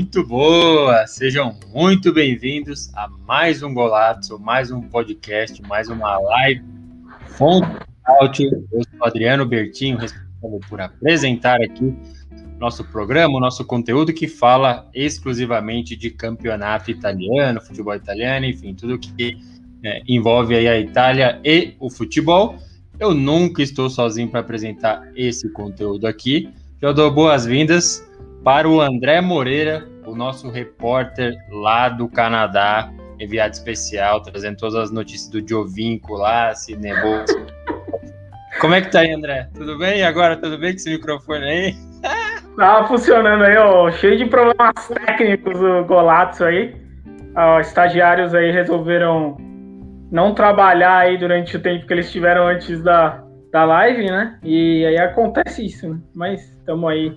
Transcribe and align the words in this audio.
Muito 0.00 0.24
boa! 0.24 1.06
Sejam 1.06 1.54
muito 1.74 2.10
bem-vindos 2.10 2.90
a 2.94 3.06
mais 3.06 3.62
um 3.62 3.74
Golazzo, 3.74 4.38
mais 4.38 4.70
um 4.70 4.80
podcast, 4.80 5.60
mais 5.60 5.90
uma 5.90 6.18
live 6.18 6.64
fonte. 7.36 8.44
Eu 8.44 8.82
sou 8.82 9.06
Adriano 9.06 9.44
Bertinho, 9.44 9.98
responsável 9.98 10.58
por 10.70 10.80
apresentar 10.80 11.60
aqui 11.60 11.94
nosso 12.58 12.82
programa, 12.84 13.38
nosso 13.38 13.62
conteúdo 13.66 14.10
que 14.14 14.26
fala 14.26 14.88
exclusivamente 14.94 15.94
de 15.94 16.10
campeonato 16.10 16.90
italiano, 16.90 17.60
futebol 17.60 17.94
italiano, 17.94 18.46
enfim, 18.46 18.74
tudo 18.74 18.98
que 18.98 19.36
é, 19.84 20.00
envolve 20.08 20.56
aí 20.56 20.66
a 20.66 20.80
Itália 20.80 21.38
e 21.44 21.74
o 21.78 21.90
futebol. 21.90 22.56
Eu 22.98 23.12
nunca 23.12 23.62
estou 23.62 23.90
sozinho 23.90 24.30
para 24.30 24.40
apresentar 24.40 25.06
esse 25.14 25.50
conteúdo 25.50 26.06
aqui. 26.06 26.48
Eu 26.80 26.94
dou 26.94 27.12
boas-vindas 27.12 28.02
para 28.42 28.66
o 28.66 28.80
André 28.80 29.20
Moreira, 29.20 29.89
o 30.06 30.14
nosso 30.14 30.50
repórter 30.50 31.36
lá 31.50 31.88
do 31.88 32.08
Canadá, 32.08 32.90
enviado 33.18 33.52
especial, 33.52 34.22
trazendo 34.22 34.56
todas 34.56 34.74
as 34.74 34.90
notícias 34.90 35.28
do 35.28 35.46
Jovinco 35.46 36.14
lá, 36.14 36.54
se 36.54 36.74
nevou. 36.76 37.24
Como 38.60 38.74
é 38.74 38.80
que 38.80 38.90
tá 38.90 39.00
aí, 39.00 39.12
André? 39.12 39.48
Tudo 39.54 39.78
bem? 39.78 40.00
E 40.00 40.02
agora, 40.02 40.36
tudo 40.36 40.58
bem 40.58 40.72
com 40.72 40.76
esse 40.76 40.90
microfone 40.90 41.44
aí? 41.44 41.74
Tava 42.56 42.86
funcionando 42.88 43.44
aí, 43.44 43.56
ó, 43.56 43.90
cheio 43.90 44.18
de 44.18 44.26
problemas 44.26 44.88
técnicos 45.06 45.58
o 45.60 45.84
Golazzo 45.84 46.44
aí. 46.44 46.74
Ó, 47.36 47.60
estagiários 47.60 48.34
aí 48.34 48.50
resolveram 48.50 49.36
não 50.10 50.34
trabalhar 50.34 50.98
aí 50.98 51.16
durante 51.16 51.56
o 51.56 51.60
tempo 51.60 51.86
que 51.86 51.92
eles 51.92 52.10
tiveram 52.10 52.48
antes 52.48 52.82
da, 52.82 53.22
da 53.52 53.64
live, 53.64 54.10
né? 54.10 54.38
E 54.42 54.84
aí 54.84 54.98
acontece 54.98 55.64
isso, 55.64 55.88
né? 55.88 55.98
Mas 56.14 56.42
estamos 56.50 56.90
aí 56.90 57.16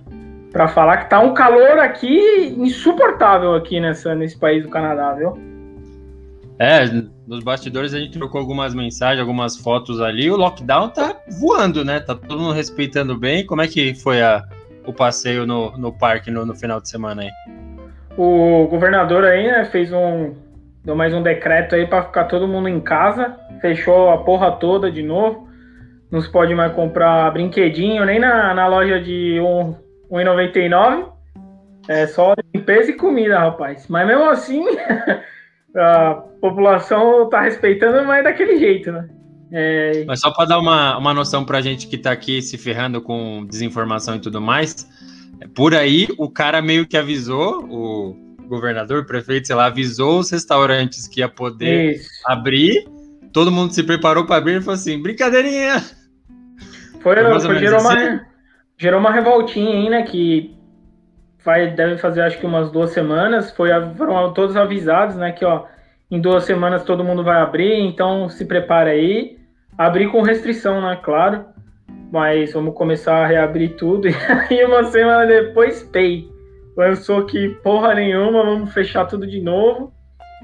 para 0.54 0.68
falar 0.68 0.98
que 0.98 1.10
tá 1.10 1.18
um 1.18 1.34
calor 1.34 1.80
aqui 1.80 2.54
insuportável 2.56 3.56
aqui 3.56 3.80
nessa, 3.80 4.14
nesse 4.14 4.38
país 4.38 4.62
do 4.62 4.70
Canadá, 4.70 5.12
viu? 5.12 5.36
É, 6.60 6.84
nos 7.26 7.42
bastidores 7.42 7.92
a 7.92 7.98
gente 7.98 8.16
trocou 8.16 8.40
algumas 8.40 8.72
mensagens, 8.72 9.18
algumas 9.18 9.56
fotos 9.56 10.00
ali. 10.00 10.30
O 10.30 10.36
lockdown 10.36 10.90
tá 10.90 11.16
voando, 11.40 11.84
né? 11.84 11.98
Tá 11.98 12.14
todo 12.14 12.38
mundo 12.38 12.54
respeitando 12.54 13.18
bem. 13.18 13.44
Como 13.44 13.62
é 13.62 13.66
que 13.66 13.96
foi 13.96 14.22
a, 14.22 14.44
o 14.86 14.92
passeio 14.92 15.44
no, 15.44 15.76
no 15.76 15.92
parque 15.92 16.30
no, 16.30 16.46
no 16.46 16.54
final 16.54 16.80
de 16.80 16.88
semana 16.88 17.22
aí? 17.22 17.30
O 18.16 18.68
governador 18.68 19.24
aí, 19.24 19.48
né, 19.48 19.64
fez 19.64 19.92
um. 19.92 20.34
Deu 20.84 20.94
mais 20.94 21.12
um 21.12 21.22
decreto 21.22 21.74
aí 21.74 21.84
para 21.84 22.04
ficar 22.04 22.24
todo 22.24 22.46
mundo 22.46 22.68
em 22.68 22.78
casa. 22.78 23.36
Fechou 23.60 24.10
a 24.10 24.18
porra 24.18 24.52
toda 24.52 24.88
de 24.88 25.02
novo. 25.02 25.48
Não 26.12 26.20
se 26.20 26.30
pode 26.30 26.54
mais 26.54 26.72
comprar 26.74 27.32
brinquedinho, 27.32 28.04
nem 28.04 28.20
na, 28.20 28.54
na 28.54 28.68
loja 28.68 29.00
de 29.00 29.40
um, 29.40 29.74
1,99. 30.14 31.12
É 31.88 32.06
só 32.06 32.34
limpeza 32.54 32.90
e 32.90 32.94
comida, 32.94 33.38
rapaz. 33.38 33.86
Mas 33.88 34.06
mesmo 34.06 34.24
assim, 34.30 34.64
a 35.76 36.14
população 36.40 37.28
tá 37.28 37.42
respeitando, 37.42 38.06
mas 38.06 38.24
daquele 38.24 38.58
jeito, 38.58 38.92
né? 38.92 39.08
É... 39.52 40.04
Mas 40.06 40.20
só 40.20 40.32
para 40.32 40.46
dar 40.46 40.58
uma, 40.58 40.96
uma 40.96 41.12
noção 41.12 41.44
pra 41.44 41.60
gente 41.60 41.86
que 41.86 41.98
tá 41.98 42.12
aqui 42.12 42.40
se 42.40 42.56
ferrando 42.56 43.02
com 43.02 43.44
desinformação 43.46 44.16
e 44.16 44.20
tudo 44.20 44.40
mais, 44.40 44.88
por 45.54 45.74
aí 45.74 46.08
o 46.16 46.30
cara 46.30 46.62
meio 46.62 46.86
que 46.86 46.96
avisou, 46.96 47.64
o 47.68 48.16
governador, 48.48 49.04
prefeito, 49.06 49.46
sei 49.46 49.56
lá, 49.56 49.66
avisou 49.66 50.20
os 50.20 50.30
restaurantes 50.30 51.06
que 51.06 51.20
ia 51.20 51.28
poder 51.28 51.96
Isso. 51.96 52.08
abrir, 52.26 52.86
todo 53.32 53.52
mundo 53.52 53.72
se 53.72 53.82
preparou 53.82 54.24
para 54.24 54.36
abrir 54.36 54.56
e 54.56 54.60
falou 54.60 54.74
assim, 54.74 55.00
brincadeirinha! 55.00 55.82
Foi, 57.00 57.16
foi 57.40 57.58
gerou, 57.58 57.76
assim? 57.76 57.86
uma, 57.86 58.26
gerou 58.76 59.00
uma 59.00 59.10
revoltinha 59.10 59.70
aí, 59.70 59.88
né, 59.88 60.02
que 60.02 60.56
vai, 61.44 61.68
deve 61.68 61.98
fazer 61.98 62.22
acho 62.22 62.38
que 62.38 62.46
umas 62.46 62.70
duas 62.70 62.90
semanas, 62.90 63.50
foi, 63.50 63.70
foram 63.96 64.32
todos 64.32 64.56
avisados, 64.56 65.16
né, 65.16 65.32
que 65.32 65.44
ó, 65.44 65.66
em 66.10 66.20
duas 66.20 66.44
semanas 66.44 66.84
todo 66.84 67.02
mundo 67.04 67.24
vai 67.24 67.40
abrir, 67.40 67.80
então 67.80 68.28
se 68.28 68.44
prepara 68.44 68.90
aí. 68.90 69.36
Abrir 69.76 70.08
com 70.12 70.22
restrição, 70.22 70.80
né? 70.80 70.96
Claro. 71.02 71.46
Mas 72.12 72.52
vamos 72.52 72.74
começar 72.74 73.24
a 73.24 73.26
reabrir 73.26 73.76
tudo. 73.76 74.06
E 74.50 74.60
aí 74.60 74.64
uma 74.64 74.84
semana 74.84 75.26
depois, 75.26 75.82
pay. 75.82 76.28
Lançou 76.76 77.24
que 77.26 77.48
porra 77.62 77.94
nenhuma, 77.94 78.44
vamos 78.44 78.72
fechar 78.72 79.06
tudo 79.06 79.26
de 79.26 79.40
novo. 79.40 79.92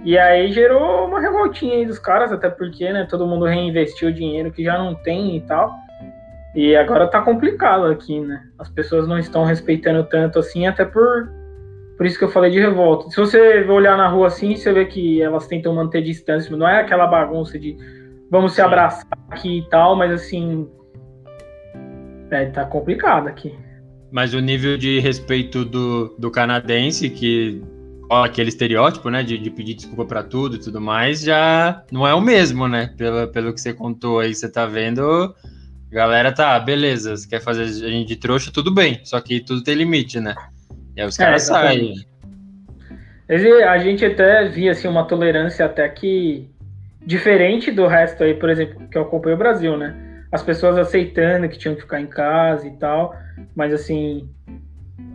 E 0.04 0.18
aí 0.18 0.50
gerou 0.50 1.06
uma 1.06 1.20
revoltinha 1.20 1.76
aí 1.76 1.86
dos 1.86 1.98
caras, 1.98 2.32
até 2.32 2.48
porque, 2.48 2.90
né? 2.92 3.06
Todo 3.08 3.26
mundo 3.26 3.44
reinvestiu 3.44 4.08
o 4.08 4.12
dinheiro 4.12 4.50
que 4.50 4.64
já 4.64 4.76
não 4.76 4.94
tem 4.94 5.36
e 5.36 5.40
tal. 5.42 5.72
E 6.54 6.74
agora 6.76 7.06
tá 7.06 7.20
complicado 7.22 7.86
aqui, 7.86 8.20
né? 8.20 8.42
As 8.58 8.68
pessoas 8.68 9.06
não 9.06 9.18
estão 9.18 9.44
respeitando 9.44 10.04
tanto 10.04 10.38
assim, 10.38 10.66
até 10.66 10.84
por 10.84 11.30
por 11.96 12.06
isso 12.06 12.18
que 12.18 12.24
eu 12.24 12.30
falei 12.30 12.50
de 12.50 12.58
revolta. 12.58 13.10
Se 13.10 13.16
você 13.16 13.62
olhar 13.64 13.94
na 13.94 14.08
rua 14.08 14.28
assim, 14.28 14.56
você 14.56 14.72
vê 14.72 14.86
que 14.86 15.20
elas 15.20 15.46
tentam 15.46 15.74
manter 15.74 16.00
distância, 16.00 16.56
não 16.56 16.66
é 16.66 16.80
aquela 16.80 17.06
bagunça 17.06 17.58
de 17.58 17.76
vamos 18.30 18.54
se 18.54 18.62
abraçar 18.62 19.06
aqui 19.28 19.58
e 19.58 19.68
tal, 19.68 19.94
mas 19.94 20.10
assim. 20.12 20.66
É, 22.30 22.46
tá 22.46 22.64
complicado 22.64 23.28
aqui. 23.28 23.54
Mas 24.10 24.32
o 24.32 24.40
nível 24.40 24.78
de 24.78 24.98
respeito 24.98 25.64
do, 25.64 26.14
do 26.18 26.30
canadense, 26.30 27.10
que 27.10 27.62
ó, 28.10 28.24
aquele 28.24 28.48
estereótipo, 28.48 29.10
né, 29.10 29.22
de, 29.22 29.36
de 29.36 29.50
pedir 29.50 29.74
desculpa 29.74 30.04
para 30.04 30.22
tudo 30.22 30.56
e 30.56 30.58
tudo 30.58 30.80
mais, 30.80 31.20
já 31.20 31.84
não 31.92 32.06
é 32.06 32.14
o 32.14 32.20
mesmo, 32.20 32.66
né? 32.66 32.94
Pelo, 32.96 33.28
pelo 33.28 33.52
que 33.52 33.60
você 33.60 33.74
contou 33.74 34.20
aí, 34.20 34.34
você 34.34 34.50
tá 34.50 34.64
vendo, 34.64 35.34
galera 35.90 36.32
tá, 36.32 36.58
beleza, 36.58 37.16
você 37.16 37.28
quer 37.28 37.40
fazer 37.40 37.62
a 37.62 37.90
gente 37.90 38.08
de 38.08 38.16
trouxa, 38.16 38.50
tudo 38.52 38.72
bem, 38.72 39.00
só 39.04 39.20
que 39.20 39.40
tudo 39.40 39.62
tem 39.62 39.74
limite, 39.74 40.20
né? 40.20 40.34
E 40.96 41.00
aí 41.00 41.06
os 41.06 41.16
caras 41.16 41.42
é, 41.42 41.46
saem. 41.46 41.94
A 43.68 43.78
gente 43.78 44.04
até 44.04 44.48
via 44.48 44.72
assim, 44.72 44.88
uma 44.88 45.04
tolerância 45.04 45.64
até 45.64 45.88
que 45.88 46.48
diferente 47.04 47.70
do 47.70 47.86
resto 47.86 48.22
aí, 48.22 48.34
por 48.34 48.50
exemplo, 48.50 48.88
que 48.88 48.98
eu 48.98 49.02
acompanho 49.02 49.36
o 49.36 49.38
Brasil, 49.38 49.76
né? 49.76 50.24
As 50.30 50.42
pessoas 50.42 50.78
aceitando 50.78 51.48
que 51.48 51.58
tinham 51.58 51.74
que 51.74 51.82
ficar 51.82 52.00
em 52.00 52.06
casa 52.06 52.66
e 52.66 52.72
tal, 52.72 53.14
mas 53.54 53.72
assim, 53.72 54.28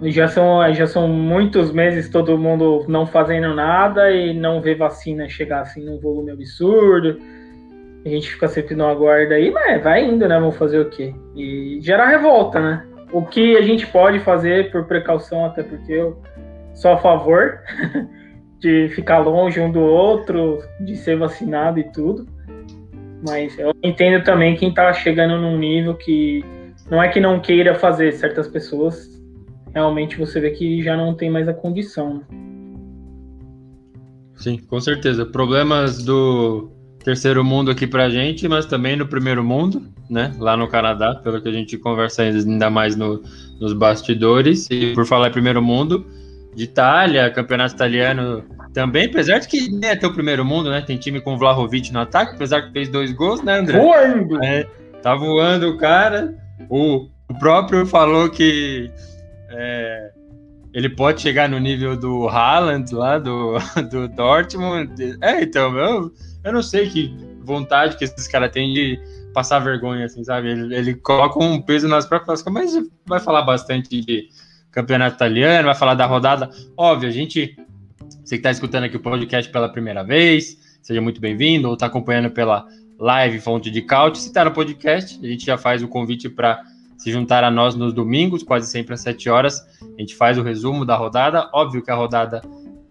já 0.04 0.28
são, 0.28 0.74
já 0.74 0.88
são 0.88 1.08
muitos 1.08 1.72
meses 1.72 2.10
todo 2.10 2.38
mundo 2.38 2.86
não 2.88 3.06
fazendo 3.06 3.54
nada 3.54 4.12
e 4.12 4.34
não 4.34 4.62
vê 4.62 4.76
vacina 4.76 5.30
chegar 5.30 5.62
assim 5.62 5.84
num 5.84 6.00
volume 6.00 6.32
absurdo. 6.32 7.18
A 8.06 8.10
gente 8.10 8.32
fica 8.32 8.48
sempre 8.48 8.76
no 8.76 8.86
aguardo 8.86 9.34
aí, 9.34 9.50
mas 9.50 9.84
vai 9.84 10.06
indo, 10.06 10.28
né? 10.28 10.40
Vamos 10.40 10.58
fazer 10.58 10.80
o 10.80 10.90
quê? 10.90 11.14
E 11.36 11.80
gera 11.82 12.08
revolta, 12.08 12.60
né? 12.60 12.86
O 13.12 13.24
que 13.24 13.58
a 13.58 13.62
gente 13.62 13.88
pode 13.88 14.20
fazer 14.20 14.72
por 14.72 14.86
precaução, 14.86 15.46
até 15.46 15.64
porque 15.64 15.92
eu 15.92 16.22
sou 16.74 16.92
a 16.92 16.98
favor 16.98 17.60
de 18.60 18.90
ficar 18.90 19.20
longe 19.20 19.60
um 19.60 19.72
do 19.72 19.82
outro, 19.82 20.62
de 20.82 20.96
ser 20.96 21.18
vacinado 21.18 21.80
e 21.80 21.92
tudo. 21.92 22.28
Mas 23.28 23.58
eu 23.58 23.74
entendo 23.82 24.24
também 24.24 24.56
quem 24.56 24.74
tá 24.74 24.94
chegando 24.94 25.40
num 25.40 25.58
nível 25.58 25.96
que 25.96 26.46
não 26.92 27.02
é 27.02 27.08
que 27.08 27.20
não 27.20 27.40
queira 27.40 27.74
fazer, 27.74 28.12
certas 28.12 28.48
pessoas 28.48 29.16
realmente 29.76 30.18
você 30.18 30.40
vê 30.40 30.52
que 30.52 30.82
já 30.82 30.96
não 30.96 31.14
tem 31.14 31.30
mais 31.30 31.50
a 31.50 31.54
condição. 31.54 32.16
Né? 32.16 32.22
Sim, 34.36 34.58
com 34.58 34.80
certeza. 34.80 35.26
Problemas 35.26 36.02
do 36.04 36.72
terceiro 37.06 37.46
mundo 37.46 37.70
aqui 37.70 37.86
pra 37.86 38.10
gente, 38.10 38.48
mas 38.48 38.66
também 38.66 38.96
no 38.96 39.06
primeiro 39.06 39.44
mundo, 39.44 39.80
né? 40.10 40.34
Lá 40.40 40.58
no 40.58 40.68
Canadá, 40.68 41.14
pelo 41.14 41.40
que 41.40 41.48
a 41.48 41.52
gente 41.52 41.78
conversa 41.78 42.24
ainda 42.24 42.68
mais 42.72 42.96
no, 42.96 43.22
nos 43.62 43.74
bastidores. 43.74 44.68
E 44.72 44.92
por 44.96 45.06
falar 45.06 45.28
em 45.28 45.32
primeiro 45.32 45.62
mundo, 45.62 46.04
de 46.56 46.64
Itália, 46.64 47.30
campeonato 47.30 47.76
italiano 47.76 48.44
também, 48.74 49.06
apesar 49.06 49.38
de 49.38 49.48
que 49.48 49.70
nem 49.70 49.92
é 49.92 49.96
teu 49.96 50.12
primeiro 50.12 50.44
mundo, 50.44 50.72
né? 50.72 50.82
Tem 50.82 50.98
time 50.98 51.22
com 51.22 51.36
o 51.36 51.38
Vlahovic 51.38 51.94
no 51.94 52.00
ataque, 52.00 52.34
apesar 52.34 52.64
que 52.64 52.72
fez 52.72 52.90
dois 52.90 53.14
gols, 53.14 53.44
né, 53.44 53.60
André? 53.60 53.80
Voando! 53.80 54.44
É, 54.44 54.64
tá 55.04 55.14
voando 55.14 55.70
o 55.70 55.78
cara. 55.78 56.34
O, 56.68 57.08
o 57.30 57.38
próprio 57.38 57.86
falou 57.86 58.32
que 58.32 58.90
é, 59.52 60.10
ele 60.74 60.90
pode 60.90 61.22
chegar 61.22 61.48
no 61.48 61.60
nível 61.60 61.96
do 61.96 62.28
Haaland 62.28 62.92
lá, 62.96 63.20
do, 63.20 63.60
do 63.92 64.08
Dortmund. 64.08 65.20
É, 65.22 65.44
então, 65.44 65.70
meu 65.70 66.12
eu 66.46 66.54
não 66.54 66.62
sei 66.62 66.88
que 66.90 67.14
vontade 67.42 67.98
que 67.98 68.04
esses 68.04 68.28
caras 68.28 68.52
têm 68.52 68.74
de 68.74 69.00
passar 69.34 69.60
vergonha, 69.60 70.06
assim, 70.06 70.24
sabe? 70.24 70.50
Ele, 70.50 70.76
ele 70.76 70.94
coloca 70.94 71.44
um 71.44 71.62
peso 71.62 71.88
nas 71.88 72.06
próprias 72.06 72.42
costas, 72.42 72.54
mas 72.54 72.90
vai 73.06 73.20
falar 73.20 73.42
bastante 73.42 74.00
de 74.02 74.30
campeonato 74.72 75.16
italiano, 75.16 75.66
vai 75.66 75.76
falar 75.76 75.96
da 75.96 76.06
rodada. 76.06 76.50
Óbvio, 76.78 77.10
a 77.10 77.12
gente, 77.12 77.58
você 78.24 78.36
que 78.36 78.36
está 78.36 78.52
escutando 78.52 78.86
aqui 78.86 78.96
o 78.96 79.00
podcast 79.00 79.52
pela 79.52 79.68
primeira 79.68 80.04
vez, 80.04 80.58
seja 80.82 81.02
muito 81.02 81.20
bem-vindo, 81.20 81.68
ou 81.68 81.74
está 81.74 81.88
acompanhando 81.88 82.30
pela 82.30 82.66
live 83.00 83.40
Fonte 83.40 83.72
de 83.72 83.82
Caute. 83.82 84.20
Se 84.20 84.28
está 84.28 84.46
no 84.46 84.52
podcast, 84.52 85.20
a 85.22 85.28
gente 85.28 85.46
já 85.46 85.58
faz 85.58 85.82
o 85.82 85.88
convite 85.88 86.30
para 86.30 86.62
se 86.98 87.12
juntar 87.12 87.44
a 87.44 87.52
nós 87.52 87.76
nos 87.76 87.94
domingos, 87.94 88.44
quase 88.44 88.70
sempre 88.70 88.94
às 88.94 89.02
7 89.02 89.30
horas. 89.30 89.62
A 89.82 90.00
gente 90.00 90.16
faz 90.16 90.38
o 90.38 90.44
resumo 90.44 90.86
da 90.86 90.96
rodada. 90.96 91.50
Óbvio 91.54 91.82
que 91.82 91.92
a 91.92 91.96
rodada 91.96 92.42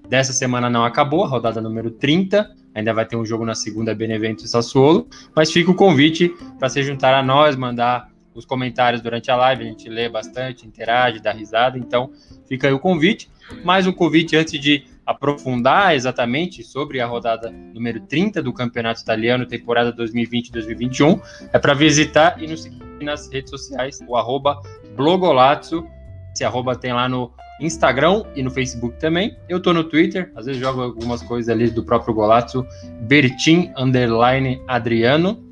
dessa 0.09 0.33
semana 0.33 0.69
não 0.69 0.85
acabou, 0.85 1.25
a 1.25 1.29
rodada 1.29 1.61
número 1.61 1.91
30. 1.91 2.64
Ainda 2.75 2.93
vai 2.93 3.07
ter 3.07 3.17
um 3.17 3.25
jogo 3.25 3.45
na 3.45 3.55
segunda, 3.55 3.95
Benevento 3.95 4.45
e 4.45 4.49
Sassuolo. 4.49 5.07
Mas 5.35 5.53
fica 5.53 5.71
o 5.71 5.75
convite 5.75 6.35
para 6.59 6.69
se 6.69 6.83
juntar 6.83 7.15
a 7.15 7.23
nós, 7.23 7.57
mandar 7.57 8.11
os 8.35 8.45
comentários 8.45 9.01
durante 9.01 9.31
a 9.31 9.37
live. 9.37 9.63
A 9.63 9.67
gente 9.67 9.89
lê 9.89 10.09
bastante, 10.09 10.67
interage, 10.67 11.21
dá 11.21 11.33
risada. 11.33 11.79
Então 11.79 12.11
fica 12.49 12.67
aí 12.67 12.73
o 12.73 12.81
convite. 12.81 13.31
Mais 13.65 13.87
um 13.87 13.93
convite 13.93 14.37
antes 14.37 14.59
de 14.61 14.85
aprofundar 15.07 15.95
exatamente 15.95 16.63
sobre 16.65 17.01
a 17.01 17.07
rodada 17.07 17.51
número 17.51 18.01
30 18.01 18.43
do 18.43 18.53
Campeonato 18.53 19.03
Italiano, 19.03 19.47
temporada 19.47 19.93
2020-2021, 19.93 21.21
é 21.53 21.59
para 21.59 21.75
visitar 21.75 22.43
e 22.43 22.47
nos 22.47 22.63
seguir 22.63 22.83
nas 23.03 23.31
redes 23.31 23.51
sociais, 23.51 24.01
o 24.09 24.17
arroba 24.17 24.61
Blogolazzo. 24.97 25.87
Esse 26.33 26.43
arroba 26.43 26.75
tem 26.75 26.93
lá 26.93 27.09
no 27.09 27.33
Instagram 27.61 28.25
e 28.35 28.43
no 28.43 28.51
Facebook 28.51 28.99
também. 28.99 29.37
Eu 29.49 29.61
tô 29.61 29.73
no 29.73 29.85
Twitter, 29.85 30.31
às 30.35 30.47
vezes 30.47 30.61
jogo 30.61 30.83
algumas 30.83 31.23
coisas 31.23 31.49
ali 31.49 31.71
do 31.71 31.85
próprio 31.85 32.15
Golazzo, 32.15 32.67
Bertin 33.03 33.73
underline 33.77 34.61
Adriano. 34.67 35.43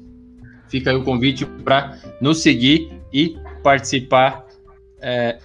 Fica 0.69 0.91
aí 0.91 0.97
o 0.97 1.05
convite 1.05 1.45
para 1.45 1.99
nos 2.21 2.43
seguir 2.43 2.91
e 3.13 3.37
participar 3.63 4.45
é, 5.01 5.39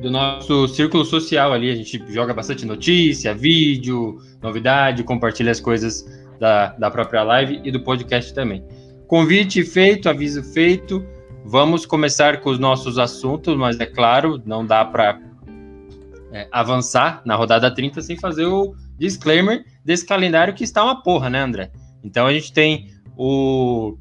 do 0.00 0.10
nosso 0.10 0.68
círculo 0.68 1.04
social 1.04 1.52
ali. 1.52 1.70
A 1.70 1.76
gente 1.76 2.02
joga 2.12 2.34
bastante 2.34 2.66
notícia, 2.66 3.34
vídeo, 3.34 4.18
novidade, 4.42 5.04
compartilha 5.04 5.52
as 5.52 5.60
coisas 5.60 6.04
da, 6.38 6.68
da 6.76 6.90
própria 6.90 7.22
live 7.22 7.60
e 7.64 7.70
do 7.70 7.80
podcast 7.80 8.34
também. 8.34 8.64
Convite 9.06 9.64
feito, 9.64 10.08
aviso 10.08 10.42
feito. 10.42 11.06
Vamos 11.44 11.86
começar 11.86 12.40
com 12.40 12.50
os 12.50 12.58
nossos 12.58 12.98
assuntos, 12.98 13.56
mas 13.56 13.78
é 13.78 13.86
claro, 13.86 14.42
não 14.44 14.66
dá 14.66 14.84
para 14.84 15.20
é, 16.32 16.48
avançar 16.52 17.22
na 17.24 17.34
rodada 17.34 17.72
30 17.72 18.00
sem 18.02 18.16
fazer 18.16 18.46
o 18.46 18.74
disclaimer 18.98 19.64
desse 19.84 20.04
calendário 20.04 20.54
que 20.54 20.64
está 20.64 20.82
uma 20.84 21.02
porra, 21.02 21.30
né, 21.30 21.40
André? 21.40 21.70
Então 22.02 22.26
a 22.26 22.32
gente 22.32 22.52
tem 22.52 22.90
o 23.16 23.96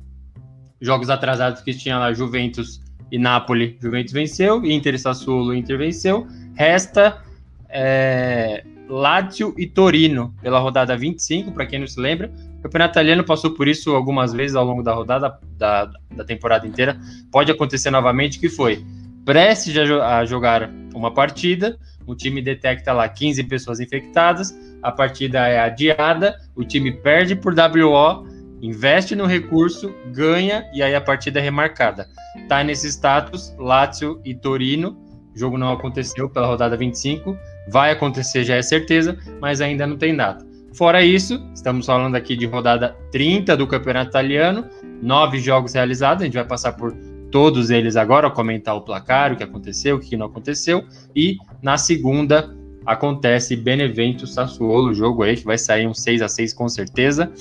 jogos 0.81 1.09
atrasados 1.09 1.61
que 1.61 1.73
tinha 1.73 1.97
lá 1.97 2.13
Juventus 2.13 2.81
e 3.11 3.17
Napoli, 3.17 3.77
Juventus 3.81 4.13
venceu, 4.13 4.63
Inter 4.65 4.95
e 4.95 4.99
Sassuolo, 4.99 5.53
Inter 5.53 5.77
venceu. 5.77 6.27
Resta 6.55 7.21
é, 7.69 8.63
Lazio 8.89 9.53
e 9.57 9.67
Torino 9.67 10.33
pela 10.41 10.59
rodada 10.59 10.95
25, 10.97 11.51
para 11.51 11.65
quem 11.65 11.79
não 11.79 11.87
se 11.87 11.99
lembra. 11.99 12.31
O 12.59 12.61
campeonato 12.63 12.93
italiano 12.93 13.23
passou 13.23 13.51
por 13.51 13.67
isso 13.67 13.91
algumas 13.95 14.33
vezes 14.33 14.55
ao 14.55 14.65
longo 14.65 14.81
da 14.81 14.93
rodada, 14.93 15.39
da, 15.57 15.85
da 16.15 16.23
temporada 16.23 16.67
inteira. 16.67 16.99
Pode 17.31 17.51
acontecer 17.51 17.91
novamente, 17.91 18.39
que 18.39 18.49
foi 18.49 18.83
prestes 19.23 19.75
a, 19.77 20.19
a 20.19 20.25
jogar 20.25 20.69
uma 20.93 21.11
partida, 21.11 21.77
o 22.05 22.15
time 22.15 22.41
detecta 22.41 22.93
lá 22.93 23.07
15 23.07 23.43
pessoas 23.45 23.79
infectadas, 23.79 24.55
a 24.81 24.91
partida 24.91 25.47
é 25.47 25.59
adiada, 25.59 26.39
o 26.55 26.63
time 26.63 26.91
perde 26.91 27.35
por 27.35 27.53
WO, 27.53 28.27
investe 28.61 29.15
no 29.15 29.25
recurso, 29.25 29.93
ganha 30.13 30.65
e 30.73 30.81
aí 30.81 30.95
a 30.95 31.01
partida 31.01 31.39
é 31.39 31.43
remarcada. 31.43 32.07
Tá 32.47 32.63
nesse 32.63 32.87
status 32.87 33.55
Lazio 33.57 34.21
e 34.23 34.33
Torino. 34.33 34.97
O 35.35 35.37
jogo 35.37 35.57
não 35.57 35.71
aconteceu 35.71 36.29
pela 36.29 36.47
rodada 36.47 36.77
25, 36.77 37.37
vai 37.67 37.91
acontecer 37.91 38.43
já 38.43 38.55
é 38.55 38.61
certeza, 38.61 39.17
mas 39.41 39.59
ainda 39.59 39.85
não 39.85 39.97
tem 39.97 40.15
data. 40.15 40.45
Fora 40.73 41.03
isso, 41.03 41.41
estamos 41.53 41.85
falando 41.85 42.15
aqui 42.15 42.35
de 42.35 42.45
rodada 42.45 42.95
30 43.11 43.55
do 43.55 43.65
Campeonato 43.65 44.09
Italiano, 44.09 44.65
nove 45.01 45.39
jogos 45.39 45.73
realizados, 45.73 46.21
a 46.21 46.25
gente 46.25 46.35
vai 46.35 46.45
passar 46.45 46.73
por 46.73 46.93
todos 47.31 47.69
eles 47.69 47.95
agora, 47.95 48.29
comentar 48.29 48.75
o 48.75 48.81
placar, 48.81 49.33
o 49.33 49.35
que 49.35 49.43
aconteceu, 49.43 49.97
o 49.97 49.99
que 49.99 50.15
não 50.15 50.27
aconteceu, 50.27 50.85
e 51.15 51.37
na 51.61 51.77
segunda 51.77 52.55
acontece 52.85 53.55
Benevento 53.55 54.27
Sassuolo, 54.27 54.93
jogo 54.93 55.23
aí 55.23 55.35
que 55.35 55.43
vai 55.43 55.57
sair 55.57 55.87
um 55.87 55.93
6 55.93 56.21
a 56.21 56.29
6 56.29 56.53
com 56.53 56.69
certeza. 56.69 57.31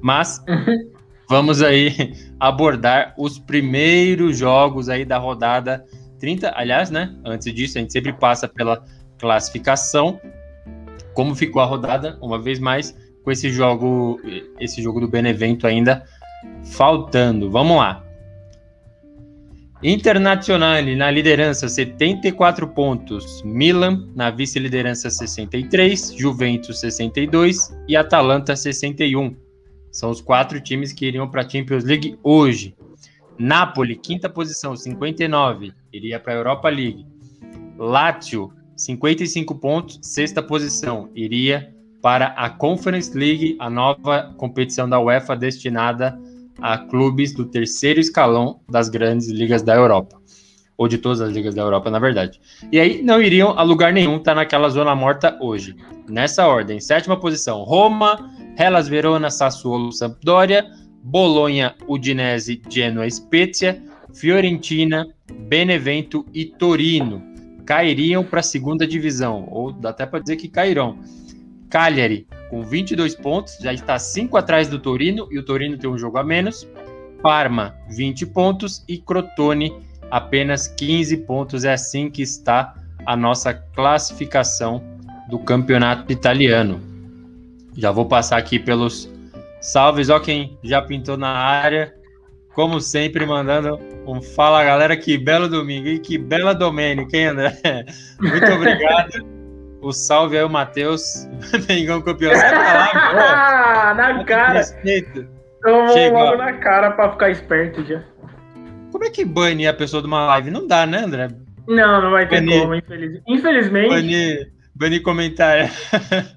Mas 0.00 0.42
vamos 1.28 1.62
aí 1.62 2.14
abordar 2.38 3.14
os 3.18 3.38
primeiros 3.38 4.38
jogos 4.38 4.88
aí 4.88 5.04
da 5.04 5.18
rodada 5.18 5.84
30. 6.20 6.52
Aliás, 6.54 6.90
né? 6.90 7.14
Antes 7.24 7.52
disso, 7.52 7.78
a 7.78 7.80
gente 7.80 7.92
sempre 7.92 8.12
passa 8.12 8.46
pela 8.46 8.84
classificação. 9.18 10.20
Como 11.12 11.34
ficou 11.34 11.60
a 11.62 11.64
rodada, 11.64 12.18
uma 12.20 12.40
vez 12.40 12.58
mais, 12.58 12.96
com 13.22 13.30
esse 13.30 13.48
jogo, 13.50 14.20
esse 14.60 14.82
jogo 14.82 15.00
do 15.00 15.08
Benevento 15.08 15.66
ainda 15.66 16.04
faltando. 16.62 17.50
Vamos 17.50 17.76
lá. 17.76 18.03
Internazionale 19.86 20.96
na 20.96 21.10
liderança 21.10 21.68
74 21.68 22.66
pontos, 22.68 23.42
Milan 23.42 24.08
na 24.16 24.30
vice-liderança 24.30 25.10
63, 25.10 26.14
Juventus 26.16 26.80
62 26.80 27.68
e 27.86 27.94
Atalanta 27.94 28.56
61. 28.56 29.36
São 29.92 30.08
os 30.08 30.22
quatro 30.22 30.58
times 30.58 30.90
que 30.90 31.04
iriam 31.04 31.28
para 31.28 31.42
a 31.42 31.48
Champions 31.50 31.84
League 31.84 32.18
hoje. 32.22 32.74
Napoli, 33.38 33.94
quinta 33.96 34.26
posição, 34.26 34.74
59, 34.74 35.74
iria 35.92 36.18
para 36.18 36.32
a 36.32 36.36
Europa 36.36 36.70
League. 36.70 37.04
Lazio, 37.76 38.54
55 38.74 39.54
pontos, 39.56 39.98
sexta 40.00 40.42
posição, 40.42 41.10
iria 41.14 41.74
para 42.00 42.28
a 42.28 42.48
Conference 42.48 43.14
League, 43.14 43.54
a 43.60 43.68
nova 43.68 44.32
competição 44.38 44.88
da 44.88 44.98
UEFA 44.98 45.36
destinada 45.36 46.18
a 46.18 46.33
clubes 46.88 47.32
do 47.34 47.44
terceiro 47.44 48.00
escalão 48.00 48.60
das 48.68 48.88
grandes 48.88 49.28
ligas 49.28 49.62
da 49.62 49.74
Europa. 49.74 50.20
Ou 50.76 50.88
de 50.88 50.98
todas 50.98 51.20
as 51.20 51.32
ligas 51.32 51.54
da 51.54 51.62
Europa, 51.62 51.90
na 51.90 51.98
verdade. 51.98 52.40
E 52.72 52.80
aí 52.80 53.02
não 53.02 53.22
iriam 53.22 53.56
a 53.56 53.62
lugar 53.62 53.92
nenhum, 53.92 54.18
tá 54.18 54.34
naquela 54.34 54.68
zona 54.68 54.94
morta 54.94 55.38
hoje. 55.40 55.76
Nessa 56.08 56.46
ordem, 56.46 56.80
sétima 56.80 57.18
posição, 57.18 57.62
Roma, 57.62 58.30
Hellas 58.58 58.88
Verona, 58.88 59.30
Sassuolo, 59.30 59.92
Sampdoria, 59.92 60.66
Bolonha, 61.02 61.74
Udinese, 61.86 62.60
Genoa, 62.68 63.08
Spezia, 63.08 63.80
Fiorentina, 64.12 65.06
Benevento 65.48 66.26
e 66.34 66.44
Torino 66.44 67.34
cairiam 67.64 68.22
para 68.22 68.40
a 68.40 68.42
segunda 68.42 68.86
divisão, 68.86 69.46
ou 69.50 69.72
dá 69.72 69.90
até 69.90 70.06
para 70.06 70.20
dizer 70.20 70.36
que 70.36 70.48
cairão. 70.48 70.98
Cagliari, 71.68 72.26
com 72.50 72.62
22 72.62 73.14
pontos, 73.14 73.58
já 73.60 73.72
está 73.72 73.98
5 73.98 74.36
atrás 74.36 74.68
do 74.68 74.78
Torino, 74.78 75.28
e 75.30 75.38
o 75.38 75.42
Torino 75.44 75.76
tem 75.78 75.88
um 75.88 75.98
jogo 75.98 76.18
a 76.18 76.24
menos. 76.24 76.68
Parma, 77.22 77.74
20 77.90 78.26
pontos, 78.26 78.84
e 78.88 78.98
Crotone, 78.98 79.72
apenas 80.10 80.68
15 80.68 81.16
pontos. 81.18 81.64
É 81.64 81.72
assim 81.72 82.10
que 82.10 82.22
está 82.22 82.74
a 83.06 83.16
nossa 83.16 83.54
classificação 83.54 84.82
do 85.28 85.38
campeonato 85.38 86.12
italiano. 86.12 86.80
Já 87.76 87.90
vou 87.90 88.06
passar 88.06 88.36
aqui 88.36 88.58
pelos 88.58 89.10
salves. 89.60 90.10
Ó, 90.10 90.20
quem 90.20 90.56
já 90.62 90.80
pintou 90.82 91.16
na 91.16 91.30
área. 91.30 91.94
Como 92.54 92.80
sempre, 92.80 93.26
mandando 93.26 93.80
um 94.06 94.22
fala, 94.22 94.62
galera. 94.62 94.96
Que 94.96 95.18
belo 95.18 95.48
domingo 95.48 95.88
e 95.88 95.98
que 95.98 96.16
bela 96.16 96.54
domênica, 96.54 97.16
hein, 97.16 97.26
André? 97.26 97.58
Muito 98.20 98.52
obrigado. 98.52 99.34
o 99.88 99.92
salve 99.92 100.36
aí, 100.36 100.44
o 100.44 100.48
Matheus. 100.48 101.28
Mengão 101.68 102.00
campeão. 102.02 102.34
Sai 102.34 102.50
pra 102.50 103.12
lá, 103.12 103.90
ah, 103.90 103.94
na 103.94 104.24
cara. 104.24 104.52
Respeito. 104.54 105.26
Eu 105.64 105.86
vou 105.86 106.12
logo 106.12 106.36
na 106.36 106.52
cara 106.54 106.90
pra 106.90 107.12
ficar 107.12 107.30
esperto 107.30 107.84
já. 107.84 108.02
Como 108.92 109.04
é 109.04 109.10
que 109.10 109.24
bane 109.24 109.66
a 109.66 109.74
pessoa 109.74 110.00
de 110.02 110.06
uma 110.06 110.26
live? 110.26 110.50
Não 110.50 110.66
dá, 110.66 110.86
né, 110.86 110.98
André? 110.98 111.28
Não, 111.66 112.02
não 112.02 112.10
vai 112.10 112.28
ter 112.28 112.44
como, 112.44 112.74
infeliz... 112.74 113.20
infelizmente. 113.26 113.88
Banir, 113.88 114.52
banir 114.74 115.02
comentário. 115.02 115.70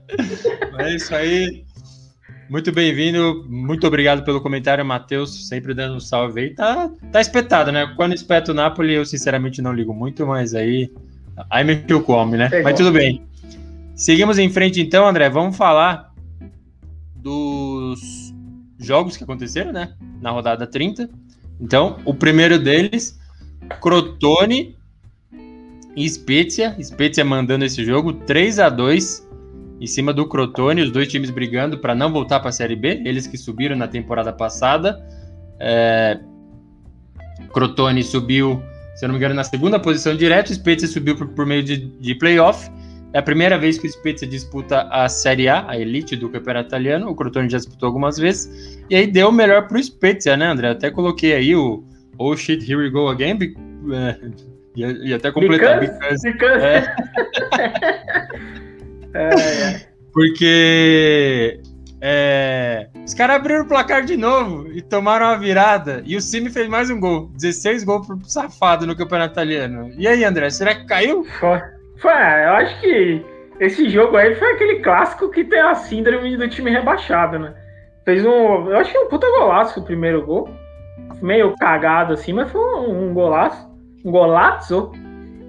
é 0.79 0.95
isso 0.95 1.13
aí. 1.13 1.65
Muito 2.49 2.71
bem-vindo, 2.71 3.45
muito 3.49 3.85
obrigado 3.85 4.23
pelo 4.23 4.39
comentário, 4.39 4.85
Matheus, 4.85 5.49
sempre 5.49 5.73
dando 5.73 5.95
um 5.95 5.99
salve 5.99 6.41
aí. 6.41 6.49
Tá, 6.55 6.89
tá 7.11 7.19
espetado, 7.19 7.73
né? 7.73 7.93
Quando 7.97 8.15
espeto 8.15 8.51
o 8.51 8.55
Napoli, 8.55 8.93
eu 8.93 9.05
sinceramente 9.05 9.61
não 9.61 9.73
ligo 9.73 9.93
muito, 9.93 10.25
mas 10.25 10.55
aí. 10.55 10.89
Aí 11.49 11.63
me 11.65 11.83
o 11.93 12.01
come, 12.01 12.37
né? 12.37 12.49
mas 12.63 12.77
tudo 12.77 12.91
bem. 12.91 13.21
Seguimos 13.97 14.37
em 14.37 14.47
frente 14.47 14.79
então, 14.79 15.07
André. 15.07 15.27
Vamos 15.27 15.57
falar 15.57 16.13
dos 17.15 18.31
jogos 18.77 19.17
que 19.17 19.23
aconteceram, 19.23 19.73
né? 19.73 19.95
Na 20.21 20.29
rodada 20.29 20.67
30. 20.67 21.09
Então, 21.59 21.97
o 22.05 22.13
primeiro 22.13 22.59
deles, 22.59 23.19
Crotone 23.81 24.77
e 25.95 26.07
Spezia. 26.07 26.77
Spezia 26.79 27.25
mandando 27.25 27.65
esse 27.65 27.83
jogo 27.83 28.13
3 28.13 28.59
a 28.59 28.69
2 28.69 29.27
em 29.81 29.87
cima 29.87 30.13
do 30.13 30.27
Crotone, 30.27 30.83
os 30.83 30.91
dois 30.91 31.07
times 31.07 31.31
brigando 31.31 31.79
para 31.79 31.95
não 31.95 32.11
voltar 32.11 32.39
para 32.39 32.49
a 32.49 32.51
Série 32.51 32.75
B, 32.75 33.01
eles 33.03 33.25
que 33.25 33.37
subiram 33.37 33.75
na 33.75 33.87
temporada 33.87 34.31
passada. 34.31 35.03
É... 35.59 36.19
Crotone 37.51 38.03
subiu, 38.03 38.61
se 38.95 39.05
eu 39.05 39.07
não 39.07 39.13
me 39.13 39.17
engano, 39.17 39.33
na 39.33 39.43
segunda 39.43 39.79
posição 39.79 40.15
direto, 40.15 40.53
Spezia 40.53 40.87
subiu 40.87 41.15
por, 41.15 41.27
por 41.29 41.47
meio 41.47 41.63
de, 41.63 41.77
de 41.77 42.13
playoff. 42.13 42.69
É 43.17 43.19
a 43.19 43.23
primeira 43.23 43.57
vez 43.57 43.79
que 43.79 43.87
o 43.87 43.89
Spezia 43.89 44.27
disputa 44.27 44.87
a 44.91 45.09
Série 45.09 45.49
A, 45.49 45.67
a 45.67 45.75
elite 45.75 46.15
do 46.15 46.29
campeonato 46.29 46.67
italiano. 46.67 47.09
O 47.09 47.15
Crotone 47.15 47.49
já 47.49 47.57
disputou 47.57 47.87
algumas 47.87 48.15
vezes. 48.15 48.79
E 48.91 48.95
aí 48.95 49.07
deu 49.07 49.29
o 49.29 49.31
melhor 49.31 49.67
para 49.67 49.75
o 49.75 49.83
Spezia, 49.83 50.37
né, 50.37 50.45
André? 50.45 50.69
Até 50.69 50.91
coloquei 50.91 51.33
aí 51.33 51.55
o 51.55 51.83
Oh 52.19 52.37
shit, 52.37 52.63
here 52.71 52.79
we 52.79 52.91
go 52.91 53.07
again. 53.07 53.39
É, 53.91 54.19
e, 54.75 55.15
até 55.15 55.31
completar. 55.31 55.79
Because, 55.79 56.31
because. 56.31 56.63
É. 56.63 56.95
é, 59.15 59.81
Porque 60.13 61.59
é, 61.99 62.87
os 63.03 63.15
caras 63.15 63.37
abriram 63.37 63.63
o 63.63 63.67
placar 63.67 64.05
de 64.05 64.15
novo 64.15 64.71
e 64.71 64.79
tomaram 64.79 65.25
a 65.25 65.35
virada. 65.35 66.03
E 66.05 66.15
o 66.15 66.21
Cime 66.21 66.51
fez 66.51 66.69
mais 66.69 66.91
um 66.91 66.99
gol. 66.99 67.31
16 67.33 67.83
gols 67.83 68.05
pro 68.05 68.19
safado 68.25 68.85
no 68.85 68.95
campeonato 68.95 69.33
italiano. 69.33 69.89
E 69.97 70.07
aí, 70.07 70.23
André, 70.23 70.51
será 70.51 70.75
que 70.75 70.85
caiu? 70.85 71.25
Foi. 71.39 71.76
Foi 71.97 72.11
eu 72.11 72.53
acho 72.53 72.79
que 72.81 73.25
esse 73.59 73.89
jogo 73.89 74.17
aí 74.17 74.35
foi 74.35 74.53
aquele 74.53 74.79
clássico 74.79 75.29
que 75.29 75.43
tem 75.43 75.59
a 75.59 75.75
síndrome 75.75 76.37
do 76.37 76.47
time 76.47 76.71
rebaixado, 76.71 77.39
né? 77.39 77.53
Fez 78.05 78.25
um. 78.25 78.69
Eu 78.69 78.77
acho 78.77 78.91
que 78.91 78.97
um 78.97 79.09
puta 79.09 79.27
golaço 79.39 79.79
o 79.79 79.83
primeiro 79.83 80.25
gol. 80.25 80.49
Meio 81.21 81.55
cagado 81.55 82.13
assim, 82.13 82.33
mas 82.33 82.51
foi 82.51 82.61
um, 82.61 83.09
um 83.09 83.13
golaço 83.13 83.67
um 84.07 84.11
golaço. 84.11 84.91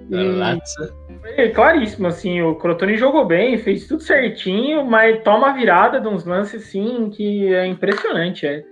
Golaço. 0.09 0.93
Foi 1.21 1.49
claríssimo, 1.49 2.07
assim, 2.07 2.41
o 2.41 2.55
Crotone 2.55 2.97
jogou 2.97 3.25
bem, 3.25 3.57
fez 3.57 3.87
tudo 3.87 4.01
certinho, 4.01 4.85
mas 4.85 5.21
toma 5.23 5.49
a 5.49 5.53
virada 5.53 5.99
de 5.99 6.07
uns 6.07 6.25
lances, 6.25 6.63
assim, 6.63 7.09
que 7.09 7.53
é 7.53 7.65
impressionante. 7.65 8.45
É, 8.45 8.63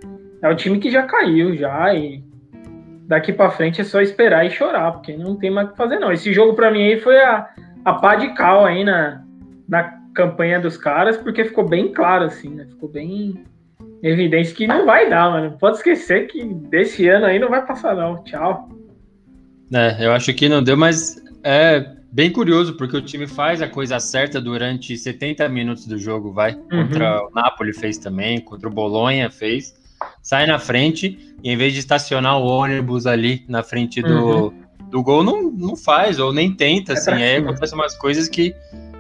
é 0.42 0.50
o 0.50 0.56
time 0.56 0.80
que 0.80 0.90
já 0.90 1.04
caiu, 1.04 1.56
já, 1.56 1.94
e 1.94 2.24
daqui 3.08 3.32
para 3.32 3.52
frente 3.52 3.82
é 3.82 3.84
só 3.84 4.02
esperar 4.02 4.46
e 4.46 4.50
chorar, 4.50 4.92
porque 4.94 5.16
não 5.16 5.38
tem 5.38 5.52
mais 5.52 5.68
o 5.68 5.72
que 5.72 5.78
fazer, 5.78 6.00
não. 6.00 6.12
Esse 6.12 6.34
jogo 6.34 6.54
para 6.54 6.72
mim 6.72 6.84
aí 6.84 7.00
foi 7.00 7.18
a, 7.22 7.48
a 7.88 7.94
pá 7.94 8.16
de 8.16 8.34
cal 8.34 8.66
aí 8.66 8.84
na, 8.84 9.24
na 9.66 9.84
campanha 10.14 10.60
dos 10.60 10.76
caras, 10.76 11.16
porque 11.16 11.46
ficou 11.46 11.66
bem 11.66 11.94
claro, 11.94 12.26
assim, 12.26 12.50
né? 12.50 12.66
Ficou 12.66 12.90
bem 12.90 13.46
evidente 14.04 14.54
que 14.54 14.68
não 14.68 14.86
vai 14.86 15.10
dar, 15.10 15.32
mano. 15.32 15.58
Pode 15.58 15.78
esquecer 15.78 16.28
que 16.28 16.44
desse 16.44 17.08
ano 17.08 17.26
aí 17.26 17.40
não 17.40 17.48
vai 17.48 17.66
passar, 17.66 17.96
não. 17.96 18.22
Tchau. 18.26 18.68
É, 19.74 20.06
eu 20.06 20.12
acho 20.12 20.34
que 20.34 20.50
não 20.50 20.62
deu, 20.62 20.76
mas 20.76 21.16
é 21.42 21.94
bem 22.12 22.30
curioso, 22.30 22.76
porque 22.76 22.98
o 22.98 23.02
time 23.02 23.26
faz 23.26 23.62
a 23.62 23.70
coisa 23.70 24.02
certa 24.02 24.42
durante 24.42 24.98
70 24.98 25.48
minutos 25.48 25.88
do 25.88 25.98
jogo, 25.98 26.34
vai. 26.34 26.56
Uhum. 26.56 26.90
Contra 26.90 27.26
o 27.26 27.32
Napoli 27.34 27.72
fez 27.72 27.98
também, 27.98 28.42
contra 28.42 28.68
o 28.68 28.72
Bolonha 28.72 29.32
fez. 29.32 29.74
Sai 30.22 30.46
na 30.46 30.60
frente, 30.60 31.18
e 31.42 31.50
em 31.50 31.56
vez 31.56 31.72
de 31.72 31.80
estacionar 31.80 32.38
o 32.38 32.46
ônibus 32.46 33.08
ali 33.08 33.46
na 33.48 33.64
frente 33.64 34.02
do, 34.02 34.48
uhum. 34.48 34.67
Do 34.90 35.04
gol, 35.04 35.24
não, 35.24 35.52
não 35.52 35.76
faz, 35.76 36.20
ou 36.20 36.34
nem 36.34 36.54
tenta, 36.54 36.94
é 36.94 36.98
assim. 36.98 37.12
Aí 37.12 37.38
acontecem 37.38 37.78
umas 37.78 37.96
coisas 37.96 38.28
que, 38.28 38.56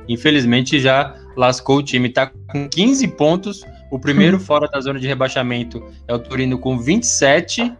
infelizmente, 0.08 0.79
já 0.79 1.15
lascou 1.36 1.77
o 1.77 1.84
time. 1.84 2.10
Tá 2.10 2.32
com 2.48 2.67
15 2.70 3.08
pontos, 3.10 3.63
o 3.91 4.00
primeiro 4.00 4.39
fora 4.41 4.67
da 4.67 4.79
zona 4.79 5.00
de 5.00 5.08
rebaixamento 5.08 5.84
é 6.08 6.13
o 6.13 6.20
Turino 6.20 6.58
com 6.58 6.77
27, 6.77 7.74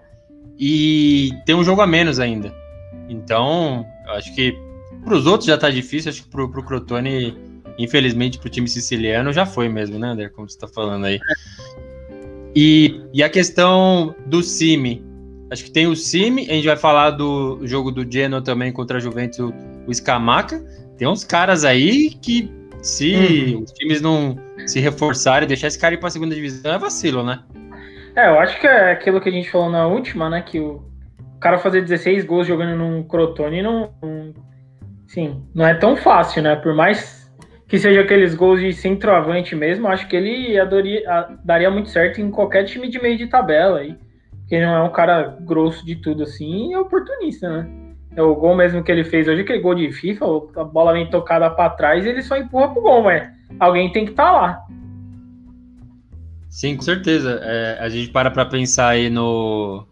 e 0.60 1.32
tem 1.46 1.56
um 1.56 1.64
jogo 1.64 1.82
a 1.82 1.88
menos 1.88 2.20
ainda. 2.20 2.54
Então, 3.08 3.86
acho 4.08 4.34
que 4.34 4.58
para 5.04 5.16
os 5.16 5.26
outros 5.26 5.46
já 5.46 5.58
tá 5.58 5.70
difícil, 5.70 6.10
acho 6.10 6.24
que 6.24 6.30
pro, 6.30 6.50
pro 6.50 6.64
Crotone, 6.64 7.38
infelizmente, 7.78 8.40
pro 8.40 8.50
time 8.50 8.68
siciliano 8.68 9.32
já 9.32 9.46
foi 9.46 9.70
mesmo, 9.70 10.00
né, 10.00 10.10
André? 10.10 10.30
Como 10.30 10.50
você 10.50 10.58
tá 10.58 10.68
falando 10.68 11.06
aí. 11.06 11.20
E, 12.56 13.02
e 13.14 13.22
a 13.22 13.30
questão 13.30 14.16
do 14.26 14.42
Cime. 14.42 15.06
Acho 15.50 15.64
que 15.64 15.72
tem 15.72 15.88
o 15.88 15.96
Cime, 15.96 16.48
a 16.50 16.54
gente 16.54 16.68
vai 16.68 16.76
falar 16.76 17.12
do 17.12 17.60
jogo 17.64 17.92
do 17.92 18.10
Genoa 18.10 18.42
também 18.42 18.72
contra 18.72 18.98
a 18.98 19.00
Juventus, 19.00 19.40
o, 19.40 19.54
o 19.88 19.94
Scamaca. 19.94 20.60
Tem 20.98 21.08
uns 21.08 21.24
caras 21.24 21.64
aí 21.64 22.10
que, 22.22 22.52
se 22.82 23.16
uhum. 23.56 23.64
os 23.64 23.72
times 23.72 24.02
não 24.02 24.38
se 24.66 24.80
reforçarem, 24.80 25.48
deixar 25.48 25.68
esse 25.68 25.80
cara 25.80 25.94
ir 25.94 26.00
pra 26.00 26.10
segunda 26.10 26.36
divisão, 26.36 26.74
é 26.74 26.78
vacilo, 26.78 27.24
né? 27.24 27.40
É, 28.16 28.28
eu 28.30 28.40
acho 28.40 28.60
que 28.60 28.68
é 28.68 28.92
aquilo 28.92 29.22
que 29.22 29.30
a 29.30 29.32
gente 29.32 29.50
falou 29.50 29.70
na 29.70 29.88
última, 29.88 30.30
né? 30.30 30.42
Que 30.42 30.60
o, 30.60 30.84
cara 31.40 31.60
fazer 31.60 31.82
16 31.82 32.26
gols 32.26 32.48
jogando 32.48 32.76
num 32.76 33.04
Crotone 33.04 33.62
não, 33.62 33.92
sim, 35.08 35.44
não 35.54 35.68
é 35.68 35.76
tão 35.76 35.96
fácil, 35.96 36.42
né? 36.42 36.56
Por 36.56 36.74
mais 36.74 37.32
que 37.68 37.78
seja 37.78 38.02
aqueles 38.02 38.34
gols 38.34 38.60
de 38.60 38.74
centroavante 38.74 39.56
mesmo, 39.56 39.88
acho 39.88 40.08
que 40.08 40.16
ele 40.16 40.60
adoria, 40.60 41.04
daria 41.44 41.70
muito 41.70 41.90
certo 41.90 42.20
em 42.22 42.32
qualquer 42.32 42.64
time 42.64 42.90
de 42.90 43.00
meio 43.02 43.18
de 43.18 43.28
tabela 43.28 43.80
aí. 43.80 43.96
Porque 44.48 44.66
não 44.66 44.76
é 44.76 44.84
um 44.84 44.92
cara 44.92 45.38
grosso 45.42 45.86
de 45.86 45.98
tudo 45.98 46.24
assim 46.24 46.70
e 46.70 46.74
é 46.74 46.80
oportunista, 46.80 47.50
né? 47.50 47.70
É 48.16 48.22
o 48.22 48.34
gol 48.34 48.56
mesmo 48.56 48.82
que 48.82 48.90
ele 48.90 49.04
fez 49.04 49.28
hoje, 49.28 49.42
aquele 49.42 49.60
gol 49.60 49.76
de 49.76 49.92
FIFA, 49.92 50.26
a 50.56 50.64
bola 50.64 50.94
vem 50.94 51.10
tocada 51.10 51.50
para 51.50 51.70
trás 51.72 52.06
e 52.06 52.08
ele 52.08 52.22
só 52.22 52.38
empurra 52.38 52.70
pro 52.70 52.82
gol, 52.82 53.04
mas 53.04 53.30
alguém 53.60 53.92
tem 53.92 54.06
que 54.06 54.12
estar 54.12 54.26
tá 54.26 54.32
lá. 54.32 54.66
Sim, 56.50 56.78
com 56.78 56.82
certeza. 56.82 57.42
É, 57.44 57.78
a 57.80 57.90
gente 57.90 58.10
para 58.10 58.32
para 58.32 58.46
pensar 58.46 58.88
aí 58.88 59.10
no, 59.10 59.86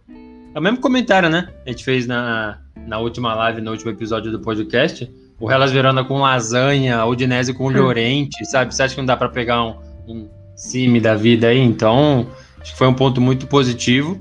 é 0.55 0.57
o 0.57 0.61
mesmo 0.61 0.79
comentário, 0.79 1.29
né? 1.29 1.49
A 1.65 1.69
gente 1.69 1.83
fez 1.83 2.07
na, 2.07 2.59
na 2.87 2.97
última 2.97 3.35
live, 3.35 3.59
no 3.59 3.71
último 3.71 3.91
episódio 3.91 4.31
do 4.31 4.39
podcast. 4.39 5.11
O 5.37 5.51
Hellas 5.51 5.73
Verona 5.73 6.01
com 6.05 6.21
lasanha, 6.21 7.03
o 7.03 7.09
Udinese 7.09 7.53
com 7.53 7.67
Llorente, 7.67 8.45
sabe? 8.45 8.73
Você 8.73 8.83
acha 8.83 8.95
que 8.95 9.01
não 9.01 9.05
dá 9.05 9.17
para 9.17 9.27
pegar 9.27 9.61
um, 9.61 9.75
um 10.07 10.29
cime 10.55 11.01
da 11.01 11.13
vida 11.13 11.47
aí? 11.47 11.59
Então, 11.59 12.25
acho 12.61 12.71
que 12.71 12.77
foi 12.77 12.87
um 12.87 12.93
ponto 12.93 13.19
muito 13.19 13.47
positivo. 13.47 14.17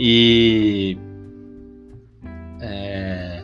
E. 0.00 0.96
É, 2.62 3.42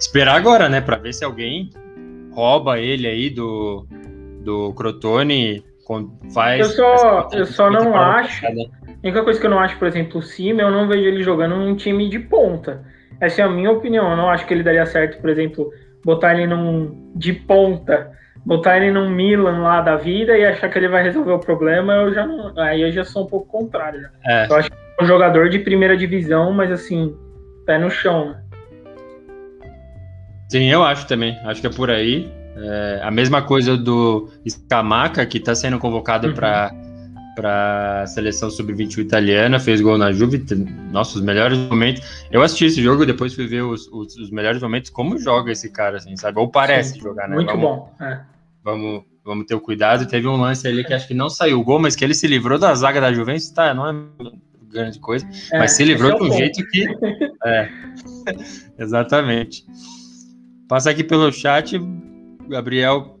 esperar 0.00 0.36
agora, 0.36 0.66
né? 0.70 0.80
Para 0.80 0.96
ver 0.96 1.12
se 1.12 1.22
alguém 1.22 1.68
rouba 2.32 2.80
ele 2.80 3.06
aí 3.06 3.28
do, 3.28 3.86
do 4.42 4.72
Crotone. 4.72 5.62
Faz, 6.32 6.60
eu 6.60 6.66
só, 6.70 7.28
eu 7.32 7.44
só 7.44 7.70
não 7.70 7.94
acho. 7.94 8.46
A 8.46 8.50
única 9.04 9.22
coisa 9.22 9.38
que 9.38 9.44
eu 9.44 9.50
não 9.50 9.58
acho, 9.58 9.78
por 9.78 9.86
exemplo, 9.86 10.20
o 10.20 10.22
Cima, 10.22 10.62
eu 10.62 10.70
não 10.70 10.88
vejo 10.88 11.04
ele 11.04 11.22
jogando 11.22 11.56
num 11.56 11.76
time 11.76 12.08
de 12.08 12.18
ponta. 12.18 12.82
Essa 13.20 13.42
é 13.42 13.44
a 13.44 13.48
minha 13.50 13.70
opinião. 13.70 14.10
Eu 14.10 14.16
não 14.16 14.30
acho 14.30 14.46
que 14.46 14.54
ele 14.54 14.62
daria 14.62 14.86
certo, 14.86 15.20
por 15.20 15.28
exemplo, 15.28 15.70
botar 16.02 16.32
ele 16.32 16.46
num 16.46 17.12
de 17.14 17.34
ponta, 17.34 18.10
botar 18.46 18.78
ele 18.78 18.90
num 18.90 19.10
Milan 19.10 19.58
lá 19.58 19.82
da 19.82 19.96
vida 19.96 20.38
e 20.38 20.46
achar 20.46 20.70
que 20.70 20.78
ele 20.78 20.88
vai 20.88 21.02
resolver 21.02 21.32
o 21.32 21.38
problema. 21.38 21.92
Eu 21.94 22.14
já 22.14 22.26
não, 22.26 22.58
aí 22.58 22.80
eu 22.80 22.90
já 22.90 23.04
sou 23.04 23.24
um 23.24 23.28
pouco 23.28 23.46
contrário. 23.46 24.08
É. 24.24 24.46
Eu 24.48 24.56
acho 24.56 24.70
que 24.70 24.81
um 25.00 25.06
jogador 25.06 25.48
de 25.48 25.58
primeira 25.58 25.96
divisão, 25.96 26.52
mas 26.52 26.70
assim, 26.70 27.16
pé 27.66 27.78
no 27.78 27.90
chão. 27.90 28.30
Né? 28.30 28.42
Sim, 30.50 30.70
eu 30.70 30.82
acho 30.84 31.06
também. 31.06 31.36
Acho 31.44 31.60
que 31.60 31.66
é 31.66 31.70
por 31.70 31.90
aí. 31.90 32.30
É, 32.56 33.00
a 33.02 33.10
mesma 33.10 33.42
coisa 33.42 33.76
do 33.76 34.28
Scamaca, 34.46 35.24
que 35.24 35.38
está 35.38 35.54
sendo 35.54 35.78
convocado 35.78 36.28
uhum. 36.28 36.34
para 36.34 36.72
para 37.34 38.02
a 38.02 38.06
seleção 38.06 38.50
sub-21 38.50 38.98
italiana, 38.98 39.58
fez 39.58 39.80
gol 39.80 39.96
na 39.96 40.12
Juve, 40.12 40.44
nossos 40.90 41.22
melhores 41.22 41.56
momentos. 41.58 42.26
Eu 42.30 42.42
assisti 42.42 42.66
esse 42.66 42.82
jogo 42.82 43.04
e 43.04 43.06
depois 43.06 43.34
fui 43.34 43.46
ver 43.46 43.62
os, 43.62 43.88
os, 43.88 44.16
os, 44.16 44.30
melhores 44.30 44.60
momentos, 44.60 44.90
como 44.90 45.18
joga 45.18 45.50
esse 45.50 45.70
cara, 45.70 45.96
assim, 45.96 46.16
sabe? 46.16 46.38
Ou 46.38 46.50
parece 46.50 46.94
Sim, 46.94 47.00
jogar, 47.00 47.28
né? 47.28 47.36
Muito 47.36 47.48
vamos, 47.48 47.62
bom. 47.62 47.94
É. 48.00 48.20
Vamos, 48.62 49.04
vamos 49.24 49.46
ter 49.46 49.54
o 49.54 49.60
cuidado. 49.60 50.06
Teve 50.06 50.28
um 50.28 50.36
lance 50.36 50.66
ali 50.68 50.84
que 50.84 50.92
acho 50.92 51.08
que 51.08 51.14
não 51.14 51.30
saiu 51.30 51.58
o 51.58 51.64
gol, 51.64 51.78
mas 51.78 51.96
que 51.96 52.04
ele 52.04 52.14
se 52.14 52.26
livrou 52.26 52.58
da 52.58 52.74
zaga 52.74 53.00
da 53.00 53.12
Juventus, 53.12 53.50
tá? 53.50 53.72
Não 53.72 53.88
é 53.88 53.94
grande 54.72 54.98
coisa, 54.98 55.28
é, 55.52 55.58
mas 55.58 55.72
se 55.72 55.84
livrou 55.84 56.12
é 56.12 56.16
de 56.16 56.24
um 56.24 56.32
jeito 56.32 56.66
que. 56.68 56.86
É, 57.44 57.68
exatamente. 58.78 59.64
Passa 60.68 60.90
aqui 60.90 61.02
pelo 61.02 61.32
chat, 61.32 61.76
Gabriel 62.48 63.18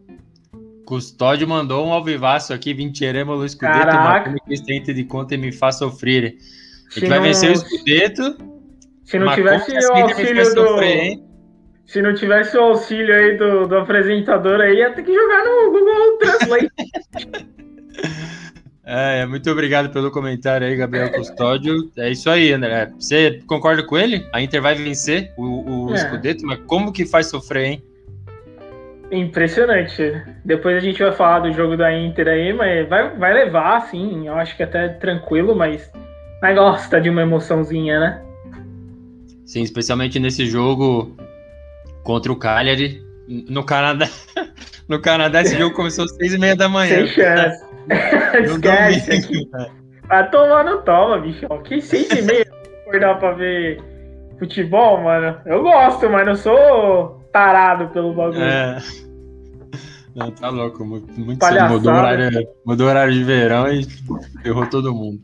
Custódio 0.86 1.48
mandou 1.48 1.86
um 1.86 1.92
alvivaço 1.92 2.54
aqui, 2.54 2.72
vinceremo 2.72 3.34
lo 3.34 3.48
Scudetto, 3.48 3.86
ma 3.86 4.20
come 4.20 4.38
questa 4.46 4.94
de 4.94 5.04
conta 5.04 5.34
e 5.34 5.38
me 5.38 5.50
faz 5.50 5.78
sofrer. 5.78 6.36
A 6.88 7.00
gente 7.00 7.08
vai 7.08 7.18
não... 7.18 7.24
vencer 7.24 7.50
o 7.50 7.56
Scudetto. 7.56 8.36
Se 9.04 9.18
não 9.18 9.34
tivesse 9.34 9.72
o 9.72 9.92
auxílio 9.92 10.54
do... 10.54 10.68
Sofrer, 10.68 11.18
se 11.86 12.00
não 12.00 12.14
tivesse 12.14 12.56
o 12.56 12.60
auxílio 12.60 13.14
aí 13.14 13.36
do, 13.36 13.66
do 13.66 13.76
apresentador 13.76 14.60
aí, 14.60 14.76
ia 14.78 14.92
ter 14.92 15.02
que 15.02 15.12
jogar 15.12 15.44
no 15.44 15.72
Google 15.72 16.18
Translate. 16.18 16.70
é, 18.84 19.24
muito 19.26 19.48
obrigado 19.50 19.90
pelo 19.90 20.10
comentário 20.10 20.66
aí, 20.66 20.76
Gabriel 20.76 21.12
Custódio. 21.12 21.90
É 21.96 22.10
isso 22.10 22.28
aí, 22.28 22.52
André. 22.52 22.90
Você 22.98 23.40
concorda 23.46 23.84
com 23.84 23.96
ele? 23.96 24.26
A 24.32 24.40
Inter 24.40 24.60
vai 24.60 24.74
vencer 24.74 25.32
o, 25.36 25.86
o 25.86 25.94
é. 25.94 25.98
Scudetto, 25.98 26.44
mas 26.44 26.58
como 26.66 26.92
que 26.92 27.06
faz 27.06 27.26
sofrer, 27.26 27.64
hein? 27.64 27.82
Impressionante. 29.12 30.20
Depois 30.44 30.76
a 30.76 30.80
gente 30.80 31.00
vai 31.00 31.12
falar 31.12 31.40
do 31.40 31.52
jogo 31.52 31.76
da 31.76 31.96
Inter 31.96 32.26
aí, 32.28 32.52
mas 32.52 32.88
vai, 32.88 33.16
vai 33.16 33.32
levar, 33.32 33.82
sim. 33.82 34.26
Eu 34.26 34.34
acho 34.34 34.56
que 34.56 34.62
até 34.62 34.88
tranquilo, 34.88 35.54
mas, 35.54 35.90
mas 36.40 36.56
gosta 36.56 37.00
de 37.00 37.08
uma 37.10 37.22
emoçãozinha, 37.22 38.00
né? 38.00 38.22
Sim, 39.44 39.62
especialmente 39.62 40.18
nesse 40.18 40.46
jogo 40.46 41.14
contra 42.02 42.32
o 42.32 42.36
Cagliari. 42.36 43.02
No 43.28 43.64
Canadá, 43.64 44.08
No 44.92 45.00
Canadá, 45.00 45.40
esse 45.40 45.56
jogo 45.56 45.74
começou 45.74 46.04
às 46.04 46.14
seis 46.16 46.34
e 46.34 46.38
meia 46.38 46.54
da 46.54 46.68
manhã. 46.68 46.96
Sem 46.96 47.06
chance. 47.06 47.64
Esquece. 48.44 49.48
Vai 50.06 50.30
tomar 50.30 50.66
no 50.66 50.82
toma, 50.82 51.18
bicho. 51.18 51.48
Que 51.64 51.80
seis 51.80 52.10
e 52.10 52.20
meia 52.20 52.46
acordar 52.82 53.18
pra 53.18 53.32
ver 53.32 53.80
futebol, 54.38 55.00
mano. 55.02 55.38
Eu 55.46 55.62
gosto, 55.62 56.10
mas 56.10 56.26
não 56.26 56.36
sou 56.36 57.26
tarado 57.32 57.88
pelo 57.88 58.12
bagulho. 58.12 58.42
É. 58.42 58.76
Não, 60.14 60.30
tá 60.30 60.50
louco. 60.50 60.84
Muito, 60.84 61.10
muito 61.18 61.42
mudou, 61.70 61.90
o 61.90 61.96
horário, 61.96 62.48
mudou 62.66 62.86
horário 62.86 63.14
de 63.14 63.24
verão 63.24 63.72
e 63.72 63.86
ferrou 64.42 64.66
todo 64.66 64.94
mundo. 64.94 65.22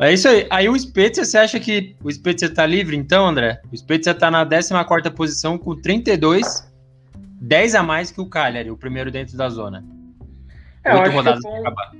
É 0.00 0.12
isso 0.12 0.26
aí. 0.26 0.48
Aí 0.50 0.68
o 0.68 0.76
Spezia, 0.76 1.24
você 1.24 1.38
acha 1.38 1.60
que 1.60 1.94
o 2.02 2.10
Spezia 2.10 2.52
tá 2.52 2.66
livre 2.66 2.96
então, 2.96 3.24
André? 3.24 3.60
O 3.72 3.76
Spezia 3.76 4.14
tá 4.14 4.32
na 4.32 4.44
14 4.44 5.10
posição 5.10 5.56
com 5.56 5.80
32, 5.80 6.67
10 7.40 7.74
a 7.74 7.82
mais 7.82 8.10
que 8.10 8.20
o 8.20 8.26
Cagliari, 8.28 8.70
o 8.70 8.76
primeiro 8.76 9.10
dentro 9.10 9.36
da 9.36 9.48
zona. 9.48 9.84
É, 10.84 10.94
Oito 10.94 11.10
rodadas 11.10 11.42
ponto... 11.42 11.60
acabar. 11.60 11.92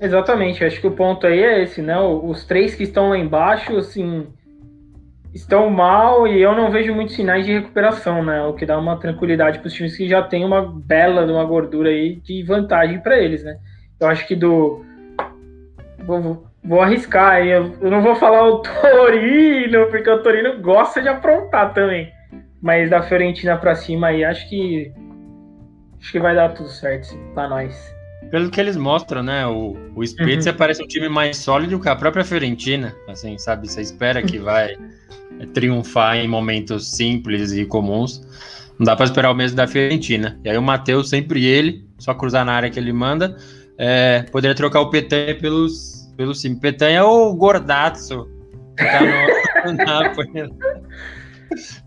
Exatamente, 0.00 0.64
acho 0.64 0.80
que 0.80 0.86
o 0.86 0.92
ponto 0.92 1.26
aí 1.26 1.42
é 1.42 1.62
esse, 1.62 1.82
né? 1.82 1.98
Os 1.98 2.44
três 2.44 2.74
que 2.74 2.84
estão 2.84 3.10
lá 3.10 3.18
embaixo, 3.18 3.76
assim, 3.76 4.28
estão 5.34 5.68
mal 5.70 6.26
e 6.26 6.40
eu 6.40 6.54
não 6.54 6.70
vejo 6.70 6.94
muitos 6.94 7.16
sinais 7.16 7.44
de 7.44 7.52
recuperação, 7.52 8.24
né? 8.24 8.42
O 8.42 8.54
que 8.54 8.64
dá 8.64 8.78
uma 8.78 8.96
tranquilidade 8.96 9.58
para 9.58 9.66
os 9.66 9.74
times 9.74 9.96
que 9.96 10.08
já 10.08 10.22
tem 10.22 10.44
uma 10.44 10.62
bela 10.62 11.24
uma 11.30 11.44
gordura 11.44 11.90
aí 11.90 12.16
de 12.16 12.42
vantagem 12.44 13.00
para 13.00 13.18
eles, 13.18 13.42
né? 13.42 13.58
Eu 13.98 14.06
acho 14.06 14.26
que 14.26 14.36
do 14.36 14.84
vou, 15.98 16.46
vou 16.62 16.80
arriscar 16.80 17.32
aí, 17.32 17.50
eu, 17.50 17.74
eu 17.80 17.90
não 17.90 18.00
vou 18.00 18.14
falar 18.14 18.46
o 18.46 18.58
Torino, 18.62 19.86
porque 19.86 20.08
o 20.08 20.22
Torino 20.22 20.60
gosta 20.60 21.02
de 21.02 21.08
aprontar 21.08 21.74
também. 21.74 22.12
Mas 22.60 22.90
da 22.90 23.02
Fiorentina 23.02 23.56
para 23.56 23.74
cima 23.74 24.08
aí, 24.08 24.24
acho 24.24 24.48
que 24.48 24.92
acho 26.00 26.12
que 26.12 26.20
vai 26.20 26.34
dar 26.34 26.50
tudo 26.50 26.68
certo 26.68 27.16
para 27.34 27.48
nós. 27.48 27.94
Pelo 28.30 28.50
que 28.50 28.60
eles 28.60 28.76
mostram, 28.76 29.22
né? 29.22 29.46
O, 29.46 29.76
o 29.94 30.06
Spezia 30.06 30.52
uhum. 30.52 30.58
parece 30.58 30.82
um 30.82 30.86
time 30.86 31.08
mais 31.08 31.36
sólido 31.38 31.80
que 31.80 31.88
a 31.88 31.96
própria 31.96 32.24
Fiorentina. 32.24 32.94
Assim, 33.08 33.38
sabe? 33.38 33.68
Você 33.68 33.80
espera 33.80 34.22
que 34.22 34.38
vai 34.38 34.76
triunfar 35.54 36.16
em 36.16 36.28
momentos 36.28 36.90
simples 36.90 37.52
e 37.52 37.64
comuns. 37.64 38.20
Não 38.78 38.84
dá 38.84 38.94
para 38.94 39.06
esperar 39.06 39.30
o 39.30 39.34
mesmo 39.34 39.56
da 39.56 39.66
Fiorentina. 39.66 40.38
E 40.44 40.50
aí 40.50 40.58
o 40.58 40.62
Matheus, 40.62 41.08
sempre 41.08 41.44
ele, 41.44 41.84
só 41.98 42.14
cruzar 42.14 42.44
na 42.44 42.52
área 42.52 42.70
que 42.70 42.78
ele 42.78 42.92
manda. 42.92 43.36
É, 43.76 44.24
poderia 44.30 44.54
trocar 44.54 44.80
o 44.80 44.90
Petanha 44.90 45.36
pelos, 45.36 46.12
pelo 46.16 46.34
sim. 46.34 46.56
Petanha 46.56 47.04
ou 47.04 47.30
o 47.30 47.34
Gordazzo. 47.34 48.28
Tá 48.76 49.00
no, 49.64 49.72
Napoli. 49.84 50.28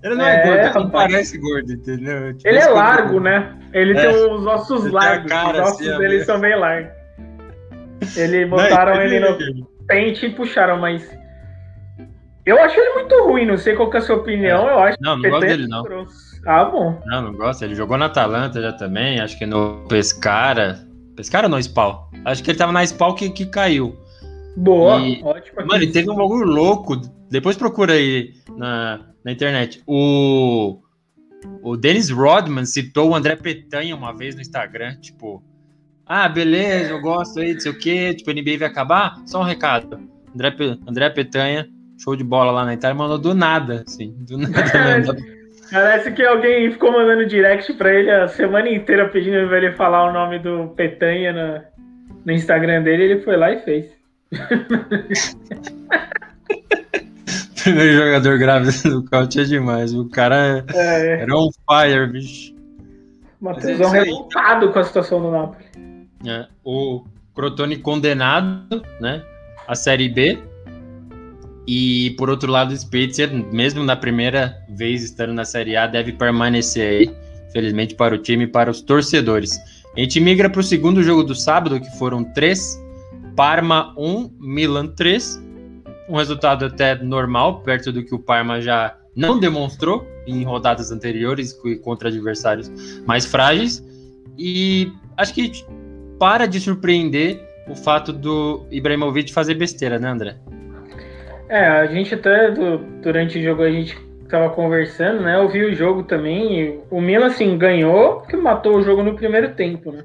Ele 0.03 0.15
não 0.15 0.25
é, 0.25 0.35
é 0.35 0.45
gordo, 0.45 0.59
ele 0.59 0.73
não 0.73 0.89
parece 0.89 1.37
gordo, 1.37 1.71
entendeu? 1.71 2.33
Tipo, 2.35 2.49
ele 2.49 2.57
é 2.57 2.67
largo, 2.67 3.19
né? 3.19 3.55
Ele 3.73 3.97
é. 3.97 4.01
tem 4.01 4.31
os 4.31 4.45
ossos 4.45 4.85
ele 4.85 4.93
largos. 4.93 5.31
Os 5.31 5.59
ossos 5.59 5.87
assim, 5.87 5.97
dele 5.97 6.23
são 6.25 6.39
bem 6.39 6.55
largos. 6.55 6.91
Ele 8.17 8.45
botaram 8.45 8.95
não, 8.95 9.01
ele, 9.03 9.19
no 9.19 9.65
pente 9.87 10.25
e 10.25 10.29
puxaram, 10.31 10.79
mas. 10.79 11.07
Eu 12.43 12.59
acho 12.59 12.79
ele 12.79 12.93
muito 12.95 13.23
ruim, 13.23 13.45
não 13.45 13.57
sei 13.57 13.75
qual 13.75 13.93
é 13.93 13.97
a 13.97 14.01
sua 14.01 14.15
opinião. 14.15 14.67
É. 14.67 14.73
Eu 14.73 14.79
acho 14.79 14.97
não, 14.99 15.17
não 15.17 15.29
gosto 15.29 15.45
dele, 15.45 15.67
não. 15.67 15.83
Ah, 16.47 16.65
bom. 16.65 16.99
Não, 17.05 17.21
não 17.21 17.33
gosto. 17.33 17.63
Ele 17.63 17.75
jogou 17.75 17.97
na 17.97 18.07
Atalanta 18.07 18.59
já 18.59 18.73
também, 18.73 19.19
acho 19.19 19.37
que 19.37 19.45
no 19.45 19.85
Pescara. 19.87 20.79
Pescara 21.15 21.45
ou 21.45 21.51
no 21.51 21.59
Spal? 21.59 22.09
Acho 22.25 22.43
que 22.43 22.49
ele 22.49 22.57
tava 22.57 22.71
na 22.71 22.83
Spal 22.83 23.13
que, 23.13 23.29
que 23.29 23.45
caiu. 23.45 23.95
Boa, 24.57 24.99
e... 24.99 25.21
ótimo. 25.23 25.57
Mano, 25.65 25.83
ele 25.83 25.91
teve 25.91 26.09
um 26.09 26.15
bagulho 26.15 26.45
louco. 26.45 26.99
Depois 27.31 27.55
procura 27.55 27.93
aí 27.93 28.33
na, 28.57 28.99
na 29.23 29.31
internet. 29.31 29.81
O, 29.87 30.79
o 31.63 31.77
Dennis 31.77 32.09
Rodman 32.09 32.65
citou 32.65 33.09
o 33.09 33.15
André 33.15 33.37
Petanha 33.37 33.95
uma 33.95 34.13
vez 34.13 34.35
no 34.35 34.41
Instagram, 34.41 34.97
tipo, 34.97 35.41
ah, 36.05 36.27
beleza, 36.27 36.91
eu 36.91 36.99
gosto 36.99 37.39
aí, 37.39 37.53
não 37.53 37.61
sei 37.61 37.71
o 37.71 37.77
quê, 37.77 38.13
tipo, 38.13 38.29
a 38.29 38.33
NBA 38.33 38.57
vai 38.59 38.67
acabar? 38.67 39.15
Só 39.25 39.39
um 39.39 39.45
recado. 39.45 39.97
André, 40.35 40.53
André 40.85 41.09
Petanha, 41.11 41.69
show 41.97 42.17
de 42.17 42.23
bola 42.23 42.51
lá 42.51 42.65
na 42.65 42.73
Itália, 42.73 42.95
mandou 42.95 43.17
do 43.17 43.33
nada, 43.33 43.85
assim, 43.87 44.13
do 44.27 44.37
nada. 44.37 45.15
Parece 45.71 46.11
que 46.11 46.25
alguém 46.25 46.69
ficou 46.69 46.91
mandando 46.91 47.25
direct 47.25 47.71
pra 47.75 47.93
ele 47.93 48.11
a 48.11 48.27
semana 48.27 48.69
inteira 48.69 49.07
pedindo 49.07 49.47
pra 49.47 49.57
ele 49.57 49.71
falar 49.71 50.09
o 50.09 50.11
nome 50.11 50.37
do 50.37 50.67
Petanha 50.75 51.31
no, 51.31 51.61
no 52.25 52.33
Instagram 52.33 52.83
dele, 52.83 53.03
ele 53.03 53.21
foi 53.21 53.37
lá 53.37 53.53
e 53.53 53.61
fez. 53.61 53.85
Primeiro 57.63 58.05
jogador 58.05 58.37
grávido 58.37 58.89
do 58.89 59.09
Couch 59.09 59.39
é 59.39 59.43
demais. 59.43 59.93
O 59.93 60.07
cara 60.09 60.65
é. 60.73 61.21
era 61.21 61.35
um 61.35 61.49
fire, 61.51 62.07
bicho. 62.11 62.55
Matheusão 63.39 63.95
é 63.95 64.03
revoltado 64.03 64.71
com 64.71 64.79
a 64.79 64.83
situação 64.83 65.21
do 65.21 65.31
Napoli. 65.31 65.65
É, 66.25 66.47
o 66.63 67.03
Crotone 67.35 67.77
condenado, 67.77 68.83
né? 68.99 69.23
A 69.67 69.75
Série 69.75 70.09
B. 70.09 70.39
E 71.67 72.15
por 72.17 72.29
outro 72.29 72.51
lado, 72.51 72.71
o 72.71 72.77
Spezia, 72.77 73.27
mesmo 73.27 73.83
na 73.83 73.95
primeira 73.95 74.57
vez 74.69 75.03
estando 75.03 75.33
na 75.33 75.45
Série 75.45 75.75
A, 75.75 75.87
deve 75.87 76.11
permanecer 76.11 76.89
aí, 76.89 77.15
felizmente 77.51 77.95
para 77.95 78.15
o 78.15 78.17
time 78.17 78.45
e 78.45 78.47
para 78.47 78.69
os 78.69 78.81
torcedores. 78.81 79.59
A 79.95 79.99
gente 79.99 80.19
migra 80.19 80.49
para 80.49 80.61
o 80.61 80.63
segundo 80.63 81.03
jogo 81.03 81.23
do 81.23 81.35
sábado, 81.35 81.79
que 81.79 81.97
foram 81.97 82.23
três: 82.23 82.79
Parma 83.35 83.93
1, 83.97 84.31
Milan 84.39 84.87
3 84.87 85.50
um 86.11 86.17
resultado 86.17 86.65
até 86.65 86.95
normal, 86.95 87.61
perto 87.61 87.91
do 87.91 88.03
que 88.03 88.13
o 88.13 88.19
Parma 88.19 88.59
já 88.59 88.97
não 89.15 89.39
demonstrou 89.39 90.05
em 90.27 90.43
rodadas 90.43 90.91
anteriores 90.91 91.57
contra 91.81 92.09
adversários 92.09 92.69
mais 93.05 93.25
frágeis. 93.25 93.81
E 94.37 94.91
acho 95.17 95.33
que 95.33 95.51
para 96.19 96.45
de 96.45 96.59
surpreender 96.59 97.41
o 97.69 97.75
fato 97.75 98.11
do 98.11 98.65
Ibrahimovic 98.69 99.33
fazer 99.33 99.55
besteira, 99.55 99.97
né, 99.97 100.09
André? 100.09 100.35
É, 101.47 101.65
a 101.65 101.85
gente 101.87 102.13
até 102.13 102.51
do, 102.51 102.77
durante 103.01 103.39
o 103.39 103.43
jogo 103.43 103.63
a 103.63 103.71
gente 103.71 103.97
tava 104.29 104.49
conversando, 104.49 105.21
né? 105.21 105.37
Eu 105.37 105.49
vi 105.49 105.63
o 105.63 105.75
jogo 105.75 106.03
também. 106.03 106.81
o 106.89 107.01
Milan, 107.01 107.27
assim, 107.27 107.57
ganhou 107.57 108.21
porque 108.21 108.35
matou 108.35 108.77
o 108.77 108.81
jogo 108.81 109.01
no 109.03 109.15
primeiro 109.15 109.53
tempo, 109.53 109.91
né? 109.91 110.03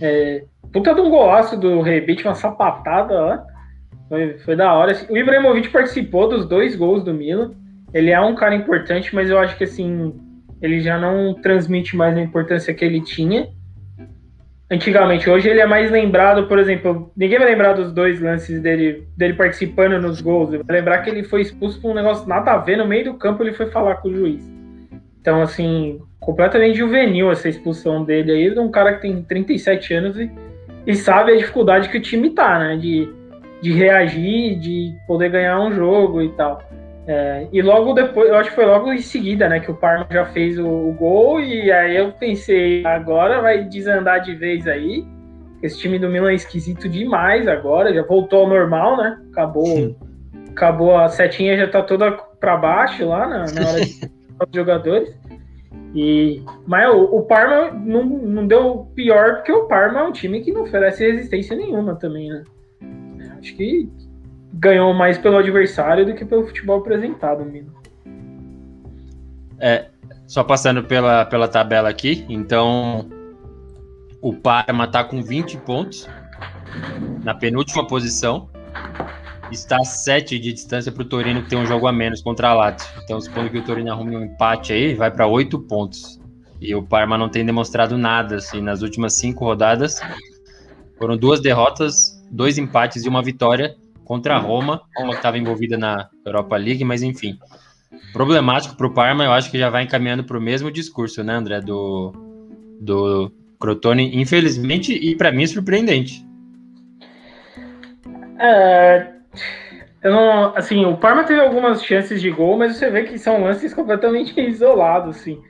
É, 0.00 0.44
puta 0.72 0.94
de 0.94 1.00
um 1.00 1.10
golaço 1.10 1.56
do 1.56 1.80
Rebite, 1.80 2.24
uma 2.24 2.34
sapatada, 2.34 3.14
ó. 3.14 3.57
Foi, 4.08 4.38
foi 4.38 4.56
da 4.56 4.72
hora. 4.72 4.96
O 5.10 5.16
Ibrahimovic 5.16 5.68
participou 5.68 6.28
dos 6.28 6.46
dois 6.46 6.74
gols 6.74 7.04
do 7.04 7.12
Milan. 7.12 7.52
Ele 7.92 8.10
é 8.10 8.20
um 8.20 8.34
cara 8.34 8.54
importante, 8.54 9.14
mas 9.14 9.30
eu 9.30 9.38
acho 9.38 9.56
que 9.56 9.64
assim, 9.64 10.14
ele 10.60 10.80
já 10.80 10.98
não 10.98 11.34
transmite 11.34 11.96
mais 11.96 12.16
a 12.16 12.20
importância 12.20 12.74
que 12.74 12.84
ele 12.84 13.00
tinha 13.00 13.48
antigamente. 14.70 15.28
Hoje 15.28 15.48
ele 15.48 15.60
é 15.60 15.66
mais 15.66 15.90
lembrado, 15.90 16.46
por 16.46 16.58
exemplo, 16.58 17.10
ninguém 17.16 17.38
vai 17.38 17.48
lembrar 17.48 17.72
dos 17.72 17.92
dois 17.92 18.20
lances 18.20 18.60
dele, 18.60 19.06
dele 19.16 19.34
participando 19.34 20.00
nos 20.00 20.20
gols. 20.20 20.50
Vai 20.50 20.76
lembrar 20.76 20.98
que 20.98 21.10
ele 21.10 21.24
foi 21.24 21.42
expulso 21.42 21.80
por 21.80 21.90
um 21.90 21.94
negócio 21.94 22.28
nada 22.28 22.52
a 22.52 22.58
ver 22.58 22.76
no 22.76 22.86
meio 22.86 23.04
do 23.04 23.14
campo, 23.14 23.42
ele 23.42 23.52
foi 23.52 23.66
falar 23.66 23.96
com 23.96 24.08
o 24.08 24.14
juiz. 24.14 24.42
Então, 25.20 25.42
assim, 25.42 26.00
completamente 26.20 26.78
juvenil 26.78 27.30
essa 27.30 27.48
expulsão 27.48 28.04
dele 28.04 28.32
aí, 28.32 28.50
de 28.50 28.60
um 28.60 28.70
cara 28.70 28.94
que 28.94 29.02
tem 29.02 29.22
37 29.22 29.94
anos 29.94 30.18
e, 30.18 30.30
e 30.86 30.94
sabe 30.94 31.32
a 31.32 31.36
dificuldade 31.36 31.88
que 31.88 31.98
o 31.98 32.02
time 32.02 32.30
tá, 32.30 32.58
né? 32.58 32.76
De 32.76 33.08
de 33.60 33.72
reagir, 33.72 34.58
de 34.58 34.94
poder 35.06 35.30
ganhar 35.30 35.60
um 35.60 35.72
jogo 35.72 36.22
e 36.22 36.28
tal. 36.30 36.62
É, 37.06 37.46
e 37.50 37.62
logo 37.62 37.94
depois, 37.94 38.28
eu 38.28 38.36
acho 38.36 38.50
que 38.50 38.54
foi 38.54 38.66
logo 38.66 38.92
em 38.92 38.98
seguida, 38.98 39.48
né, 39.48 39.60
que 39.60 39.70
o 39.70 39.74
Parma 39.74 40.06
já 40.10 40.26
fez 40.26 40.58
o, 40.58 40.66
o, 40.66 40.92
gol, 40.92 41.40
e 41.40 41.72
aí 41.72 41.96
eu 41.96 42.12
pensei, 42.12 42.84
agora 42.84 43.40
vai 43.40 43.64
desandar 43.64 44.20
de 44.20 44.34
vez 44.34 44.66
aí. 44.66 45.06
Esse 45.62 45.78
time 45.78 45.98
do 45.98 46.10
Milan 46.10 46.32
é 46.32 46.34
esquisito 46.34 46.86
demais 46.86 47.48
agora, 47.48 47.94
já 47.94 48.02
voltou 48.02 48.40
ao 48.40 48.48
normal, 48.48 48.98
né? 48.98 49.18
Acabou, 49.32 49.96
acabou 50.50 50.96
a 50.96 51.08
setinha 51.08 51.56
já 51.56 51.66
tá 51.66 51.82
toda 51.82 52.12
para 52.12 52.58
baixo 52.58 53.08
lá 53.08 53.26
na, 53.26 53.38
na 53.38 53.68
hora 53.70 53.80
de 53.80 54.00
os 54.46 54.54
jogadores. 54.54 55.18
E, 55.94 56.42
mas 56.66 56.90
o, 56.90 57.04
o 57.04 57.22
Parma 57.22 57.70
não, 57.70 58.04
não 58.04 58.46
deu 58.46 58.86
pior, 58.94 59.36
porque 59.36 59.50
o 59.50 59.66
Parma 59.66 60.00
é 60.00 60.02
um 60.04 60.12
time 60.12 60.42
que 60.42 60.52
não 60.52 60.64
oferece 60.64 61.10
resistência 61.10 61.56
nenhuma 61.56 61.96
também, 61.96 62.28
né? 62.28 62.44
Acho 63.38 63.54
que 63.54 63.88
ganhou 64.52 64.92
mais 64.94 65.18
pelo 65.18 65.36
adversário 65.36 66.06
do 66.06 66.14
que 66.14 66.24
pelo 66.24 66.46
futebol 66.46 66.78
apresentado, 66.78 67.44
Mino. 67.44 67.72
É, 69.58 69.88
só 70.26 70.44
passando 70.44 70.84
pela, 70.84 71.24
pela 71.24 71.48
tabela 71.48 71.88
aqui, 71.88 72.24
então 72.28 73.08
o 74.20 74.32
Parma 74.34 74.84
está 74.84 75.04
com 75.04 75.22
20 75.22 75.58
pontos 75.58 76.08
na 77.22 77.34
penúltima 77.34 77.86
posição. 77.86 78.48
Está 79.50 79.76
a 79.76 79.84
7 79.84 80.38
de 80.38 80.52
distância 80.52 80.92
para 80.92 81.02
o 81.02 81.06
Torino, 81.06 81.42
que 81.42 81.48
tem 81.48 81.58
um 81.58 81.64
jogo 81.64 81.86
a 81.86 81.92
menos 81.92 82.20
contra 82.20 82.50
a 82.50 82.54
Lazio. 82.54 82.86
Então, 83.02 83.18
supondo 83.18 83.48
que 83.48 83.58
o 83.58 83.64
Torino 83.64 83.90
arrume 83.90 84.14
um 84.14 84.24
empate 84.24 84.74
aí, 84.74 84.94
vai 84.94 85.10
para 85.10 85.26
8 85.26 85.58
pontos. 85.60 86.20
E 86.60 86.74
o 86.74 86.82
Parma 86.82 87.16
não 87.16 87.30
tem 87.30 87.46
demonstrado 87.46 87.96
nada 87.96 88.36
assim, 88.36 88.60
nas 88.60 88.82
últimas 88.82 89.14
cinco 89.14 89.44
rodadas. 89.46 90.00
Foram 90.98 91.16
duas 91.16 91.40
derrotas 91.40 92.17
dois 92.30 92.58
empates 92.58 93.04
e 93.04 93.08
uma 93.08 93.22
vitória 93.22 93.76
contra 94.04 94.36
a 94.36 94.38
Roma, 94.38 94.82
Roma 94.96 95.10
que 95.10 95.16
estava 95.16 95.38
envolvida 95.38 95.76
na 95.76 96.08
Europa 96.24 96.56
League, 96.56 96.84
mas 96.84 97.02
enfim. 97.02 97.38
Problemático 98.12 98.76
para 98.76 98.86
o 98.86 98.92
Parma, 98.92 99.24
eu 99.24 99.32
acho 99.32 99.50
que 99.50 99.58
já 99.58 99.68
vai 99.68 99.82
encaminhando 99.82 100.24
para 100.24 100.38
o 100.38 100.40
mesmo 100.40 100.70
discurso, 100.70 101.22
né, 101.22 101.34
André? 101.34 101.60
Do, 101.60 102.12
do 102.80 103.32
Crotone, 103.60 104.18
infelizmente, 104.18 104.92
e 104.92 105.14
para 105.14 105.32
mim 105.32 105.46
surpreendente. 105.46 106.26
É, 108.40 109.08
eu 110.02 110.12
não, 110.12 110.56
assim, 110.56 110.84
o 110.84 110.96
Parma 110.96 111.24
teve 111.24 111.40
algumas 111.40 111.82
chances 111.82 112.20
de 112.20 112.30
gol, 112.30 112.56
mas 112.56 112.76
você 112.76 112.90
vê 112.90 113.02
que 113.04 113.18
são 113.18 113.42
lances 113.42 113.74
completamente 113.74 114.38
isolados, 114.40 115.16
assim. 115.16 115.40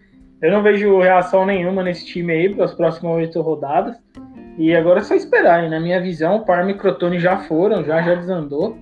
Eu 0.40 0.52
não 0.52 0.62
vejo 0.62 1.00
reação 1.00 1.44
nenhuma 1.44 1.82
nesse 1.82 2.06
time 2.06 2.32
aí 2.32 2.54
para 2.54 2.64
as 2.64 2.74
próximas 2.74 3.16
oito 3.16 3.40
rodadas. 3.42 3.96
E 4.59 4.75
agora 4.75 5.01
é 5.01 5.05
só 5.05 5.14
esperar. 5.14 5.64
E 5.64 5.71
na 5.71 5.79
minha 5.79 6.01
visão, 6.01 6.37
o 6.37 6.44
Parma 6.44 6.73
e 6.73 6.75
Crotone 6.75 7.21
já 7.21 7.38
foram, 7.38 7.85
já 7.85 8.03
já 8.03 8.14
desandou. 8.16 8.77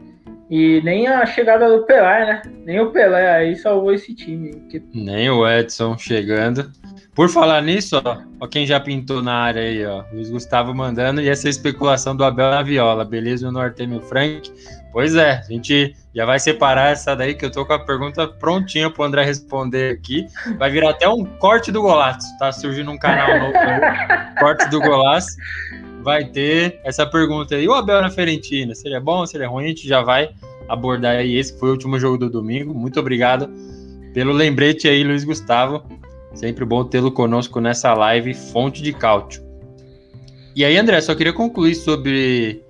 E 0.49 0.81
nem 0.83 1.07
a 1.07 1.27
chegada 1.27 1.69
do 1.69 1.85
Pelé, 1.85 2.25
né? 2.25 2.43
Nem 2.65 2.81
o 2.81 2.91
Pelé 2.91 3.31
aí 3.31 3.57
salvou 3.57 3.93
esse 3.93 4.15
time. 4.15 4.55
Porque... 4.55 4.83
Nem 4.95 5.29
o 5.29 5.47
Edson 5.47 5.99
chegando. 5.99 6.71
Por 7.17 7.31
falar 7.31 7.63
nisso, 7.63 8.01
ó, 8.05 8.19
ó, 8.39 8.47
quem 8.47 8.67
já 8.67 8.79
pintou 8.79 9.23
na 9.23 9.33
área 9.33 9.63
aí, 9.63 9.87
ó. 9.87 10.05
Luiz 10.13 10.29
Gustavo 10.29 10.75
mandando 10.75 11.23
e 11.23 11.31
essa 11.31 11.49
especulação 11.49 12.15
do 12.15 12.23
Abel 12.23 12.51
na 12.51 12.63
viola, 12.63 13.07
beleza? 13.07 13.51
No 13.51 13.59
Artemio 13.59 14.03
Frank. 14.03 14.53
Pois 14.93 15.15
é, 15.15 15.41
a 15.41 15.51
gente 15.51 15.97
já 16.15 16.27
vai 16.27 16.39
separar 16.39 16.93
essa 16.93 17.17
daí 17.17 17.35
que 17.35 17.47
eu 17.47 17.51
tô 17.51 17.65
com 17.65 17.73
a 17.73 17.79
pergunta 17.79 18.29
prontinha 18.29 18.91
pro 18.91 19.05
André 19.05 19.25
responder 19.25 19.95
aqui. 19.95 20.27
Vai 20.59 20.71
virar 20.71 20.91
até 20.91 21.09
um 21.09 21.25
corte 21.25 21.73
do 21.73 21.81
golaço, 21.81 22.27
tá 22.39 22.53
surgindo 22.53 22.91
um 22.91 22.99
canal 22.99 23.29
novo 23.41 23.57
aí, 23.57 24.37
corte 24.39 24.69
do 24.69 24.79
golaço 24.79 25.37
vai 26.03 26.25
ter 26.25 26.79
essa 26.85 27.05
pergunta 27.05 27.57
aí. 27.57 27.67
O 27.67 27.75
Abel 27.75 28.01
na 28.01 28.11
Fiorentina, 28.11 28.75
seria 28.75 29.01
bom, 29.01 29.27
seria 29.27 29.49
ruim? 29.49 29.65
A 29.65 29.69
gente 29.69 29.89
já 29.89 30.03
vai 30.03 30.31
abordar 30.69 31.17
aí 31.17 31.35
esse 31.35 31.55
que 31.55 31.59
foi 31.59 31.71
o 31.71 31.73
último 31.73 31.99
jogo 31.99 32.17
do 32.17 32.31
domingo. 32.31 32.73
Muito 32.73 33.01
obrigado 33.01 33.51
pelo 34.15 34.33
lembrete 34.33 34.87
aí, 34.87 35.03
Luiz 35.03 35.25
Gustavo. 35.25 35.83
Sempre 36.37 36.65
bom 36.65 36.85
tê-lo 36.85 37.11
conosco 37.11 37.61
nessa 37.61 37.95
live 37.95 38.35
Fonte 38.35 38.83
de 38.83 38.93
Cálcio. 38.93 39.43
E 40.55 40.65
aí, 40.65 40.77
André, 40.77 41.01
só 41.01 41.15
queria 41.15 41.33
concluir 41.33 41.75
sobre 41.75 42.63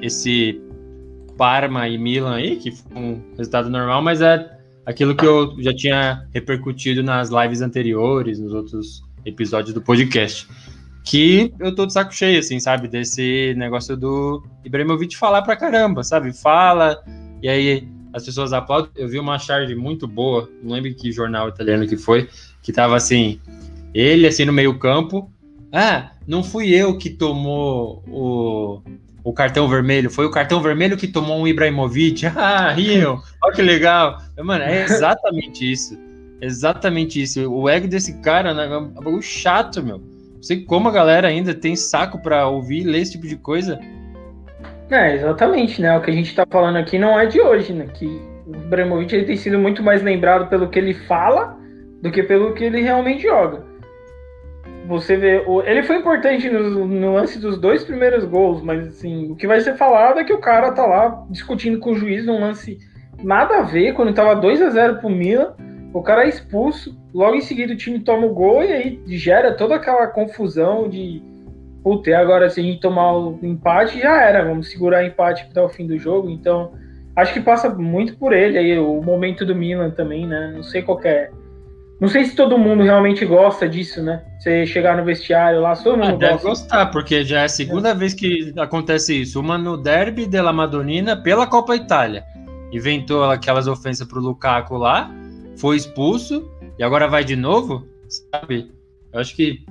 esse 0.00 0.60
Parma 1.36 1.86
e 1.86 1.96
Milan 1.96 2.34
aí, 2.34 2.56
que 2.56 2.72
foi 2.72 2.96
um 2.96 3.22
resultado 3.36 3.70
normal, 3.70 4.02
mas 4.02 4.20
é 4.20 4.58
aquilo 4.84 5.14
que 5.14 5.24
eu 5.24 5.54
já 5.60 5.72
tinha 5.74 6.26
repercutido 6.32 7.02
nas 7.02 7.28
lives 7.28 7.60
anteriores, 7.60 8.40
nos 8.40 8.52
outros 8.52 9.02
episódios 9.24 9.74
do 9.74 9.82
podcast 9.82 10.48
que 11.08 11.54
eu 11.58 11.74
tô 11.74 11.86
de 11.86 11.92
saco 11.94 12.12
cheio, 12.12 12.38
assim, 12.38 12.60
sabe? 12.60 12.86
Desse 12.86 13.54
negócio 13.56 13.96
do 13.96 14.42
Ibrahimovic 14.62 15.16
falar 15.16 15.40
pra 15.40 15.56
caramba, 15.56 16.04
sabe? 16.04 16.34
Fala, 16.34 17.02
e 17.42 17.48
aí 17.48 17.88
as 18.12 18.26
pessoas 18.26 18.52
aplaudem. 18.52 18.90
Eu 18.94 19.08
vi 19.08 19.18
uma 19.18 19.38
charge 19.38 19.74
muito 19.74 20.06
boa, 20.06 20.50
não 20.62 20.74
lembro 20.74 20.94
que 20.94 21.10
jornal 21.10 21.48
italiano 21.48 21.86
que 21.86 21.96
foi, 21.96 22.28
que 22.62 22.72
tava 22.72 22.96
assim, 22.96 23.40
ele 23.94 24.26
assim 24.26 24.44
no 24.44 24.52
meio 24.52 24.78
campo, 24.78 25.30
ah, 25.72 26.10
não 26.26 26.42
fui 26.42 26.74
eu 26.74 26.96
que 26.96 27.10
tomou 27.10 28.02
o, 28.06 28.82
o 29.24 29.32
cartão 29.32 29.68
vermelho, 29.68 30.10
foi 30.10 30.26
o 30.26 30.30
cartão 30.30 30.60
vermelho 30.62 30.96
que 30.96 31.08
tomou 31.08 31.38
um 31.38 31.46
Ibrahimovic, 31.46 32.26
ah, 32.36 32.72
Rio, 32.72 33.20
olha 33.42 33.54
que 33.54 33.62
legal. 33.62 34.22
Mano, 34.38 34.64
é 34.64 34.84
exatamente 34.84 35.70
isso, 35.70 35.98
exatamente 36.40 37.22
isso. 37.22 37.50
O 37.50 37.68
ego 37.68 37.88
desse 37.88 38.20
cara 38.20 38.54
né, 38.54 38.66
é 38.66 38.78
um 38.78 38.88
bagulho 38.88 39.22
chato, 39.22 39.82
meu 39.82 40.00
não 40.38 40.42
sei 40.44 40.64
como 40.64 40.88
a 40.88 40.92
galera 40.92 41.26
ainda 41.26 41.52
tem 41.52 41.74
saco 41.74 42.20
para 42.20 42.46
ouvir 42.46 42.82
e 42.82 42.84
ler 42.84 43.00
esse 43.00 43.12
tipo 43.12 43.26
de 43.26 43.34
coisa. 43.34 43.80
É, 44.88 45.16
exatamente, 45.16 45.82
né? 45.82 45.98
O 45.98 46.00
que 46.00 46.12
a 46.12 46.14
gente 46.14 46.32
tá 46.32 46.46
falando 46.48 46.76
aqui 46.76 46.96
não 46.96 47.18
é 47.18 47.26
de 47.26 47.40
hoje, 47.40 47.72
né? 47.72 47.88
Que 47.92 48.06
o 48.46 48.54
Ibrahimovic 48.54 49.12
ele 49.12 49.24
tem 49.24 49.36
sido 49.36 49.58
muito 49.58 49.82
mais 49.82 50.00
lembrado 50.00 50.48
pelo 50.48 50.68
que 50.68 50.78
ele 50.78 50.94
fala 50.94 51.57
do 52.02 52.10
que 52.10 52.22
pelo 52.22 52.54
que 52.54 52.64
ele 52.64 52.82
realmente 52.82 53.22
joga. 53.22 53.64
Você 54.86 55.16
vê, 55.16 55.44
ele 55.66 55.82
foi 55.82 55.96
importante 55.96 56.48
no, 56.48 56.86
no 56.86 57.14
lance 57.14 57.38
dos 57.38 57.58
dois 57.60 57.84
primeiros 57.84 58.24
gols, 58.24 58.62
mas 58.62 58.86
assim, 58.86 59.30
o 59.30 59.36
que 59.36 59.46
vai 59.46 59.60
ser 59.60 59.76
falado 59.76 60.18
é 60.18 60.24
que 60.24 60.32
o 60.32 60.40
cara 60.40 60.72
tá 60.72 60.86
lá 60.86 61.26
discutindo 61.28 61.78
com 61.78 61.92
o 61.92 61.96
juiz 61.96 62.24
num 62.24 62.40
lance 62.40 62.78
nada 63.22 63.58
a 63.58 63.62
ver, 63.62 63.92
quando 63.94 64.14
tava 64.14 64.34
2 64.34 64.62
a 64.62 64.70
0 64.70 64.98
pro 64.98 65.10
Milan 65.10 65.54
o 65.92 66.02
cara 66.02 66.24
é 66.24 66.28
expulso, 66.28 66.96
logo 67.14 67.34
em 67.34 67.40
seguida 67.40 67.72
o 67.72 67.76
time 67.76 68.00
toma 68.00 68.26
o 68.26 68.34
gol 68.34 68.62
e 68.62 68.72
aí 68.72 69.02
gera 69.06 69.54
toda 69.54 69.74
aquela 69.74 70.06
confusão 70.06 70.88
de 70.88 71.22
puta, 71.82 72.16
agora 72.16 72.50
se 72.50 72.60
a 72.60 72.62
gente 72.62 72.80
tomar 72.80 73.16
o 73.16 73.38
empate 73.42 74.00
já 74.00 74.22
era, 74.22 74.44
vamos 74.44 74.70
segurar 74.70 75.02
o 75.02 75.06
empate 75.06 75.46
até 75.50 75.62
o 75.62 75.68
fim 75.68 75.86
do 75.86 75.96
jogo. 75.96 76.28
Então, 76.28 76.72
acho 77.16 77.32
que 77.32 77.40
passa 77.40 77.70
muito 77.70 78.16
por 78.18 78.32
ele 78.32 78.58
aí, 78.58 78.78
o 78.78 79.00
momento 79.00 79.46
do 79.46 79.54
Milan 79.54 79.90
também, 79.90 80.26
né? 80.26 80.52
Não 80.54 80.62
sei 80.62 80.82
qual 80.82 81.00
é. 81.04 81.30
Não 82.00 82.08
sei 82.08 82.24
se 82.24 82.36
todo 82.36 82.56
mundo 82.56 82.84
realmente 82.84 83.24
gosta 83.24 83.68
disso, 83.68 84.00
né? 84.02 84.22
Você 84.38 84.64
chegar 84.66 84.96
no 84.96 85.04
vestiário 85.04 85.60
lá, 85.60 85.74
todo 85.74 85.96
mundo 85.96 86.14
ah, 86.14 86.16
deve 86.16 86.32
gosta. 86.34 86.48
gostar, 86.48 86.86
porque 86.86 87.24
já 87.24 87.40
é 87.40 87.44
a 87.44 87.48
segunda 87.48 87.90
é. 87.90 87.94
vez 87.94 88.14
que 88.14 88.52
acontece 88.56 89.22
isso. 89.22 89.40
Uma 89.40 89.58
no 89.58 89.76
derby 89.76 90.26
della 90.26 90.52
Madonnina 90.52 91.16
pela 91.16 91.46
Copa 91.46 91.74
Itália. 91.74 92.24
Inventou 92.72 93.24
aquelas 93.24 93.66
ofensas 93.66 94.06
pro 94.06 94.20
Lukaku 94.20 94.76
lá 94.76 95.10
foi 95.58 95.76
expulso 95.76 96.48
e 96.78 96.82
agora 96.82 97.08
vai 97.08 97.24
de 97.24 97.36
novo, 97.36 97.86
sabe? 98.08 98.70
Eu 99.12 99.20
acho 99.20 99.34
que 99.34 99.64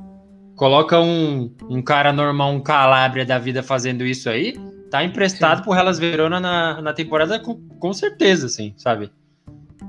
coloca 0.55 0.99
um, 0.99 1.51
um 1.69 1.81
cara 1.81 2.11
normal, 2.11 2.51
um 2.51 2.59
Calabria 2.59 3.25
da 3.25 3.39
vida 3.39 3.63
fazendo 3.63 4.03
isso 4.03 4.29
aí, 4.29 4.55
tá 4.91 5.03
emprestado 5.03 5.59
Sim. 5.59 5.63
pro 5.63 5.73
Hellas 5.73 5.97
Verona 5.97 6.39
na, 6.39 6.81
na 6.81 6.93
temporada 6.93 7.39
com, 7.39 7.55
com 7.79 7.93
certeza, 7.93 8.47
assim, 8.47 8.73
sabe? 8.75 9.09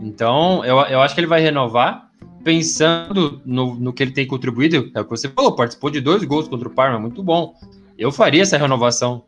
Então, 0.00 0.64
eu, 0.64 0.78
eu 0.82 1.00
acho 1.00 1.14
que 1.14 1.20
ele 1.20 1.26
vai 1.26 1.40
renovar, 1.40 2.07
pensando 2.48 3.42
no, 3.44 3.74
no 3.74 3.92
que 3.92 4.02
ele 4.02 4.10
tem 4.10 4.26
contribuído, 4.26 4.90
é 4.94 5.00
o 5.02 5.04
que 5.04 5.10
você 5.10 5.28
falou, 5.28 5.54
participou 5.54 5.90
de 5.90 6.00
dois 6.00 6.24
gols 6.24 6.48
contra 6.48 6.66
o 6.66 6.70
Parma, 6.70 6.98
muito 6.98 7.22
bom. 7.22 7.54
Eu 7.98 8.10
faria 8.10 8.40
essa 8.40 8.56
renovação, 8.56 9.22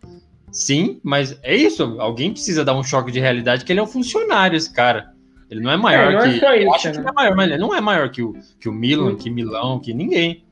sim, 0.51 0.99
mas 1.03 1.39
é 1.43 1.55
isso, 1.55 2.01
alguém 2.01 2.33
precisa 2.33 2.65
dar 2.65 2.75
um 2.75 2.83
choque 2.83 3.13
de 3.13 3.21
realidade 3.21 3.63
que 3.63 3.71
ele 3.75 3.79
é 3.79 3.83
um 3.83 3.87
funcionário, 3.87 4.57
esse 4.57 4.73
cara. 4.73 5.13
Ele 5.51 5.61
não 5.61 5.71
é 5.71 5.77
maior 5.77 6.13
é, 6.13 6.13
não 6.13 6.21
é 6.21 6.31
que. 6.31 6.37
Isso, 6.37 6.47
acho 6.47 6.87
né? 6.87 6.93
que 6.95 6.99
ele 7.01 7.09
é 7.09 7.13
maior, 7.13 7.37
mas 7.37 7.51
ele 7.51 7.59
não 7.59 7.75
é 7.75 7.81
maior 7.83 8.09
que 8.09 8.23
o, 8.23 8.35
que 8.59 8.71
o 8.71 8.73
Milan, 8.73 9.17
que 9.17 9.29
Milão, 9.29 9.79
que 9.79 9.93
ninguém. 9.93 10.43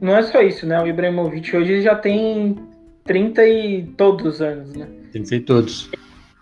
Não 0.00 0.16
é 0.16 0.22
só 0.24 0.42
isso, 0.42 0.66
né? 0.66 0.82
O 0.82 0.88
Ibrahimovic 0.88 1.56
hoje 1.56 1.82
já 1.82 1.94
tem 1.94 2.58
30 3.04 3.46
e 3.46 3.82
todos 3.96 4.26
os 4.26 4.42
anos, 4.42 4.74
né? 4.74 4.88
30 5.12 5.36
e 5.36 5.40
todos. 5.40 5.88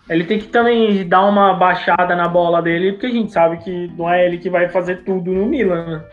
Ele 0.08 0.24
tem 0.24 0.38
que 0.38 0.46
também 0.46 1.06
dar 1.06 1.26
uma 1.26 1.54
baixada 1.54 2.14
na 2.14 2.28
bola 2.28 2.62
dele, 2.62 2.92
porque 2.92 3.06
a 3.06 3.10
gente 3.10 3.32
sabe 3.32 3.56
que 3.58 3.90
não 3.96 4.08
é 4.08 4.24
ele 4.24 4.38
que 4.38 4.48
vai 4.48 4.68
fazer 4.68 5.02
tudo 5.04 5.32
no 5.32 5.46
Milan, 5.46 5.84
né? 5.84 6.04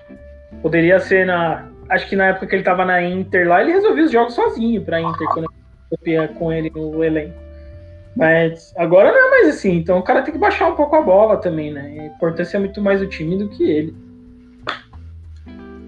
Poderia 0.61 0.99
ser 0.99 1.25
na. 1.25 1.67
Acho 1.89 2.09
que 2.09 2.15
na 2.15 2.27
época 2.27 2.47
que 2.47 2.55
ele 2.55 2.63
tava 2.63 2.85
na 2.85 3.03
Inter 3.03 3.47
lá, 3.47 3.61
ele 3.61 3.73
resolvia 3.73 4.05
os 4.05 4.11
jogos 4.11 4.33
sozinho 4.33 4.81
pra 4.81 4.99
Inter, 4.99 5.27
quando 5.27 5.47
eu 6.05 6.27
com 6.29 6.51
ele 6.51 6.71
no 6.71 7.03
elenco. 7.03 7.35
Mas 8.15 8.73
agora 8.77 9.11
não 9.11 9.27
é 9.27 9.29
mais 9.29 9.55
assim, 9.55 9.73
então 9.73 9.99
o 9.99 10.03
cara 10.03 10.21
tem 10.21 10.33
que 10.33 10.39
baixar 10.39 10.67
um 10.67 10.75
pouco 10.75 10.95
a 10.95 11.01
bola 11.01 11.37
também, 11.37 11.71
né? 11.71 11.97
A 11.99 12.05
importância 12.05 12.57
é 12.57 12.59
muito 12.59 12.81
mais 12.81 13.01
o 13.01 13.07
time 13.07 13.37
do 13.37 13.49
que 13.49 13.63
ele. 13.63 13.95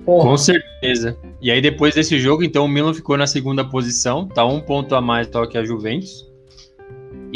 Porra. 0.06 0.30
Com 0.30 0.38
certeza. 0.38 1.18
E 1.41 1.50
aí 1.50 1.62
depois 1.62 1.96
desse 1.96 2.20
jogo, 2.20 2.44
então 2.44 2.65
o 2.65 2.68
Milan 2.68 2.94
ficou 2.94 3.18
na 3.18 3.26
segunda 3.26 3.63
posição, 3.63 4.28
tá 4.28 4.46
um 4.46 4.60
ponto 4.60 4.94
a 4.96 5.02
mais 5.02 5.28
do 5.28 5.48
que 5.48 5.58
a 5.58 5.65
Juventus. 5.65 6.35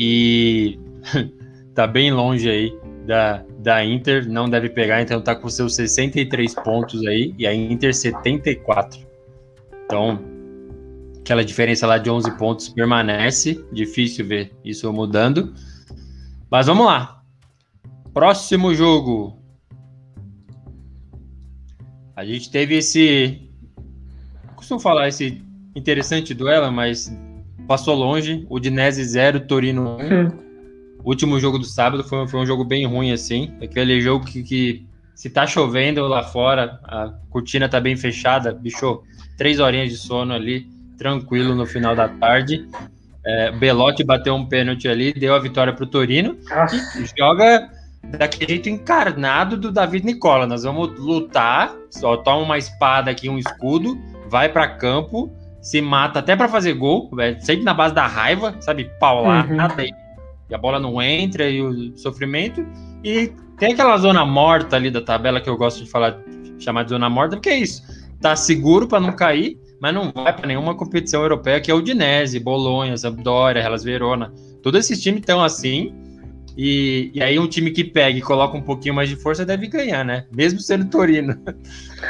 E 0.01 0.79
tá 1.75 1.85
bem 1.85 2.09
longe 2.09 2.49
aí 2.49 2.73
da, 3.05 3.43
da 3.57 3.83
Inter, 3.83 4.29
não 4.29 4.49
deve 4.49 4.69
pegar, 4.69 5.01
então 5.01 5.19
tá 5.19 5.35
com 5.35 5.49
seus 5.49 5.75
63 5.75 6.55
pontos 6.55 7.05
aí, 7.05 7.35
e 7.38 7.45
a 7.45 7.53
Inter 7.53 7.93
74. 7.93 9.05
Então, 9.83 10.17
aquela 11.19 11.43
diferença 11.43 11.85
lá 11.85 11.97
de 11.97 12.09
11 12.09 12.38
pontos 12.38 12.69
permanece. 12.69 13.62
Difícil 13.73 14.25
ver 14.25 14.53
isso 14.63 14.89
mudando. 14.93 15.53
Mas 16.49 16.67
vamos 16.67 16.85
lá. 16.85 17.21
Próximo 18.13 18.73
jogo. 18.73 19.38
A 22.15 22.23
gente 22.23 22.49
teve 22.49 22.77
esse. 22.77 23.49
Costumo 24.55 24.79
falar 24.79 25.09
esse 25.09 25.43
interessante 25.75 26.33
duelo, 26.33 26.71
mas 26.71 27.12
passou 27.67 27.95
longe. 27.95 28.45
O 28.50 28.60
Dinese 28.60 29.04
0, 29.04 29.41
Torino 29.41 29.98
1. 29.98 30.00
Hum. 30.00 30.50
O 31.04 31.10
último 31.10 31.39
jogo 31.39 31.58
do 31.58 31.65
sábado 31.65 32.04
foi, 32.04 32.28
foi, 32.28 32.39
um 32.39 32.45
jogo 32.45 32.65
bem 32.65 32.86
ruim, 32.86 33.12
assim. 33.12 33.54
Aquele 33.62 34.02
jogo 34.02 34.26
que, 34.26 34.43
que, 34.43 34.86
se 35.15 35.30
tá 35.30 35.48
chovendo 35.48 36.06
lá 36.08 36.24
fora, 36.24 36.80
a 36.84 37.13
cortina 37.30 37.69
tá 37.69 37.80
bem 37.80 37.95
fechada, 37.95 38.52
bicho, 38.52 39.04
três 39.38 39.60
horinhas 39.60 39.89
de 39.89 39.98
sono 39.98 40.34
ali 40.34 40.67
tranquilo 40.98 41.56
no 41.56 41.65
final 41.65 41.95
da 41.95 42.10
tarde. 42.10 42.67
É, 43.26 43.52
Belotti 43.52 44.04
bateu 44.04 44.36
um 44.36 44.45
pênalti 44.45 44.88
ali, 44.88 45.13
deu 45.13 45.34
a 45.34 45.39
vitória 45.39 45.74
para 45.74 45.84
o 45.84 45.88
Torino. 45.88 46.38
E 46.98 47.06
joga 47.17 47.69
daquele 48.04 48.54
jeito 48.54 48.69
encarnado 48.69 49.58
do 49.58 49.72
David 49.72 50.06
Nicola. 50.06 50.45
Nós 50.45 50.63
vamos 50.63 51.00
lutar, 51.00 51.74
só 51.89 52.17
toma 52.17 52.43
uma 52.43 52.58
espada 52.58 53.10
aqui, 53.10 53.30
um 53.30 53.38
escudo, 53.38 53.98
vai 54.30 54.50
para 54.50 54.67
campo, 54.67 55.32
se 55.62 55.82
mata 55.82 56.19
até 56.19 56.36
para 56.36 56.48
fazer 56.48 56.74
gol, 56.74 57.10
sempre 57.39 57.63
na 57.63 57.74
base 57.74 57.93
da 57.93 58.08
raiva, 58.08 58.56
sabe? 58.60 58.89
Paular, 59.00 59.50
uhum. 59.50 59.56
nada 59.56 59.82
aí. 59.82 59.91
E 60.50 60.56
a 60.56 60.58
bola 60.58 60.80
não 60.80 61.02
entra 61.02 61.50
e 61.50 61.62
o 61.62 61.95
sofrimento. 61.98 62.65
E 63.04 63.32
tem 63.58 63.74
aquela 63.74 63.98
zona 63.98 64.26
morta 64.26 64.76
ali 64.76 64.89
da 64.89 65.02
tabela 65.02 65.39
que 65.39 65.50
eu 65.50 65.58
gosto 65.58 65.84
de 65.84 65.89
falar, 65.89 66.17
chamar 66.58 66.84
de 66.84 66.89
zona 66.89 67.10
morta, 67.10 67.36
porque 67.36 67.50
é 67.50 67.58
isso 67.58 67.84
tá 68.22 68.36
seguro 68.36 68.88
para 68.88 69.00
não 69.00 69.13
cair, 69.13 69.58
mas 69.82 69.93
não 69.93 70.12
vai 70.12 70.36
para 70.36 70.48
nenhuma 70.48 70.76
competição 70.76 71.22
europeia, 71.22 71.62
que 71.62 71.72
é 71.72 71.74
o 71.74 71.78
Udinese, 71.78 72.39
Bolonha, 72.39 72.98
Sampdoria, 72.98 73.62
Hellas 73.62 73.84
Verona. 73.84 74.34
Todos 74.62 74.80
esses 74.82 75.02
times 75.02 75.22
estão 75.22 75.41
assim, 75.41 75.93
e, 76.58 77.12
e, 77.13 77.24
aí 77.24 77.39
um 77.39 77.48
time 77.48 77.72
que 77.72 77.84
pega 77.84 78.17
e 78.17 78.22
coloca 78.22 78.58
um 78.58 78.62
pouquinho 78.62 78.93
mais 78.93 79.08
de 79.08 79.15
força 79.15 79.45
deve 79.45 79.67
ganhar, 79.67 80.04
né? 80.04 80.26
Mesmo 80.32 80.60
sendo 80.60 80.89
Torino. 80.89 81.38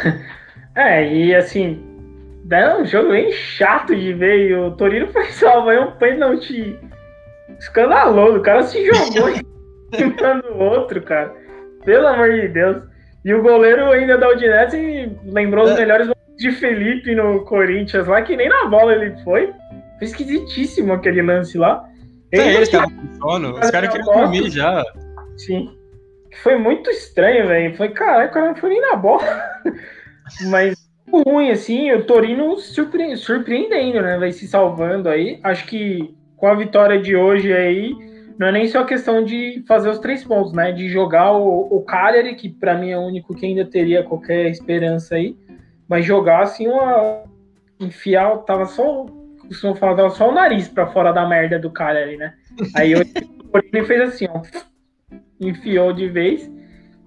É, 0.76 1.14
e 1.14 1.36
assim, 1.36 1.82
é 2.52 2.78
um 2.78 2.86
jogo 2.86 3.10
bem 3.10 3.32
chato 3.32 3.96
de 3.96 4.14
ver. 4.14 4.50
E 4.50 4.56
o 4.56 4.72
Torino 4.72 5.08
foi 5.08 5.26
salvo 5.34 5.70
aí 5.70 5.80
um 5.80 5.92
pênalti 5.92 6.78
escandaloso. 7.60 8.38
O 8.38 8.42
cara 8.42 8.64
se 8.64 8.86
jogou 8.86 9.30
em 9.32 9.42
cima 9.96 10.42
do 10.42 10.58
outro, 10.58 11.02
cara. 11.02 11.34
Pelo 11.86 12.08
amor 12.08 12.34
de 12.34 12.48
Deus. 12.48 12.84
E 13.24 13.34
o 13.34 13.42
goleiro 13.42 13.92
ainda 13.92 14.18
da 14.18 14.30
Udinese 14.30 15.12
lembrou 15.26 15.66
os 15.66 15.72
é. 15.72 15.76
melhores 15.78 16.08
momentos 16.08 16.38
de 16.38 16.52
Felipe 16.54 17.14
no 17.14 17.44
Corinthians 17.44 18.08
lá, 18.08 18.22
que 18.22 18.36
nem 18.36 18.48
na 18.48 18.66
bola 18.66 18.94
ele 18.94 19.16
foi. 19.24 19.54
Foi 19.98 20.08
esquisitíssimo 20.08 20.94
aquele 20.94 21.22
lance 21.22 21.58
lá. 21.58 21.84
Ele 22.32 22.44
é, 22.44 22.54
eles 22.56 22.70
estavam 22.70 22.90
com 22.90 23.16
sono, 23.16 23.60
os 23.60 23.72
caras 23.72 23.90
queriam 23.90 24.14
dormir 24.14 24.50
já. 24.50 24.84
Sim. 25.38 25.76
Foi 26.44 26.58
muito 26.58 26.90
estranho, 26.90 27.48
velho. 27.48 27.76
Foi, 27.76 27.90
caralho, 27.90 28.30
o 28.30 28.32
cara 28.32 28.48
não 28.48 28.56
foi 28.56 28.70
nem 28.70 28.82
na 28.82 28.96
bola. 28.96 29.24
Mas 30.50 30.89
ruim, 31.12 31.50
assim, 31.50 31.92
o 31.92 32.06
Torino 32.06 32.58
surpre 32.58 33.16
surpreendendo, 33.18 34.02
né? 34.02 34.18
Vai 34.18 34.32
se 34.32 34.48
salvando 34.48 35.10
aí. 35.10 35.40
Acho 35.44 35.66
que 35.68 36.14
com 36.36 36.48
a 36.48 36.56
vitória 36.56 37.02
de 37.02 37.16
hoje 37.16 37.54
aí, 37.54 37.94
não 38.38 38.48
é 38.48 38.52
nem 38.52 38.68
só 38.68 38.84
questão 38.86 39.24
de 39.24 39.64
fazer 39.68 39.90
os 39.90 40.00
três 40.00 40.24
pontos, 40.24 40.54
né? 40.54 40.72
De 40.72 40.88
jogar 40.88 41.34
o, 41.34 41.68
o 41.76 41.82
Cagliari, 41.82 42.36
que 42.36 42.50
para 42.50 42.76
mim 42.76 42.90
é 42.90 42.98
o 42.98 43.02
único 43.02 43.36
que 43.36 43.46
ainda 43.46 43.66
teria 43.66 44.04
qualquer 44.04 44.50
esperança 44.50 45.16
aí, 45.16 45.36
mas 45.88 46.06
jogar 46.06 46.44
assim 46.44 46.68
uma. 46.68 47.24
Enfiar, 47.80 48.38
tava 48.40 48.66
só. 48.66 49.06
Costumam 49.48 49.76
falar, 49.76 49.96
tava 49.96 50.10
só 50.12 50.30
o 50.30 50.34
nariz 50.34 50.68
para 50.68 50.88
fora 50.88 51.12
da 51.12 51.28
merda 51.28 51.58
do 51.58 51.72
Cagliari, 51.72 52.18
né? 52.18 52.34
Aí 52.76 52.94
o 52.94 53.02
Torino 53.52 53.86
fez 53.86 54.02
assim, 54.02 54.28
ó. 54.30 54.42
Enfiou 55.40 55.92
de 55.92 56.08
vez. 56.08 56.50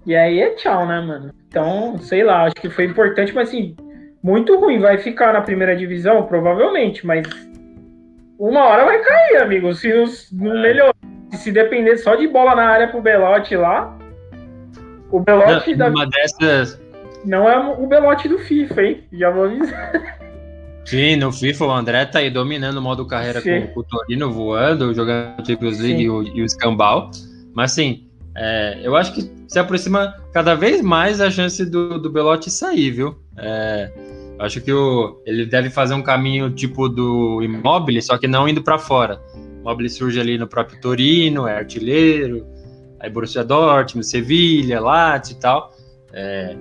E 0.05 0.17
aí 0.17 0.41
é 0.41 0.51
tchau, 0.51 0.87
né, 0.87 1.01
mano? 1.01 1.33
Então, 1.47 1.99
sei 1.99 2.25
lá, 2.25 2.45
acho 2.45 2.57
que 2.57 2.69
foi 2.69 2.87
importante, 2.87 3.33
mas 3.35 3.49
assim, 3.49 3.77
muito 4.23 4.59
ruim. 4.59 4.79
Vai 4.79 4.99
ficar 4.99 5.33
na 5.33 5.41
primeira 5.41 5.77
divisão, 5.77 6.25
provavelmente, 6.25 7.07
mas 7.07 7.27
uma 8.39 8.65
hora 8.65 8.85
vai 8.85 8.99
cair, 9.01 9.43
amigo. 9.43 9.73
Se 9.75 9.89
não 10.33 10.57
é. 10.57 10.63
melhorar, 10.63 10.95
se 11.33 11.51
depender 11.51 11.97
só 11.99 12.15
de 12.15 12.27
bola 12.29 12.55
na 12.55 12.65
área 12.65 12.89
pro 12.89 13.03
Belote 13.03 13.57
lá, 13.57 13.97
o 15.11 15.21
Belote 15.21 15.75
da. 15.75 15.89
Uma 15.89 16.07
dessas. 16.07 16.81
Não 17.25 17.49
é 17.49 17.57
o 17.57 17.87
Belote 17.87 18.29
do 18.29 18.39
FIFA, 18.39 18.83
hein? 18.83 19.05
Já 19.13 19.31
vou 19.31 19.45
avisar. 19.45 19.93
Sim, 20.85 21.17
no 21.17 21.31
FIFA 21.31 21.67
o 21.67 21.71
André 21.71 22.05
tá 22.07 22.19
aí 22.19 22.31
dominando 22.31 22.79
o 22.79 22.83
modo 22.83 23.07
carreira 23.07 23.41
com, 23.41 23.67
com, 23.69 23.81
o 23.81 23.85
Torino 23.85 24.33
voando, 24.33 24.93
jogando 24.93 25.47
Champions 25.47 25.79
League 25.79 26.03
e 26.03 26.11
o, 26.11 26.23
e 26.23 26.43
o 26.43 26.49
Scambal. 26.49 27.11
Mas 27.55 27.73
assim, 27.73 28.09
é, 28.37 28.81
eu 28.83 28.97
acho 28.97 29.15
que 29.15 29.31
se 29.47 29.59
aproxima 29.59 30.17
cada 30.33 30.55
vez 30.55 30.83
mais 30.83 31.21
a 31.21 31.31
chance 31.31 31.65
do, 31.65 32.01
do 32.01 32.11
Belotti 32.11 32.51
sair, 32.51 32.91
viu? 32.91 33.17
É, 33.39 33.93
acho 34.43 34.61
que 34.61 34.73
o, 34.73 35.23
ele 35.25 35.47
deve 35.47 35.71
fazer 35.71 35.95
um 35.95 36.03
caminho 36.03 36.51
tipo 36.51 36.89
do 36.89 37.43
Immobile, 37.43 38.03
só 38.03 38.19
que 38.19 38.27
não 38.27 38.49
indo 38.49 38.63
para 38.63 38.79
fora. 38.79 39.21
Immobile 39.61 39.89
surge 39.89 40.21
ali 40.21 40.39
no 40.39 40.47
próprio 40.47 40.81
Torino, 40.81 41.47
é 41.47 41.57
artilheiro, 41.57 42.47
aí 42.99 43.11
Borussia 43.11 43.45
Dortmund, 43.45 44.07
Sevilha, 44.07 44.81
Lazio 44.81 45.37
e 45.37 45.41
tal. 45.41 45.75
É, 46.13 46.57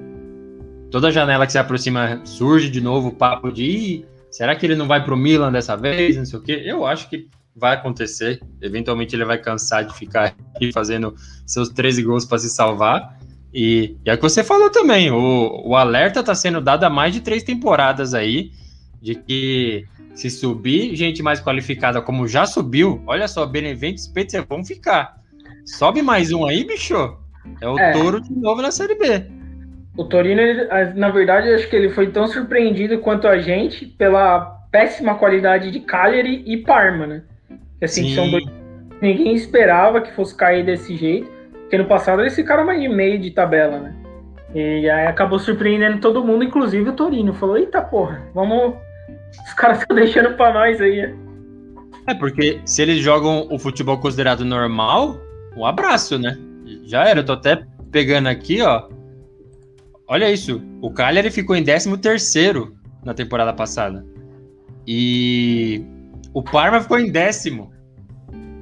toda 0.89 1.11
janela 1.11 1.45
que 1.45 1.51
se 1.51 1.57
aproxima 1.57 2.21
surge 2.25 2.69
de 2.69 2.81
novo 2.81 3.09
o 3.09 3.15
papo 3.15 3.51
de 3.51 4.05
será 4.29 4.55
que 4.55 4.65
ele 4.65 4.75
não 4.75 4.87
vai 4.87 5.03
para 5.03 5.13
o 5.13 5.17
Milan 5.17 5.51
dessa 5.51 5.75
vez, 5.75 6.17
não 6.17 6.25
sei 6.25 6.39
o 6.39 6.41
quê. 6.41 6.61
Eu 6.65 6.85
acho 6.85 7.09
que 7.09 7.27
vai 7.55 7.75
acontecer. 7.75 8.39
Eventualmente 8.61 9.15
ele 9.15 9.25
vai 9.25 9.37
cansar 9.37 9.85
de 9.85 9.93
ficar 9.93 10.35
aqui 10.55 10.71
fazendo 10.71 11.13
seus 11.45 11.69
13 11.69 12.03
gols 12.03 12.25
para 12.25 12.39
se 12.39 12.49
salvar. 12.49 13.19
E, 13.53 13.97
e 14.05 14.09
é 14.09 14.13
o 14.13 14.17
que 14.17 14.23
você 14.23 14.43
falou 14.43 14.69
também, 14.69 15.11
o, 15.11 15.61
o 15.65 15.75
alerta 15.75 16.21
está 16.21 16.33
sendo 16.33 16.61
dado 16.61 16.83
há 16.83 16.89
mais 16.89 17.13
de 17.13 17.21
três 17.21 17.43
temporadas 17.43 18.13
aí, 18.13 18.51
de 19.01 19.15
que 19.15 19.85
se 20.15 20.29
subir 20.29 20.95
gente 20.95 21.21
mais 21.21 21.41
qualificada 21.41 22.01
como 22.01 22.27
já 22.27 22.45
subiu, 22.45 23.01
olha 23.05 23.27
só, 23.27 23.45
Benevento 23.45 23.97
e 23.97 24.01
Spezia 24.01 24.45
vão 24.47 24.63
ficar. 24.63 25.15
Sobe 25.65 26.01
mais 26.01 26.31
um 26.31 26.45
aí, 26.45 26.63
bicho. 26.63 27.17
É 27.59 27.67
o 27.67 27.77
é. 27.77 27.91
Touro 27.91 28.21
de 28.21 28.33
novo 28.33 28.61
na 28.61 28.71
Série 28.71 28.95
B. 28.95 29.25
O 29.97 30.05
Torino, 30.05 30.39
ele, 30.39 30.65
na 30.95 31.09
verdade, 31.09 31.49
acho 31.49 31.69
que 31.69 31.75
ele 31.75 31.89
foi 31.89 32.11
tão 32.11 32.27
surpreendido 32.27 32.99
quanto 32.99 33.27
a 33.27 33.39
gente 33.39 33.85
pela 33.85 34.39
péssima 34.71 35.15
qualidade 35.15 35.69
de 35.69 35.79
Cagliari 35.81 36.43
e 36.45 36.57
Parma, 36.57 37.05
né? 37.05 37.23
Assim, 37.81 38.03
Sim. 38.03 38.15
são 38.15 38.31
dois 38.31 38.45
ninguém 39.01 39.33
esperava 39.33 39.99
que 39.99 40.13
fosse 40.13 40.35
cair 40.35 40.63
desse 40.63 40.95
jeito. 40.95 41.29
Porque 41.71 41.83
no 41.83 41.87
passado 41.87 42.21
eles 42.21 42.35
ficaram 42.35 42.65
mais 42.65 42.81
de 42.81 42.89
meio 42.89 43.17
de 43.17 43.31
tabela, 43.31 43.79
né? 43.79 43.95
E 44.53 44.89
aí 44.89 45.07
acabou 45.07 45.39
surpreendendo 45.39 46.01
todo 46.01 46.21
mundo, 46.21 46.43
inclusive 46.43 46.89
o 46.89 46.93
Torino. 46.93 47.33
Falou, 47.33 47.57
eita 47.57 47.81
porra, 47.81 48.21
vamos. 48.35 48.75
Os 49.47 49.53
caras 49.53 49.79
estão 49.79 49.95
deixando 49.95 50.35
pra 50.35 50.53
nós 50.53 50.81
aí. 50.81 51.15
É, 52.07 52.13
porque 52.13 52.59
se 52.65 52.81
eles 52.81 53.01
jogam 53.01 53.47
o 53.49 53.57
futebol 53.57 53.97
considerado 53.99 54.43
normal, 54.43 55.17
um 55.55 55.65
abraço, 55.65 56.19
né? 56.19 56.37
Já 56.83 57.05
era, 57.05 57.21
eu 57.21 57.25
tô 57.25 57.31
até 57.31 57.63
pegando 57.89 58.27
aqui, 58.27 58.61
ó. 58.61 58.89
Olha 60.09 60.29
isso, 60.29 60.61
o 60.81 60.91
Cagliari 60.91 61.31
ficou 61.31 61.55
em 61.55 61.63
13 61.63 61.97
terceiro 61.99 62.75
na 63.01 63.13
temporada 63.13 63.53
passada. 63.53 64.05
E 64.85 65.85
o 66.33 66.43
Parma 66.43 66.81
ficou 66.81 66.99
em 66.99 67.09
décimo. 67.09 67.70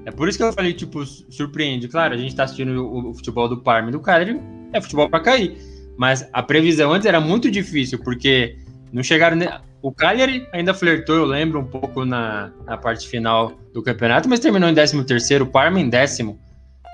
É 0.06 0.12
por 0.12 0.28
isso 0.28 0.38
que 0.38 0.44
eu 0.44 0.54
falei, 0.54 0.74
tipo, 0.74 1.06
surpreende. 1.06 1.88
Claro, 1.88 2.14
a 2.14 2.18
gente 2.18 2.36
tá 2.36 2.44
assistindo 2.44 2.86
o, 2.86 3.10
o 3.10 3.14
futebol 3.14 3.48
do 3.48 3.58
Parma 3.58 3.90
e 3.90 3.92
do 3.92 4.00
Cagliari, 4.00 4.40
é 4.74 4.82
futebol 4.82 5.10
para 5.10 5.20
cair. 5.20 5.58
Mas 5.98 6.28
a 6.32 6.42
previsão 6.42 6.94
antes 6.94 7.06
era 7.06 7.20
muito 7.20 7.52
difícil, 7.52 8.00
porque 8.00 8.58
não 8.92 9.04
chegaram. 9.04 9.36
Ne... 9.36 9.50
O 9.82 9.92
Cagliari 9.92 10.48
ainda 10.52 10.74
flertou, 10.74 11.16
eu 11.16 11.26
lembro, 11.26 11.60
um 11.60 11.66
pouco 11.66 12.06
na, 12.06 12.52
na 12.66 12.78
parte 12.78 13.08
final 13.08 13.54
do 13.74 13.82
campeonato, 13.82 14.28
mas 14.28 14.40
terminou 14.40 14.70
em 14.70 14.74
13 14.74 15.04
terceiro, 15.04 15.46
o 15.46 15.48
Parma 15.48 15.80
em 15.80 15.90
décimo. 15.90 16.40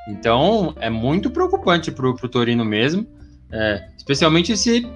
Então, 0.07 0.75
é 0.79 0.89
muito 0.89 1.29
preocupante 1.31 1.91
pro, 1.91 2.15
pro 2.15 2.29
Torino 2.29 2.63
mesmo. 2.63 3.07
É, 3.51 3.87
especialmente 3.97 4.55
se 4.57 4.87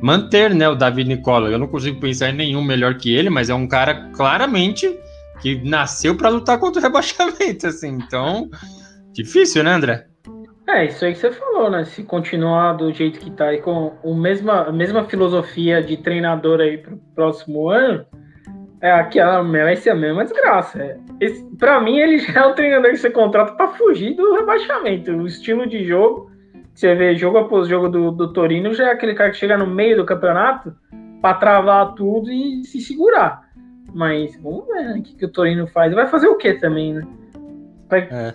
manter 0.00 0.54
né, 0.54 0.68
o 0.68 0.74
David 0.74 1.08
Nicola. 1.08 1.48
Eu 1.48 1.58
não 1.58 1.66
consigo 1.66 2.00
pensar 2.00 2.30
em 2.30 2.36
nenhum 2.36 2.62
melhor 2.62 2.94
que 2.94 3.14
ele, 3.14 3.30
mas 3.30 3.48
é 3.50 3.54
um 3.54 3.66
cara 3.66 4.10
claramente 4.12 4.88
que 5.40 5.62
nasceu 5.68 6.16
para 6.16 6.28
lutar 6.28 6.58
contra 6.58 6.80
o 6.80 6.82
rebaixamento, 6.82 7.66
assim. 7.66 7.88
Então, 7.88 8.48
difícil, 9.12 9.62
né, 9.62 9.72
André? 9.72 10.06
É, 10.68 10.86
isso 10.86 11.04
aí 11.04 11.12
que 11.12 11.18
você 11.20 11.30
falou, 11.30 11.70
né? 11.70 11.84
Se 11.84 12.02
continuar 12.02 12.72
do 12.72 12.92
jeito 12.92 13.20
que 13.20 13.30
tá 13.30 13.46
aí, 13.46 13.60
com 13.60 13.92
o 14.02 14.14
mesma, 14.14 14.62
a 14.64 14.72
mesma 14.72 15.04
filosofia 15.04 15.80
de 15.80 15.96
treinador 15.96 16.60
aí 16.60 16.78
pro 16.78 16.96
próximo 17.14 17.68
ano, 17.68 18.04
é 18.80 18.90
aquela, 18.90 19.42
vai 19.42 19.76
ser 19.76 19.90
a 19.90 19.94
mesma 19.94 20.24
desgraça. 20.24 20.82
É, 20.82 21.80
mim, 21.80 21.98
ele 21.98 22.18
já 22.18 22.40
é 22.40 22.46
o 22.46 22.54
treinador 22.54 22.90
que 22.90 22.96
você 22.96 23.10
contrata 23.10 23.52
para 23.52 23.68
fugir 23.68 24.14
do 24.16 24.34
rebaixamento. 24.34 25.12
O 25.12 25.26
estilo 25.26 25.68
de 25.68 25.84
jogo, 25.84 26.30
você 26.74 26.94
vê 26.94 27.14
jogo 27.14 27.38
após 27.38 27.68
jogo 27.68 27.88
do, 27.88 28.10
do 28.10 28.32
Torino, 28.32 28.74
já 28.74 28.88
é 28.88 28.92
aquele 28.92 29.14
cara 29.14 29.30
que 29.30 29.36
chega 29.36 29.56
no 29.56 29.66
meio 29.66 29.96
do 29.96 30.04
campeonato 30.04 30.74
para 31.22 31.34
travar 31.34 31.94
tudo 31.94 32.30
e 32.30 32.64
se 32.64 32.80
segurar. 32.80 33.45
Mas 33.94 34.36
vamos 34.42 34.66
ver 34.66 34.84
né, 34.84 34.96
o 34.98 35.02
que, 35.02 35.14
que 35.14 35.24
o 35.24 35.30
Torino 35.30 35.66
faz. 35.66 35.94
Vai 35.94 36.06
fazer 36.08 36.28
o 36.28 36.36
que 36.36 36.54
também, 36.54 36.94
né? 36.94 37.06
Vai... 37.88 38.00
É. 38.10 38.34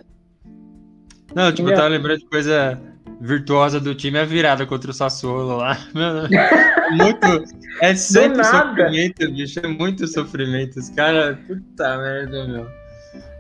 Não, 1.36 1.52
tipo, 1.52 1.70
eu 1.70 1.76
tava 1.76 1.88
lembrando 1.88 2.20
de 2.20 2.26
coisa 2.26 2.80
virtuosa 3.22 3.80
do 3.80 3.94
time 3.94 4.18
a 4.18 4.26
virada 4.26 4.66
contra 4.66 4.92
o 4.92 4.94
Sassuolo 4.94 5.58
lá. 5.58 5.78
muito. 6.92 7.44
É 7.82 7.96
sempre 7.96 8.44
sofrimento, 8.44 9.32
bicho. 9.32 9.60
É 9.64 9.68
muito 9.68 10.08
sofrimento. 10.08 10.80
Os 10.80 10.90
caras. 10.90 11.38
Puta 11.48 11.98
merda, 11.98 12.48
meu. 12.48 12.68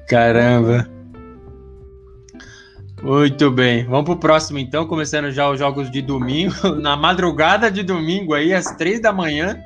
Caramba. 0.07 0.87
Muito 3.01 3.49
bem. 3.49 3.83
Vamos 3.85 4.05
pro 4.05 4.15
próximo 4.15 4.59
então, 4.59 4.85
começando 4.85 5.31
já 5.31 5.49
os 5.49 5.57
jogos 5.57 5.89
de 5.89 6.01
domingo. 6.01 6.53
Na 6.79 6.95
madrugada 6.95 7.71
de 7.71 7.81
domingo 7.81 8.35
aí, 8.35 8.53
às 8.53 8.75
três 8.75 9.01
da 9.01 9.11
manhã, 9.11 9.57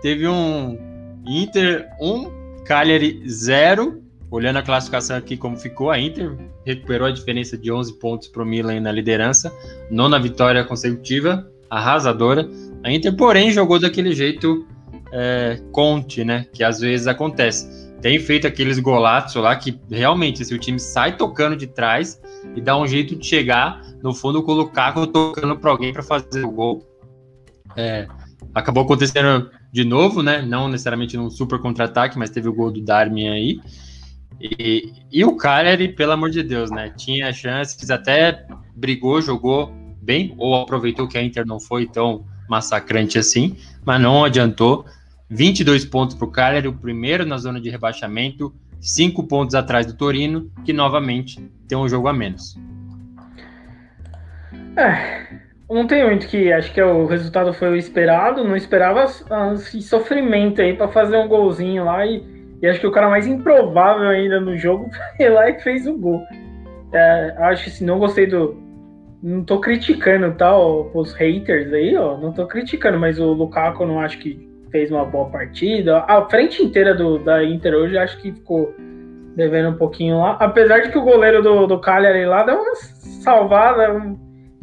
teve 0.00 0.26
um 0.26 0.93
Inter 1.26 1.88
1, 2.00 2.64
Cagliari 2.64 3.22
0. 3.28 4.02
Olhando 4.30 4.58
a 4.58 4.62
classificação 4.62 5.16
aqui 5.16 5.36
como 5.36 5.56
ficou, 5.56 5.90
a 5.90 5.98
Inter 5.98 6.36
recuperou 6.66 7.06
a 7.06 7.10
diferença 7.10 7.56
de 7.56 7.70
11 7.70 7.98
pontos 8.00 8.28
para 8.28 8.42
o 8.42 8.46
Milan 8.46 8.80
na 8.80 8.90
liderança, 8.90 9.52
nona 9.90 10.18
vitória 10.18 10.64
consecutiva, 10.64 11.48
arrasadora. 11.70 12.48
A 12.82 12.90
Inter, 12.90 13.14
porém, 13.14 13.52
jogou 13.52 13.78
daquele 13.78 14.12
jeito 14.12 14.66
é, 15.12 15.60
Conte, 15.70 16.24
né? 16.24 16.46
Que 16.52 16.64
às 16.64 16.80
vezes 16.80 17.06
acontece. 17.06 17.84
Tem 18.00 18.18
feito 18.18 18.46
aqueles 18.46 18.78
golatos 18.78 19.34
lá 19.36 19.54
que 19.56 19.80
realmente, 19.90 20.44
se 20.44 20.52
o 20.52 20.58
time 20.58 20.78
sai 20.78 21.16
tocando 21.16 21.56
de 21.56 21.66
trás 21.66 22.20
e 22.54 22.60
dá 22.60 22.76
um 22.76 22.86
jeito 22.86 23.16
de 23.16 23.24
chegar, 23.24 23.80
no 24.02 24.12
fundo, 24.12 24.40
Lukaku 24.40 25.06
tocando 25.06 25.56
para 25.56 25.70
alguém 25.70 25.92
para 25.92 26.02
fazer 26.02 26.44
o 26.44 26.50
gol. 26.50 26.86
É, 27.76 28.06
acabou 28.54 28.82
acontecendo 28.82 29.48
de 29.74 29.84
novo, 29.84 30.22
né? 30.22 30.40
Não 30.40 30.68
necessariamente 30.68 31.16
num 31.16 31.28
super 31.28 31.58
contra-ataque, 31.58 32.16
mas 32.16 32.30
teve 32.30 32.48
o 32.48 32.54
gol 32.54 32.70
do 32.70 32.80
Darmin 32.80 33.26
aí. 33.28 33.60
E, 34.40 34.92
e 35.10 35.24
o 35.24 35.36
Cagliari, 35.36 35.88
pelo 35.88 36.12
amor 36.12 36.30
de 36.30 36.44
Deus, 36.44 36.70
né? 36.70 36.92
Tinha 36.96 37.32
chances, 37.32 37.90
até 37.90 38.46
brigou, 38.76 39.20
jogou 39.20 39.74
bem, 40.00 40.32
ou 40.38 40.54
aproveitou 40.54 41.08
que 41.08 41.18
a 41.18 41.22
Inter 41.24 41.44
não 41.44 41.58
foi 41.58 41.88
tão 41.88 42.24
massacrante 42.48 43.18
assim, 43.18 43.56
mas 43.84 44.00
não 44.00 44.24
adiantou. 44.24 44.86
22 45.28 45.84
pontos 45.86 46.14
para 46.14 46.28
o 46.28 46.30
Cagliari, 46.30 46.68
o 46.68 46.72
primeiro 46.72 47.26
na 47.26 47.36
zona 47.36 47.60
de 47.60 47.68
rebaixamento, 47.68 48.54
5 48.80 49.24
pontos 49.24 49.56
atrás 49.56 49.86
do 49.86 49.94
Torino, 49.94 50.52
que 50.64 50.72
novamente 50.72 51.50
tem 51.66 51.76
um 51.76 51.88
jogo 51.88 52.06
a 52.06 52.12
menos. 52.12 52.56
É, 54.76 55.26
não 55.68 55.86
tem 55.86 56.04
muito 56.04 56.26
que. 56.28 56.52
Acho 56.52 56.72
que 56.72 56.82
o 56.82 57.06
resultado 57.06 57.52
foi 57.54 57.70
o 57.70 57.76
esperado. 57.76 58.44
Não 58.44 58.56
esperava 58.56 59.04
esse 59.54 59.82
sofrimento 59.82 60.60
aí 60.60 60.74
para 60.74 60.88
fazer 60.88 61.16
um 61.16 61.28
golzinho 61.28 61.84
lá. 61.84 62.04
E, 62.06 62.22
e, 62.60 62.66
acho 62.66 62.80
que 62.80 62.86
o 62.86 62.92
cara 62.92 63.08
mais 63.08 63.26
improvável 63.26 64.08
ainda 64.08 64.40
no 64.40 64.56
jogo 64.56 64.90
foi 65.16 65.28
lá 65.28 65.48
e 65.48 65.60
fez 65.60 65.86
o 65.86 65.96
gol. 65.96 66.22
É, 66.92 67.34
acho 67.38 67.64
que 67.64 67.70
assim, 67.70 67.84
não 67.84 67.98
gostei 67.98 68.26
do. 68.26 68.62
Não 69.22 69.42
tô 69.42 69.58
criticando, 69.58 70.34
tá? 70.34 70.54
os 70.58 71.14
haters 71.14 71.72
aí, 71.72 71.96
ó. 71.96 72.18
Não 72.18 72.30
tô 72.32 72.46
criticando, 72.46 72.98
mas 72.98 73.18
o 73.18 73.32
Lukaku 73.32 73.86
não 73.86 73.98
acho 74.00 74.18
que 74.18 74.46
fez 74.70 74.90
uma 74.90 75.04
boa 75.04 75.30
partida. 75.30 76.04
A 76.06 76.28
frente 76.28 76.62
inteira 76.62 76.94
do, 76.94 77.18
da 77.18 77.42
Inter 77.42 77.72
hoje 77.74 77.96
acho 77.96 78.20
que 78.20 78.32
ficou 78.32 78.74
devendo 79.34 79.70
um 79.70 79.78
pouquinho 79.78 80.18
lá. 80.18 80.36
Apesar 80.40 80.80
de 80.80 80.90
que 80.90 80.98
o 80.98 81.02
goleiro 81.02 81.42
do, 81.42 81.66
do 81.66 81.80
Cagliari 81.80 82.26
lá 82.26 82.42
deu 82.42 82.56
uma 82.56 82.74
salvada, 82.74 84.14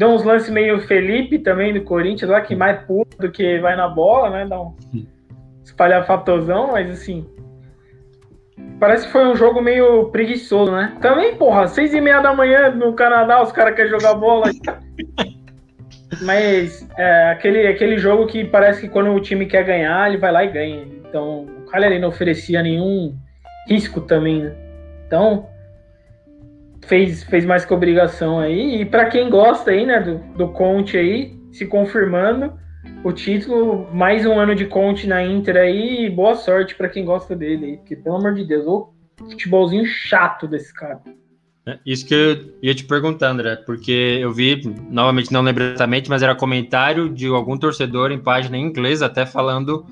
Deu 0.01 0.09
uns 0.09 0.23
lances 0.23 0.49
meio 0.49 0.79
Felipe 0.79 1.37
também 1.37 1.71
do 1.71 1.83
Corinthians 1.83 2.31
lá, 2.31 2.41
que 2.41 2.55
mais 2.55 2.81
puro 2.85 3.07
do 3.19 3.31
que 3.31 3.59
vai 3.59 3.75
na 3.75 3.87
bola, 3.87 4.31
né? 4.31 4.47
Dá 4.49 4.59
um 4.59 4.73
espalhafatosão, 5.63 6.71
mas 6.71 6.89
assim. 6.89 7.23
Parece 8.79 9.05
que 9.05 9.11
foi 9.11 9.27
um 9.27 9.35
jogo 9.35 9.61
meio 9.61 10.09
preguiçoso, 10.09 10.71
né? 10.71 10.97
Também, 10.99 11.35
porra, 11.35 11.67
seis 11.67 11.93
e 11.93 12.01
meia 12.01 12.19
da 12.19 12.33
manhã 12.33 12.71
no 12.71 12.93
Canadá, 12.93 13.43
os 13.43 13.51
caras 13.51 13.75
querem 13.75 13.91
jogar 13.91 14.15
bola. 14.15 14.49
mas 16.23 16.89
é 16.97 17.29
aquele, 17.29 17.67
aquele 17.67 17.99
jogo 17.99 18.25
que 18.25 18.43
parece 18.43 18.81
que 18.81 18.89
quando 18.89 19.13
o 19.13 19.21
time 19.21 19.45
quer 19.45 19.63
ganhar, 19.63 20.09
ele 20.09 20.17
vai 20.17 20.31
lá 20.31 20.43
e 20.43 20.51
ganha. 20.51 20.81
Então, 21.07 21.41
o 21.43 21.65
Cagliari 21.69 21.99
não 21.99 22.09
oferecia 22.09 22.63
nenhum 22.63 23.15
risco 23.67 24.01
também, 24.01 24.45
né? 24.45 24.55
Então, 25.05 25.47
fez, 26.91 27.23
fez 27.23 27.45
mais 27.45 27.63
que 27.63 27.73
obrigação 27.73 28.37
aí. 28.37 28.81
E 28.81 28.85
para 28.85 29.05
quem 29.05 29.29
gosta 29.29 29.71
aí, 29.71 29.85
né, 29.85 30.01
do, 30.01 30.17
do 30.37 30.49
Conte 30.49 30.97
aí, 30.97 31.33
se 31.49 31.65
confirmando 31.65 32.51
o 33.01 33.13
título, 33.13 33.87
mais 33.93 34.25
um 34.25 34.37
ano 34.37 34.53
de 34.53 34.65
Conte 34.65 35.07
na 35.07 35.23
Inter 35.23 35.55
aí, 35.55 36.09
boa 36.09 36.35
sorte 36.35 36.75
para 36.75 36.89
quem 36.89 37.05
gosta 37.05 37.33
dele 37.33 37.65
aí, 37.65 37.77
porque 37.77 37.95
pelo 37.95 38.17
amor 38.17 38.33
de 38.33 38.43
Deus, 38.43 38.67
o 38.67 38.91
futebolzinho 39.17 39.85
chato 39.85 40.49
desse 40.49 40.73
cara. 40.73 40.99
É, 41.65 41.79
isso 41.85 42.05
que 42.05 42.13
eu 42.13 42.55
ia 42.61 42.75
te 42.75 42.83
perguntar, 42.83 43.29
André, 43.29 43.55
porque 43.55 44.17
eu 44.19 44.33
vi, 44.33 44.61
novamente 44.89 45.31
não 45.31 45.41
lembro 45.41 45.63
exatamente, 45.63 46.09
mas 46.09 46.21
era 46.21 46.35
comentário 46.35 47.07
de 47.07 47.27
algum 47.27 47.57
torcedor 47.57 48.11
em 48.11 48.19
página 48.19 48.57
em 48.57 48.65
inglês, 48.65 49.01
até 49.01 49.25
falando, 49.25 49.85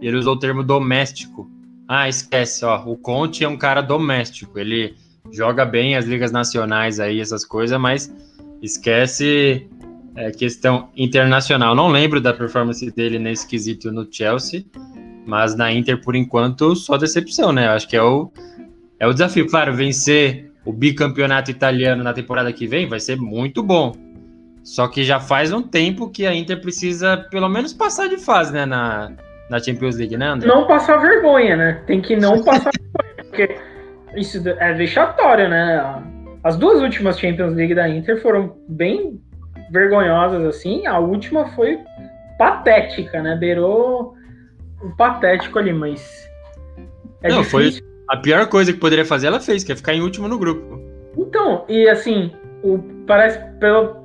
ele 0.00 0.16
usou 0.16 0.34
o 0.34 0.38
termo 0.38 0.62
doméstico. 0.62 1.50
Ah, 1.86 2.08
esquece, 2.08 2.64
ó, 2.64 2.82
o 2.86 2.96
Conte 2.96 3.44
é 3.44 3.48
um 3.48 3.58
cara 3.58 3.82
doméstico, 3.82 4.58
ele 4.58 4.94
joga 5.34 5.64
bem 5.64 5.96
as 5.96 6.04
ligas 6.04 6.30
nacionais 6.30 7.00
aí, 7.00 7.20
essas 7.20 7.44
coisas, 7.44 7.78
mas 7.78 8.14
esquece 8.62 9.68
é, 10.16 10.30
questão 10.30 10.88
internacional. 10.96 11.74
Não 11.74 11.88
lembro 11.88 12.20
da 12.20 12.32
performance 12.32 12.88
dele 12.92 13.18
nesse 13.18 13.46
quesito 13.46 13.90
no 13.90 14.06
Chelsea, 14.10 14.64
mas 15.26 15.56
na 15.56 15.72
Inter, 15.72 16.00
por 16.00 16.14
enquanto, 16.14 16.76
só 16.76 16.96
decepção, 16.96 17.52
né? 17.52 17.68
Acho 17.68 17.88
que 17.88 17.96
é 17.96 18.02
o, 18.02 18.30
é 19.00 19.06
o 19.06 19.12
desafio. 19.12 19.48
Claro, 19.48 19.74
vencer 19.74 20.50
o 20.64 20.72
bicampeonato 20.72 21.50
italiano 21.50 22.02
na 22.02 22.12
temporada 22.12 22.52
que 22.52 22.66
vem 22.66 22.88
vai 22.88 23.00
ser 23.00 23.16
muito 23.16 23.62
bom. 23.62 23.92
Só 24.62 24.88
que 24.88 25.04
já 25.04 25.20
faz 25.20 25.52
um 25.52 25.60
tempo 25.60 26.08
que 26.08 26.26
a 26.26 26.34
Inter 26.34 26.60
precisa, 26.60 27.18
pelo 27.30 27.48
menos, 27.48 27.72
passar 27.72 28.08
de 28.08 28.16
fase, 28.16 28.52
né? 28.52 28.64
Na, 28.64 29.12
na 29.50 29.58
Champions 29.58 29.96
League, 29.96 30.16
né, 30.16 30.28
André? 30.28 30.48
Não 30.48 30.66
passar 30.66 30.96
vergonha, 30.98 31.56
né? 31.56 31.82
Tem 31.86 32.00
que 32.00 32.16
não 32.16 32.42
passar 32.42 32.70
vergonha, 32.70 33.24
porque 33.24 33.73
isso 34.16 34.42
é 34.46 34.72
vexatório, 34.74 35.48
né? 35.48 36.02
As 36.42 36.56
duas 36.56 36.80
últimas 36.80 37.18
Champions 37.18 37.54
League 37.54 37.74
da 37.74 37.88
Inter 37.88 38.20
foram 38.20 38.56
bem 38.68 39.20
vergonhosas, 39.70 40.44
assim. 40.44 40.86
A 40.86 40.98
última 40.98 41.48
foi 41.54 41.78
patética, 42.38 43.22
né? 43.22 43.36
Beirou 43.36 44.14
o 44.82 44.90
patético 44.96 45.58
ali, 45.58 45.72
mas. 45.72 46.28
É 47.22 47.28
Não, 47.28 47.42
difícil. 47.42 47.82
foi 47.82 47.94
a 48.08 48.16
pior 48.18 48.46
coisa 48.48 48.72
que 48.72 48.78
poderia 48.78 49.04
fazer, 49.04 49.28
ela 49.28 49.40
fez, 49.40 49.64
que 49.64 49.72
é 49.72 49.76
ficar 49.76 49.94
em 49.94 50.02
último 50.02 50.28
no 50.28 50.38
grupo. 50.38 50.78
Então, 51.16 51.64
e 51.68 51.88
assim, 51.88 52.32
o, 52.62 52.78
parece, 53.06 53.38
pelo, 53.58 54.04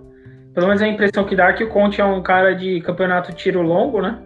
pelo 0.54 0.68
menos 0.68 0.82
a 0.82 0.88
impressão 0.88 1.26
que 1.26 1.36
dá 1.36 1.50
é 1.50 1.54
que 1.54 1.64
o 1.64 1.70
Conte 1.70 2.00
é 2.00 2.06
um 2.06 2.22
cara 2.22 2.54
de 2.56 2.80
campeonato 2.82 3.34
tiro 3.34 3.62
longo, 3.62 4.02
né? 4.02 4.18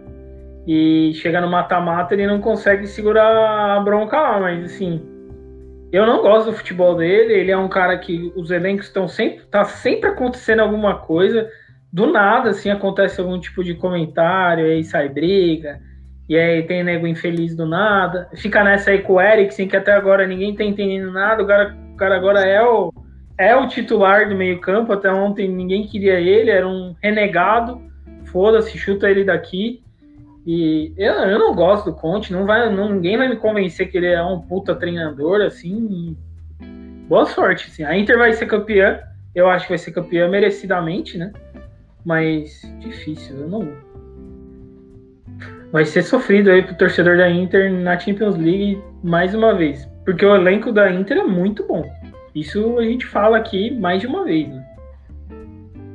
E 0.66 1.12
chega 1.14 1.40
no 1.40 1.50
mata-mata, 1.50 2.14
ele 2.14 2.26
não 2.26 2.40
consegue 2.40 2.86
segurar 2.86 3.76
a 3.76 3.80
bronca 3.80 4.18
lá, 4.18 4.40
mas 4.40 4.64
assim, 4.64 5.02
eu 5.94 6.06
não 6.06 6.22
gosto 6.22 6.50
do 6.50 6.56
futebol 6.56 6.96
dele. 6.96 7.34
Ele 7.34 7.50
é 7.50 7.56
um 7.56 7.68
cara 7.68 7.96
que 7.96 8.32
os 8.34 8.50
elencos 8.50 8.86
estão 8.86 9.06
sempre. 9.06 9.44
tá 9.46 9.64
sempre 9.64 10.10
acontecendo 10.10 10.60
alguma 10.60 10.98
coisa. 10.98 11.48
Do 11.92 12.08
nada, 12.10 12.50
assim, 12.50 12.70
acontece 12.70 13.20
algum 13.20 13.38
tipo 13.38 13.62
de 13.62 13.74
comentário, 13.74 14.64
aí 14.64 14.82
sai 14.82 15.08
briga, 15.08 15.80
e 16.28 16.36
aí 16.36 16.64
tem 16.64 16.82
nego 16.82 17.06
infeliz 17.06 17.54
do 17.54 17.64
nada. 17.64 18.28
Fica 18.34 18.64
nessa 18.64 18.90
aí 18.90 18.98
com 19.02 19.12
o 19.14 19.20
Eriksen, 19.20 19.68
que 19.68 19.76
até 19.76 19.92
agora 19.92 20.26
ninguém 20.26 20.56
tá 20.56 20.64
entendendo 20.64 21.12
nada. 21.12 21.44
O 21.44 21.46
cara, 21.46 21.76
o 21.92 21.96
cara 21.96 22.16
agora 22.16 22.40
é 22.40 22.60
o, 22.60 22.92
é 23.38 23.54
o 23.54 23.68
titular 23.68 24.28
do 24.28 24.34
meio-campo. 24.34 24.92
Até 24.92 25.12
ontem 25.12 25.48
ninguém 25.48 25.86
queria 25.86 26.18
ele, 26.18 26.50
era 26.50 26.66
um 26.66 26.96
renegado. 27.00 27.80
Foda-se, 28.24 28.76
chuta 28.76 29.08
ele 29.08 29.22
daqui. 29.22 29.80
E 30.46 30.92
eu, 30.98 31.14
eu 31.14 31.38
não 31.38 31.54
gosto 31.54 31.86
do 31.86 31.96
Conte, 31.96 32.32
não 32.32 32.44
vai, 32.44 32.70
não, 32.74 32.92
ninguém 32.92 33.16
vai 33.16 33.28
me 33.28 33.36
convencer 33.36 33.90
que 33.90 33.96
ele 33.96 34.08
é 34.08 34.22
um 34.22 34.40
puta 34.40 34.74
treinador, 34.74 35.40
assim. 35.40 36.16
Boa 37.08 37.24
sorte, 37.24 37.68
assim. 37.68 37.82
A 37.82 37.96
Inter 37.96 38.18
vai 38.18 38.32
ser 38.34 38.46
campeã, 38.46 39.00
eu 39.34 39.48
acho 39.48 39.66
que 39.66 39.72
vai 39.72 39.78
ser 39.78 39.92
campeã 39.92 40.28
merecidamente, 40.28 41.16
né? 41.16 41.32
Mas 42.04 42.60
difícil, 42.78 43.36
eu 43.38 43.48
não. 43.48 43.72
Vai 45.72 45.86
ser 45.86 46.02
sofrido 46.02 46.50
aí 46.50 46.62
pro 46.62 46.76
torcedor 46.76 47.16
da 47.16 47.28
Inter 47.28 47.72
na 47.72 47.98
Champions 47.98 48.36
League 48.36 48.80
mais 49.02 49.34
uma 49.34 49.54
vez. 49.54 49.88
Porque 50.04 50.24
o 50.24 50.36
elenco 50.36 50.70
da 50.70 50.92
Inter 50.92 51.18
é 51.18 51.24
muito 51.24 51.66
bom. 51.66 51.90
Isso 52.34 52.78
a 52.78 52.84
gente 52.84 53.06
fala 53.06 53.38
aqui 53.38 53.70
mais 53.70 54.00
de 54.00 54.06
uma 54.06 54.24
vez, 54.24 54.48
né? 54.48 54.64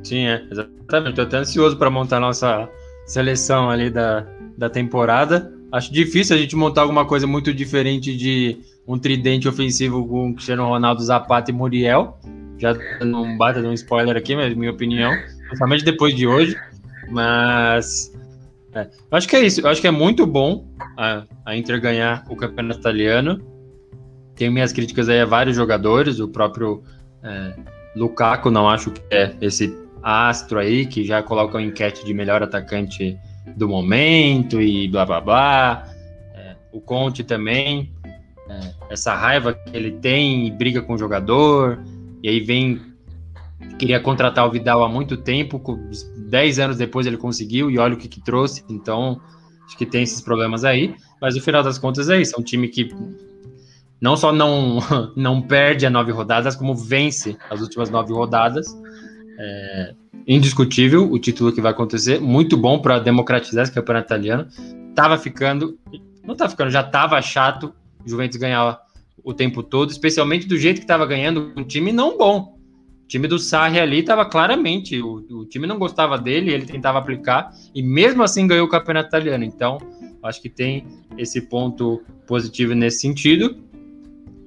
Sim, 0.04 0.26
é, 0.26 0.42
exatamente. 0.50 1.16
Tô 1.16 1.22
até 1.22 1.38
ansioso 1.38 1.78
para 1.78 1.90
montar 1.90 2.20
nossa 2.20 2.68
seleção 3.06 3.70
ali 3.70 3.90
da, 3.90 4.26
da 4.60 4.70
temporada. 4.70 5.52
Acho 5.72 5.92
difícil 5.92 6.36
a 6.36 6.40
gente 6.40 6.56
montar 6.56 6.82
alguma 6.82 7.06
coisa 7.06 7.26
muito 7.26 7.54
diferente 7.54 8.16
de 8.16 8.60
um 8.86 9.00
tridente 9.00 9.48
ofensivo 9.48 10.06
com 10.06 10.34
Cristiano 10.34 10.68
Ronaldo, 10.68 11.02
Zapata 11.02 11.50
e 11.50 11.54
Muriel. 11.54 12.20
Já 12.58 12.76
não 13.02 13.38
bata 13.38 13.60
um 13.62 13.74
spoiler 13.74 14.18
aqui, 14.18 14.36
mas 14.36 14.54
minha 14.54 14.72
opinião, 14.72 15.14
principalmente 15.48 15.86
depois 15.86 16.14
de 16.14 16.28
hoje. 16.28 16.58
Mas 17.10 18.12
é, 18.74 18.82
eu 19.10 19.18
acho 19.18 19.28
que 19.28 19.36
é 19.36 19.46
isso. 19.46 19.62
Eu 19.62 19.70
acho 19.70 19.80
que 19.80 19.88
é 19.88 19.92
muito 19.92 20.28
bom 20.28 20.68
a, 20.98 21.24
a 21.46 21.56
Inter 21.56 21.80
ganhar 21.80 22.26
o 22.30 22.36
campeonato 22.36 22.82
italiano. 22.82 23.42
Tenho 24.36 24.52
minhas 24.52 24.74
críticas 24.74 25.08
aí 25.08 25.22
a 25.22 25.26
vários 25.26 25.56
jogadores, 25.56 26.20
o 26.20 26.28
próprio 26.28 26.84
é, 27.24 27.54
Lukaku 27.96 28.50
não 28.50 28.70
acho 28.70 28.92
que 28.92 29.02
é 29.10 29.34
esse 29.42 29.74
astro 30.02 30.60
aí 30.60 30.86
que 30.86 31.04
já 31.04 31.22
coloca 31.22 31.58
uma 31.58 31.64
enquete 31.64 32.06
de 32.06 32.14
melhor 32.14 32.42
atacante 32.42 33.18
do 33.56 33.68
momento 33.68 34.62
e 34.62 34.88
blá 34.88 35.06
blá 35.06 35.22
blá. 35.22 35.88
É, 36.34 36.56
o 36.72 36.82
Conte 36.82 37.24
também, 37.24 37.92
é, 38.50 38.74
essa 38.90 39.14
raiva 39.14 39.54
que 39.54 39.76
ele 39.76 39.92
tem 39.92 40.48
e 40.48 40.52
briga 40.52 40.82
com 40.82 40.94
o 40.94 40.98
jogador, 40.98 41.80
e 42.24 42.30
aí 42.30 42.40
vem. 42.40 42.82
Queria 43.78 44.00
contratar 44.00 44.46
o 44.46 44.52
Vidal 44.52 44.84
há 44.84 44.90
muito 44.90 45.16
tempo, 45.16 45.62
dez 46.30 46.60
anos 46.60 46.78
depois 46.78 47.06
ele 47.06 47.18
conseguiu, 47.18 47.70
e 47.70 47.78
olha 47.78 47.94
o 47.94 47.98
que, 47.98 48.08
que 48.08 48.22
trouxe. 48.22 48.64
Então, 48.70 49.22
acho 49.66 49.78
que 49.78 49.86
tem 49.86 50.04
esses 50.04 50.22
problemas 50.22 50.64
aí. 50.64 50.96
Mas 51.22 51.36
no 51.36 51.42
final 51.42 51.62
das 51.64 51.78
contas 51.78 52.10
é 52.10 52.20
isso. 52.20 52.36
É 52.36 52.40
um 52.40 52.44
time 52.44 52.68
que 52.68 52.90
não 54.02 54.16
só 54.16 54.32
não, 54.32 54.80
não 55.16 55.42
perde 55.42 55.86
a 55.86 55.90
nove 55.90 56.12
rodadas, 56.12 56.56
como 56.56 56.76
vence 56.76 57.38
as 57.50 57.62
últimas 57.62 57.90
nove 57.90 58.14
rodadas. 58.14 58.68
É, 59.42 59.94
indiscutível 60.28 61.10
o 61.10 61.18
título 61.18 61.54
que 61.54 61.62
vai 61.62 61.72
acontecer, 61.72 62.20
muito 62.20 62.58
bom 62.58 62.80
para 62.80 63.00
democratizar 63.00 63.64
esse 63.64 63.72
campeonato 63.72 64.08
italiano. 64.08 64.48
Tava 64.94 65.18
ficando, 65.18 65.80
não 66.26 66.36
tá 66.36 66.50
ficando, 66.50 66.70
já 66.70 66.84
tava 66.84 67.22
chato 67.22 67.74
Juventus 68.06 68.38
ganhar 68.38 68.80
o 69.24 69.34
tempo 69.34 69.64
todo, 69.64 69.92
especialmente 69.92 70.48
do 70.48 70.58
jeito 70.58 70.82
que 70.82 70.88
tava 70.88 71.06
ganhando, 71.06 71.54
um 71.56 71.64
time 71.64 71.92
não 71.92 72.18
bom. 72.18 72.58
time 73.08 73.28
do 73.28 73.40
Sarri 73.40 73.80
ali 73.80 74.00
estava 74.00 74.26
claramente, 74.26 75.02
o, 75.02 75.26
o, 75.30 75.46
time 75.46 75.66
não 75.66 75.80
gostava 75.80 76.18
dele, 76.18 76.52
ele 76.52 76.66
tentava 76.66 77.00
aplicar, 77.00 77.52
e 77.74 77.82
mesmo 77.82 78.24
assim 78.24 78.46
ganhou 78.48 78.68
o 78.68 78.70
campeonato 78.70 79.08
italiano. 79.08 79.44
Então, 79.44 79.78
acho 80.24 80.42
que 80.42 80.50
tem 80.50 80.86
esse 81.18 81.42
ponto 81.42 82.04
positivo 82.28 82.74
nesse 82.74 83.02
sentido. 83.02 83.58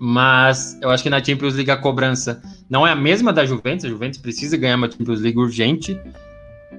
Mas 0.05 0.77
eu 0.83 0.91
acho 0.91 1.03
que 1.05 1.11
na 1.11 1.23
Champions 1.23 1.55
League 1.55 1.71
a 1.71 1.77
cobrança 1.77 2.43
não 2.73 2.87
é 2.87 2.91
a 2.91 2.97
mesma 2.97 3.35
da 3.35 3.45
Juventus, 3.45 3.85
a 3.85 3.89
Juventus 3.91 4.19
precisa 4.19 4.57
ganhar 4.57 4.77
uma 4.77 4.91
Champions 4.91 5.21
League 5.21 5.39
urgente, 5.39 6.01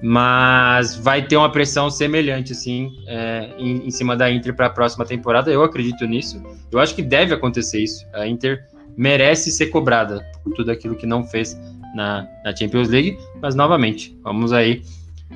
mas 0.02 0.96
vai 0.96 1.24
ter 1.24 1.36
uma 1.36 1.52
pressão 1.52 1.88
semelhante, 1.88 2.50
assim, 2.50 2.90
é, 3.06 3.50
em, 3.56 3.86
em, 3.86 3.90
cima 3.92 4.16
da 4.16 4.28
Inter 4.28 4.56
para 4.56 4.66
a 4.66 4.70
próxima 4.70 5.04
temporada. 5.04 5.52
Eu 5.52 5.62
acredito 5.62 6.04
nisso. 6.04 6.42
Eu 6.72 6.80
acho 6.80 6.96
que 6.96 7.02
deve 7.02 7.32
acontecer 7.32 7.80
isso. 7.80 8.04
A 8.12 8.26
Inter 8.26 8.66
merece 8.96 9.52
ser 9.52 9.66
cobrada 9.66 10.20
por 10.42 10.52
tudo 10.54 10.72
aquilo 10.72 10.96
que 10.96 11.06
não 11.06 11.22
fez 11.22 11.56
na, 11.94 12.26
na 12.44 12.56
Champions 12.56 12.88
League, 12.88 13.16
mas 13.40 13.54
novamente, 13.54 14.18
vamos 14.20 14.52
aí 14.52 14.82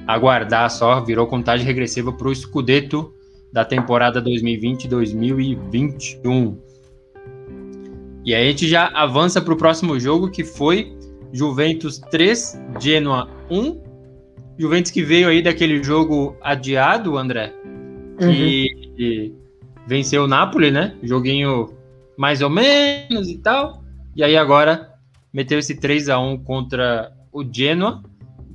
aguardar 0.09 0.69
só, 0.73 1.01
virou 1.05 1.29
contagem 1.29 1.65
regressiva 1.65 2.13
para 2.13 2.27
o 2.27 2.35
Scudetto 2.35 3.15
da 3.53 3.65
temporada 3.65 4.21
2020-2021. 4.21 6.68
E 8.29 8.35
aí 8.35 8.47
a 8.47 8.51
gente 8.51 8.69
já 8.69 8.89
avança 8.89 9.41
para 9.41 9.55
o 9.55 9.57
próximo 9.57 9.99
jogo, 9.99 10.31
que 10.31 10.45
foi 10.45 10.95
Juventus 11.33 11.99
3, 11.99 12.61
Genoa 12.79 13.27
1. 13.51 13.83
Juventus 14.59 14.91
que 14.91 15.03
veio 15.03 15.31
aí 15.31 15.41
daquele 15.41 15.83
jogo 15.83 16.37
adiado, 16.43 17.17
André, 17.17 17.55
que 18.19 18.69
uhum. 18.99 19.35
venceu 19.87 20.25
o 20.25 20.27
Napoli, 20.27 20.71
né? 20.71 20.95
Joguinho 21.03 21.71
mais 22.19 22.43
ou 22.43 22.51
menos 22.51 23.31
e 23.31 23.39
tal. 23.39 23.83
E 24.15 24.23
aí 24.23 24.37
agora 24.37 24.93
meteu 25.33 25.59
esse 25.59 25.77
3 25.77 26.11
a 26.11 26.19
1 26.19 26.45
contra 26.45 27.11
o 27.33 27.43
Genoa. 27.51 28.03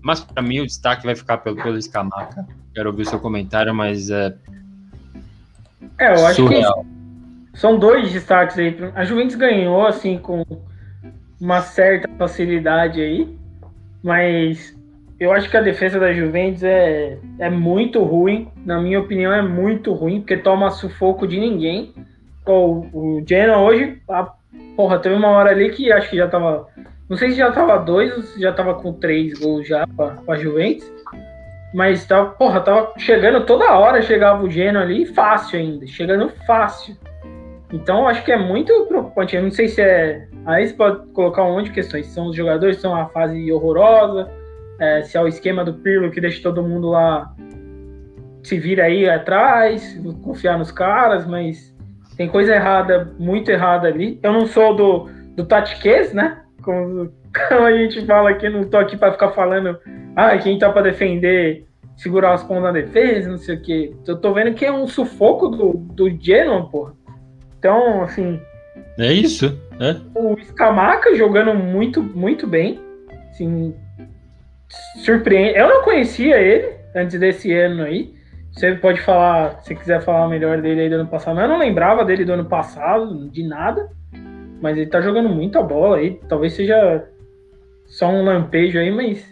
Mas 0.03 0.19
para 0.19 0.43
mim 0.43 0.59
o 0.59 0.67
destaque 0.67 1.03
vai 1.03 1.15
ficar 1.15 1.39
pelo, 1.39 1.55
pelo 1.55 1.81
Scamaca. 1.81 2.45
Quero 2.75 2.91
ouvir 2.91 3.01
o 3.01 3.09
seu 3.09 3.19
comentário, 3.19 3.73
mas 3.73 4.11
é. 4.11 4.35
É, 5.97 6.09
eu 6.09 6.27
acho 6.27 6.43
surreal. 6.43 6.83
que 6.83 6.92
são 7.53 7.77
dois 7.77 8.11
destaques 8.11 8.57
aí. 8.57 8.75
A 8.95 9.03
Juventus 9.03 9.35
ganhou, 9.35 9.85
assim, 9.85 10.17
com 10.17 10.43
uma 11.39 11.61
certa 11.61 12.09
facilidade 12.17 12.99
aí. 12.99 13.37
Mas 14.03 14.75
eu 15.19 15.31
acho 15.31 15.49
que 15.49 15.55
a 15.55 15.61
defesa 15.61 15.99
da 15.99 16.11
Juventus 16.11 16.63
é, 16.63 17.17
é 17.39 17.49
muito 17.49 18.03
ruim. 18.03 18.49
Na 18.65 18.81
minha 18.81 18.99
opinião, 18.99 19.31
é 19.31 19.41
muito 19.41 19.93
ruim, 19.93 20.19
porque 20.19 20.37
toma 20.37 20.71
sufoco 20.71 21.27
de 21.27 21.39
ninguém. 21.39 21.93
O, 22.45 22.85
o 22.91 23.23
Genoa 23.25 23.59
hoje, 23.59 24.01
a, 24.09 24.33
porra, 24.75 24.99
teve 24.99 25.15
uma 25.15 25.29
hora 25.29 25.51
ali 25.51 25.69
que 25.69 25.91
acho 25.91 26.09
que 26.09 26.17
já 26.17 26.27
tava. 26.27 26.67
Não 27.07 27.15
sei 27.17 27.31
se 27.31 27.37
já 27.37 27.51
tava 27.51 27.77
dois 27.77 28.15
ou 28.17 28.23
se 28.23 28.41
já 28.41 28.51
tava 28.51 28.73
com 28.73 28.93
três 28.93 29.39
gols 29.39 29.67
já 29.67 29.85
pra, 29.87 30.15
pra 30.25 30.35
Juventus. 30.35 30.91
Mas 31.73 32.05
tava, 32.05 32.31
porra, 32.31 32.61
tava 32.61 32.93
chegando 32.97 33.45
toda 33.45 33.77
hora, 33.77 34.01
chegava 34.01 34.43
o 34.43 34.49
Genoa 34.49 34.83
ali, 34.83 35.05
fácil 35.05 35.59
ainda, 35.59 35.87
chegando 35.87 36.31
fácil. 36.45 36.95
Então 37.73 38.07
acho 38.07 38.23
que 38.23 38.31
é 38.31 38.37
muito 38.37 38.85
preocupante. 38.85 39.35
Eu 39.35 39.41
não 39.41 39.51
sei 39.51 39.67
se 39.67 39.81
é. 39.81 40.27
Aí 40.45 40.67
você 40.67 40.73
pode 40.75 41.07
colocar 41.07 41.43
um 41.43 41.55
monte 41.55 41.65
de 41.65 41.71
questões. 41.71 42.05
São 42.05 42.27
os 42.27 42.35
jogadores, 42.35 42.79
são 42.79 42.95
a 42.95 43.07
fase 43.07 43.51
horrorosa, 43.51 44.29
é, 44.79 45.01
se 45.01 45.17
é 45.17 45.21
o 45.21 45.27
esquema 45.27 45.65
do 45.65 45.73
Pirlo 45.73 46.11
que 46.11 46.21
deixa 46.21 46.41
todo 46.41 46.61
mundo 46.61 46.89
lá 46.89 47.33
se 48.43 48.59
vira 48.59 48.83
aí 48.83 49.09
atrás, 49.09 49.99
confiar 50.21 50.57
nos 50.57 50.71
caras, 50.71 51.25
mas 51.25 51.73
tem 52.17 52.27
coisa 52.27 52.53
errada, 52.53 53.11
muito 53.17 53.49
errada 53.49 53.87
ali. 53.87 54.19
Eu 54.21 54.33
não 54.33 54.45
sou 54.45 54.75
do, 54.75 55.09
do 55.35 55.45
tatiquês, 55.45 56.13
né? 56.13 56.41
Como, 56.61 57.11
como, 57.49 57.65
a 57.65 57.71
gente 57.71 58.05
fala 58.05 58.29
aqui, 58.29 58.49
não 58.49 58.65
tô 58.65 58.77
aqui 58.77 58.97
para 58.97 59.13
ficar 59.13 59.31
falando, 59.31 59.79
ah, 60.15 60.37
quem 60.37 60.59
tá 60.59 60.69
para 60.69 60.83
defender, 60.83 61.65
segurar 61.95 62.33
as 62.33 62.43
pontas 62.43 62.63
na 62.63 62.71
defesa, 62.73 63.29
não 63.29 63.37
sei 63.37 63.55
o 63.55 63.61
quê. 63.61 63.95
Eu 64.05 64.17
tô 64.19 64.33
vendo 64.33 64.53
que 64.53 64.65
é 64.65 64.71
um 64.71 64.87
sufoco 64.87 65.47
do, 65.47 65.73
do 65.73 66.09
Genoa, 66.09 66.69
porra. 66.69 66.93
Então, 67.63 68.03
assim. 68.03 68.41
É 68.99 69.13
isso, 69.13 69.57
né? 69.79 70.01
O 70.13 70.35
Scamaca 70.43 71.15
jogando 71.15 71.53
muito, 71.53 72.03
muito 72.03 72.45
bem. 72.45 72.77
Assim, 73.29 73.73
surpreende. 74.97 75.57
Eu 75.57 75.69
não 75.69 75.81
conhecia 75.81 76.35
ele 76.41 76.73
antes 76.93 77.17
desse 77.17 77.53
ano 77.53 77.83
aí. 77.83 78.13
Você 78.51 78.75
pode 78.75 78.99
falar, 78.99 79.61
se 79.61 79.73
quiser 79.73 80.01
falar 80.01 80.27
melhor 80.27 80.61
dele 80.61 80.81
aí 80.81 80.89
do 80.89 80.95
ano 80.95 81.07
passado. 81.07 81.39
Eu 81.39 81.47
não 81.47 81.57
lembrava 81.57 82.03
dele 82.03 82.25
do 82.25 82.33
ano 82.33 82.43
passado, 82.43 83.29
de 83.29 83.47
nada. 83.47 83.89
Mas 84.61 84.77
ele 84.77 84.87
tá 84.87 84.99
jogando 84.99 85.29
muita 85.29 85.63
bola 85.63 85.97
aí. 85.97 86.19
Talvez 86.27 86.51
seja 86.51 87.07
só 87.85 88.09
um 88.09 88.25
lampejo 88.25 88.77
aí, 88.77 88.91
mas 88.91 89.25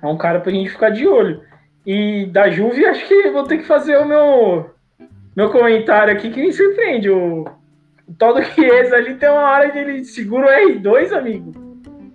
é 0.00 0.06
um 0.06 0.16
cara 0.16 0.38
pra 0.38 0.52
gente 0.52 0.70
ficar 0.70 0.90
de 0.90 1.04
olho. 1.08 1.42
E 1.84 2.26
da 2.26 2.48
Juve, 2.48 2.86
acho 2.86 3.08
que 3.08 3.28
vou 3.30 3.42
ter 3.42 3.58
que 3.58 3.64
fazer 3.64 3.96
o 3.96 4.06
meu, 4.06 4.70
meu 5.36 5.50
comentário 5.50 6.14
aqui 6.14 6.30
que 6.30 6.40
me 6.40 6.52
surpreende. 6.52 7.10
O, 7.10 7.42
o 8.08 8.14
tal 8.18 8.34
do 8.34 8.42
Chiesa 8.42 8.96
ali 8.96 9.14
tem 9.16 9.28
uma 9.28 9.50
hora 9.50 9.70
que 9.70 9.78
ele 9.78 10.02
segura 10.04 10.46
o 10.46 10.68
R2, 10.70 11.12
amigo. 11.12 11.52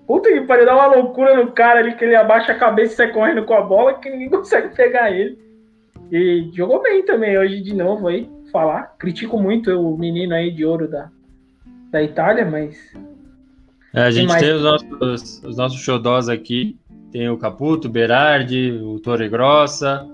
Puta 0.08 0.30
que 0.30 0.42
pariu, 0.42 0.66
dá 0.66 0.74
uma 0.74 0.96
loucura 0.96 1.38
no 1.38 1.52
cara 1.52 1.80
ali 1.80 1.96
que 1.96 2.04
ele 2.04 2.16
abaixa 2.16 2.52
a 2.52 2.58
cabeça 2.58 2.94
e 2.94 2.98
sai 2.98 3.14
correndo 3.14 3.46
com 3.46 3.54
a 3.54 3.62
bola 3.62 3.94
que 3.94 4.10
ninguém 4.10 4.28
consegue 4.32 4.76
pegar 4.76 5.12
ele. 5.12 5.38
E 6.12 6.50
jogou 6.54 6.82
bem 6.82 7.06
também 7.06 7.38
hoje 7.38 7.62
de 7.62 7.74
novo 7.74 8.08
aí, 8.08 8.30
falar. 8.52 8.96
Critico 8.98 9.40
muito 9.40 9.72
o 9.72 9.98
menino 9.98 10.34
aí 10.34 10.52
de 10.52 10.66
ouro 10.66 10.90
da, 10.90 11.10
da 11.90 12.04
Itália, 12.04 12.44
mas. 12.44 12.78
É, 13.94 14.02
a 14.02 14.12
gente 14.12 14.30
tem, 14.32 14.40
tem 14.40 14.54
os, 14.54 14.64
nossos, 14.64 15.44
os 15.44 15.56
nossos 15.56 15.80
xodós 15.80 16.28
aqui. 16.28 16.78
Tem 17.12 17.30
o 17.30 17.38
Caputo, 17.38 17.88
o 17.88 17.92
Berardi, 17.92 18.72
o 18.72 19.00
Torre 19.00 19.30
Grossa. 19.30 20.08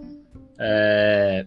É... 0.60 1.46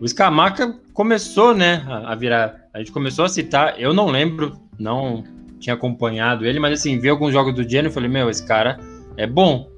O 0.00 0.08
Scamaca 0.08 0.74
começou, 0.94 1.54
né, 1.54 1.84
a 1.86 2.14
virar. 2.14 2.56
A 2.72 2.78
gente 2.78 2.90
começou 2.90 3.26
a 3.26 3.28
citar. 3.28 3.78
Eu 3.78 3.92
não 3.92 4.06
lembro, 4.06 4.58
não 4.78 5.22
tinha 5.60 5.74
acompanhado 5.74 6.46
ele, 6.46 6.58
mas 6.58 6.80
assim, 6.80 6.98
vi 6.98 7.10
alguns 7.10 7.32
jogos 7.32 7.54
do 7.54 7.68
Geno 7.68 7.88
e 7.88 7.92
falei: 7.92 8.08
Meu, 8.08 8.30
esse 8.30 8.44
cara 8.46 8.80
é 9.16 9.26
bom, 9.26 9.68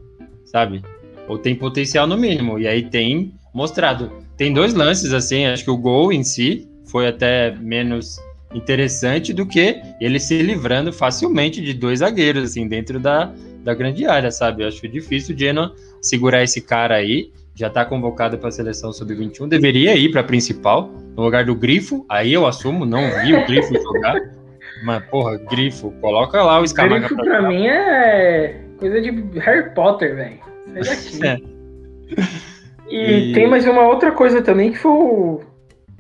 sabe? 0.45 0.81
Ou 1.27 1.37
tem 1.39 1.57
potencial 1.57 2.07
no 2.07 2.17
mínimo. 2.17 2.59
E 2.59 2.69
aí 2.69 2.89
tem 2.89 3.35
mostrado. 3.53 4.13
Tem 4.37 4.53
dois 4.53 4.75
lances, 4.75 5.13
assim, 5.13 5.47
acho 5.47 5.65
que 5.65 5.71
o 5.71 5.77
gol 5.77 6.13
em 6.13 6.23
si 6.23 6.69
foi 6.87 7.09
até 7.09 7.55
menos 7.57 8.19
interessante 8.55 9.33
do 9.33 9.47
que 9.47 9.81
ele 10.01 10.21
se 10.21 10.41
livrando 10.43 10.93
facilmente 10.93 11.61
de 11.61 11.75
dois 11.75 11.99
zagueiros, 11.99 12.51
assim, 12.51 12.69
dentro 12.69 13.01
da, 13.01 13.33
da 13.65 13.75
grande 13.75 14.07
área, 14.07 14.31
sabe? 14.31 14.63
Eu 14.63 14.69
acho 14.69 14.87
difícil 14.87 15.35
o 15.35 15.39
Genoa 15.39 15.75
segurar 16.01 16.43
esse 16.43 16.61
cara 16.61 16.95
aí. 16.95 17.31
Já 17.63 17.71
tá 17.71 17.85
convocado 17.85 18.37
para 18.39 18.49
a 18.49 18.51
seleção 18.51 18.93
sub-21, 18.93 19.47
deveria 19.47 19.95
ir 19.95 20.11
para 20.11 20.21
a 20.21 20.25
principal, 20.25 20.91
no 21.17 21.23
lugar 21.23 21.45
do 21.45 21.55
Grifo. 21.55 22.05
Aí 22.09 22.33
eu 22.33 22.45
assumo, 22.45 22.85
não 22.85 23.09
vi 23.23 23.37
o 23.37 23.47
Grifo 23.47 23.73
jogar. 23.81 24.17
Mas, 24.85 25.05
porra, 25.05 25.39
Grifo, 25.49 25.93
coloca 26.01 26.43
lá 26.43 26.59
o 26.59 26.67
Scamaca. 26.67 27.07
Grifo 27.07 27.15
pra, 27.15 27.25
pra 27.25 27.43
mim 27.49 27.69
é 27.69 28.61
coisa 28.81 29.01
de 29.01 29.11
Harry 29.39 29.73
Potter, 29.77 30.17
velho. 30.17 30.41
Sai 30.83 30.83
daqui. 30.83 31.21
É. 32.91 32.97
E, 32.97 33.31
e, 33.31 33.33
tem 33.33 33.49
mais 33.49 33.65
uma 33.65 33.87
outra 33.87 34.11
coisa 34.11 34.43
também 34.43 34.73
que 34.73 34.79
foi 34.79 34.91
o. 34.91 35.41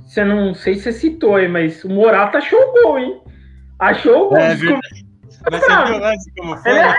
Você 0.01 0.25
não 0.25 0.53
sei 0.55 0.75
se 0.75 0.83
você 0.83 0.93
citou 0.93 1.37
aí, 1.37 1.47
mas 1.47 1.85
o 1.85 1.89
Morata 1.89 2.39
achou 2.39 2.59
o 2.59 2.73
gol, 2.73 2.99
hein? 2.99 3.21
Achou 3.79 4.27
o 4.27 4.29
gol. 4.31 4.39
É. 4.39 4.49
Mas 4.49 4.59
você 4.59 4.67
viu 4.67 5.99
lance 6.01 6.33
como 6.37 6.57
foi? 6.57 6.73
É. 6.73 6.95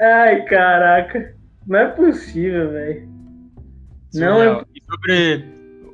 Ai, 0.24 0.42
caraca. 0.46 1.37
Não 1.68 1.78
é 1.78 1.86
possível, 1.88 2.70
velho. 2.70 3.08
Não 4.14 4.42
é. 4.42 4.64
E 4.74 4.82
sobre 4.90 5.44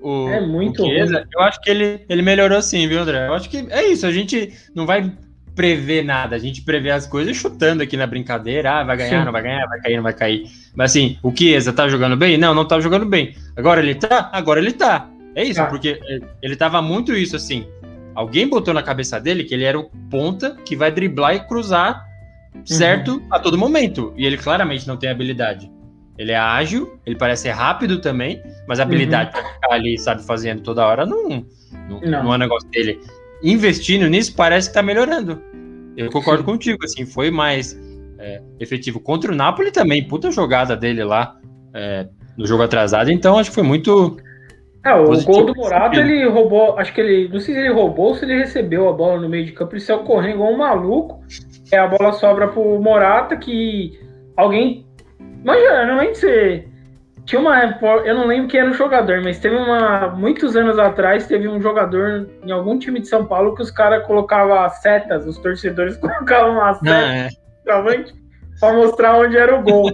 o. 0.00 0.28
É 0.28 0.40
muito 0.40 0.82
o 0.82 0.86
Chiesa, 0.86 1.26
Eu 1.32 1.40
acho 1.40 1.60
que 1.60 1.68
ele, 1.68 2.04
ele 2.08 2.22
melhorou 2.22 2.62
sim, 2.62 2.86
viu, 2.86 3.00
André? 3.00 3.26
Eu 3.26 3.34
acho 3.34 3.50
que 3.50 3.66
é 3.70 3.88
isso. 3.88 4.06
A 4.06 4.12
gente 4.12 4.52
não 4.72 4.86
vai 4.86 5.12
prever 5.54 6.04
nada, 6.04 6.34
a 6.34 6.38
gente 6.38 6.62
prevê 6.62 6.90
as 6.90 7.06
coisas 7.06 7.36
chutando 7.36 7.82
aqui 7.82 7.96
na 7.96 8.08
brincadeira, 8.08 8.72
ah, 8.72 8.84
vai 8.84 8.96
ganhar, 8.96 9.20
Sim. 9.20 9.24
não 9.24 9.32
vai 9.32 9.42
ganhar, 9.42 9.64
vai 9.66 9.80
cair, 9.80 9.96
não 9.96 10.02
vai 10.02 10.12
cair. 10.12 10.46
Mas 10.74 10.90
assim, 10.90 11.16
o 11.22 11.30
Chiesa 11.30 11.72
tá 11.72 11.88
jogando 11.88 12.16
bem? 12.16 12.36
Não, 12.36 12.52
não 12.52 12.66
tá 12.66 12.80
jogando 12.80 13.06
bem. 13.06 13.36
Agora 13.56 13.80
ele 13.80 13.94
tá? 13.94 14.30
Agora 14.32 14.58
ele 14.58 14.72
tá. 14.72 15.08
É 15.34 15.44
isso, 15.44 15.60
ah. 15.60 15.66
porque 15.66 16.00
ele 16.42 16.56
tava 16.56 16.82
muito 16.82 17.12
isso 17.12 17.36
assim. 17.36 17.66
Alguém 18.14 18.48
botou 18.48 18.74
na 18.74 18.82
cabeça 18.82 19.20
dele 19.20 19.44
que 19.44 19.54
ele 19.54 19.64
era 19.64 19.78
o 19.78 19.90
ponta 20.10 20.56
que 20.64 20.76
vai 20.76 20.90
driblar 20.90 21.34
e 21.34 21.40
cruzar 21.40 22.04
certo 22.64 23.16
uhum. 23.16 23.26
a 23.30 23.38
todo 23.38 23.59
momento. 23.59 24.12
E 24.16 24.26
ele 24.26 24.36
claramente 24.36 24.86
não 24.86 24.96
tem 24.96 25.11
habilidade. 25.11 25.70
Ele 26.16 26.32
é 26.32 26.36
ágil, 26.36 26.98
ele 27.05 27.16
parece 27.16 27.48
rápido 27.48 28.00
também, 28.00 28.40
mas 28.68 28.78
a 28.78 28.84
habilidade 28.84 29.34
uhum. 29.34 29.42
pra 29.42 29.52
ficar 29.52 29.74
ali, 29.74 29.98
sabe, 29.98 30.22
fazendo 30.22 30.62
toda 30.62 30.86
hora 30.86 31.05
não, 31.05 31.44
não, 31.88 32.00
não. 32.00 32.24
não 32.24 32.34
é 32.34 32.38
negócio 32.38 32.68
dele 32.70 33.00
investindo 33.42 34.09
nisso, 34.09 34.34
parece 34.34 34.68
que 34.68 34.74
tá 34.74 34.82
melhorando. 34.82 35.42
Eu 35.96 36.11
concordo 36.11 36.40
Sim. 36.42 36.46
contigo, 36.46 36.78
assim, 36.84 37.05
foi 37.05 37.30
mais 37.30 37.78
é, 38.18 38.40
efetivo. 38.59 38.98
Contra 39.00 39.30
o 39.30 39.34
Napoli 39.34 39.70
também, 39.70 40.07
puta 40.07 40.30
jogada 40.30 40.76
dele 40.76 41.05
lá 41.05 41.36
é, 41.72 42.09
no 42.36 42.46
jogo 42.46 42.62
atrasado, 42.62 43.11
então 43.11 43.38
acho 43.38 43.50
que 43.50 43.55
foi 43.55 43.64
muito. 43.64 44.16
É, 44.84 44.94
o 44.94 45.22
gol 45.22 45.46
do 45.46 45.55
Morata, 45.55 45.98
ele 45.98 46.28
roubou, 46.28 46.78
acho 46.78 46.92
que 46.92 47.00
ele, 47.00 47.28
não 47.28 47.40
sei 47.40 47.55
se 47.55 47.61
ele 47.61 47.72
roubou 47.72 48.09
ou 48.09 48.14
se 48.14 48.24
ele 48.24 48.36
recebeu 48.36 48.88
a 48.88 48.92
bola 48.92 49.20
no 49.20 49.28
meio 49.28 49.46
de 49.46 49.52
campo, 49.52 49.74
ele 49.74 49.80
saiu 49.80 50.00
correndo 50.00 50.34
igual 50.34 50.52
um 50.52 50.59
maluco. 50.59 51.24
A 51.76 51.86
bola 51.86 52.12
sobra 52.12 52.48
pro 52.48 52.80
Morata, 52.80 53.36
que 53.36 53.98
alguém. 54.36 54.86
Imagina, 55.42 55.82
eu 55.82 55.86
não 55.88 55.98
lembro 55.98 56.14
se. 56.14 56.68
Tinha 57.24 57.40
uma. 57.40 57.78
Eu 58.04 58.14
não 58.14 58.26
lembro 58.26 58.48
quem 58.48 58.60
era 58.60 58.70
o 58.70 58.74
jogador, 58.74 59.22
mas 59.22 59.38
teve 59.38 59.56
uma. 59.56 60.08
Muitos 60.08 60.56
anos 60.56 60.78
atrás, 60.78 61.26
teve 61.26 61.48
um 61.48 61.60
jogador 61.60 62.28
em 62.42 62.50
algum 62.50 62.78
time 62.78 63.00
de 63.00 63.08
São 63.08 63.24
Paulo 63.24 63.54
que 63.54 63.62
os 63.62 63.70
caras 63.70 64.06
colocavam 64.06 64.68
setas, 64.70 65.26
os 65.26 65.38
torcedores 65.38 65.96
colocavam 65.98 66.52
uma 66.52 66.74
seta 66.74 66.94
ah, 66.94 67.14
é. 67.14 68.04
pra 68.60 68.72
mostrar 68.72 69.18
onde 69.18 69.36
era 69.36 69.54
o 69.54 69.62
gol. 69.62 69.90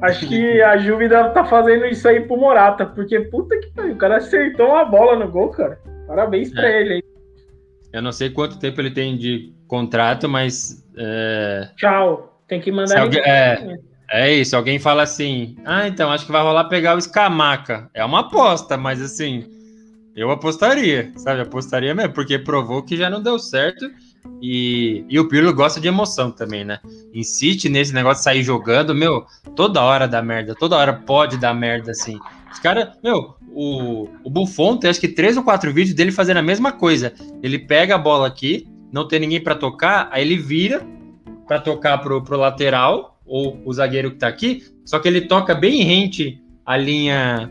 Acho 0.00 0.28
que 0.28 0.62
a 0.62 0.76
Juve 0.76 1.08
tá 1.08 1.44
fazendo 1.44 1.84
isso 1.86 2.06
aí 2.08 2.20
pro 2.20 2.36
Morata, 2.36 2.86
porque 2.86 3.18
puta 3.18 3.58
que 3.58 3.72
pariu, 3.72 3.94
o 3.94 3.96
cara 3.96 4.18
acertou 4.18 4.68
uma 4.68 4.84
bola 4.84 5.16
no 5.16 5.28
gol, 5.28 5.48
cara. 5.48 5.80
Parabéns 6.06 6.52
pra 6.52 6.68
é. 6.68 6.80
ele 6.80 6.94
aí. 6.94 7.02
Eu 7.92 8.02
não 8.02 8.12
sei 8.12 8.30
quanto 8.30 8.58
tempo 8.58 8.80
ele 8.80 8.90
tem 8.90 9.16
de 9.16 9.52
contrato, 9.66 10.28
mas. 10.28 10.84
É... 10.96 11.70
Tchau. 11.76 12.42
Tem 12.46 12.60
que 12.60 12.72
mandar. 12.72 13.02
Alguém, 13.02 13.20
é, 13.20 13.78
é 14.10 14.32
isso. 14.32 14.56
Alguém 14.56 14.78
fala 14.78 15.02
assim: 15.02 15.56
ah, 15.64 15.86
então 15.86 16.10
acho 16.10 16.26
que 16.26 16.32
vai 16.32 16.42
rolar 16.42 16.64
pegar 16.64 16.94
o 16.94 16.98
Escamaca. 16.98 17.90
É 17.94 18.04
uma 18.04 18.20
aposta, 18.20 18.76
mas 18.76 19.00
assim. 19.00 19.46
Eu 20.16 20.32
apostaria, 20.32 21.12
sabe? 21.16 21.42
Apostaria 21.42 21.94
mesmo, 21.94 22.12
porque 22.12 22.40
provou 22.40 22.82
que 22.82 22.96
já 22.96 23.08
não 23.08 23.22
deu 23.22 23.38
certo. 23.38 23.88
E, 24.42 25.04
e 25.08 25.18
o 25.18 25.28
Pirlo 25.28 25.54
gosta 25.54 25.80
de 25.80 25.86
emoção 25.86 26.30
também, 26.32 26.64
né? 26.64 26.80
Insiste 27.14 27.68
nesse 27.68 27.94
negócio 27.94 28.18
de 28.18 28.24
sair 28.24 28.42
jogando, 28.42 28.94
meu, 28.94 29.24
toda 29.54 29.82
hora 29.82 30.08
dá 30.08 30.20
merda, 30.20 30.56
toda 30.56 30.76
hora 30.76 30.92
pode 30.92 31.38
dar 31.38 31.54
merda, 31.54 31.92
assim. 31.92 32.18
Os 32.52 32.58
caras, 32.58 32.88
meu, 33.02 33.36
o, 33.52 34.08
o 34.24 34.30
Buffon 34.30 34.76
tem 34.76 34.90
acho 34.90 35.00
que 35.00 35.08
três 35.08 35.36
ou 35.36 35.42
quatro 35.42 35.72
vídeos 35.72 35.94
dele 35.94 36.12
fazendo 36.12 36.38
a 36.38 36.42
mesma 36.42 36.72
coisa. 36.72 37.12
Ele 37.42 37.58
pega 37.58 37.94
a 37.94 37.98
bola 37.98 38.26
aqui, 38.26 38.66
não 38.92 39.06
tem 39.06 39.20
ninguém 39.20 39.42
para 39.42 39.54
tocar, 39.54 40.08
aí 40.12 40.22
ele 40.22 40.36
vira 40.36 40.86
para 41.46 41.60
tocar 41.60 41.98
pro, 41.98 42.22
pro 42.22 42.36
lateral, 42.36 43.18
ou 43.26 43.60
o 43.64 43.72
zagueiro 43.72 44.10
que 44.10 44.18
tá 44.18 44.28
aqui, 44.28 44.64
só 44.84 44.98
que 44.98 45.08
ele 45.08 45.22
toca 45.22 45.54
bem 45.54 45.82
rente 45.82 46.42
a 46.64 46.76
linha 46.76 47.50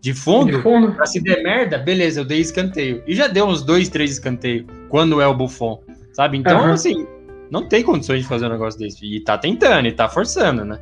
de 0.00 0.12
fundo, 0.12 0.56
de 0.56 0.62
fundo. 0.62 0.92
pra 0.92 1.06
se 1.06 1.20
der 1.20 1.42
merda, 1.42 1.78
beleza, 1.78 2.20
eu 2.20 2.24
dei 2.24 2.40
escanteio. 2.40 3.02
E 3.06 3.14
já 3.14 3.28
deu 3.28 3.46
uns 3.46 3.62
dois, 3.62 3.88
três 3.88 4.10
escanteios 4.10 4.66
quando 4.88 5.20
é 5.20 5.26
o 5.26 5.34
Buffon, 5.34 5.80
sabe? 6.12 6.38
Então, 6.38 6.66
uhum. 6.66 6.72
assim, 6.72 7.06
não 7.50 7.68
tem 7.68 7.82
condições 7.82 8.22
de 8.22 8.26
fazer 8.26 8.46
um 8.46 8.50
negócio 8.50 8.78
desse. 8.78 9.04
E 9.04 9.20
tá 9.20 9.38
tentando, 9.38 9.86
e 9.86 9.92
tá 9.92 10.08
forçando, 10.08 10.64
né? 10.64 10.78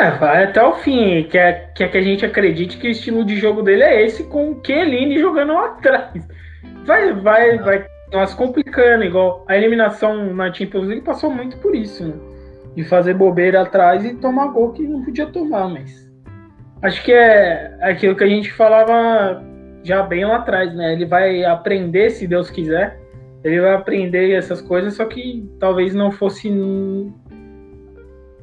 É, 0.00 0.12
vai 0.12 0.44
até 0.44 0.64
o 0.64 0.72
fim. 0.76 1.24
Quer, 1.24 1.74
quer 1.74 1.90
que 1.90 1.98
a 1.98 2.02
gente 2.02 2.24
acredite 2.24 2.78
que 2.78 2.88
o 2.88 2.90
estilo 2.90 3.22
de 3.22 3.36
jogo 3.36 3.60
dele 3.62 3.82
é 3.82 4.02
esse, 4.02 4.24
com 4.24 4.52
o 4.52 4.60
Kelly 4.62 5.18
jogando 5.18 5.52
lá 5.52 5.66
atrás. 5.66 6.26
Vai, 6.86 7.12
vai, 7.12 7.58
vai 7.58 7.86
nós 8.10 8.32
complicando, 8.32 9.04
igual 9.04 9.44
a 9.46 9.54
eliminação 9.56 10.32
na 10.34 10.50
Champions 10.50 10.86
League 10.86 11.04
passou 11.04 11.30
muito 11.30 11.58
por 11.58 11.76
isso, 11.76 12.02
né? 12.02 12.14
De 12.74 12.82
fazer 12.82 13.12
bobeira 13.12 13.60
atrás 13.60 14.02
e 14.02 14.14
tomar 14.14 14.48
gol 14.48 14.72
que 14.72 14.88
não 14.88 15.04
podia 15.04 15.26
tomar, 15.26 15.68
mas. 15.68 16.10
Acho 16.80 17.04
que 17.04 17.12
é 17.12 17.76
aquilo 17.82 18.16
que 18.16 18.24
a 18.24 18.28
gente 18.28 18.50
falava 18.52 19.44
já 19.82 20.02
bem 20.02 20.24
lá 20.24 20.36
atrás, 20.36 20.74
né? 20.74 20.94
Ele 20.94 21.04
vai 21.04 21.44
aprender, 21.44 22.08
se 22.08 22.26
Deus 22.26 22.48
quiser. 22.48 22.98
Ele 23.44 23.60
vai 23.60 23.74
aprender 23.74 24.32
essas 24.32 24.62
coisas, 24.62 24.94
só 24.94 25.04
que 25.04 25.46
talvez 25.58 25.94
não 25.94 26.10
fosse 26.10 26.48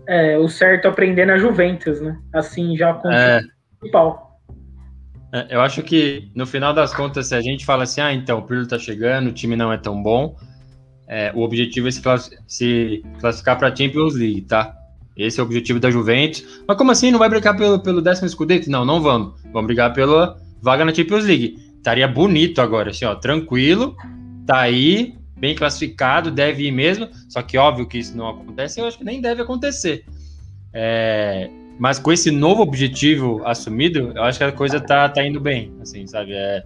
é, 0.08 0.38
o 0.38 0.48
certo 0.48 0.88
aprender 0.88 1.26
na 1.26 1.38
Juventus, 1.38 2.00
né? 2.02 2.18
Assim 2.34 2.76
já 2.78 2.94
com 2.94 3.12
é. 3.12 3.40
o 3.40 3.80
principal. 3.80 4.40
É, 5.34 5.56
eu 5.56 5.62
acho 5.62 5.84
que 5.84 6.32
no 6.34 6.46
final 6.46 6.74
das 6.74 6.94
contas, 6.94 7.28
se 7.28 7.36
a 7.36 7.42
gente 7.42 7.66
fala 7.66 7.84
assim, 7.84 8.02
ah, 8.02 8.14
então 8.14 8.40
o 8.40 8.42
Pirlo 8.44 8.66
tá 8.66 8.80
chegando, 8.80 9.28
o 9.28 9.34
time 9.34 9.56
não 9.56 9.72
é 9.72 9.78
tão 9.78 10.02
bom, 10.02 10.38
é, 11.08 11.32
o 11.36 11.42
objetivo 11.42 11.88
é 11.88 11.92
se, 11.92 12.02
se 12.48 13.04
classificar 13.20 13.58
para 13.58 13.68
a 13.68 13.76
Champions 13.76 14.16
League, 14.16 14.42
tá? 14.42 14.74
Esse 15.16 15.40
é 15.40 15.44
o 15.44 15.46
objetivo 15.46 15.80
da 15.80 15.90
Juventus. 15.90 16.62
Mas 16.68 16.78
como 16.78 16.92
assim? 16.92 17.12
Não 17.12 17.20
vai 17.20 17.28
brigar 17.28 17.58
pelo, 17.58 17.80
pelo 17.80 18.02
décimo 18.02 18.28
escudete? 18.28 18.70
Não, 18.70 18.86
não 18.86 19.02
vamos. 19.02 19.42
Vamos 19.52 19.66
brigar 19.66 19.94
pela 19.94 20.38
vaga 20.62 20.86
na 20.86 20.94
Champions 20.94 21.26
League. 21.26 21.58
Estaria 21.76 22.08
bonito 22.08 22.62
agora, 22.62 22.92
assim, 22.92 23.06
ó, 23.06 23.16
tranquilo, 23.16 23.96
tá 24.46 24.60
aí, 24.60 25.16
bem 25.38 25.56
classificado, 25.56 26.32
deve 26.32 26.68
ir 26.68 26.72
mesmo. 26.72 27.10
Só 27.30 27.42
que 27.42 27.58
óbvio 27.58 27.88
que 27.88 27.98
isso 27.98 28.16
não 28.16 28.30
acontece, 28.30 28.80
eu 28.80 28.86
acho 28.86 28.98
que 28.98 29.04
nem 29.04 29.22
deve 29.22 29.42
acontecer. 29.42 30.06
É, 30.74 31.50
mas 31.80 32.00
com 32.00 32.12
esse 32.12 32.32
novo 32.32 32.62
objetivo 32.62 33.42
assumido, 33.46 34.12
eu 34.16 34.24
acho 34.24 34.38
que 34.38 34.44
a 34.44 34.52
coisa 34.52 34.80
tá, 34.80 35.08
tá 35.10 35.26
indo 35.26 35.40
bem, 35.40 35.72
assim, 35.82 36.06
sabe? 36.08 36.34
É 36.34 36.64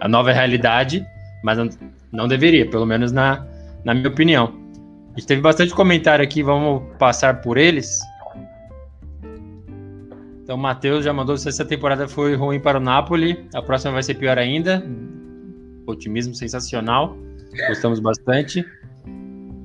a 0.00 0.08
nova 0.08 0.32
realidade, 0.32 1.06
mas 1.44 1.56
não, 1.56 1.68
não 2.10 2.26
deveria, 2.26 2.68
pelo 2.68 2.84
menos 2.84 3.12
na, 3.12 3.46
na 3.84 3.94
minha 3.94 4.08
opinião. 4.08 4.52
A 5.14 5.18
gente 5.18 5.28
teve 5.28 5.40
bastante 5.40 5.72
comentário 5.72 6.24
aqui, 6.24 6.42
vamos 6.42 6.82
passar 6.98 7.40
por 7.40 7.56
eles. 7.56 8.00
Então, 10.42 10.56
o 10.56 10.58
Matheus 10.58 11.04
já 11.04 11.12
mandou 11.12 11.36
se 11.36 11.48
essa 11.48 11.64
temporada 11.64 12.08
foi 12.08 12.34
ruim 12.34 12.58
para 12.58 12.78
o 12.78 12.80
Napoli, 12.80 13.46
a 13.54 13.62
próxima 13.62 13.92
vai 13.92 14.02
ser 14.02 14.14
pior 14.14 14.38
ainda. 14.38 14.82
Otimismo 15.86 16.34
sensacional, 16.34 17.16
gostamos 17.68 18.00
bastante. 18.00 18.64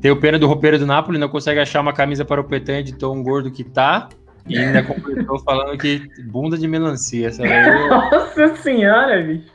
Tem 0.02 0.12
o 0.12 0.20
pena 0.20 0.38
do 0.38 0.48
roupeiro 0.48 0.78
do 0.78 0.86
Napoli, 0.86 1.18
não 1.18 1.30
consegue 1.30 1.60
achar 1.60 1.82
uma 1.82 1.94
camisa 1.94 2.24
para 2.24 2.40
o 2.40 2.44
Petan 2.44 2.84
de 2.84 2.94
tão 2.94 3.24
gordo 3.24 3.52
que 3.52 3.64
tá. 3.64 4.10
E 4.48 4.58
ainda 4.58 4.82
completou 4.84 5.40
falando 5.40 5.78
que 5.78 6.08
bunda 6.26 6.58
de 6.58 6.68
melancia. 6.68 7.32
Sabe? 7.32 7.50
Nossa 7.90 8.56
senhora, 8.58 9.22
bicho. 9.22 9.52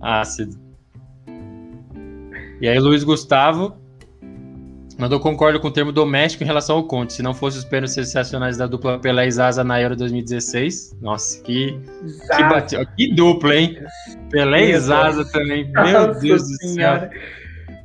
Ácido. 0.00 0.58
E 2.60 2.68
aí, 2.68 2.78
Luiz 2.78 3.04
Gustavo 3.04 3.76
mandou 4.98 5.20
concordo 5.20 5.60
com 5.60 5.68
o 5.68 5.70
termo 5.70 5.92
doméstico 5.92 6.42
em 6.42 6.46
relação 6.46 6.76
ao 6.76 6.84
Conte. 6.84 7.12
Se 7.14 7.22
não 7.22 7.32
fosse 7.32 7.58
os 7.58 7.64
pênaltis 7.64 7.94
sensacionais 7.94 8.56
da 8.56 8.66
dupla 8.66 8.98
Pelé 8.98 9.26
e 9.26 9.30
Zaza 9.30 9.62
na 9.62 9.80
Euro 9.80 9.96
2016. 9.96 10.98
Nossa, 11.00 11.42
que, 11.42 11.78
que, 12.66 12.86
que 12.96 13.14
dupla, 13.14 13.54
hein? 13.54 13.78
Pelé 14.30 14.70
e 14.70 14.78
Zaza 14.78 15.24
também. 15.30 15.70
Meu 15.70 16.08
Nossa 16.08 16.20
Deus 16.20 16.42
do 16.42 16.68
céu. 16.74 17.08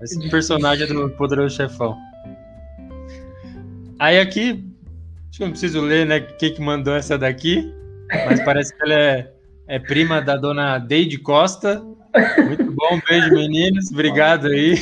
Esse 0.02 0.30
personagem 0.30 0.88
do 0.88 1.10
Poderoso 1.12 1.56
Chefão. 1.56 1.96
Aí 4.00 4.20
aqui, 4.20 4.74
Acho 5.34 5.40
que 5.40 5.46
não 5.46 5.52
preciso 5.52 5.82
ler, 5.82 6.06
né? 6.06 6.20
Quem 6.20 6.54
que 6.54 6.62
mandou 6.62 6.96
essa 6.96 7.18
daqui. 7.18 7.74
Mas 8.28 8.40
parece 8.42 8.76
que 8.76 8.84
ela 8.84 8.94
é, 8.94 9.32
é 9.68 9.80
prima 9.80 10.22
da 10.22 10.38
dona 10.38 10.78
Deide 10.78 11.18
Costa. 11.18 11.84
Muito 12.38 12.72
bom, 12.72 13.02
beijo, 13.10 13.32
meninos. 13.32 13.90
Obrigado 13.92 14.46
aí. 14.46 14.76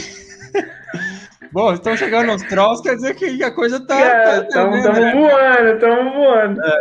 Bom, 1.52 1.74
estão 1.74 1.98
chegando 1.98 2.34
os 2.34 2.42
trolls, 2.44 2.82
quer 2.82 2.96
dizer 2.96 3.16
que 3.16 3.44
a 3.44 3.52
coisa 3.52 3.80
tá. 3.86 4.44
Estamos 4.44 4.84
tá, 4.84 4.94
tá 4.94 5.00
né? 5.00 5.14
voando, 5.14 5.74
estamos 5.74 6.14
voando. 6.14 6.62
É. 6.64 6.80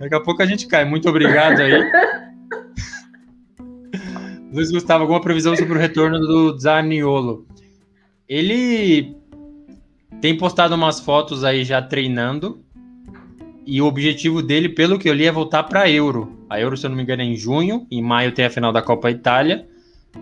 Daqui 0.00 0.14
a 0.14 0.20
pouco 0.20 0.42
a 0.42 0.46
gente 0.46 0.66
cai. 0.66 0.84
Muito 0.84 1.08
obrigado 1.08 1.60
aí. 1.60 1.72
Luiz 4.52 4.70
Gustavo, 4.70 5.02
alguma 5.02 5.20
previsão 5.20 5.56
sobre 5.56 5.76
o 5.76 5.80
retorno 5.80 6.18
do 6.20 6.58
Zaniolo? 6.58 7.46
Ele 8.28 9.16
tem 10.20 10.36
postado 10.36 10.74
umas 10.74 11.00
fotos 11.00 11.42
aí 11.42 11.64
já 11.64 11.80
treinando. 11.80 12.62
E 13.66 13.80
o 13.80 13.86
objetivo 13.86 14.42
dele, 14.42 14.68
pelo 14.68 14.98
que 14.98 15.08
eu 15.08 15.14
li, 15.14 15.24
é 15.26 15.32
voltar 15.32 15.62
para 15.62 15.90
Euro. 15.90 16.44
A 16.50 16.60
Euro, 16.60 16.76
se 16.76 16.84
eu 16.84 16.90
não 16.90 16.96
me 16.96 17.02
engano, 17.02 17.22
é 17.22 17.24
em 17.24 17.34
junho. 17.34 17.86
Em 17.90 18.02
maio 18.02 18.32
tem 18.32 18.44
a 18.44 18.50
final 18.50 18.70
da 18.70 18.82
Copa 18.82 19.10
Itália. 19.10 19.66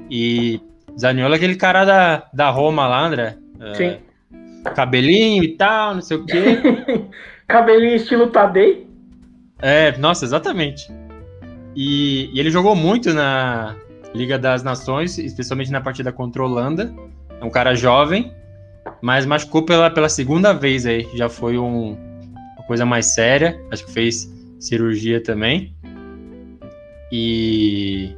E 0.08 0.60
Zaniolo 0.98 1.34
é 1.34 1.36
aquele 1.36 1.56
cara 1.56 1.84
da, 1.84 2.28
da 2.32 2.50
Roma 2.50 2.86
lá, 2.86 3.04
André. 3.04 3.41
Sim. 3.74 3.98
É, 4.64 4.70
cabelinho 4.70 5.42
e 5.44 5.56
tal, 5.56 5.94
não 5.94 6.02
sei 6.02 6.16
o 6.16 6.26
quê. 6.26 6.60
cabelinho 7.46 7.96
estilo 7.96 8.28
Tadei? 8.28 8.86
É, 9.60 9.96
nossa, 9.98 10.24
exatamente. 10.24 10.90
E, 11.74 12.30
e, 12.32 12.40
ele 12.40 12.50
jogou 12.50 12.74
muito 12.74 13.12
na 13.14 13.76
Liga 14.14 14.38
das 14.38 14.62
Nações, 14.62 15.18
especialmente 15.18 15.70
na 15.70 15.80
partida 15.80 16.12
contra 16.12 16.42
a 16.42 16.46
Holanda. 16.46 16.92
É 17.40 17.44
um 17.44 17.50
cara 17.50 17.74
jovem, 17.74 18.32
mas 19.00 19.24
machucou 19.24 19.64
pela, 19.64 19.90
pela 19.90 20.08
segunda 20.08 20.52
vez 20.52 20.84
aí. 20.84 21.08
Já 21.14 21.28
foi 21.28 21.56
um, 21.56 21.96
uma 22.56 22.66
coisa 22.66 22.84
mais 22.84 23.06
séria. 23.06 23.60
Acho 23.70 23.86
que 23.86 23.92
fez 23.92 24.30
cirurgia 24.58 25.22
também. 25.22 25.74
E 27.10 28.16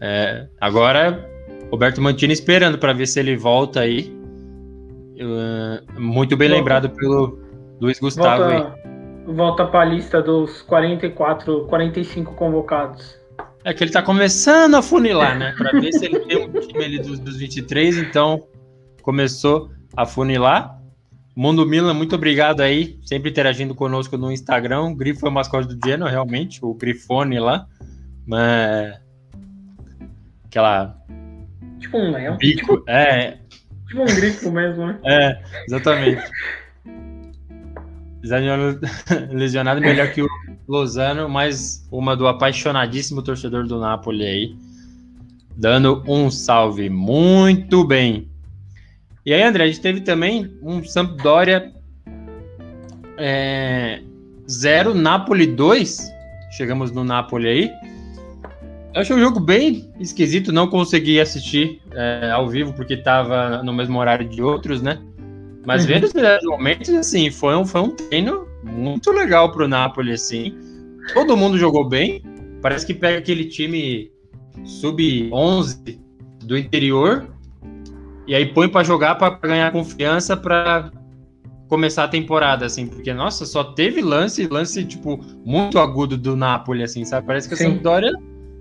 é, 0.00 0.46
agora 0.60 1.24
Roberto 1.70 2.00
Mantini 2.00 2.32
esperando 2.32 2.78
para 2.78 2.92
ver 2.92 3.06
se 3.06 3.20
ele 3.20 3.36
volta 3.36 3.80
aí. 3.80 4.12
Uh, 5.16 6.00
muito 6.00 6.36
bem 6.36 6.48
volta. 6.48 6.60
lembrado 6.60 6.90
pelo 6.90 7.38
Luiz 7.80 7.98
Gustavo 7.98 8.42
volta, 8.42 8.78
aí. 8.84 9.34
Volta 9.34 9.66
para 9.66 9.80
a 9.80 9.84
lista 9.84 10.22
dos 10.22 10.62
44, 10.62 11.66
45 11.66 12.34
convocados. 12.34 13.18
É 13.64 13.72
que 13.72 13.82
ele 13.82 13.90
está 13.90 14.02
começando 14.02 14.74
a 14.74 14.82
funilar, 14.82 15.38
né? 15.38 15.54
Para 15.56 15.72
ver 15.80 15.92
se 15.92 16.04
ele 16.04 16.20
tem 16.20 16.46
um 16.46 16.52
time 16.52 16.84
ali 16.84 16.98
dos, 16.98 17.18
dos 17.18 17.36
23, 17.36 17.98
então 17.98 18.46
começou 19.02 19.70
a 19.96 20.04
funilar. 20.04 20.78
Mundo 21.36 21.66
Milan, 21.66 21.94
muito 21.94 22.14
obrigado 22.14 22.60
aí, 22.60 22.98
sempre 23.02 23.30
interagindo 23.30 23.74
conosco 23.74 24.16
no 24.16 24.30
Instagram. 24.30 24.82
O 24.82 24.94
Grifo 24.94 25.26
é 25.26 25.28
o 25.28 25.32
mascote 25.32 25.66
do 25.66 25.78
Genoa, 25.84 26.08
realmente, 26.08 26.60
o 26.62 26.74
Grifone 26.74 27.40
lá. 27.40 27.66
Mas. 28.26 29.00
Aquela. 30.44 30.96
Tipo 31.84 31.98
um 31.98 32.12
leão. 32.12 32.36
Bico, 32.38 32.78
tipo... 32.78 32.90
é. 32.90 33.36
tipo 33.86 34.02
um 34.02 34.06
grifo 34.06 34.50
mesmo, 34.50 34.86
né? 34.86 34.98
É, 35.04 35.38
exatamente. 35.66 36.22
Zaniolo 38.26 38.80
lesionado 39.30 39.82
melhor 39.82 40.10
que 40.12 40.22
o 40.22 40.28
Lozano, 40.66 41.28
mas 41.28 41.86
uma 41.92 42.16
do 42.16 42.26
apaixonadíssimo 42.26 43.22
torcedor 43.22 43.66
do 43.66 43.78
Napoli 43.78 44.24
aí, 44.24 44.56
dando 45.54 46.02
um 46.08 46.30
salve 46.30 46.88
muito 46.88 47.86
bem. 47.86 48.30
E 49.26 49.34
aí, 49.34 49.42
André, 49.42 49.64
a 49.64 49.66
gente 49.66 49.80
teve 49.80 50.00
também 50.00 50.56
um 50.62 50.82
Sampdoria 50.82 51.70
é, 53.18 54.00
0, 54.50 54.94
Napoli 54.94 55.46
2. 55.46 56.10
Chegamos 56.56 56.92
no 56.92 57.04
Napoli 57.04 57.46
aí. 57.48 57.70
Eu 58.94 59.00
achei 59.00 59.16
um 59.16 59.18
jogo 59.18 59.40
bem 59.40 59.92
esquisito, 59.98 60.52
não 60.52 60.68
consegui 60.68 61.20
assistir 61.20 61.82
é, 61.90 62.30
ao 62.30 62.48
vivo 62.48 62.72
porque 62.72 62.94
estava 62.94 63.60
no 63.60 63.72
mesmo 63.72 63.98
horário 63.98 64.28
de 64.28 64.40
outros, 64.40 64.80
né? 64.80 65.02
Mas 65.66 65.82
uhum. 65.82 65.88
vendo 65.88 66.04
os 66.04 66.14
melhores 66.14 66.44
momentos, 66.44 66.90
assim, 66.90 67.28
foi 67.28 67.56
um, 67.56 67.66
foi 67.66 67.80
um 67.80 67.90
treino 67.90 68.46
muito 68.62 69.10
legal 69.10 69.50
pro 69.50 69.66
Napoli, 69.66 70.12
assim. 70.12 70.56
Todo 71.12 71.36
mundo 71.36 71.58
jogou 71.58 71.88
bem. 71.88 72.22
Parece 72.62 72.86
que 72.86 72.94
pega 72.94 73.18
aquele 73.18 73.46
time 73.46 74.12
sub-11 74.64 75.98
do 76.44 76.56
interior 76.56 77.26
e 78.28 78.34
aí 78.34 78.46
põe 78.46 78.68
para 78.68 78.84
jogar 78.84 79.16
para 79.16 79.30
ganhar 79.38 79.72
confiança 79.72 80.36
para 80.36 80.92
começar 81.66 82.04
a 82.04 82.08
temporada, 82.08 82.64
assim, 82.66 82.86
porque, 82.86 83.12
nossa, 83.12 83.44
só 83.44 83.64
teve 83.64 84.00
lance, 84.00 84.46
lance, 84.46 84.84
tipo, 84.84 85.18
muito 85.44 85.80
agudo 85.80 86.16
do 86.16 86.36
Napoli, 86.36 86.84
assim, 86.84 87.04
sabe? 87.04 87.26
Parece 87.26 87.48
que 87.48 87.54
a 87.54 87.56
Sampdoria 87.56 88.12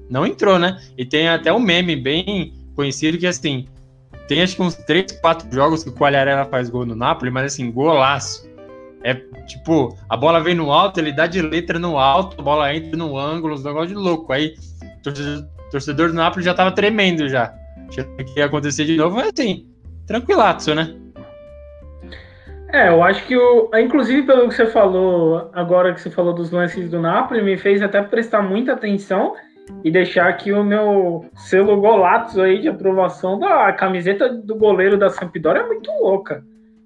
não 0.10 0.26
entrou, 0.26 0.60
né? 0.60 0.80
E 0.98 1.06
tem 1.06 1.28
até 1.28 1.52
um 1.52 1.60
meme 1.60 1.96
bem 1.96 2.54
conhecido 2.76 3.18
que, 3.18 3.28
assim, 3.28 3.68
tem 4.28 4.42
acho 4.42 4.56
que 4.56 4.62
uns 4.62 4.76
3, 4.76 5.12
4 5.14 5.54
jogos 5.54 5.84
que 5.84 5.90
o 5.90 5.94
Quagliarella 5.94 6.46
faz 6.46 6.70
gol 6.70 6.86
no 6.86 6.96
Napoli, 6.96 7.32
mas, 7.32 7.54
assim, 7.54 7.72
golaço. 7.72 8.50
É, 9.04 9.16
tipo, 9.46 9.98
a 10.08 10.16
bola 10.16 10.40
vem 10.40 10.56
no 10.56 10.72
alto, 10.72 11.00
ele 11.00 11.12
dá 11.12 11.28
de 11.28 11.42
letra 11.42 11.78
no 11.78 11.98
alto, 11.98 12.40
a 12.40 12.44
bola 12.44 12.74
entra 12.74 12.96
no 12.96 13.18
ângulo, 13.18 13.54
uns 13.54 13.64
negócios 13.64 13.90
de 13.90 13.96
louco. 13.96 14.32
Aí, 14.32 14.56
torcedor, 15.04 15.46
torcedor 15.70 16.08
do 16.10 16.16
Napoli 16.16 16.46
já 16.46 16.54
tava 16.54 16.72
tremendo 16.72 17.28
já. 17.28 17.54
Achando 17.90 18.16
que 18.24 18.42
acontecer 18.42 18.86
de 18.86 18.96
novo, 18.96 19.18
mas, 19.18 19.32
assim, 19.38 19.68
tranquilaço, 20.08 20.74
né? 20.74 20.96
É, 22.74 22.90
eu 22.90 23.04
acho 23.04 23.24
que 23.28 23.38
o. 23.38 23.70
Inclusive, 23.76 24.24
pelo 24.24 24.50
que 24.50 24.56
você 24.56 24.66
falou, 24.66 25.52
agora 25.54 25.94
que 25.94 26.02
você 26.02 26.10
falou 26.10 26.34
dos 26.34 26.50
lances 26.50 26.90
do 26.90 27.00
Napoli, 27.00 27.42
me 27.44 27.56
fez 27.56 27.84
até 27.84 28.02
prestar 28.02 28.42
muita 28.42 28.74
atenção 28.74 29.36
e 29.84 29.92
deixar 29.92 30.28
aqui 30.28 30.52
o 30.52 30.64
meu 30.64 31.26
selo 31.36 31.80
Golatos 31.80 32.38
aí 32.38 32.60
de 32.60 32.68
aprovação 32.68 33.40
da 33.40 33.72
camiseta 33.74 34.30
do 34.30 34.56
goleiro 34.56 34.98
da 34.98 35.10
Sampdoria 35.10 35.62
é 35.62 35.68
muito 35.68 35.92
louca. 36.02 36.44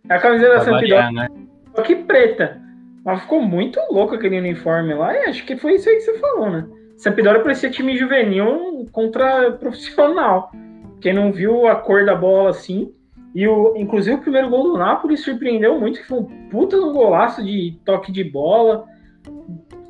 A 0.10 0.20
camiseta 0.20 0.54
da 0.54 0.60
Sampdoria, 0.62 1.12
né? 1.12 1.28
só 1.76 1.82
que 1.82 1.96
preta. 1.96 2.62
Mas 3.04 3.22
ficou 3.22 3.42
muito 3.42 3.80
louco 3.92 4.16
aquele 4.16 4.38
uniforme 4.40 4.94
lá 4.94 5.14
e 5.14 5.30
acho 5.30 5.46
que 5.46 5.56
foi 5.56 5.76
isso 5.76 5.90
aí 5.90 5.96
que 5.96 6.02
você 6.02 6.20
falou, 6.20 6.50
né? 6.50 6.68
Sampdoria 6.98 7.42
parecia 7.42 7.70
time 7.70 7.98
juvenil 7.98 8.88
contra 8.92 9.52
profissional. 9.52 10.52
Quem 11.00 11.14
não 11.14 11.32
viu 11.32 11.68
a 11.68 11.76
cor 11.76 12.06
da 12.06 12.16
bola 12.16 12.50
assim, 12.50 12.92
e 13.36 13.48
o, 13.48 13.76
inclusive 13.78 14.16
o 14.16 14.22
primeiro 14.22 14.50
gol 14.50 14.64
do 14.64 14.78
Napoli 14.78 15.16
surpreendeu 15.16 15.80
muito, 15.80 16.00
que 16.00 16.08
foi 16.08 16.20
um 16.20 16.50
puta 16.50 16.76
no 16.76 16.92
golaço 16.92 17.44
de 17.44 17.78
toque 17.86 18.12
de 18.12 18.24
bola. 18.24 18.86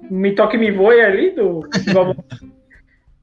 Me 0.09 0.33
toque 0.33 0.57
me 0.57 0.69
voe 0.69 0.99
ali 0.99 1.31
do, 1.31 1.61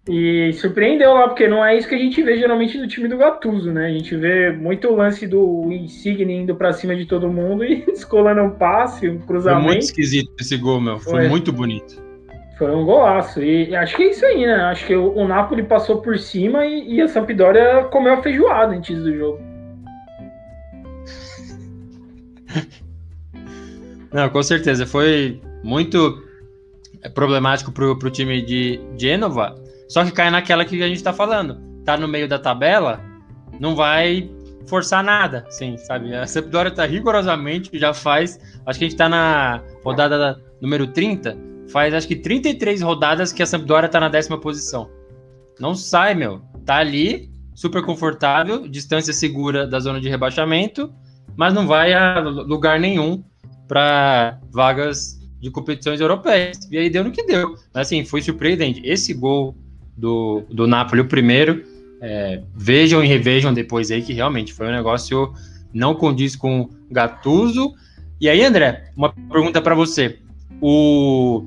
E 0.07 0.52
surpreendeu 0.55 1.14
lá, 1.14 1.28
porque 1.28 1.48
não 1.48 1.64
é 1.64 1.78
isso 1.78 1.88
que 1.88 1.94
a 1.94 1.98
gente 1.98 2.22
vê 2.22 2.36
geralmente 2.36 2.76
do 2.76 2.86
time 2.86 3.09
do 3.09 3.16
Gattuso, 3.16 3.72
né? 3.72 3.86
A 3.86 3.90
gente 3.90 4.14
vê 4.14 4.52
muito 4.52 4.94
lance 4.94 5.26
do 5.26 5.72
Insigne 5.72 6.30
indo 6.34 6.55
pra 6.55 6.74
cima 6.74 6.94
de 6.94 7.07
todo 7.07 7.26
mundo 7.32 7.64
e 7.64 7.76
descolando 7.86 8.42
um 8.42 8.50
passe, 8.50 9.09
um 9.09 9.18
cruzamento. 9.18 9.62
Foi 9.62 9.72
muito 9.72 9.84
esquisito 9.84 10.30
esse 10.38 10.59
gol, 10.59 10.78
meu. 10.78 10.98
Foi, 10.98 11.20
Foi. 11.20 11.28
muito 11.28 11.50
bonito. 11.50 12.02
Foi 12.59 12.70
um 12.70 12.84
golaço. 12.84 13.42
E 13.42 13.74
acho 13.74 13.96
que 13.96 14.02
é 14.02 14.11
isso 14.11 14.26
aí, 14.26 14.44
né? 14.44 14.55
Acho 14.64 14.86
que 14.86 14.94
o, 14.94 15.11
o 15.14 15.26
Napoli 15.26 15.62
passou 15.62 16.02
por 16.02 16.18
cima 16.18 16.66
e, 16.66 16.96
e 16.96 17.00
a 17.00 17.09
Sampdoria 17.09 17.84
comeu 17.90 18.12
a 18.12 18.22
feijoada 18.22 18.74
antes 18.74 19.02
do 19.02 19.16
jogo. 19.16 19.40
Não, 24.12 24.28
com 24.28 24.42
certeza. 24.42 24.84
Foi 24.84 25.40
muito 25.62 26.22
problemático 27.14 27.72
para 27.72 27.86
o 27.86 28.11
time 28.11 28.42
de 28.42 28.78
Genova. 28.98 29.64
Só 29.89 30.05
que 30.05 30.12
cai 30.12 30.30
naquela 30.30 30.64
que 30.64 30.82
a 30.82 30.89
gente 30.89 30.97
está 30.97 31.12
falando. 31.12 31.61
Tá 31.85 31.97
no 31.97 32.09
meio 32.09 32.28
da 32.28 32.39
tabela, 32.39 33.01
não 33.61 33.74
vai 33.74 34.30
forçar 34.66 35.05
nada, 35.05 35.45
sim, 35.51 35.76
sabe? 35.76 36.14
A 36.14 36.26
Sampdoria 36.26 36.70
tá 36.70 36.87
rigorosamente, 36.87 37.78
já 37.78 37.93
faz, 37.93 38.41
acho 38.64 38.78
que 38.78 38.85
a 38.87 38.89
gente 38.89 38.99
tá 38.99 39.09
na 39.09 39.62
rodada 39.85 40.41
número 40.61 40.87
30, 40.87 41.37
faz 41.70 41.93
acho 41.93 42.09
que 42.09 42.16
33 42.16 42.80
rodadas 42.80 43.32
que 43.32 43.43
a 43.43 43.47
Sampdoria 43.47 43.89
tá 43.89 44.01
na 44.01 44.09
décima 44.09 44.41
posição. 44.41 44.89
Não 45.61 45.74
sai, 45.74 46.14
meu. 46.14 46.41
Tá 46.64 46.76
ali, 46.76 47.30
super 47.55 47.82
confortável, 47.82 48.66
distância 48.66 49.12
segura 49.12 49.66
da 49.66 49.78
zona 49.78 50.01
de 50.01 50.09
rebaixamento, 50.09 50.93
mas 51.37 51.53
não 51.53 51.66
vai 51.66 51.93
a 51.93 52.20
lugar 52.20 52.80
nenhum 52.80 53.22
para 53.68 54.41
vagas 54.51 55.18
de 55.41 55.51
competições 55.51 56.01
europeias. 56.01 56.59
E 56.70 56.78
aí 56.78 56.89
deu 56.89 57.05
no 57.05 57.12
que 57.12 57.24
deu. 57.24 57.55
Mas 57.72 57.87
assim, 57.87 58.05
foi 58.05 58.22
surpreendente. 58.22 58.80
Esse 58.85 59.12
gol 59.12 59.55
do, 59.97 60.42
do 60.51 60.66
Napoli, 60.66 61.01
o 61.01 61.07
primeiro, 61.07 61.64
é, 62.01 62.42
vejam 62.55 63.03
e 63.03 63.07
revejam 63.07 63.53
depois 63.53 63.90
aí 63.90 64.03
que 64.03 64.12
realmente 64.12 64.53
foi 64.53 64.66
um 64.66 64.72
negócio 64.72 65.32
não 65.72 65.95
condiz 65.95 66.36
com 66.36 66.68
Gattuso. 66.90 67.74
E 68.20 68.28
aí, 68.28 68.45
André, 68.45 68.90
uma 68.97 69.12
pergunta 69.12 69.61
para 69.61 69.74
você. 69.74 70.18
O, 70.61 71.45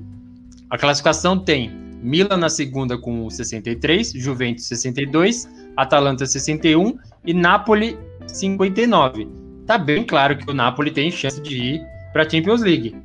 a 0.70 0.78
classificação 0.78 1.40
tem 1.40 1.72
Milan 2.02 2.38
na 2.38 2.50
segunda 2.50 2.98
com 2.98 3.30
63, 3.30 4.14
Juventus 4.14 4.66
62, 4.66 5.50
Atalanta 5.76 6.26
61 6.26 6.98
e 7.26 7.34
Napoli 7.34 7.98
59 8.28 9.48
tá 9.68 9.78
bem 9.78 10.04
claro 10.04 10.38
que 10.38 10.50
o 10.50 10.54
Napoli 10.54 10.90
tem 10.90 11.12
chance 11.12 11.40
de 11.42 11.58
ir 11.58 11.88
para 12.14 12.24
a 12.24 12.30
Champions 12.30 12.62
League. 12.62 12.96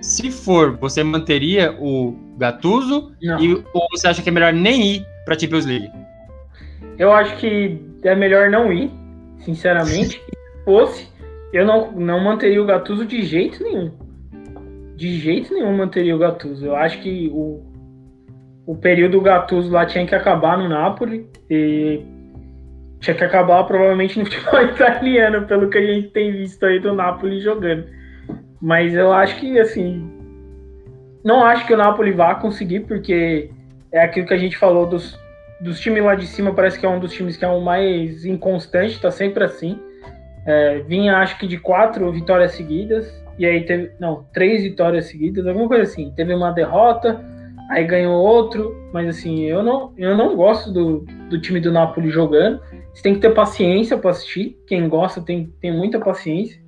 Se 0.00 0.30
for, 0.30 0.76
você 0.76 1.02
manteria 1.02 1.74
o 1.80 2.16
Gattuso 2.38 3.12
e, 3.20 3.54
ou 3.72 3.88
você 3.90 4.08
acha 4.08 4.22
que 4.22 4.28
é 4.28 4.32
melhor 4.32 4.52
nem 4.52 4.96
ir 4.96 5.06
para 5.24 5.34
a 5.34 5.38
Champions 5.38 5.66
League? 5.66 5.90
Eu 6.98 7.12
acho 7.12 7.36
que 7.38 7.80
é 8.02 8.14
melhor 8.14 8.50
não 8.50 8.72
ir, 8.72 8.90
sinceramente. 9.38 10.20
Se 10.24 10.64
fosse, 10.64 11.08
eu 11.52 11.66
não, 11.66 11.92
não 11.92 12.20
manteria 12.20 12.62
o 12.62 12.66
Gattuso 12.66 13.04
de 13.04 13.22
jeito 13.22 13.62
nenhum. 13.62 13.92
De 14.96 15.18
jeito 15.18 15.52
nenhum 15.52 15.76
manteria 15.76 16.14
o 16.14 16.18
Gattuso. 16.18 16.66
Eu 16.66 16.76
acho 16.76 17.00
que 17.00 17.28
o, 17.32 17.62
o 18.66 18.76
período 18.76 19.20
Gattuso 19.20 19.70
lá 19.70 19.84
tinha 19.84 20.06
que 20.06 20.14
acabar 20.14 20.56
no 20.56 20.68
Napoli. 20.68 21.28
E 21.50 22.00
tinha 23.00 23.14
que 23.14 23.24
acabar 23.24 23.62
provavelmente 23.64 24.18
no 24.18 24.24
futebol 24.30 24.62
italiano, 24.62 25.46
pelo 25.46 25.68
que 25.68 25.78
a 25.78 25.86
gente 25.86 26.08
tem 26.08 26.32
visto 26.32 26.64
aí 26.64 26.80
do 26.80 26.94
Napoli 26.94 27.40
jogando. 27.40 27.84
Mas 28.64 28.94
eu 28.94 29.12
acho 29.12 29.36
que, 29.36 29.58
assim, 29.58 30.10
não 31.22 31.44
acho 31.44 31.66
que 31.66 31.74
o 31.74 31.76
Napoli 31.76 32.12
vá 32.12 32.34
conseguir, 32.34 32.80
porque 32.80 33.50
é 33.92 34.00
aquilo 34.00 34.26
que 34.26 34.32
a 34.32 34.38
gente 34.38 34.56
falou 34.56 34.86
dos, 34.86 35.20
dos 35.60 35.78
times 35.78 36.02
lá 36.02 36.14
de 36.14 36.26
cima, 36.26 36.54
parece 36.54 36.80
que 36.80 36.86
é 36.86 36.88
um 36.88 36.98
dos 36.98 37.12
times 37.12 37.36
que 37.36 37.44
é 37.44 37.48
o 37.48 37.60
mais 37.60 38.24
inconstante, 38.24 38.98
tá 38.98 39.10
sempre 39.10 39.44
assim. 39.44 39.78
É, 40.46 40.78
vinha, 40.78 41.18
acho 41.18 41.38
que 41.38 41.46
de 41.46 41.58
quatro 41.58 42.10
vitórias 42.10 42.52
seguidas, 42.52 43.22
e 43.38 43.44
aí 43.44 43.66
teve, 43.66 43.90
não, 44.00 44.24
três 44.32 44.62
vitórias 44.62 45.08
seguidas, 45.08 45.46
alguma 45.46 45.68
coisa 45.68 45.82
assim. 45.82 46.10
Teve 46.16 46.32
uma 46.32 46.50
derrota, 46.50 47.22
aí 47.68 47.84
ganhou 47.84 48.14
outro, 48.14 48.74
mas 48.94 49.06
assim, 49.08 49.44
eu 49.44 49.62
não, 49.62 49.92
eu 49.98 50.16
não 50.16 50.34
gosto 50.34 50.72
do, 50.72 51.00
do 51.28 51.38
time 51.38 51.60
do 51.60 51.70
Napoli 51.70 52.08
jogando. 52.08 52.62
Você 52.94 53.02
tem 53.02 53.14
que 53.14 53.20
ter 53.20 53.34
paciência 53.34 53.98
para 53.98 54.12
assistir. 54.12 54.58
Quem 54.66 54.88
gosta 54.88 55.20
tem, 55.20 55.52
tem 55.60 55.70
muita 55.70 56.00
paciência. 56.00 56.58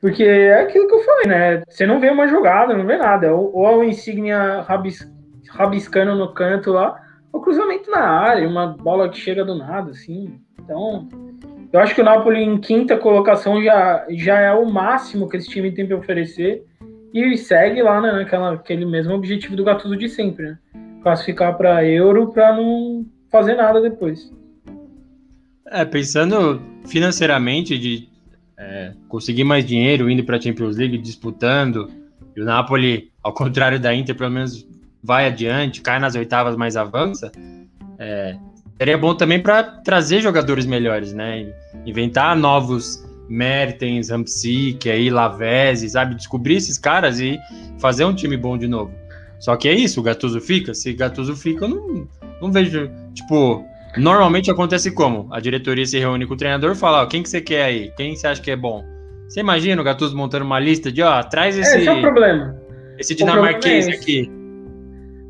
Porque 0.00 0.24
é 0.24 0.62
aquilo 0.62 0.88
que 0.88 0.94
eu 0.94 1.04
falei, 1.04 1.26
né? 1.26 1.62
Você 1.68 1.86
não 1.86 2.00
vê 2.00 2.08
uma 2.08 2.26
jogada, 2.26 2.76
não 2.76 2.86
vê 2.86 2.96
nada. 2.96 3.34
Ou, 3.34 3.80
a 3.80 3.84
insígnia 3.84 4.62
rabis, 4.62 5.06
rabiscando 5.50 6.14
no 6.14 6.32
canto 6.32 6.72
lá, 6.72 6.98
ou 7.30 7.40
cruzamento 7.40 7.90
na 7.90 8.00
área, 8.00 8.48
uma 8.48 8.68
bola 8.68 9.10
que 9.10 9.18
chega 9.18 9.44
do 9.44 9.54
nada, 9.54 9.90
assim. 9.90 10.40
Então, 10.58 11.06
eu 11.70 11.80
acho 11.80 11.94
que 11.94 12.00
o 12.00 12.04
Napoli 12.04 12.42
em 12.42 12.58
quinta 12.58 12.96
colocação 12.96 13.62
já, 13.62 14.06
já 14.10 14.40
é 14.40 14.52
o 14.52 14.64
máximo 14.64 15.28
que 15.28 15.36
esse 15.36 15.48
time 15.48 15.70
tem 15.70 15.86
para 15.86 15.98
oferecer. 15.98 16.64
E 17.12 17.36
segue 17.36 17.82
lá 17.82 18.00
né, 18.00 18.12
naquela, 18.12 18.54
aquele 18.54 18.86
mesmo 18.86 19.12
objetivo 19.12 19.56
do 19.56 19.64
Gattuso 19.64 19.96
de 19.96 20.08
sempre, 20.08 20.46
né? 20.46 20.58
Classificar 21.02 21.56
para 21.56 21.84
Euro 21.84 22.32
para 22.32 22.54
não 22.54 23.04
fazer 23.30 23.54
nada 23.54 23.80
depois. 23.80 24.32
É, 25.66 25.84
pensando 25.84 26.62
financeiramente 26.86 27.76
de 27.78 28.09
é, 28.60 28.92
conseguir 29.08 29.42
mais 29.42 29.64
dinheiro 29.64 30.10
indo 30.10 30.22
para 30.22 30.36
a 30.36 30.40
Champions 30.40 30.76
League, 30.76 30.98
disputando, 30.98 31.90
e 32.36 32.40
o 32.42 32.44
Napoli, 32.44 33.10
ao 33.22 33.32
contrário 33.32 33.80
da 33.80 33.94
Inter, 33.94 34.14
pelo 34.14 34.30
menos 34.30 34.68
vai 35.02 35.26
adiante, 35.26 35.80
cai 35.80 35.98
nas 35.98 36.14
oitavas, 36.14 36.56
mas 36.56 36.76
avança. 36.76 37.32
É, 37.98 38.36
seria 38.76 38.98
bom 38.98 39.14
também 39.14 39.40
para 39.40 39.62
trazer 39.62 40.20
jogadores 40.20 40.66
melhores, 40.66 41.14
né? 41.14 41.50
Inventar 41.86 42.36
novos 42.36 43.02
Mertens, 43.30 44.10
Ramsik, 44.10 44.90
aí, 44.90 45.08
Lavezzi, 45.08 45.88
sabe? 45.88 46.14
Descobrir 46.14 46.56
esses 46.56 46.76
caras 46.76 47.18
e 47.18 47.38
fazer 47.78 48.04
um 48.04 48.14
time 48.14 48.36
bom 48.36 48.58
de 48.58 48.68
novo. 48.68 48.92
Só 49.38 49.56
que 49.56 49.68
é 49.68 49.74
isso, 49.74 50.00
o 50.00 50.02
Gattuso 50.02 50.38
fica. 50.38 50.74
Se 50.74 50.92
Gattuso 50.92 51.34
fica, 51.34 51.64
eu 51.64 51.68
não, 51.70 52.08
não 52.42 52.52
vejo. 52.52 52.90
Tipo, 53.14 53.64
normalmente 53.96 54.50
acontece 54.50 54.92
como? 54.92 55.28
A 55.30 55.40
diretoria 55.40 55.84
se 55.84 55.98
reúne 55.98 56.26
com 56.26 56.34
o 56.34 56.36
treinador 56.36 56.72
e 56.72 56.78
fala: 56.78 57.02
ó, 57.02 57.06
quem 57.06 57.22
que 57.22 57.28
você 57.28 57.40
quer 57.40 57.64
aí? 57.64 57.92
Quem 57.96 58.14
você 58.14 58.26
acha 58.26 58.42
que 58.42 58.50
é 58.50 58.56
bom? 58.56 58.84
Você 59.28 59.40
imagina 59.40 59.80
o 59.80 59.84
Gattuso 59.84 60.16
montando 60.16 60.44
uma 60.44 60.58
lista 60.58 60.90
de, 60.90 61.02
ó, 61.02 61.22
traz 61.22 61.56
esse. 61.56 61.78
Esse 61.78 61.88
é 61.88 61.92
o 61.92 62.00
problema. 62.00 62.56
Esse 62.98 63.14
dinamarquês 63.14 63.88
é 63.88 63.92
aqui. 63.92 64.30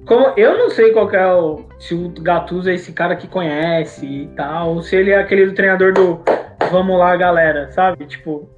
Como, 0.06 0.32
eu 0.36 0.58
não 0.58 0.70
sei 0.70 0.90
qual 0.92 1.10
é 1.10 1.32
o. 1.32 1.66
Se 1.78 1.94
o 1.94 2.08
Gattuso 2.08 2.68
é 2.68 2.74
esse 2.74 2.92
cara 2.92 3.14
que 3.14 3.28
conhece 3.28 4.06
e 4.06 4.26
tal, 4.28 4.74
ou 4.74 4.82
se 4.82 4.96
ele 4.96 5.10
é 5.10 5.18
aquele 5.18 5.46
do 5.46 5.54
treinador 5.54 5.92
do 5.92 6.20
vamos 6.70 6.98
lá, 6.98 7.16
galera, 7.16 7.70
sabe? 7.72 8.06
Tipo, 8.06 8.48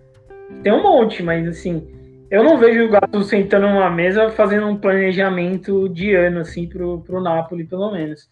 tem 0.62 0.72
um 0.72 0.82
monte, 0.82 1.22
mas 1.22 1.46
assim, 1.46 1.86
eu 2.30 2.42
não 2.42 2.56
vejo 2.56 2.84
o 2.84 2.88
Gattuso 2.88 3.28
sentando 3.28 3.68
numa 3.68 3.90
mesa 3.90 4.30
fazendo 4.30 4.66
um 4.66 4.76
planejamento 4.76 5.88
de 5.88 6.14
ano, 6.14 6.40
assim, 6.40 6.68
pro, 6.68 7.00
pro 7.00 7.20
Napoli, 7.20 7.64
pelo 7.64 7.90
menos. 7.90 8.30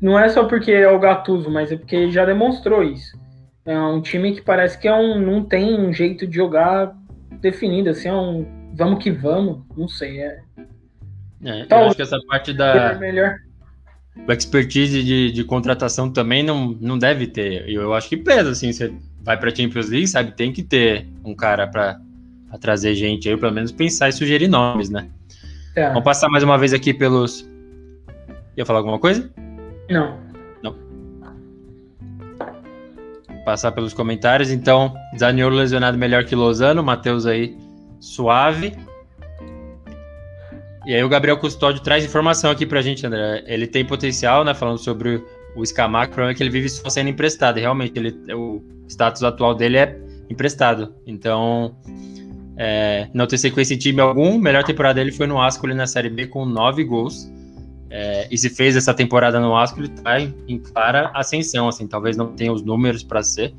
Não 0.00 0.18
é 0.18 0.28
só 0.28 0.44
porque 0.44 0.70
é 0.70 0.90
o 0.90 0.98
Gattuso, 0.98 1.50
mas 1.50 1.72
é 1.72 1.76
porque 1.76 1.96
ele 1.96 2.12
já 2.12 2.24
demonstrou 2.24 2.82
isso. 2.82 3.18
É 3.66 3.78
um 3.78 4.00
time 4.00 4.32
que 4.32 4.42
parece 4.42 4.78
que 4.78 4.88
é 4.88 4.94
um, 4.94 5.20
não 5.20 5.44
tem 5.44 5.78
um 5.78 5.92
jeito 5.92 6.26
de 6.26 6.36
jogar 6.36 6.96
definido, 7.40 7.90
assim, 7.90 8.08
é 8.08 8.14
um 8.14 8.46
vamos 8.74 9.02
que 9.02 9.10
vamos, 9.10 9.60
não 9.76 9.88
sei. 9.88 10.20
É, 10.20 10.40
é 11.44 11.66
eu 11.70 11.76
acho 11.78 11.96
que 11.96 12.02
essa 12.02 12.18
parte 12.28 12.52
da. 12.52 12.98
É 14.26 14.32
expertise 14.32 15.02
de, 15.02 15.30
de 15.30 15.44
contratação 15.44 16.10
também 16.10 16.42
não, 16.42 16.76
não 16.80 16.98
deve 16.98 17.26
ter. 17.26 17.68
Eu, 17.68 17.82
eu 17.82 17.94
acho 17.94 18.08
que 18.08 18.16
pesa, 18.16 18.50
assim, 18.50 18.72
você 18.72 18.92
vai 19.22 19.36
para 19.36 19.54
Champions 19.54 19.88
League, 19.88 20.08
sabe? 20.08 20.32
Tem 20.32 20.52
que 20.52 20.62
ter 20.62 21.06
um 21.24 21.34
cara 21.34 21.66
para 21.66 22.00
trazer 22.60 22.94
gente 22.94 23.28
aí, 23.28 23.36
pelo 23.36 23.52
menos 23.52 23.70
pensar 23.70 24.08
e 24.08 24.12
sugerir 24.12 24.48
nomes, 24.48 24.90
né? 24.90 25.08
É. 25.76 25.88
Vamos 25.88 26.04
passar 26.04 26.28
mais 26.28 26.42
uma 26.42 26.58
vez 26.58 26.72
aqui 26.72 26.92
pelos. 26.92 27.48
Ia 28.56 28.66
falar 28.66 28.80
alguma 28.80 28.98
coisa? 28.98 29.30
Não 29.88 30.28
passar 33.48 33.72
pelos 33.72 33.94
comentários. 33.94 34.50
Então, 34.50 34.94
Zaniolo 35.18 35.56
lesionado 35.56 35.96
melhor 35.96 36.22
que 36.22 36.34
Lozano, 36.34 36.82
Matheus 36.82 37.24
aí 37.24 37.56
suave. 37.98 38.74
E 40.86 40.94
aí 40.94 41.02
o 41.02 41.08
Gabriel 41.08 41.38
Custódio 41.38 41.82
traz 41.82 42.04
informação 42.04 42.50
aqui 42.50 42.66
pra 42.66 42.82
gente, 42.82 43.06
André. 43.06 43.42
Ele 43.46 43.66
tem 43.66 43.86
potencial, 43.86 44.44
né? 44.44 44.52
Falando 44.52 44.76
sobre 44.76 45.24
o 45.56 45.64
Scamac, 45.64 46.10
o 46.10 46.14
problema 46.14 46.32
é 46.32 46.34
que 46.34 46.42
ele 46.42 46.50
vive 46.50 46.68
só 46.68 46.90
sendo 46.90 47.08
emprestado. 47.08 47.58
realmente, 47.58 47.98
ele, 47.98 48.14
o 48.34 48.62
status 48.86 49.22
atual 49.22 49.54
dele 49.54 49.78
é 49.78 49.98
emprestado. 50.28 50.94
Então, 51.06 51.74
é, 52.58 53.08
não 53.14 53.26
tem 53.26 53.38
sequência 53.38 53.72
em 53.72 53.78
time 53.78 54.02
algum. 54.02 54.38
Melhor 54.38 54.62
temporada 54.62 54.96
dele 54.96 55.10
foi 55.10 55.26
no 55.26 55.40
Ascoli 55.40 55.72
na 55.72 55.86
Série 55.86 56.10
B 56.10 56.26
com 56.26 56.44
nove 56.44 56.84
gols. 56.84 57.26
É, 57.90 58.28
e 58.30 58.36
se 58.36 58.50
fez 58.50 58.76
essa 58.76 58.92
temporada 58.92 59.40
no 59.40 59.56
Asco, 59.56 59.80
ele 59.80 59.88
está 59.88 60.20
em, 60.20 60.34
em, 60.46 60.58
clara 60.58 61.10
ascensão, 61.14 61.68
assim, 61.68 61.86
talvez 61.86 62.16
não 62.16 62.32
tenha 62.32 62.52
os 62.52 62.62
números 62.62 63.02
para 63.02 63.22
ser, 63.22 63.54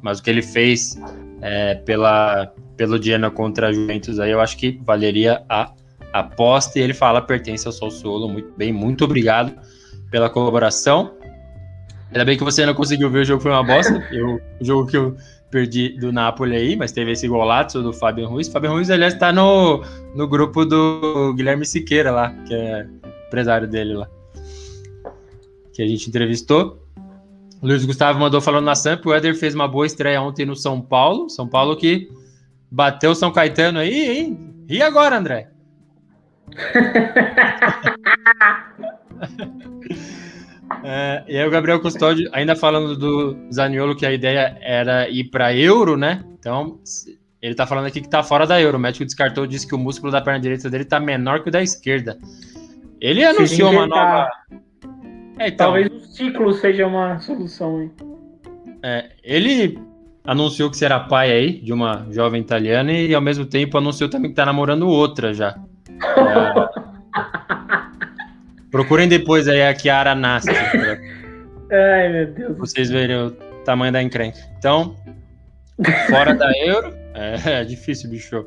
mas 0.00 0.18
o 0.18 0.22
que 0.22 0.30
ele 0.30 0.42
fez 0.42 0.98
é, 1.42 1.74
pela, 1.74 2.52
pelo 2.76 2.98
Diana 2.98 3.30
contra 3.30 3.68
a 3.68 3.72
Juventus 3.72 4.18
aí, 4.18 4.30
eu 4.30 4.40
acho 4.40 4.56
que 4.56 4.80
valeria 4.84 5.42
a 5.48 5.70
aposta, 6.12 6.78
e 6.78 6.82
ele 6.82 6.94
fala, 6.94 7.20
pertence 7.20 7.66
ao 7.66 7.72
Solo, 7.72 8.28
muito 8.28 8.52
bem, 8.56 8.72
muito 8.72 9.04
obrigado 9.04 9.52
pela 10.10 10.30
colaboração. 10.30 11.12
Ainda 12.08 12.24
bem 12.24 12.38
que 12.38 12.44
você 12.44 12.64
não 12.64 12.74
conseguiu 12.74 13.10
ver 13.10 13.20
o 13.20 13.24
jogo, 13.24 13.42
foi 13.42 13.50
uma 13.50 13.64
bosta, 13.64 14.02
eu, 14.12 14.40
o 14.60 14.64
jogo 14.64 14.86
que 14.86 14.96
eu 14.96 15.16
perdi 15.50 15.90
do 16.00 16.10
Napoli 16.10 16.56
aí, 16.56 16.76
mas 16.76 16.90
teve 16.90 17.12
esse 17.12 17.28
golaço 17.28 17.82
do 17.82 17.92
Fábio 17.92 18.26
Ruiz. 18.26 18.48
Fábio 18.48 18.72
Ruiz, 18.72 18.90
aliás, 18.90 19.14
está 19.14 19.32
no, 19.32 19.84
no 20.14 20.26
grupo 20.26 20.64
do 20.64 21.34
Guilherme 21.34 21.64
Siqueira 21.64 22.10
lá, 22.10 22.30
que 22.46 22.54
é 22.54 22.86
empresário 23.34 23.66
dele 23.66 23.94
lá, 23.94 24.08
que 25.72 25.82
a 25.82 25.86
gente 25.86 26.08
entrevistou. 26.08 26.80
Luiz 27.60 27.84
Gustavo 27.84 28.20
mandou 28.20 28.40
falando 28.40 28.64
na 28.64 28.76
Samp, 28.76 29.04
o 29.06 29.12
Éder 29.12 29.34
fez 29.34 29.54
uma 29.54 29.66
boa 29.66 29.86
estreia 29.86 30.22
ontem 30.22 30.46
no 30.46 30.54
São 30.54 30.80
Paulo, 30.80 31.28
São 31.28 31.48
Paulo 31.48 31.76
que 31.76 32.08
bateu 32.70 33.10
o 33.10 33.14
São 33.14 33.32
Caetano 33.32 33.80
aí, 33.80 34.18
hein? 34.18 34.54
E 34.68 34.80
agora, 34.80 35.18
André? 35.18 35.50
é, 40.84 41.24
e 41.26 41.36
aí 41.36 41.46
o 41.46 41.50
Gabriel 41.50 41.80
Custódio, 41.80 42.30
ainda 42.32 42.54
falando 42.54 42.96
do 42.96 43.36
Zaniolo, 43.52 43.96
que 43.96 44.06
a 44.06 44.12
ideia 44.12 44.56
era 44.60 45.08
ir 45.08 45.24
para 45.24 45.56
Euro, 45.56 45.96
né? 45.96 46.24
Então, 46.38 46.78
ele 47.42 47.54
tá 47.54 47.66
falando 47.66 47.86
aqui 47.86 48.00
que 48.00 48.08
tá 48.08 48.22
fora 48.22 48.46
da 48.46 48.60
Euro. 48.60 48.78
O 48.78 48.80
médico 48.80 49.04
descartou, 49.04 49.46
disse 49.46 49.66
que 49.66 49.74
o 49.74 49.78
músculo 49.78 50.12
da 50.12 50.20
perna 50.20 50.40
direita 50.40 50.70
dele 50.70 50.84
tá 50.84 51.00
menor 51.00 51.42
que 51.42 51.48
o 51.48 51.52
da 51.52 51.62
esquerda. 51.62 52.18
Ele 53.04 53.22
anunciou 53.22 53.70
uma 53.70 53.86
nova. 53.86 54.30
É, 55.38 55.48
então, 55.48 55.66
Talvez 55.66 55.92
o 55.92 56.00
ciclo 56.06 56.54
seja 56.54 56.86
uma 56.86 57.18
solução. 57.18 57.82
Hein? 57.82 57.92
É, 58.82 59.10
ele 59.22 59.78
anunciou 60.24 60.70
que 60.70 60.76
será 60.78 60.98
pai 61.00 61.30
aí 61.30 61.60
de 61.60 61.70
uma 61.70 62.06
jovem 62.10 62.40
italiana 62.40 62.90
e 62.92 63.14
ao 63.14 63.20
mesmo 63.20 63.44
tempo 63.44 63.76
anunciou 63.76 64.08
também 64.08 64.30
que 64.30 64.36
tá 64.36 64.46
namorando 64.46 64.88
outra 64.88 65.34
já. 65.34 65.54
É... 66.00 66.84
Procurem 68.72 69.06
depois 69.06 69.48
aí 69.48 69.60
a 69.60 69.78
Chiara 69.78 70.14
Nasti. 70.14 70.48
Ai, 71.70 72.08
meu 72.08 72.26
Deus. 72.28 72.56
Vocês 72.56 72.88
verem 72.88 73.16
o 73.16 73.30
tamanho 73.66 73.92
da 73.92 74.02
encrenca. 74.02 74.38
Então, 74.58 74.96
fora 76.08 76.34
da 76.34 76.50
Euro, 76.56 76.94
é, 77.12 77.60
é 77.60 77.64
difícil, 77.64 78.08
bicho. 78.08 78.46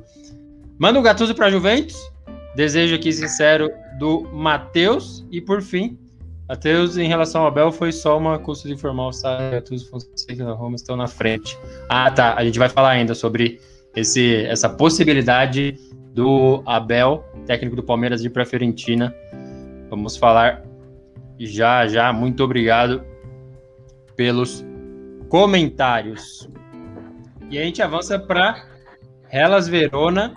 Manda 0.79 0.97
o 0.97 1.03
Gattuso 1.03 1.35
pra 1.35 1.51
Juventus. 1.51 1.95
Desejo 2.57 2.95
aqui 2.95 3.13
sincero 3.13 3.71
do 3.99 4.23
Matheus. 4.33 5.23
E 5.29 5.39
por 5.39 5.61
fim, 5.61 5.95
Matheus, 6.49 6.97
em 6.97 7.07
relação 7.07 7.41
ao 7.41 7.49
Abel, 7.49 7.71
foi 7.71 7.91
só 7.91 8.17
uma 8.17 8.39
consulta 8.39 8.73
informal. 8.73 9.11
Matheus 9.53 9.83
Fonseca 9.83 10.33
e 10.33 10.41
Roma 10.41 10.75
estão 10.75 10.97
na 10.97 11.05
frente. 11.05 11.55
Ah, 11.87 12.09
tá. 12.09 12.33
A 12.33 12.43
gente 12.43 12.57
vai 12.57 12.67
falar 12.67 12.89
ainda 12.89 13.13
sobre 13.13 13.61
esse, 13.95 14.43
essa 14.45 14.67
possibilidade 14.67 15.75
do 16.15 16.63
Abel, 16.65 17.23
técnico 17.45 17.75
do 17.75 17.83
Palmeiras, 17.83 18.23
ir 18.23 18.31
para 18.31 18.43
Fiorentina. 18.43 19.13
Vamos 19.91 20.17
falar 20.17 20.63
já, 21.37 21.85
já. 21.85 22.11
Muito 22.11 22.43
obrigado 22.43 23.03
pelos 24.15 24.65
comentários. 25.29 26.49
E 27.51 27.59
a 27.59 27.63
gente 27.63 27.83
avança 27.83 28.17
para 28.17 28.65
Hellas 29.31 29.67
Verona 29.67 30.35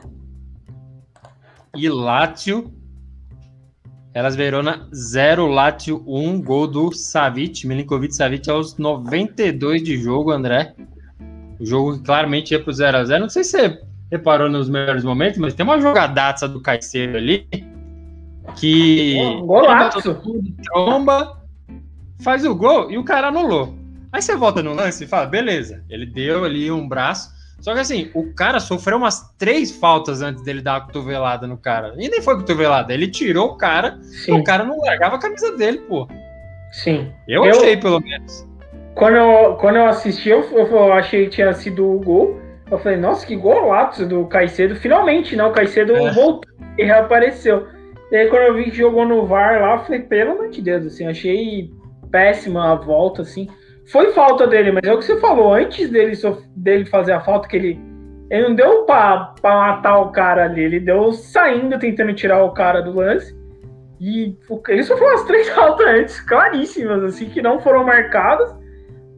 e 1.77 1.89
Lazio 1.89 2.73
Elas 4.13 4.35
Verona 4.35 4.89
0, 4.95 5.47
Lazio 5.47 6.03
1, 6.07 6.43
gol 6.43 6.67
do 6.67 6.93
Savic, 6.93 7.67
Milinkovic 7.67 8.15
Savic 8.15 8.51
aos 8.51 8.77
92 8.77 9.83
de 9.83 9.97
jogo, 9.97 10.31
André. 10.31 10.75
O 11.61 11.65
jogo 11.65 12.03
claramente 12.03 12.53
ia 12.53 12.63
pro 12.63 12.73
0x0. 12.73 13.19
Não 13.19 13.29
sei 13.29 13.45
se 13.45 13.51
você 13.51 13.81
reparou 14.11 14.49
nos 14.49 14.69
melhores 14.69 15.05
momentos, 15.05 15.39
mas 15.39 15.55
tem 15.55 15.65
uma 15.65 15.81
jogadaça 15.81 16.49
do 16.49 16.61
Caicedo 16.61 17.17
ali 17.17 17.47
que 18.57 19.17
golaço. 19.45 20.01
tromba, 20.65 21.41
faz 22.21 22.45
o 22.45 22.55
gol 22.55 22.91
e 22.91 22.99
o 22.99 23.05
cara 23.05 23.29
anulou. 23.29 23.79
Aí 24.13 24.21
você 24.21 24.35
volta 24.35 24.63
no 24.63 24.75
lance 24.75 25.05
e 25.05 25.07
fala, 25.07 25.27
beleza, 25.27 25.85
ele 25.89 26.05
deu 26.05 26.45
ali 26.45 26.71
um 26.71 26.89
braço, 26.89 27.31
só 27.61 27.75
que 27.75 27.81
assim, 27.81 28.11
o 28.15 28.33
cara 28.35 28.59
sofreu 28.59 28.97
umas 28.97 29.33
três 29.39 29.71
faltas 29.71 30.23
antes 30.23 30.43
dele 30.43 30.63
dar 30.63 30.77
a 30.77 30.81
cotovelada 30.81 31.47
no 31.47 31.57
cara. 31.57 31.95
E 31.97 32.09
nem 32.09 32.23
foi 32.23 32.37
cotovelada, 32.37 32.93
ele 32.93 33.09
tirou 33.09 33.51
o 33.51 33.57
cara 33.57 33.99
Sim. 34.03 34.37
e 34.37 34.41
o 34.41 34.45
cara 34.45 34.65
não 34.65 34.79
largava 34.81 35.17
a 35.17 35.19
camisa 35.19 35.57
dele, 35.57 35.79
pô. 35.79 36.09
Sim. 36.73 37.13
Eu, 37.29 37.45
eu 37.45 37.51
achei, 37.51 37.77
pelo 37.77 38.01
menos. 38.01 38.49
Quando 38.95 39.17
eu, 39.17 39.57
quando 39.57 39.77
eu 39.77 39.87
assisti, 39.87 40.29
eu, 40.31 40.43
eu 40.53 40.93
achei 40.93 41.25
que 41.25 41.31
tinha 41.31 41.53
sido 41.53 41.87
o 41.87 42.01
gol. 42.01 42.41
Eu 42.71 42.79
falei, 42.79 42.99
nossa, 42.99 43.27
que 43.27 43.35
golaço 43.35 44.07
do 44.07 44.27
Caicedo. 44.27 44.77
Finalmente, 44.77 45.35
né? 45.35 45.45
O 45.45 45.53
Caicedo 45.53 45.97
é. 45.97 46.13
voltou 46.13 46.51
e 46.79 46.85
reapareceu. 46.85 47.67
E 48.11 48.17
aí, 48.17 48.29
quando 48.29 48.43
eu 48.43 48.55
vi 48.55 48.65
que 48.65 48.77
jogou 48.77 49.07
no 49.07 49.27
VAR 49.27 49.61
lá, 49.61 49.75
eu 49.75 49.85
falei, 49.85 50.01
pelo 50.01 50.33
amor 50.33 50.51
de 50.51 50.63
Deus, 50.63 50.87
assim, 50.87 51.07
achei 51.07 51.71
péssima 52.11 52.73
a 52.73 52.75
volta, 52.75 53.23
assim. 53.23 53.49
Foi 53.91 54.13
falta 54.13 54.47
dele, 54.47 54.71
mas 54.71 54.85
é 54.85 54.93
o 54.93 54.99
que 54.99 55.05
você 55.05 55.19
falou. 55.19 55.53
Antes 55.53 55.91
dele, 55.91 56.13
dele 56.55 56.85
fazer 56.85 57.13
a 57.13 57.21
falta, 57.21 57.49
que 57.49 57.57
ele, 57.57 57.81
ele 58.31 58.49
não 58.49 58.55
deu 58.55 58.85
pra, 58.85 59.35
pra 59.41 59.55
matar 59.57 59.99
o 59.99 60.13
cara 60.13 60.45
ali, 60.45 60.63
ele 60.63 60.81
deu 60.81 61.13
saindo, 61.13 61.79
tentando 61.79 62.15
tirar 62.15 62.45
o 62.45 62.53
cara 62.53 62.81
do 62.81 62.93
lance. 62.93 63.37
E 64.01 64.37
ele 64.69 64.85
foi 64.85 65.01
umas 65.01 65.25
três 65.25 65.49
faltas 65.55 65.87
antes, 65.87 66.21
claríssimas, 66.21 67.03
assim, 67.03 67.29
que 67.29 67.43
não 67.43 67.61
foram 67.61 67.85
marcadas. 67.85 68.55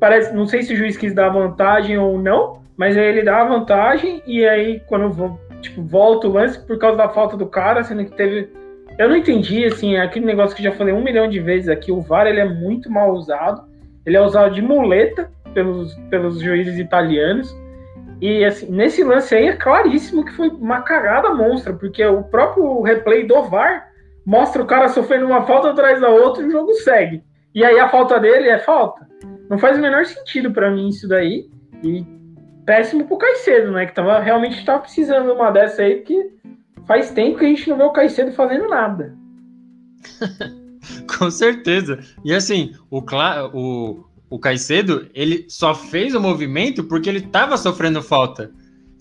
Parece, 0.01 0.35
não 0.35 0.47
sei 0.47 0.63
se 0.63 0.73
o 0.73 0.77
juiz 0.77 0.97
quis 0.97 1.15
dar 1.15 1.29
vantagem 1.29 1.99
ou 1.99 2.19
não, 2.19 2.63
mas 2.77 2.97
aí 2.97 3.05
ele 3.05 3.23
dá 3.23 3.43
a 3.43 3.49
vantagem 3.49 4.23
e 4.27 4.45
aí 4.45 4.81
quando 4.89 5.39
tipo, 5.61 5.83
volta 5.83 6.27
o 6.27 6.33
lance 6.33 6.59
por 6.67 6.77
causa 6.79 6.97
da 6.97 7.09
falta 7.09 7.37
do 7.37 7.47
cara, 7.47 7.85
sendo 7.85 8.05
que 8.05 8.17
teve 8.17 8.51
eu 8.99 9.09
não 9.09 9.17
entendi, 9.17 9.65
assim, 9.65 9.97
aquele 9.97 10.27
negócio 10.27 10.57
que 10.57 10.63
já 10.63 10.73
falei 10.73 10.93
um 10.93 11.03
milhão 11.03 11.29
de 11.29 11.41
vezes 11.41 11.69
aqui, 11.69 11.91
o 11.91 12.01
VAR 12.01 12.27
ele 12.27 12.41
é 12.41 12.45
muito 12.45 12.91
mal 12.91 13.13
usado, 13.13 13.63
ele 14.05 14.17
é 14.17 14.21
usado 14.21 14.55
de 14.55 14.63
muleta 14.63 15.31
pelos, 15.55 15.95
pelos 16.11 16.41
juízes 16.41 16.79
italianos, 16.79 17.55
e 18.23 18.45
assim, 18.45 18.71
nesse 18.71 19.03
lance 19.03 19.35
aí 19.35 19.49
é 19.49 19.57
claríssimo 19.57 20.25
que 20.25 20.33
foi 20.33 20.49
uma 20.49 20.83
cagada 20.83 21.35
monstra, 21.35 21.73
porque 21.73 22.07
o 22.07 22.23
próprio 22.23 22.81
replay 22.81 23.27
do 23.27 23.43
VAR 23.43 23.89
mostra 24.25 24.63
o 24.63 24.67
cara 24.67 24.89
sofrendo 24.89 25.27
uma 25.27 25.45
falta 25.45 25.71
atrás 25.71 26.01
da 26.01 26.09
outra 26.09 26.45
e 26.45 26.47
o 26.47 26.51
jogo 26.53 26.73
segue. 26.75 27.25
E 27.53 27.65
aí 27.65 27.81
a 27.81 27.89
falta 27.89 28.21
dele 28.21 28.49
é 28.49 28.61
falta. 28.61 29.09
Não 29.51 29.59
faz 29.59 29.77
o 29.77 29.81
menor 29.81 30.07
sentido 30.07 30.53
para 30.53 30.71
mim 30.71 30.89
isso 30.89 31.09
daí. 31.09 31.51
E 31.83 32.07
péssimo 32.65 33.09
pro 33.09 33.19
Caicedo, 33.19 33.73
né? 33.73 33.87
Que 33.87 33.95
tava, 33.95 34.21
realmente 34.21 34.65
tava 34.65 34.83
precisando 34.83 35.27
de 35.27 35.33
uma 35.33 35.51
dessa 35.51 35.83
aí, 35.83 35.97
porque 35.97 36.31
faz 36.87 37.11
tempo 37.11 37.41
que 37.41 37.45
a 37.45 37.49
gente 37.49 37.69
não 37.69 37.77
vê 37.77 37.83
o 37.83 37.91
Caicedo 37.91 38.31
fazendo 38.31 38.69
nada. 38.69 39.17
Com 41.19 41.31
certeza. 41.31 41.99
E 42.25 42.33
assim, 42.33 42.75
o, 42.91 43.03
o, 43.53 44.05
o 44.31 44.39
Caicedo, 44.39 45.09
ele 45.15 45.45
só 45.49 45.75
fez 45.75 46.15
o 46.15 46.21
movimento 46.21 46.85
porque 46.85 47.09
ele 47.09 47.21
tava 47.21 47.57
sofrendo 47.57 48.03
falta. 48.03 48.51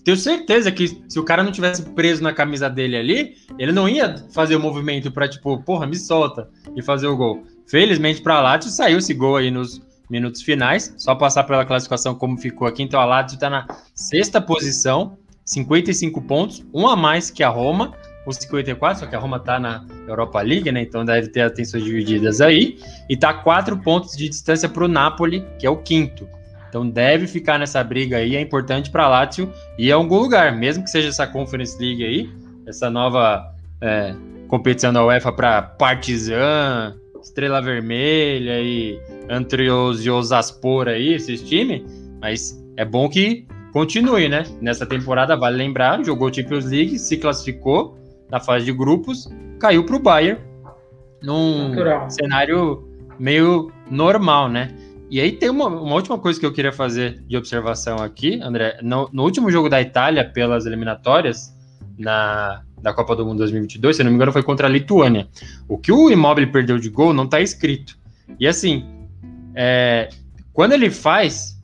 Tenho 0.04 0.16
certeza 0.16 0.72
que 0.72 0.88
se 1.08 1.18
o 1.18 1.24
cara 1.24 1.44
não 1.44 1.52
tivesse 1.52 1.82
preso 1.82 2.22
na 2.22 2.32
camisa 2.32 2.68
dele 2.68 2.96
ali, 2.96 3.36
ele 3.56 3.70
não 3.70 3.88
ia 3.88 4.16
fazer 4.32 4.56
o 4.56 4.60
movimento 4.60 5.12
para 5.12 5.28
tipo, 5.28 5.62
porra, 5.62 5.86
me 5.86 5.96
solta 5.96 6.50
e 6.74 6.82
fazer 6.82 7.06
o 7.06 7.16
gol. 7.16 7.44
Felizmente 7.68 8.20
para 8.20 8.40
Lazio 8.40 8.70
saiu 8.70 8.98
esse 8.98 9.14
gol 9.14 9.36
aí 9.36 9.50
nos 9.50 9.80
minutos 10.10 10.42
finais. 10.42 10.92
Só 10.98 11.14
passar 11.14 11.44
pela 11.44 11.64
classificação 11.64 12.16
como 12.16 12.36
ficou 12.36 12.66
aqui. 12.66 12.82
Então 12.82 13.00
a 13.00 13.04
Lazio 13.04 13.36
está 13.36 13.48
na 13.48 13.66
sexta 13.94 14.40
posição, 14.40 15.16
55 15.44 16.20
pontos, 16.22 16.64
um 16.74 16.88
a 16.88 16.96
mais 16.96 17.30
que 17.30 17.44
a 17.44 17.48
Roma, 17.48 17.94
com 18.24 18.32
54, 18.32 19.00
só 19.00 19.06
que 19.06 19.16
a 19.16 19.18
Roma 19.18 19.36
está 19.36 19.58
na 19.58 19.84
Europa 20.06 20.40
League, 20.40 20.70
né? 20.70 20.82
Então 20.82 21.04
deve 21.04 21.28
ter 21.28 21.40
atenções 21.40 21.82
divididas 21.82 22.40
aí. 22.40 22.78
E 23.08 23.16
tá 23.16 23.34
quatro 23.34 23.76
pontos 23.76 24.16
de 24.16 24.28
distância 24.28 24.68
para 24.68 24.84
o 24.84 24.88
Napoli, 24.88 25.44
que 25.58 25.66
é 25.66 25.70
o 25.70 25.76
quinto. 25.76 26.28
Então 26.68 26.88
deve 26.88 27.26
ficar 27.26 27.58
nessa 27.58 27.84
briga 27.84 28.16
aí, 28.16 28.34
é 28.34 28.40
importante 28.40 28.90
para 28.90 29.06
Lazio 29.06 29.52
ir 29.76 29.92
a 29.92 29.96
algum 29.96 30.18
lugar, 30.18 30.56
mesmo 30.56 30.82
que 30.82 30.90
seja 30.90 31.08
essa 31.08 31.26
Conference 31.26 31.78
League 31.78 32.02
aí, 32.02 32.30
essa 32.66 32.88
nova 32.88 33.52
é, 33.78 34.14
competição 34.48 34.90
da 34.90 35.04
UEFA 35.04 35.32
para 35.32 35.60
Partizan, 35.60 36.94
Estrela 37.22 37.60
Vermelha 37.60 38.58
e 38.60 38.98
Antrios 39.28 40.04
e 40.04 40.10
Osaspor 40.10 40.88
aí, 40.88 41.12
esses 41.12 41.42
times, 41.42 41.82
mas 42.22 42.58
é 42.78 42.86
bom 42.86 43.06
que 43.06 43.46
continue, 43.72 44.28
né? 44.30 44.44
Nessa 44.60 44.86
temporada, 44.86 45.36
vale 45.36 45.58
lembrar, 45.58 46.02
jogou 46.02 46.32
Champions 46.32 46.64
League, 46.64 46.98
se 46.98 47.18
classificou 47.18 47.98
na 48.32 48.40
fase 48.40 48.64
de 48.64 48.72
grupos, 48.72 49.28
caiu 49.60 49.84
para 49.84 49.94
o 49.94 49.98
Bayern 49.98 50.40
num 51.22 51.68
Natural. 51.68 52.10
cenário 52.10 52.88
meio 53.18 53.70
normal, 53.90 54.48
né? 54.48 54.74
E 55.10 55.20
aí 55.20 55.32
tem 55.32 55.50
uma, 55.50 55.66
uma, 55.66 55.94
última 55.94 56.18
coisa 56.18 56.40
que 56.40 56.46
eu 56.46 56.52
queria 56.52 56.72
fazer 56.72 57.22
de 57.28 57.36
observação 57.36 57.98
aqui, 57.98 58.40
André. 58.42 58.78
No, 58.82 59.10
no 59.12 59.22
último 59.22 59.50
jogo 59.50 59.68
da 59.68 59.80
Itália 59.82 60.24
pelas 60.24 60.64
eliminatórias, 60.64 61.54
na, 61.98 62.62
da 62.80 62.94
Copa 62.94 63.14
do 63.14 63.26
Mundo 63.26 63.38
2022, 63.38 63.96
se 63.96 64.02
não 64.02 64.10
me 64.10 64.16
engano, 64.16 64.32
foi 64.32 64.42
contra 64.42 64.66
a 64.66 64.70
Lituânia. 64.70 65.28
O 65.68 65.76
que 65.76 65.92
o 65.92 66.10
Immobile 66.10 66.46
perdeu 66.46 66.78
de 66.78 66.88
gol 66.88 67.12
não 67.12 67.24
está 67.24 67.42
escrito. 67.42 67.98
E 68.40 68.48
assim, 68.48 69.06
é, 69.54 70.08
quando 70.54 70.72
ele 70.72 70.88
faz, 70.88 71.61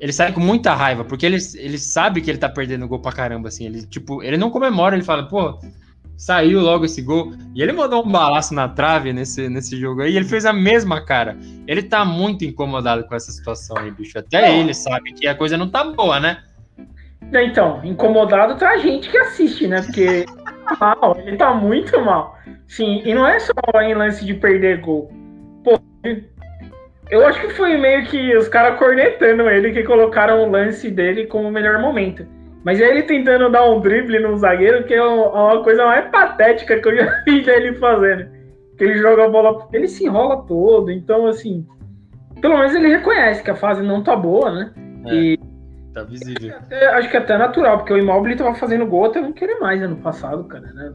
ele 0.00 0.12
sai 0.12 0.32
com 0.32 0.40
muita 0.40 0.74
raiva, 0.74 1.04
porque 1.04 1.24
ele, 1.24 1.38
ele 1.56 1.78
sabe 1.78 2.20
que 2.20 2.30
ele 2.30 2.38
tá 2.38 2.48
perdendo 2.48 2.88
gol 2.88 2.98
pra 2.98 3.12
caramba, 3.12 3.48
assim. 3.48 3.66
Ele, 3.66 3.86
tipo, 3.86 4.22
ele 4.22 4.36
não 4.36 4.50
comemora, 4.50 4.94
ele 4.94 5.04
fala, 5.04 5.26
pô, 5.26 5.58
saiu 6.16 6.60
logo 6.60 6.84
esse 6.84 7.00
gol. 7.02 7.32
E 7.54 7.62
ele 7.62 7.72
mandou 7.72 8.04
um 8.04 8.10
balaço 8.10 8.54
na 8.54 8.68
trave 8.68 9.12
nesse, 9.12 9.48
nesse 9.48 9.76
jogo 9.76 10.02
aí, 10.02 10.12
e 10.12 10.16
ele 10.16 10.26
fez 10.26 10.44
a 10.44 10.52
mesma 10.52 11.04
cara. 11.04 11.36
Ele 11.66 11.82
tá 11.82 12.04
muito 12.04 12.44
incomodado 12.44 13.04
com 13.04 13.14
essa 13.14 13.30
situação 13.32 13.76
aí, 13.78 13.90
bicho. 13.90 14.18
Até 14.18 14.58
ele 14.58 14.74
sabe 14.74 15.12
que 15.12 15.26
a 15.26 15.34
coisa 15.34 15.56
não 15.56 15.68
tá 15.68 15.84
boa, 15.84 16.20
né? 16.20 16.42
Então, 17.32 17.80
incomodado 17.84 18.56
tá 18.56 18.70
a 18.70 18.76
gente 18.76 19.10
que 19.10 19.18
assiste, 19.18 19.66
né? 19.66 19.82
Porque 19.82 20.24
tá 20.64 20.96
mal, 21.00 21.16
ele 21.18 21.36
tá 21.36 21.52
muito 21.54 22.00
mal. 22.04 22.38
Sim, 22.68 23.02
e 23.04 23.14
não 23.14 23.26
é 23.26 23.38
só 23.38 23.52
em 23.82 23.94
lance 23.94 24.24
de 24.24 24.34
perder 24.34 24.80
gol. 24.80 25.10
Pô, 25.64 25.80
eu 27.10 27.26
acho 27.26 27.40
que 27.40 27.50
foi 27.50 27.76
meio 27.76 28.04
que 28.06 28.36
os 28.36 28.48
caras 28.48 28.78
cornetando 28.78 29.48
ele 29.48 29.72
que 29.72 29.82
colocaram 29.82 30.42
o 30.42 30.50
lance 30.50 30.90
dele 30.90 31.26
como 31.26 31.48
o 31.48 31.52
melhor 31.52 31.80
momento. 31.80 32.26
Mas 32.64 32.80
ele 32.80 33.04
tentando 33.04 33.50
dar 33.50 33.64
um 33.70 33.80
drible 33.80 34.18
no 34.18 34.36
zagueiro, 34.36 34.84
que 34.84 34.94
é 34.94 35.02
uma 35.02 35.62
coisa 35.62 35.84
mais 35.84 36.10
patética 36.10 36.80
que 36.80 36.88
eu 36.88 36.96
já 36.96 37.22
vi 37.24 37.48
ele 37.48 37.74
fazendo. 37.74 38.28
Que 38.76 38.84
ele 38.84 38.98
joga 38.98 39.24
a 39.24 39.28
bola, 39.28 39.68
ele 39.72 39.86
se 39.86 40.04
enrola 40.04 40.44
todo. 40.46 40.90
Então, 40.90 41.26
assim, 41.26 41.64
pelo 42.40 42.58
menos 42.58 42.74
ele 42.74 42.88
reconhece 42.88 43.42
que 43.42 43.50
a 43.50 43.56
fase 43.56 43.82
não 43.82 44.02
tá 44.02 44.16
boa, 44.16 44.50
né? 44.50 44.72
É. 45.06 45.14
E 45.14 45.38
Tá 45.96 46.02
visível. 46.02 46.54
Até, 46.54 46.86
acho 46.88 47.10
que 47.10 47.16
é 47.16 47.20
até 47.20 47.38
natural, 47.38 47.78
porque 47.78 47.94
o 47.94 47.96
Immobile 47.96 48.36
tava 48.36 48.54
fazendo 48.54 48.84
gol 48.84 49.06
até 49.06 49.18
não 49.18 49.32
querer 49.32 49.58
mais 49.58 49.82
ano 49.82 49.96
passado, 49.96 50.44
cara, 50.44 50.66
né? 50.74 50.92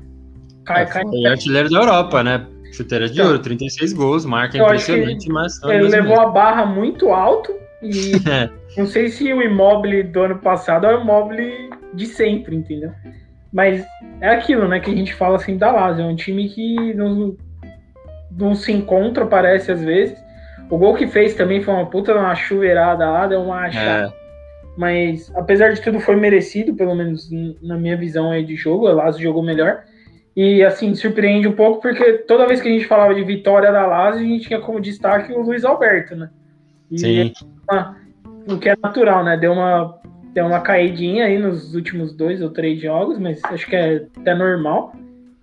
Cai, 0.64 0.84
é, 0.84 0.86
cai, 0.86 1.02
foi 1.02 1.26
artilheiro 1.26 1.70
da 1.72 1.80
Europa, 1.80 2.22
né? 2.22 2.46
Chuteira 2.72 3.08
de 3.08 3.14
então, 3.14 3.28
ouro, 3.28 3.40
36 3.40 3.94
gols, 3.94 4.26
marca 4.26 4.58
impressionante, 4.58 5.30
mas... 5.30 5.62
Ele 5.64 5.88
levou 5.88 6.20
a 6.20 6.28
barra 6.28 6.66
muito 6.66 7.10
alto 7.10 7.54
e 7.82 8.12
não 8.78 8.86
sei 8.86 9.10
se 9.10 9.32
o 9.34 9.42
Immobile 9.42 10.04
do 10.04 10.22
ano 10.22 10.40
passado 10.40 10.86
é 10.86 10.96
o 10.96 11.02
Immobile 11.02 11.70
de 11.94 12.06
sempre, 12.06 12.56
entendeu? 12.56 12.92
Mas 13.52 13.86
é 14.22 14.30
aquilo, 14.30 14.68
né, 14.68 14.80
que 14.80 14.90
a 14.90 14.96
gente 14.96 15.14
fala 15.14 15.36
assim 15.36 15.58
da 15.58 15.72
Lazio, 15.72 16.04
é 16.04 16.08
um 16.08 16.16
time 16.16 16.48
que 16.48 16.94
não, 16.94 17.36
não 18.32 18.56
se 18.56 18.72
encontra, 18.72 19.26
parece, 19.26 19.72
às 19.72 19.84
vezes. 19.84 20.18
O 20.70 20.78
gol 20.78 20.96
que 20.96 21.06
fez 21.06 21.34
também 21.34 21.62
foi 21.62 21.74
uma 21.74 21.90
puta 21.90 22.14
uma 22.14 22.34
chuveirada 22.34 23.10
lá, 23.10 23.28
deu 23.28 23.42
uma 23.42 23.66
achada. 23.66 24.14
É 24.16 24.22
mas 24.78 25.32
apesar 25.36 25.74
de 25.74 25.82
tudo 25.82 26.00
foi 26.00 26.16
merecido, 26.16 26.74
pelo 26.74 26.96
menos 26.96 27.30
na 27.62 27.78
minha 27.78 27.98
visão 27.98 28.32
aí 28.32 28.44
de 28.44 28.56
jogo, 28.56 28.88
o 28.88 28.94
Lazio 28.94 29.22
jogou 29.22 29.44
melhor. 29.44 29.84
E 30.36 30.64
assim, 30.64 30.96
surpreende 30.96 31.48
um 31.48 31.54
pouco 31.54 31.82
porque 31.82 32.14
toda 32.20 32.48
vez 32.48 32.62
que 32.62 32.70
a 32.70 32.72
gente 32.72 32.86
falava 32.86 33.14
de 33.14 33.24
vitória 33.24 33.72
da 33.72 33.86
Lazio, 33.86 34.22
a 34.22 34.28
gente 34.28 34.48
tinha 34.48 34.62
como 34.62 34.80
destaque 34.80 35.34
o 35.34 35.42
Luiz 35.42 35.66
Alberto, 35.66 36.16
né? 36.16 36.30
E 36.90 37.00
Sim. 37.00 37.34
Ah, 37.70 37.96
o 38.48 38.58
que 38.58 38.70
é 38.70 38.76
natural, 38.82 39.24
né? 39.24 39.36
Deu 39.38 39.52
uma, 39.52 40.00
deu 40.34 40.46
uma 40.46 40.62
caidinha 40.62 41.26
aí 41.26 41.38
nos 41.38 41.76
últimos 41.76 42.14
dois 42.14 42.42
ou 42.42 42.50
três 42.50 42.82
jogos, 42.82 43.20
mas 43.20 43.42
acho 43.46 43.68
que 43.68 43.76
é 43.76 44.06
até 44.18 44.34
normal. 44.34 44.96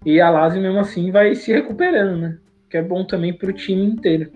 E 0.07 0.21
a 0.21 0.31
Lazio 0.31 0.63
mesmo 0.63 0.79
assim 0.79 1.11
vai 1.11 1.35
se 1.35 1.53
recuperando, 1.53 2.17
né? 2.17 2.39
Que 2.71 2.79
é 2.79 2.83
bom 2.83 3.05
também 3.05 3.33
para 3.33 3.51
o 3.51 3.53
time 3.53 3.85
inteiro. 3.85 4.31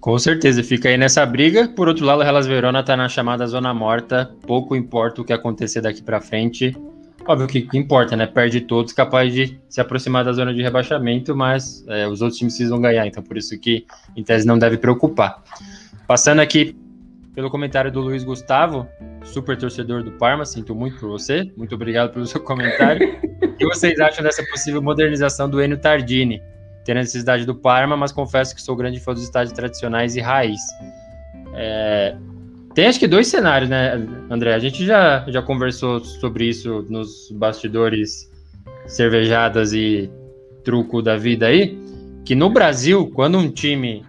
Com 0.00 0.18
certeza, 0.18 0.64
fica 0.64 0.88
aí 0.88 0.98
nessa 0.98 1.24
briga. 1.24 1.68
Por 1.68 1.86
outro 1.86 2.04
lado, 2.04 2.20
o 2.20 2.24
Hellas 2.24 2.46
Verona 2.46 2.82
tá 2.82 2.96
na 2.96 3.08
chamada 3.08 3.46
zona 3.46 3.72
morta. 3.72 4.34
Pouco 4.44 4.74
importa 4.74 5.22
o 5.22 5.24
que 5.24 5.32
acontecer 5.32 5.80
daqui 5.80 6.02
para 6.02 6.20
frente. 6.20 6.76
Óbvio 7.26 7.46
que, 7.46 7.62
que 7.62 7.78
importa, 7.78 8.16
né? 8.16 8.26
Perde 8.26 8.60
todos, 8.62 8.92
capaz 8.92 9.32
de 9.32 9.58
se 9.68 9.80
aproximar 9.80 10.24
da 10.24 10.32
zona 10.32 10.52
de 10.52 10.62
rebaixamento, 10.62 11.36
mas 11.36 11.84
é, 11.88 12.06
os 12.08 12.20
outros 12.20 12.38
times 12.38 12.54
precisam 12.54 12.80
ganhar, 12.80 13.06
então 13.06 13.22
por 13.22 13.36
isso 13.36 13.58
que, 13.58 13.86
em 14.16 14.22
tese, 14.24 14.46
não 14.46 14.58
deve 14.58 14.76
preocupar. 14.76 15.42
Passando 16.06 16.40
aqui 16.40 16.76
pelo 17.34 17.50
comentário 17.50 17.90
do 17.90 18.00
Luiz 18.00 18.24
Gustavo, 18.24 18.86
super 19.24 19.56
torcedor 19.56 20.02
do 20.02 20.12
Parma, 20.12 20.44
sinto 20.44 20.74
muito 20.74 20.98
por 20.98 21.08
você, 21.10 21.50
muito 21.56 21.74
obrigado 21.74 22.12
pelo 22.12 22.26
seu 22.26 22.40
comentário. 22.40 23.18
o 23.42 23.56
que 23.56 23.64
vocês 23.64 23.98
acham 24.00 24.24
dessa 24.24 24.44
possível 24.46 24.82
modernização 24.82 25.48
do 25.48 25.62
Enio 25.62 25.78
Tardini? 25.78 26.42
ter 26.84 26.92
a 26.92 27.00
necessidade 27.00 27.46
do 27.46 27.54
Parma, 27.54 27.96
mas 27.96 28.12
confesso 28.12 28.54
que 28.54 28.62
sou 28.62 28.76
grande 28.76 29.00
fã 29.00 29.14
dos 29.14 29.22
estádios 29.22 29.52
tradicionais 29.52 30.16
e 30.16 30.20
raiz. 30.20 30.60
É, 31.54 32.16
tem 32.74 32.86
acho 32.86 32.98
que 32.98 33.06
dois 33.06 33.28
cenários, 33.28 33.68
né, 33.68 33.94
André? 34.30 34.54
A 34.54 34.58
gente 34.58 34.84
já, 34.84 35.24
já 35.28 35.42
conversou 35.42 36.00
sobre 36.00 36.46
isso 36.46 36.84
nos 36.88 37.30
bastidores 37.32 38.30
cervejadas 38.86 39.72
e 39.72 40.10
truco 40.64 41.02
da 41.02 41.16
vida 41.16 41.46
aí, 41.46 41.78
que 42.24 42.34
no 42.34 42.50
Brasil, 42.50 43.10
quando 43.14 43.38
um 43.38 43.50
time 43.50 44.04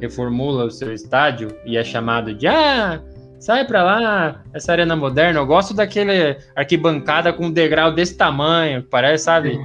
reformula 0.00 0.64
o 0.64 0.70
seu 0.70 0.92
estádio 0.92 1.48
e 1.64 1.76
é 1.76 1.84
chamado 1.84 2.34
de 2.34 2.46
ah, 2.46 3.00
sai 3.38 3.66
pra 3.66 3.82
lá, 3.82 4.42
essa 4.52 4.72
arena 4.72 4.96
moderna, 4.96 5.40
eu 5.40 5.46
gosto 5.46 5.74
daquele 5.74 6.36
arquibancada 6.56 7.32
com 7.32 7.46
um 7.46 7.52
degrau 7.52 7.92
desse 7.92 8.16
tamanho, 8.16 8.82
parece, 8.82 9.24
sabe? 9.24 9.60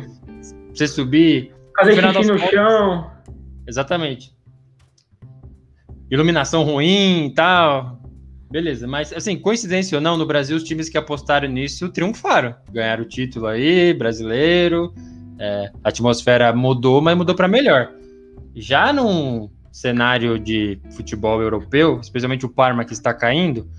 Você 0.73 0.87
subir 0.87 1.53
Fazer 1.77 2.01
no 2.01 2.39
chão. 2.39 3.11
Exatamente. 3.67 4.35
Iluminação 6.09 6.63
ruim 6.63 7.27
e 7.27 7.33
tal. 7.35 7.96
Beleza, 8.49 8.87
mas 8.87 9.11
assim, 9.11 9.37
coincidência 9.37 9.97
ou 9.97 10.01
não, 10.01 10.17
no 10.17 10.25
Brasil 10.25 10.55
os 10.55 10.63
times 10.63 10.87
que 10.87 10.97
apostaram 10.97 11.49
nisso 11.49 11.89
triunfaram. 11.89 12.55
Ganharam 12.71 13.03
o 13.03 13.07
título 13.07 13.47
aí, 13.47 13.93
brasileiro. 13.93 14.93
É, 15.39 15.71
a 15.83 15.89
atmosfera 15.89 16.53
mudou, 16.53 17.01
mas 17.01 17.17
mudou 17.17 17.35
para 17.35 17.47
melhor. 17.47 17.91
Já 18.55 18.93
num 18.93 19.49
cenário 19.71 20.39
de 20.39 20.79
futebol 20.91 21.41
europeu, 21.41 21.99
especialmente 22.01 22.45
o 22.45 22.49
Parma 22.49 22.85
que 22.85 22.93
está 22.93 23.13
caindo, 23.13 23.69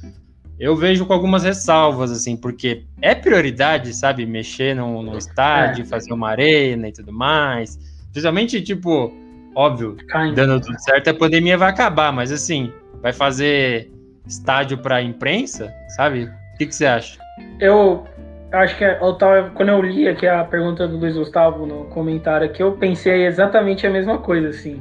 eu 0.59 0.77
vejo 0.77 1.07
com 1.07 1.13
algumas 1.13 1.45
ressalvas, 1.45 2.11
assim, 2.11 2.37
porque 2.37 2.85
é 3.01 3.15
prioridade, 3.15 3.95
sabe, 3.95 4.27
mexer 4.27 4.77
no, 4.77 5.03
no 5.03 5.17
estádio, 5.17 5.83
é. 5.83 5.87
fazer 5.87 6.13
uma 6.13 6.29
arena 6.29 6.89
e 6.89 6.93
tudo 6.93 7.13
mais. 7.13 7.79
Principalmente, 8.13 8.61
tipo, 8.61 9.13
óbvio, 9.55 9.97
dando 10.35 10.61
tudo 10.61 10.79
certo, 10.81 11.09
a 11.09 11.15
pandemia 11.15 11.57
vai 11.57 11.71
acabar, 11.71 12.13
mas 12.13 12.31
assim, 12.31 12.73
vai 13.01 13.13
fazer 13.13 13.91
estádio 14.29 14.79
para 14.79 15.03
imprensa, 15.03 15.73
sabe? 15.97 16.25
O 16.25 16.59
que, 16.59 16.67
que 16.67 16.75
você 16.75 16.87
acha? 16.87 17.19
Eu 17.59 18.07
acho 18.53 18.77
que 18.77 18.85
eu 18.85 19.15
tava, 19.15 19.51
quando 19.51 19.71
eu 19.71 19.83
li 19.83 20.09
aqui 20.09 20.27
a 20.27 20.45
pergunta 20.45 20.87
do 20.87 20.97
Luiz 20.97 21.17
Gustavo 21.17 21.67
no 21.67 21.85
comentário 21.87 22.47
aqui, 22.47 22.63
eu 22.63 22.73
pensei 22.73 23.27
exatamente 23.27 23.87
a 23.87 23.91
mesma 23.91 24.19
coisa, 24.19 24.49
assim. 24.49 24.81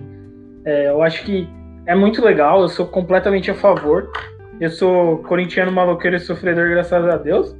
É, 0.66 0.90
eu 0.90 1.02
acho 1.02 1.24
que 1.24 1.48
é 1.86 1.96
muito 1.96 2.24
legal, 2.24 2.62
eu 2.62 2.68
sou 2.68 2.86
completamente 2.86 3.50
a 3.50 3.56
favor. 3.56 4.12
Eu 4.60 4.70
sou 4.72 5.20
corintiano 5.20 5.72
maloqueiro 5.72 6.16
e 6.16 6.20
sofredor, 6.20 6.70
graças 6.70 7.06
a 7.06 7.18
Deus. 7.18 7.56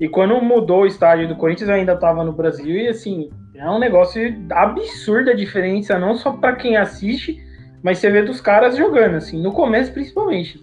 E 0.00 0.08
quando 0.08 0.40
mudou 0.40 0.82
o 0.82 0.86
estádio 0.86 1.28
do 1.28 1.36
Corinthians, 1.36 1.68
eu 1.68 1.74
ainda 1.74 1.92
estava 1.92 2.24
no 2.24 2.32
Brasil 2.32 2.74
e 2.74 2.88
assim, 2.88 3.30
é 3.54 3.68
um 3.68 3.78
negócio 3.78 4.34
absurda 4.50 5.32
a 5.32 5.34
diferença, 5.34 5.98
não 5.98 6.14
só 6.14 6.32
para 6.32 6.54
quem 6.54 6.76
assiste, 6.76 7.38
mas 7.82 7.98
você 7.98 8.10
vê 8.10 8.22
dos 8.22 8.40
caras 8.40 8.76
jogando, 8.76 9.16
assim, 9.16 9.42
no 9.42 9.52
começo 9.52 9.92
principalmente. 9.92 10.60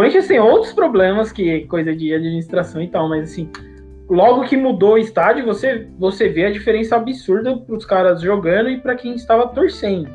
Corinthians 0.00 0.28
tem 0.28 0.40
outros 0.40 0.72
problemas 0.72 1.30
que 1.30 1.50
é 1.50 1.60
coisa 1.66 1.94
de 1.94 2.14
administração 2.14 2.80
e 2.80 2.88
tal, 2.88 3.06
mas 3.06 3.32
assim, 3.32 3.50
logo 4.08 4.46
que 4.46 4.56
mudou 4.56 4.94
o 4.94 4.98
estádio, 4.98 5.44
você, 5.44 5.86
você 5.98 6.26
vê 6.26 6.46
a 6.46 6.50
diferença 6.50 6.96
absurda 6.96 7.54
para 7.54 7.76
os 7.76 7.84
caras 7.84 8.22
jogando 8.22 8.70
e 8.70 8.78
para 8.78 8.94
quem 8.94 9.14
estava 9.14 9.46
torcendo. 9.48 10.08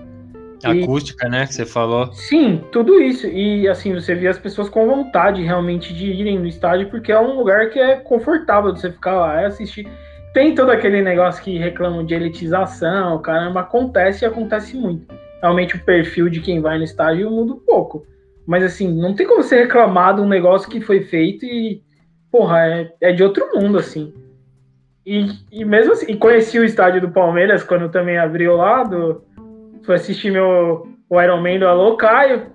E, 0.64 0.82
acústica, 0.82 1.30
né, 1.30 1.46
que 1.46 1.54
você 1.54 1.68
falou. 1.68 2.12
Sim, 2.14 2.64
tudo 2.72 3.00
isso. 3.00 3.28
E 3.28 3.68
assim, 3.68 3.94
você 3.94 4.16
vê 4.16 4.28
as 4.28 4.40
pessoas 4.40 4.70
com 4.70 4.88
vontade 4.88 5.44
realmente 5.44 5.94
de 5.94 6.08
irem 6.08 6.40
no 6.40 6.48
estádio, 6.48 6.90
porque 6.90 7.12
é 7.12 7.20
um 7.20 7.38
lugar 7.38 7.70
que 7.70 7.78
é 7.78 7.98
confortável 7.98 8.72
de 8.72 8.82
você 8.82 8.92
ficar 8.92 9.14
lá 9.14 9.44
e 9.44 9.46
assistir. 9.46 9.88
Tem 10.34 10.56
todo 10.56 10.72
aquele 10.72 11.04
negócio 11.04 11.44
que 11.44 11.60
reclamam 11.60 12.04
de 12.04 12.16
elitização, 12.16 13.22
caramba, 13.22 13.60
acontece 13.60 14.26
e 14.26 14.28
acontece 14.28 14.76
muito. 14.76 15.14
Realmente 15.44 15.76
o 15.76 15.86
perfil 15.86 16.28
de 16.28 16.42
quem 16.42 16.60
vai 16.60 16.80
no 16.80 16.84
estádio 16.84 17.30
muda 17.30 17.54
um 17.54 17.60
pouco. 17.60 18.08
Mas 18.46 18.64
assim, 18.64 18.94
não 18.94 19.16
tem 19.16 19.26
como 19.28 19.42
você 19.42 19.64
reclamar 19.64 20.16
de 20.16 20.22
um 20.22 20.28
negócio 20.28 20.70
que 20.70 20.80
foi 20.80 21.02
feito 21.02 21.46
e, 21.46 21.82
porra, 22.32 22.60
é, 22.60 22.94
é 23.02 23.12
de 23.12 23.24
outro 23.24 23.50
mundo, 23.56 23.78
assim. 23.78 24.14
E, 25.06 25.28
e 25.52 25.64
mesmo 25.64 25.94
assim, 25.94 26.16
conheci 26.18 26.58
o 26.60 26.64
estádio 26.64 27.02
do 27.02 27.12
Palmeiras 27.12 27.64
quando 27.64 27.90
também 27.90 28.18
abriu 28.18 28.56
lá, 28.56 28.84
do, 28.84 29.24
fui 29.84 29.96
assistir 29.96 30.32
meu, 30.32 30.88
o 31.10 31.22
Iron 31.22 31.42
Man 31.42 31.60
do 31.60 31.68
Alô 31.68 31.96
Caio, 31.96 32.48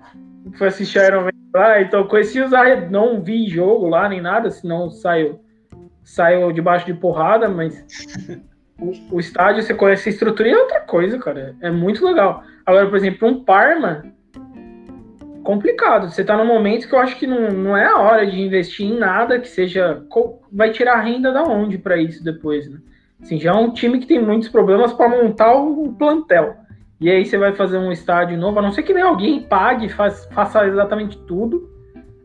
fui 0.57 0.67
assistir 0.67 0.99
o 0.99 1.03
Iron 1.03 1.21
Man 1.23 1.31
lá, 1.53 1.81
então 1.81 2.07
conheci 2.07 2.41
os 2.41 2.51
não 2.89 3.21
vi 3.21 3.47
jogo 3.49 3.87
lá 3.87 4.07
nem 4.07 4.21
nada, 4.21 4.49
senão 4.49 4.89
saiu, 4.89 5.39
saiu 6.03 6.51
debaixo 6.51 6.85
de 6.85 6.93
porrada, 6.93 7.47
mas 7.47 7.85
o, 8.79 9.15
o, 9.15 9.19
estádio, 9.19 9.63
você 9.63 9.73
conhece 9.73 10.09
a 10.09 10.11
estrutura 10.11 10.49
e 10.49 10.51
é 10.51 10.57
outra 10.57 10.81
coisa, 10.81 11.17
cara, 11.19 11.55
é 11.61 11.71
muito 11.71 12.05
legal. 12.05 12.43
Agora, 12.65 12.87
por 12.87 12.97
exemplo, 12.97 13.27
um 13.27 13.43
Parma, 13.43 14.03
complicado, 15.43 16.09
você 16.09 16.23
tá 16.23 16.37
num 16.37 16.45
momento 16.45 16.87
que 16.87 16.93
eu 16.93 16.99
acho 16.99 17.17
que 17.17 17.27
não, 17.27 17.49
não 17.49 17.77
é 17.77 17.85
a 17.85 17.97
hora 17.97 18.25
de 18.25 18.39
investir 18.39 18.85
em 18.85 18.97
nada 18.97 19.39
que 19.39 19.47
seja, 19.47 20.03
vai 20.51 20.71
tirar 20.71 21.01
renda 21.01 21.31
da 21.31 21.43
onde 21.43 21.77
para 21.77 21.97
isso 21.97 22.23
depois, 22.23 22.69
né? 22.69 22.79
Assim, 23.21 23.39
já 23.39 23.51
é 23.51 23.53
um 23.53 23.71
time 23.71 23.99
que 23.99 24.07
tem 24.07 24.19
muitos 24.19 24.49
problemas 24.49 24.93
para 24.93 25.09
montar 25.09 25.53
o 25.53 25.93
plantel. 25.93 26.55
E 26.99 27.09
aí 27.09 27.25
você 27.25 27.37
vai 27.37 27.53
fazer 27.53 27.77
um 27.77 27.91
estádio 27.91 28.37
novo, 28.37 28.59
a 28.59 28.61
não 28.61 28.71
ser 28.71 28.83
que 28.83 28.93
nem 28.93 29.03
alguém 29.03 29.41
pague, 29.41 29.89
faz, 29.89 30.27
faça 30.31 30.65
exatamente 30.67 31.17
tudo. 31.19 31.69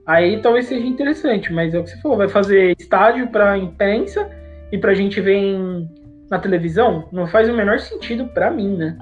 Aí 0.07 0.41
talvez 0.41 0.67
seja 0.67 0.87
interessante, 0.87 1.53
mas 1.53 1.75
é 1.75 1.79
o 1.79 1.83
que 1.83 1.91
você 1.91 2.01
falou, 2.01 2.17
vai 2.17 2.29
fazer 2.29 2.75
estádio 2.79 3.29
para 3.29 3.59
imprensa 3.59 4.31
e 4.71 4.79
para 4.79 4.93
a 4.93 4.95
gente 4.95 5.21
ver 5.21 5.35
em, 5.35 5.89
na 6.31 6.39
televisão, 6.39 7.09
não 7.11 7.27
faz 7.27 7.49
o 7.49 7.55
menor 7.55 7.79
sentido 7.79 8.27
para 8.27 8.51
mim, 8.51 8.77
né? 8.77 8.97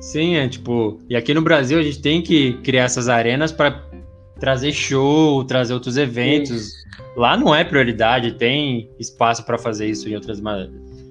Sim, 0.00 0.36
é 0.36 0.48
tipo, 0.48 1.00
e 1.08 1.16
aqui 1.16 1.32
no 1.32 1.42
Brasil 1.42 1.78
a 1.78 1.82
gente 1.82 2.00
tem 2.00 2.22
que 2.22 2.54
criar 2.62 2.84
essas 2.84 3.08
arenas 3.08 3.50
para 3.50 3.82
trazer 4.38 4.72
show, 4.72 5.44
trazer 5.44 5.74
outros 5.74 5.96
eventos. 5.96 6.72
Lá 7.16 7.36
não 7.36 7.54
é 7.54 7.64
prioridade, 7.64 8.32
tem 8.32 8.90
espaço 8.98 9.44
para 9.44 9.58
fazer 9.58 9.88
isso 9.88 10.08
em 10.08 10.14
outras 10.14 10.40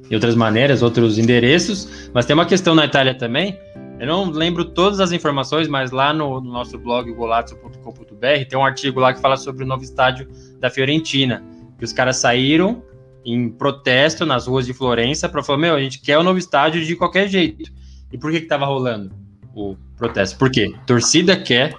em 0.10 0.14
outras 0.14 0.36
maneiras, 0.36 0.84
outros 0.84 1.18
endereços, 1.18 2.12
mas 2.14 2.28
tem 2.28 2.36
uma 2.36 2.46
questão 2.46 2.76
na 2.76 2.86
Itália 2.86 3.16
também. 3.16 3.58
Eu 4.00 4.08
não 4.08 4.30
lembro 4.30 4.66
todas 4.66 5.00
as 5.00 5.12
informações, 5.12 5.68
mas 5.68 5.92
lá 5.92 6.14
no, 6.14 6.42
no 6.42 6.52
nosso 6.52 6.78
blog 6.78 7.12
golazzo.com.br 7.12 8.46
tem 8.48 8.60
um 8.60 8.64
artigo 8.64 9.00
lá 9.00 9.14
que 9.14 9.22
fala 9.22 9.38
sobre 9.38 9.64
o 9.64 9.68
novo 9.68 9.84
estádio 9.84 10.28
da 10.60 10.70
Fiorentina, 10.70 11.44
que 11.78 11.86
os 11.86 11.94
caras 11.94 12.18
saíram 12.18 12.84
em 13.26 13.50
protesto 13.50 14.26
nas 14.26 14.46
ruas 14.46 14.66
de 14.66 14.74
Florença 14.74 15.28
para 15.28 15.42
falar: 15.42 15.60
meu, 15.60 15.76
a 15.76 15.80
gente 15.80 16.02
quer 16.02 16.18
o 16.18 16.24
novo 16.24 16.38
estádio 16.38 16.86
de 16.86 16.96
qualquer 16.96 17.28
jeito. 17.28 17.72
E 18.16 18.18
por 18.18 18.32
que 18.32 18.40
que 18.40 18.48
tava 18.48 18.66
rolando 18.66 19.12
o 19.54 19.76
protesto? 19.98 20.40
Por 20.40 20.50
quê? 20.50 20.74
Torcida 20.86 21.36
quer, 21.36 21.76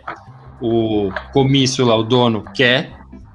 o 0.60 1.08
comício 1.32 1.82
lá, 1.86 1.96
o 1.96 2.02
dono 2.02 2.44
quer, 2.54 2.92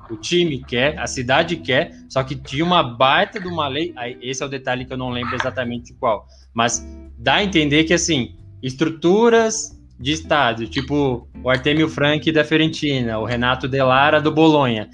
o 0.07 0.15
time 0.15 0.63
quer, 0.63 0.99
a 0.99 1.07
cidade 1.07 1.55
quer, 1.55 1.93
só 2.07 2.23
que 2.23 2.35
tinha 2.35 2.63
uma 2.63 2.83
baita 2.83 3.39
de 3.39 3.47
uma 3.47 3.67
lei. 3.67 3.91
Esse 4.21 4.43
é 4.43 4.45
o 4.45 4.49
detalhe 4.49 4.85
que 4.85 4.93
eu 4.93 4.97
não 4.99 5.09
lembro 5.09 5.33
exatamente 5.33 5.95
qual. 5.95 6.27
Mas 6.53 6.87
dá 7.17 7.37
a 7.37 7.43
entender 7.43 7.85
que, 7.85 7.93
assim, 7.95 8.35
estruturas 8.61 9.75
de 9.99 10.11
estádio, 10.11 10.67
tipo 10.67 11.27
o 11.43 11.49
Artemio 11.49 11.89
Frank 11.89 12.31
da 12.31 12.43
Fiorentina, 12.43 13.17
o 13.17 13.25
Renato 13.25 13.67
Delara 13.67 14.21
do 14.21 14.31
Bolonha, 14.31 14.87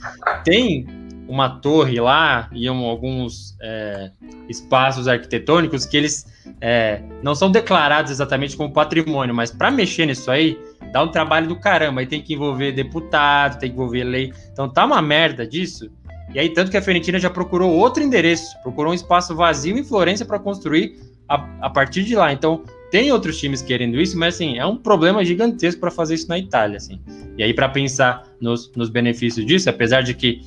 tem 0.46 0.88
uma 1.28 1.50
torre 1.50 2.00
lá 2.00 2.50
e 2.52 2.70
um, 2.70 2.86
alguns 2.86 3.56
é, 3.62 4.12
espaços 4.48 5.08
arquitetônicos 5.08 5.86
que 5.86 5.98
eles 5.98 6.26
é, 6.62 7.02
não 7.22 7.36
são 7.36 7.52
declarados 7.52 8.12
exatamente 8.12 8.56
como 8.56 8.72
patrimônio, 8.72 9.36
mas 9.36 9.52
para 9.52 9.70
mexer 9.70 10.06
nisso 10.06 10.32
aí, 10.32 10.58
dá 10.92 11.04
um 11.04 11.10
trabalho 11.10 11.48
do 11.48 11.60
caramba. 11.60 12.02
Aí 12.02 12.08
tem 12.08 12.22
que 12.22 12.34
envolver 12.34 12.72
deputado, 12.72 13.60
tem 13.60 13.70
que 13.70 13.76
envolver 13.76 14.04
lei. 14.04 14.34
Então 14.52 14.70
tá 14.70 14.86
uma 14.86 15.02
merda 15.02 15.46
disso. 15.46 15.90
E 16.34 16.40
aí, 16.40 16.50
tanto 16.50 16.70
que 16.70 16.78
a 16.78 16.82
Fiorentina 16.82 17.20
já 17.20 17.30
procurou 17.30 17.72
outro 17.72 18.04
endereço, 18.04 18.56
procurou 18.62 18.92
um 18.92 18.96
espaço 18.96 19.34
vazio 19.36 19.78
em 19.78 19.84
Florença 19.84 20.26
para 20.26 20.38
construir 20.38 21.00
a, 21.28 21.36
a 21.62 21.70
partir 21.70 22.04
de 22.04 22.16
lá. 22.16 22.34
Então, 22.34 22.64
tem 22.92 23.12
outros 23.12 23.40
times 23.40 23.62
querendo 23.62 24.00
isso, 24.00 24.18
mas 24.18 24.36
assim, 24.36 24.58
é 24.58 24.66
um 24.66 24.78
problema 24.78 25.24
gigantesco 25.24 25.80
para 25.80 25.92
fazer 25.92 26.16
isso 26.16 26.28
na 26.28 26.38
Itália, 26.38 26.78
assim. 26.78 27.00
E 27.38 27.44
aí, 27.44 27.54
para 27.54 27.70
pensar 27.70 28.24
nos, 28.42 28.72
nos 28.76 28.90
benefícios 28.90 29.46
disso, 29.46 29.70
apesar 29.70 30.02
de 30.02 30.14
que 30.14 30.42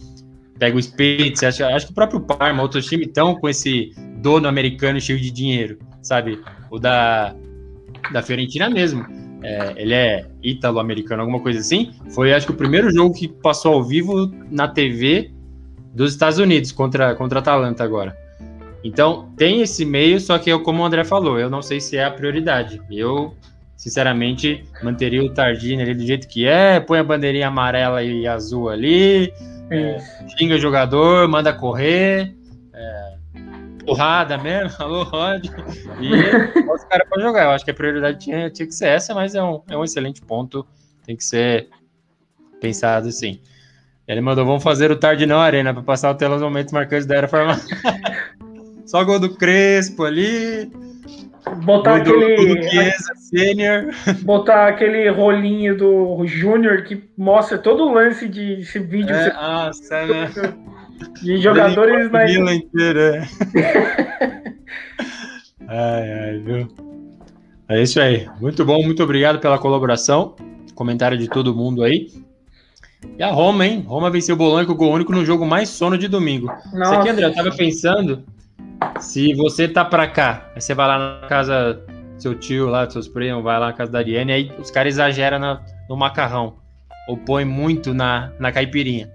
pega 0.60 0.76
o 0.76 0.80
Spitz, 0.80 1.42
acho, 1.42 1.64
acho 1.64 1.86
que 1.86 1.92
o 1.92 1.94
próprio 1.94 2.20
Parma, 2.20 2.62
outros 2.62 2.86
times 2.86 3.08
estão 3.08 3.34
com 3.34 3.48
esse 3.48 3.92
dono 4.18 4.46
americano 4.46 5.00
cheio 5.00 5.18
de 5.18 5.30
dinheiro, 5.30 5.78
sabe? 6.02 6.38
O 6.70 6.78
da, 6.78 7.34
da 8.12 8.22
Fiorentina 8.22 8.70
mesmo 8.70 9.04
é, 9.42 9.72
ele 9.76 9.94
é 9.94 10.26
ítalo-americano, 10.42 11.22
alguma 11.22 11.40
coisa 11.40 11.60
assim. 11.60 11.92
Foi, 12.10 12.32
acho 12.32 12.46
que, 12.46 12.52
o 12.52 12.56
primeiro 12.56 12.92
jogo 12.92 13.14
que 13.14 13.26
passou 13.26 13.74
ao 13.74 13.82
vivo 13.82 14.30
na 14.50 14.68
TV 14.68 15.32
dos 15.94 16.12
Estados 16.12 16.38
Unidos 16.38 16.72
contra, 16.72 17.14
contra 17.14 17.38
a 17.38 17.42
Atalanta 17.42 17.82
agora. 17.82 18.16
Então, 18.84 19.30
tem 19.36 19.60
esse 19.60 19.84
meio, 19.84 20.20
só 20.20 20.38
que 20.38 20.50
eu, 20.50 20.62
como 20.62 20.82
o 20.82 20.86
André 20.86 21.04
falou, 21.04 21.38
eu 21.38 21.50
não 21.50 21.62
sei 21.62 21.80
se 21.80 21.96
é 21.96 22.04
a 22.04 22.10
prioridade. 22.10 22.80
Eu, 22.90 23.34
sinceramente, 23.76 24.64
manteria 24.82 25.22
o 25.22 25.32
Tardini 25.32 25.82
ali 25.82 25.94
do 25.94 26.06
jeito 26.06 26.28
que 26.28 26.46
é, 26.46 26.80
põe 26.80 26.98
a 26.98 27.04
bandeirinha 27.04 27.48
amarela 27.48 28.02
e 28.02 28.26
azul 28.26 28.68
ali, 28.68 29.32
é, 29.70 29.98
xinga 30.36 30.56
o 30.56 30.58
jogador, 30.58 31.28
manda 31.28 31.52
correr, 31.52 32.34
porrada 33.90 34.38
mesmo, 34.38 34.76
alô, 34.78 35.02
Rod. 35.02 35.46
E 36.00 36.14
os 36.70 36.84
caras 36.84 37.08
para 37.08 37.22
jogar. 37.22 37.44
Eu 37.44 37.50
acho 37.50 37.64
que 37.64 37.70
a 37.70 37.74
prioridade 37.74 38.18
tinha, 38.18 38.50
tinha 38.50 38.66
que 38.66 38.74
ser 38.74 38.88
essa, 38.88 39.14
mas 39.14 39.34
é 39.34 39.42
um, 39.42 39.62
é 39.68 39.76
um 39.76 39.84
excelente 39.84 40.22
ponto. 40.22 40.66
Tem 41.04 41.16
que 41.16 41.24
ser 41.24 41.68
pensado 42.60 43.10
sim. 43.10 43.40
Ele 44.06 44.20
mandou, 44.20 44.44
vamos 44.44 44.62
fazer 44.62 44.90
o 44.90 44.96
tarde 44.96 45.26
não 45.26 45.38
arena 45.38 45.72
para 45.72 45.82
passar 45.82 46.10
o 46.10 46.14
tela 46.14 46.34
nos 46.34 46.42
momentos 46.42 46.72
marcantes 46.72 47.06
da 47.06 47.16
era 47.16 47.28
formal. 47.28 47.56
Só 48.86 49.04
gol 49.04 49.20
do 49.20 49.34
Crespo 49.36 50.04
ali. 50.04 50.70
Botar 51.56 51.96
aquele. 51.96 52.54
Do 52.54 52.62
Chiesa, 52.68 53.14
senior. 53.16 53.94
Botar 54.22 54.68
aquele 54.68 55.08
rolinho 55.10 55.76
do 55.76 56.26
Júnior 56.26 56.84
que 56.84 57.02
mostra 57.16 57.58
todo 57.58 57.84
o 57.84 57.92
lance 57.92 58.28
de 58.28 58.60
esse 58.60 58.78
vídeo. 58.78 59.14
É, 59.14 59.32
nossa, 59.32 60.06
né? 60.06 60.30
De 61.22 61.38
jogadores 61.38 62.10
na 62.10 62.24
vila 62.26 62.54
inteira. 62.54 63.26
É. 63.54 64.52
ai, 65.66 66.12
ai, 66.12 66.38
viu? 66.44 66.68
É 67.66 67.82
isso 67.82 67.98
aí. 67.98 68.28
Muito 68.38 68.66
bom, 68.66 68.82
muito 68.82 69.02
obrigado 69.02 69.38
pela 69.38 69.58
colaboração. 69.58 70.36
Comentário 70.74 71.16
de 71.16 71.26
todo 71.26 71.54
mundo 71.54 71.82
aí. 71.82 72.08
E 73.18 73.22
a 73.22 73.30
Roma, 73.30 73.66
hein? 73.66 73.84
Roma 73.86 74.10
venceu 74.10 74.34
o 74.34 74.38
Bolonha 74.38 74.66
com 74.66 74.72
o 74.72 74.76
gol 74.76 74.92
único 74.92 75.12
no 75.12 75.24
jogo 75.24 75.46
mais 75.46 75.68
sono 75.70 75.96
de 75.96 76.08
domingo. 76.08 76.46
Nossa. 76.46 76.82
Isso 76.82 76.94
aqui, 76.94 77.08
André, 77.08 77.26
eu 77.26 77.34
tava 77.34 77.50
pensando. 77.50 78.24
Se 79.00 79.34
você 79.34 79.66
tá 79.66 79.84
pra 79.84 80.06
cá, 80.06 80.50
aí 80.54 80.60
você 80.60 80.74
vai 80.74 80.86
lá 80.88 81.20
na 81.20 81.28
casa 81.28 81.74
do 82.16 82.22
seu 82.22 82.34
tio, 82.34 82.66
lá, 82.66 82.84
dos 82.84 82.92
seus 82.92 83.08
primos, 83.08 83.42
vai 83.42 83.58
lá 83.58 83.68
na 83.68 83.72
casa 83.72 83.90
da 83.90 83.98
Ariane, 83.98 84.32
aí 84.32 84.52
os 84.58 84.70
caras 84.70 84.94
exageram 84.94 85.38
na, 85.38 85.62
no 85.88 85.96
macarrão. 85.96 86.56
Ou 87.08 87.16
põe 87.16 87.44
muito 87.44 87.94
na, 87.94 88.32
na 88.38 88.52
caipirinha. 88.52 89.10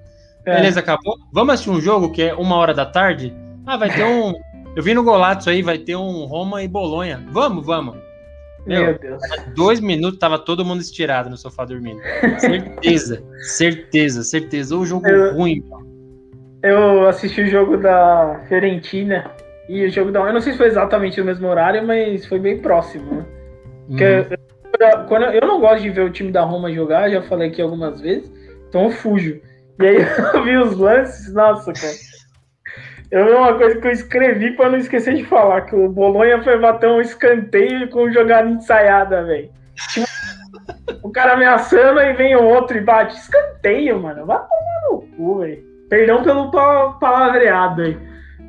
É. 0.45 0.55
Beleza, 0.55 0.79
acabou. 0.79 1.15
Vamos 1.31 1.53
assistir 1.53 1.71
um 1.71 1.81
jogo 1.81 2.11
que 2.11 2.23
é 2.23 2.33
uma 2.33 2.55
hora 2.55 2.73
da 2.73 2.85
tarde? 2.85 3.33
Ah, 3.65 3.77
vai 3.77 3.89
ter 3.89 4.03
um. 4.03 4.33
Eu 4.75 4.83
vi 4.83 4.93
no 4.93 5.03
Golato 5.03 5.49
aí, 5.49 5.61
vai 5.61 5.77
ter 5.77 5.95
um 5.95 6.25
Roma 6.25 6.61
e 6.61 6.67
Bolonha. 6.67 7.23
Vamos, 7.31 7.65
vamos. 7.65 7.95
Meu, 8.65 8.85
Meu 8.85 8.99
Deus. 8.99 9.21
Dois 9.55 9.79
minutos, 9.79 10.19
tava 10.19 10.39
todo 10.39 10.65
mundo 10.65 10.81
estirado 10.81 11.29
no 11.29 11.37
sofá 11.37 11.65
dormindo. 11.65 12.01
Certeza, 12.39 13.23
certeza, 13.39 14.23
certeza. 14.23 14.75
O 14.75 14.85
jogo 14.85 15.07
eu, 15.07 15.35
ruim. 15.35 15.63
Eu 16.65 17.07
assisti 17.07 17.43
o 17.43 17.47
jogo 17.47 17.77
da 17.77 18.41
Fiorentina 18.47 19.29
e 19.69 19.85
o 19.85 19.89
jogo 19.91 20.11
da. 20.11 20.21
Eu 20.21 20.33
não 20.33 20.41
sei 20.41 20.53
se 20.53 20.57
foi 20.57 20.65
exatamente 20.65 21.19
no 21.19 21.25
mesmo 21.27 21.47
horário, 21.47 21.85
mas 21.85 22.25
foi 22.25 22.39
bem 22.39 22.57
próximo, 22.57 23.17
né? 23.17 23.25
Porque 23.87 24.03
uhum. 24.03 24.25
eu, 24.79 25.05
quando 25.07 25.25
eu, 25.25 25.31
eu 25.33 25.47
não 25.47 25.59
gosto 25.59 25.83
de 25.83 25.91
ver 25.91 26.01
o 26.01 26.09
time 26.09 26.31
da 26.31 26.41
Roma 26.41 26.73
jogar, 26.73 27.11
já 27.11 27.21
falei 27.21 27.49
aqui 27.49 27.61
algumas 27.61 28.01
vezes, 28.01 28.31
então 28.67 28.85
eu 28.85 28.89
fujo. 28.89 29.39
E 29.79 29.85
aí 29.85 29.97
eu 30.33 30.43
vi 30.43 30.57
os 30.57 30.75
lances, 30.75 31.31
nossa, 31.31 31.71
cara. 31.71 31.93
Eu 33.11 33.25
vi 33.25 33.31
uma 33.33 33.53
coisa 33.53 33.79
que 33.79 33.87
eu 33.87 33.91
escrevi 33.91 34.55
para 34.55 34.71
não 34.71 34.79
esquecer 34.79 35.13
de 35.13 35.23
falar, 35.23 35.67
que 35.67 35.75
o 35.75 35.87
Bolonha 35.87 36.41
foi 36.41 36.57
bater 36.57 36.89
um 36.89 36.99
escanteio 36.99 37.91
com 37.91 38.11
jogada 38.11 38.49
ensaiada, 38.49 39.23
velho. 39.23 39.51
O 41.03 41.11
cara 41.11 41.33
ameaçando 41.33 42.01
e 42.01 42.13
vem 42.13 42.35
o 42.35 42.43
outro 42.43 42.75
e 42.75 42.81
bate. 42.81 43.15
Escanteio, 43.19 44.01
mano. 44.01 44.25
Vai 44.25 44.39
tomar 44.39 44.89
no 44.89 45.01
cu, 45.15 45.39
velho. 45.41 45.74
Perdão 45.89 46.23
pelo 46.23 46.49
palavreado 46.99 47.81
aí. 47.83 47.97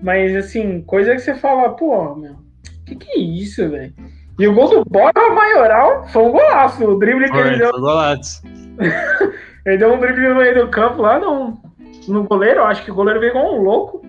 Mas, 0.03 0.35
assim, 0.37 0.83
coisa 0.83 1.15
que 1.15 1.21
você 1.21 1.35
fala, 1.35 1.71
pô, 1.71 2.15
meu, 2.15 2.37
que 2.85 2.97
que 2.97 3.11
é 3.11 3.19
isso, 3.19 3.69
velho? 3.69 3.93
E 4.39 4.47
o 4.47 4.55
gol 4.55 4.69
do 4.69 4.85
Borja 4.85 5.35
Maioral 5.35 6.07
foi 6.09 6.23
um 6.23 6.33
golaço. 6.33 6.85
O 6.85 6.99
drible 6.99 7.31
que 7.31 7.39
ele 7.39 7.59
deu. 7.59 7.73
Golaço. 7.73 8.43
ele 9.65 9.79
deu 9.79 9.95
um 9.95 9.99
drible 9.99 10.29
no 10.29 10.35
meio 10.37 10.67
do 10.67 10.71
campo 10.71 11.01
lá 11.01 11.19
no, 11.19 11.59
no 12.07 12.25
goleiro. 12.25 12.63
Acho 12.65 12.85
que 12.85 12.91
o 12.91 12.95
goleiro 12.95 13.21
veio 13.21 13.31
igual 13.31 13.55
um 13.55 13.63
louco 13.63 14.07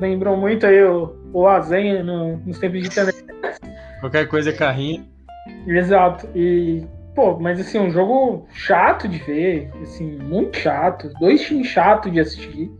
lembrou 0.00 0.36
muito 0.36 0.66
aí 0.66 0.82
o, 0.82 1.14
o 1.32 1.46
Azenha 1.46 2.02
no, 2.02 2.38
nos 2.38 2.58
tempos 2.58 2.80
de 2.80 2.88
internet. 2.88 3.24
Qualquer 4.00 4.26
coisa 4.26 4.50
é 4.50 4.52
carrinho. 4.52 5.06
Exato. 5.66 6.26
E, 6.34 6.82
pô, 7.20 7.38
mas 7.38 7.60
assim, 7.60 7.78
um 7.78 7.90
jogo 7.90 8.46
chato 8.50 9.06
de 9.06 9.18
ver, 9.18 9.70
assim, 9.82 10.16
muito 10.22 10.56
chato. 10.56 11.10
Dois 11.20 11.42
times 11.42 11.66
chatos 11.66 12.10
de 12.10 12.18
assistir. 12.18 12.70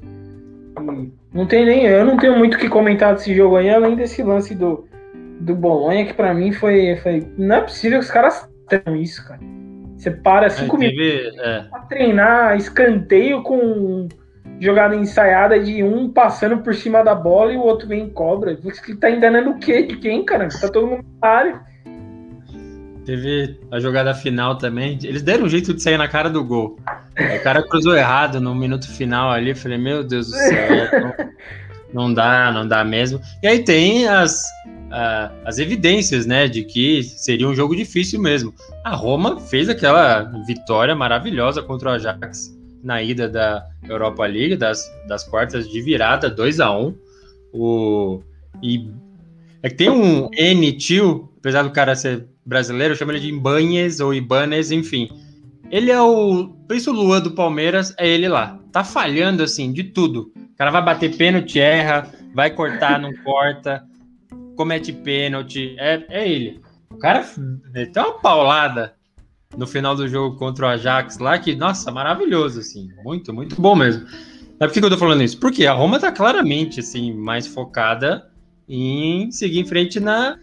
E 0.81 1.13
não 1.35 1.47
tem 1.47 1.67
nem. 1.67 1.85
Eu 1.85 2.07
não 2.07 2.17
tenho 2.17 2.39
muito 2.39 2.55
o 2.55 2.59
que 2.59 2.69
comentar 2.69 3.15
desse 3.15 3.35
jogo 3.35 3.57
aí, 3.57 3.69
além 3.69 3.95
desse 3.95 4.23
lance 4.23 4.55
do, 4.55 4.89
do 5.41 5.55
Bolonha, 5.55 6.07
que 6.07 6.15
pra 6.15 6.33
mim 6.33 6.53
foi, 6.53 6.97
foi. 6.97 7.27
Não 7.37 7.57
é 7.57 7.61
possível 7.61 7.99
que 7.99 8.07
os 8.07 8.11
caras 8.11 8.49
tenham 8.67 8.97
isso, 8.99 9.27
cara. 9.29 9.41
Você 9.97 10.11
para 10.11 10.49
cinco 10.49 10.79
minutos 10.79 11.39
é. 11.39 11.65
pra 11.71 11.81
treinar 11.81 12.57
escanteio 12.57 13.43
com 13.43 14.09
jogada 14.59 14.97
ensaiada 14.97 15.61
de 15.61 15.83
um 15.85 16.11
passando 16.11 16.63
por 16.63 16.75
cima 16.75 17.05
da 17.05 17.15
bola 17.15 17.53
e 17.53 17.57
o 17.59 17.63
outro 17.63 17.87
vem 17.87 18.05
em 18.05 18.09
cobra. 18.11 18.57
Você 18.63 18.97
tá 18.97 19.11
enganando 19.11 19.51
o 19.51 19.59
quê? 19.59 19.83
De 19.83 19.97
quem, 19.97 20.25
cara? 20.25 20.49
Tá 20.49 20.69
todo 20.71 20.87
mundo 20.87 21.05
na 21.21 21.29
área. 21.29 21.70
Teve 23.11 23.59
a 23.73 23.81
jogada 23.81 24.15
final 24.15 24.57
também. 24.57 24.97
Eles 25.03 25.21
deram 25.21 25.47
um 25.47 25.49
jeito 25.49 25.75
de 25.75 25.83
sair 25.83 25.99
na 25.99 26.07
cara 26.07 26.31
do 26.31 26.45
gol. 26.45 26.79
O 27.19 27.43
cara 27.43 27.61
cruzou 27.61 27.97
errado 27.97 28.41
no 28.41 28.55
minuto 28.55 28.89
final 28.89 29.33
ali. 29.33 29.53
Falei, 29.53 29.79
meu 29.79 30.05
Deus 30.05 30.29
do 30.29 30.37
céu. 30.37 30.87
não, 31.93 32.05
não 32.05 32.15
dá, 32.15 32.53
não 32.53 32.69
dá 32.69 32.85
mesmo. 32.85 33.21
E 33.43 33.49
aí 33.49 33.65
tem 33.65 34.07
as, 34.07 34.45
as 35.45 35.59
evidências, 35.59 36.25
né, 36.25 36.47
de 36.47 36.63
que 36.63 37.03
seria 37.03 37.49
um 37.49 37.55
jogo 37.55 37.75
difícil 37.75 38.21
mesmo. 38.21 38.55
A 38.85 38.95
Roma 38.95 39.41
fez 39.41 39.69
aquela 39.69 40.31
vitória 40.47 40.95
maravilhosa 40.95 41.63
contra 41.63 41.91
o 41.91 41.93
Ajax 41.95 42.57
na 42.81 43.03
ida 43.03 43.29
da 43.29 43.67
Europa 43.89 44.25
League, 44.25 44.55
das, 44.55 44.89
das 45.09 45.25
quartas 45.25 45.69
de 45.69 45.83
virada, 45.83 46.31
2 46.31 46.61
a 46.61 46.71
1 46.71 46.95
o 47.53 48.23
e 48.63 48.89
é 49.65 49.69
que 49.69 49.75
tem 49.75 49.91
um 49.91 50.31
N 50.33 50.73
tio, 50.75 51.29
apesar 51.39 51.65
do 51.65 51.73
cara 51.73 51.97
ser 51.97 52.30
brasileiro, 52.45 52.97
chama 52.97 53.13
ele 53.13 53.21
de 53.21 53.29
Ibanez 53.29 54.01
ou 54.01 54.15
Ibanez, 54.15 54.71
enfim. 54.71 55.09
Ele 55.71 55.91
é 55.91 56.01
o. 56.01 56.49
Pensa 56.67 56.91
o 56.91 56.95
Luan 56.95 57.21
do 57.21 57.33
Palmeiras, 57.33 57.95
é 57.99 58.09
ele 58.09 58.29
lá. 58.29 58.59
Tá 58.73 58.83
falhando 58.83 59.43
assim, 59.43 59.73
de 59.73 59.85
tudo. 59.85 60.33
O 60.37 60.57
cara 60.57 60.71
vai 60.71 60.85
bater 60.85 61.17
pênalti, 61.17 61.59
erra, 61.59 62.11
vai 62.35 62.51
cortar, 62.51 62.99
não 63.01 63.15
corta, 63.23 63.85
comete 64.57 64.93
pênalti. 64.93 65.77
É, 65.79 66.05
é 66.09 66.29
ele. 66.29 66.61
O 66.91 66.99
cara 66.99 67.25
tem 67.25 68.03
uma 68.03 68.19
paulada 68.19 68.95
no 69.57 69.67
final 69.67 69.95
do 69.97 70.07
jogo 70.07 70.37
contra 70.37 70.67
o 70.67 70.69
Ajax 70.69 71.19
lá, 71.19 71.39
que, 71.39 71.55
nossa, 71.55 71.91
maravilhoso, 71.91 72.61
assim, 72.61 72.89
muito, 73.03 73.33
muito 73.33 73.61
bom 73.61 73.75
mesmo. 73.75 74.07
Mas 74.59 74.71
por 74.71 74.79
que 74.79 74.85
eu 74.85 74.91
tô 74.91 74.99
falando 74.99 75.23
isso? 75.23 75.39
Porque 75.39 75.67
a 75.67 75.73
Roma 75.73 75.99
tá 75.99 76.13
claramente, 76.13 76.81
assim, 76.81 77.13
mais 77.13 77.47
focada 77.47 78.31
em 78.69 79.31
seguir 79.31 79.61
em 79.61 79.67
frente 79.67 79.99
na 79.99 80.39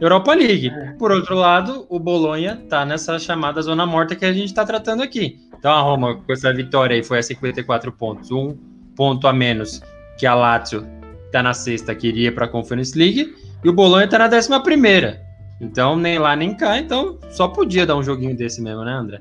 Europa 0.00 0.34
League. 0.34 0.68
É. 0.68 0.92
Por 0.98 1.10
outro 1.10 1.34
lado, 1.34 1.86
o 1.88 1.98
Bolonha 1.98 2.56
tá 2.68 2.84
nessa 2.84 3.18
chamada 3.18 3.60
zona 3.62 3.86
morta 3.86 4.14
que 4.14 4.24
a 4.24 4.32
gente 4.32 4.54
tá 4.54 4.64
tratando 4.64 5.02
aqui. 5.02 5.38
Então 5.58 5.72
a 5.72 5.80
Roma, 5.80 6.16
com 6.16 6.32
essa 6.32 6.52
vitória 6.52 6.94
aí, 6.94 7.02
foi 7.02 7.18
a 7.18 7.22
54 7.22 7.90
pontos, 7.92 8.30
um 8.30 8.56
ponto 8.94 9.26
a 9.26 9.32
menos 9.32 9.82
que 10.18 10.26
a 10.26 10.34
Lazio 10.34 10.86
tá 11.32 11.42
na 11.42 11.52
sexta, 11.52 11.94
que 11.94 12.08
iria 12.08 12.32
pra 12.32 12.48
Conference 12.48 12.96
League, 12.96 13.34
e 13.62 13.68
o 13.68 13.72
Bolonha 13.72 14.08
tá 14.08 14.18
na 14.18 14.28
décima 14.28 14.62
primeira. 14.62 15.20
Então, 15.60 15.96
nem 15.96 16.18
lá 16.18 16.36
nem 16.36 16.54
cá, 16.54 16.78
então 16.78 17.18
só 17.30 17.48
podia 17.48 17.84
dar 17.84 17.96
um 17.96 18.02
joguinho 18.02 18.36
desse 18.36 18.62
mesmo, 18.62 18.84
né, 18.84 18.92
André? 18.92 19.20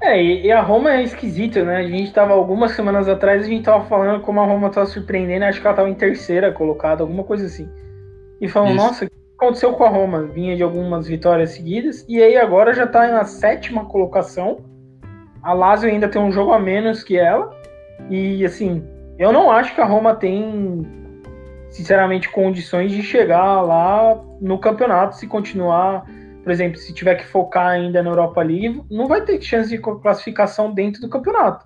É, 0.00 0.20
e, 0.20 0.50
a 0.50 0.60
Roma 0.60 0.92
é 0.92 1.04
esquisita, 1.04 1.64
né? 1.64 1.76
A 1.76 1.88
gente 1.88 2.12
tava 2.12 2.32
algumas 2.32 2.72
semanas 2.72 3.08
atrás, 3.08 3.44
a 3.44 3.46
gente 3.46 3.62
tava 3.62 3.84
falando 3.84 4.20
como 4.20 4.40
a 4.40 4.44
Roma 4.44 4.68
tava 4.68 4.86
surpreendendo, 4.86 5.44
acho 5.44 5.60
que 5.60 5.66
ela 5.66 5.76
tava 5.76 5.88
em 5.88 5.94
terceira 5.94 6.50
colocada, 6.50 7.04
alguma 7.04 7.22
coisa 7.22 7.46
assim. 7.46 7.68
E 8.40 8.48
falando, 8.48 8.74
nossa, 8.74 9.06
que 9.06 9.12
aconteceu 9.42 9.72
com 9.72 9.84
a 9.84 9.88
Roma? 9.88 10.22
Vinha 10.22 10.56
de 10.56 10.62
algumas 10.62 11.06
vitórias 11.06 11.50
seguidas, 11.50 12.04
e 12.08 12.22
aí 12.22 12.36
agora 12.36 12.72
já 12.72 12.86
tá 12.86 13.08
na 13.08 13.24
sétima 13.24 13.84
colocação. 13.84 14.60
A 15.42 15.52
Lazio 15.52 15.90
ainda 15.90 16.08
tem 16.08 16.22
um 16.22 16.30
jogo 16.30 16.52
a 16.52 16.58
menos 16.58 17.02
que 17.02 17.18
ela. 17.18 17.50
E 18.08 18.44
assim, 18.44 18.84
eu 19.18 19.32
não 19.32 19.50
acho 19.50 19.74
que 19.74 19.80
a 19.80 19.84
Roma 19.84 20.14
tem 20.14 20.86
sinceramente, 21.72 22.28
condições 22.28 22.92
de 22.92 23.02
chegar 23.02 23.62
lá 23.62 24.22
no 24.40 24.58
campeonato 24.58 25.16
se 25.16 25.26
continuar. 25.26 26.04
Por 26.44 26.52
exemplo, 26.52 26.76
se 26.76 26.92
tiver 26.92 27.14
que 27.14 27.26
focar 27.26 27.68
ainda 27.68 28.02
na 28.02 28.10
Europa 28.10 28.42
League, 28.42 28.82
não 28.90 29.06
vai 29.06 29.22
ter 29.22 29.40
chance 29.40 29.70
de 29.70 29.78
classificação 29.78 30.72
dentro 30.72 31.00
do 31.00 31.08
campeonato. 31.08 31.64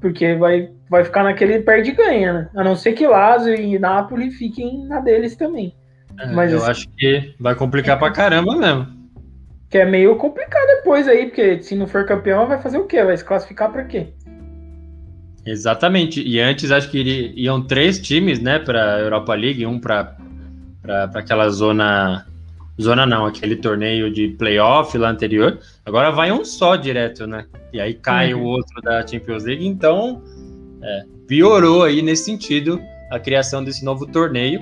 Porque 0.00 0.36
vai, 0.36 0.70
vai 0.88 1.02
ficar 1.02 1.24
naquele 1.24 1.60
perde-ganha, 1.60 2.32
né? 2.32 2.50
A 2.54 2.62
não 2.62 2.76
ser 2.76 2.92
que 2.92 3.06
Lazio 3.06 3.54
e 3.54 3.78
Napoli 3.78 4.30
fiquem 4.30 4.86
na 4.86 5.00
deles 5.00 5.34
também. 5.34 5.74
É, 6.18 6.26
Mas, 6.32 6.52
eu 6.52 6.64
acho 6.64 6.88
que 6.96 7.34
vai 7.40 7.54
complicar 7.54 7.98
pra 7.98 8.10
caramba 8.10 8.56
mesmo. 8.56 8.86
Que 9.68 9.78
é 9.78 9.84
meio 9.84 10.14
complicado 10.16 10.66
depois 10.76 11.08
aí, 11.08 11.26
porque 11.26 11.62
se 11.62 11.74
não 11.74 11.86
for 11.86 12.06
campeão, 12.06 12.46
vai 12.46 12.60
fazer 12.62 12.78
o 12.78 12.86
quê? 12.86 13.02
Vai 13.02 13.16
se 13.16 13.24
classificar 13.24 13.72
pra 13.72 13.84
quê? 13.84 14.08
Exatamente. 15.44 16.22
E 16.22 16.40
antes 16.40 16.70
acho 16.70 16.90
que 16.90 17.32
iam 17.36 17.62
três 17.62 17.98
times, 17.98 18.40
né, 18.40 18.58
para 18.58 19.00
Europa 19.00 19.34
League, 19.34 19.66
um 19.66 19.78
para 19.78 20.16
aquela 21.14 21.48
zona 21.50 22.26
zona 22.80 23.06
não, 23.06 23.24
aquele 23.26 23.56
torneio 23.56 24.12
de 24.12 24.28
playoff 24.28 24.96
lá 24.98 25.10
anterior. 25.10 25.58
Agora 25.84 26.10
vai 26.10 26.32
um 26.32 26.44
só 26.44 26.76
direto, 26.76 27.26
né? 27.26 27.46
E 27.72 27.80
aí 27.80 27.94
cai 27.94 28.34
uhum. 28.34 28.42
o 28.42 28.44
outro 28.44 28.80
da 28.82 29.06
Champions 29.06 29.44
League. 29.44 29.66
Então 29.66 30.22
é, 30.82 31.04
piorou 31.26 31.84
aí 31.84 32.02
nesse 32.02 32.24
sentido 32.24 32.80
a 33.10 33.18
criação 33.18 33.62
desse 33.62 33.84
novo 33.84 34.06
torneio. 34.06 34.60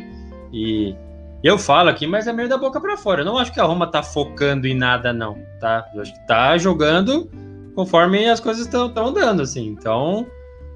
E 0.52 0.94
eu 1.43 1.59
falo 1.59 1.89
aqui, 1.89 2.06
mas 2.06 2.27
é 2.27 2.32
meio 2.32 2.48
da 2.48 2.56
boca 2.56 2.81
para 2.81 2.97
fora. 2.97 3.23
Eu 3.23 3.24
não 3.24 3.39
acho 3.39 3.52
que 3.52 3.60
a 3.60 3.64
Roma 3.64 3.86
tá 3.86 4.02
focando 4.02 4.66
em 4.66 4.74
nada, 4.74 5.12
não, 5.12 5.39
tá? 5.60 5.85
Eu 5.94 6.02
acho 6.02 6.12
que 6.12 6.27
tá 6.27 6.56
jogando 6.59 7.31
conforme 7.74 8.28
as 8.28 8.40
coisas 8.40 8.66
estão 8.66 8.93
andando, 8.97 9.43
assim. 9.43 9.66
Então 9.66 10.27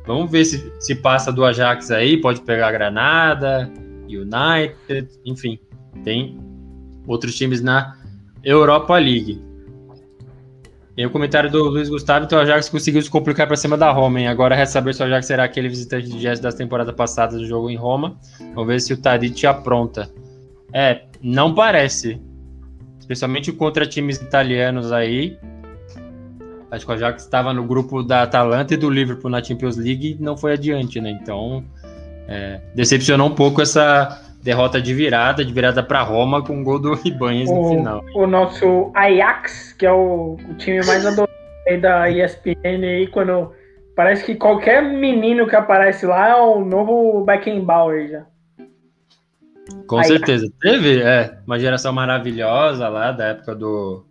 Vamos 0.07 0.31
ver 0.31 0.45
se, 0.45 0.73
se 0.79 0.95
passa 0.95 1.33
do 1.33 1.45
Ajax 1.45 1.91
aí, 1.91 2.17
pode 2.17 2.41
pegar 2.43 2.69
a 2.69 2.73
Granada, 2.73 3.71
United, 4.09 5.09
enfim, 5.25 5.59
tem 6.05 6.39
outros 7.09 7.35
times 7.35 7.61
na 7.61 7.97
Europa 8.45 8.97
League. 8.97 9.43
Tem 10.95 11.05
o 11.05 11.11
comentário 11.11 11.51
do 11.51 11.65
Luiz 11.65 11.89
Gustavo, 11.91 12.25
então 12.25 12.39
o 12.39 12.43
Ajax 12.43 12.69
conseguiu 12.69 13.03
se 13.03 13.11
complicar 13.11 13.47
para 13.49 13.57
cima 13.57 13.77
da 13.77 13.91
Roma, 13.91 14.21
hein? 14.21 14.29
Agora 14.29 14.55
resta 14.55 14.75
saber 14.75 14.95
se 14.95 15.03
o 15.03 15.07
Ajax 15.07 15.27
será 15.27 15.45
aquele 15.45 15.69
visitante 15.69 16.09
de 16.09 16.19
gesto 16.19 16.41
das 16.41 16.55
temporadas 16.55 16.95
passadas 16.95 17.41
do 17.41 17.47
jogo 17.47 17.69
em 17.69 17.77
Roma. 17.77 18.17
Vamos 18.55 18.69
ver 18.69 18.81
se 18.81 18.95
o 18.95 18.97
Tadic 18.97 19.45
apronta. 19.45 20.09
É, 20.77 21.01
não 21.23 21.55
parece. 21.55 22.21
Especialmente 22.99 23.51
contra 23.51 23.87
times 23.87 24.21
italianos 24.21 24.93
aí. 24.93 25.39
Acho 26.71 26.85
que 26.85 26.93
o 26.93 26.95
Ajax 26.95 27.23
estava 27.23 27.55
no 27.55 27.65
grupo 27.65 28.03
da 28.03 28.23
Atalanta 28.23 28.75
e 28.75 28.77
do 28.77 28.91
Liverpool 28.91 29.31
na 29.31 29.43
Champions 29.43 29.79
League 29.79 30.19
e 30.21 30.23
não 30.23 30.37
foi 30.37 30.53
adiante, 30.53 31.01
né? 31.01 31.17
Então, 31.23 31.65
é, 32.29 32.61
decepcionou 32.75 33.29
um 33.29 33.35
pouco 33.35 33.63
essa 33.63 34.23
derrota 34.43 34.79
de 34.83 34.93
virada, 34.93 35.43
de 35.43 35.51
virada 35.51 35.83
para 35.83 36.03
Roma 36.03 36.45
com 36.45 36.59
um 36.59 36.63
gol 36.63 36.79
do 36.79 37.01
Ibanez 37.03 37.49
no 37.49 37.71
final. 37.71 38.05
O 38.15 38.27
nosso 38.27 38.91
Ajax, 38.95 39.73
que 39.79 39.87
é 39.87 39.93
o, 39.93 40.35
o 40.35 40.55
time 40.59 40.85
mais 40.85 41.07
adorado 41.07 41.33
da 41.81 42.11
ESPN 42.11 42.85
aí, 42.85 43.07
quando 43.07 43.51
Parece 43.97 44.27
que 44.27 44.35
qualquer 44.35 44.83
menino 44.83 45.47
que 45.47 45.57
aparece 45.57 46.05
lá 46.05 46.29
é 46.29 46.35
o 46.35 46.63
novo 46.63 47.25
Beckenbauer 47.25 48.09
já. 48.09 48.27
Com 49.87 49.99
Aí, 49.99 50.05
certeza. 50.05 50.51
Teve 50.61 51.01
é, 51.01 51.39
uma 51.47 51.59
geração 51.59 51.93
maravilhosa 51.93 52.89
lá 52.89 53.13
da 53.13 53.27
época 53.27 53.55
do, 53.55 54.05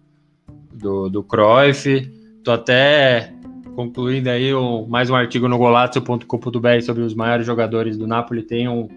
do, 0.73 1.09
do 1.09 1.23
Cruyff. 1.23 2.11
Tô 2.43 2.51
até 2.51 3.33
concluindo 3.75 4.29
aí 4.29 4.53
um, 4.53 4.85
mais 4.87 5.09
um 5.09 5.15
artigo 5.15 5.47
no 5.47 5.57
golazzo.com.br 5.57 6.81
sobre 6.81 7.03
os 7.03 7.13
maiores 7.13 7.45
jogadores 7.45 7.97
do 7.97 8.07
Napoli. 8.07 8.41
Tem 8.41 8.67
um, 8.67 8.89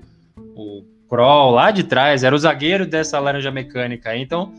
um 0.56 0.84
Kroll 1.08 1.52
lá 1.52 1.70
de 1.70 1.84
trás, 1.84 2.22
era 2.22 2.34
o 2.34 2.38
zagueiro 2.38 2.86
dessa 2.86 3.18
laranja 3.18 3.50
mecânica. 3.50 4.16
Então, 4.16 4.52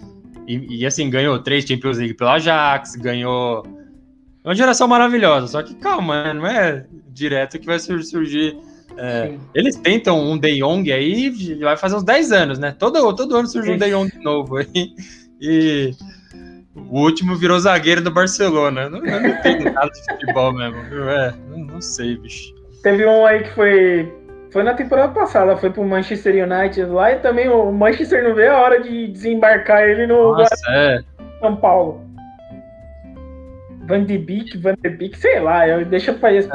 e, 0.47 0.79
e, 0.79 0.85
assim, 0.85 1.09
ganhou 1.09 1.37
três 1.39 1.63
Champions 1.63 1.97
League 1.99 2.15
pelo 2.15 2.31
Ajax, 2.31 2.95
ganhou. 2.95 3.63
É 4.43 4.47
uma 4.47 4.55
geração 4.55 4.87
maravilhosa, 4.87 5.47
só 5.47 5.61
que 5.61 5.75
calma, 5.75 6.23
né? 6.23 6.33
não 6.33 6.47
é 6.47 6.85
direto 7.09 7.59
que 7.59 7.65
vai 7.65 7.77
surgir. 7.77 8.57
É, 9.01 9.33
eles 9.55 9.77
tentam 9.77 10.19
um 10.19 10.37
De 10.37 10.59
Jong 10.59 10.91
aí, 10.91 11.29
vai 11.61 11.77
fazer 11.77 11.95
uns 11.95 12.03
10 12.03 12.31
anos, 12.33 12.59
né? 12.59 12.75
Todo, 12.77 13.13
todo 13.15 13.35
ano 13.35 13.47
surge 13.47 13.71
um 13.71 13.77
De 13.77 13.89
Jong 13.89 14.11
novo 14.21 14.57
aí. 14.57 14.93
E 15.41 15.93
o 16.75 16.99
último 16.99 17.33
virou 17.37 17.57
zagueiro 17.57 18.01
do 18.01 18.11
Barcelona. 18.11 18.89
Não, 18.89 19.05
eu 19.05 19.21
não 19.21 19.29
entendo 19.29 19.63
nada 19.71 19.89
de 19.89 20.03
futebol 20.11 20.53
mesmo, 20.53 20.83
viu? 20.83 21.09
É, 21.09 21.33
não, 21.49 21.59
não, 21.59 21.81
sei, 21.81 22.17
bicho. 22.17 22.53
Teve 22.83 23.05
um 23.05 23.25
aí 23.25 23.43
que 23.43 23.51
foi. 23.51 24.13
Foi 24.51 24.63
na 24.63 24.73
temporada 24.73 25.13
passada, 25.13 25.55
foi 25.55 25.69
pro 25.69 25.85
Manchester 25.85 26.43
United 26.43 26.87
lá 26.87 27.11
e 27.11 27.19
também 27.19 27.47
o 27.47 27.71
Manchester 27.71 28.23
não 28.23 28.33
vê 28.33 28.47
a 28.47 28.57
hora 28.57 28.81
de 28.81 29.07
desembarcar 29.07 29.83
ele 29.83 30.07
no 30.07 30.33
Nossa, 30.33 30.55
é. 30.69 30.99
São 31.39 31.55
Paulo. 31.55 32.01
Van 33.85 34.03
de 34.03 34.17
Beek, 34.17 34.57
Van 34.57 34.73
de 34.73 34.89
Beek, 34.89 35.17
sei 35.17 35.39
lá, 35.39 35.67
eu 35.67 35.85
deixa 35.85 36.13
pra 36.13 36.33
isso. 36.33 36.49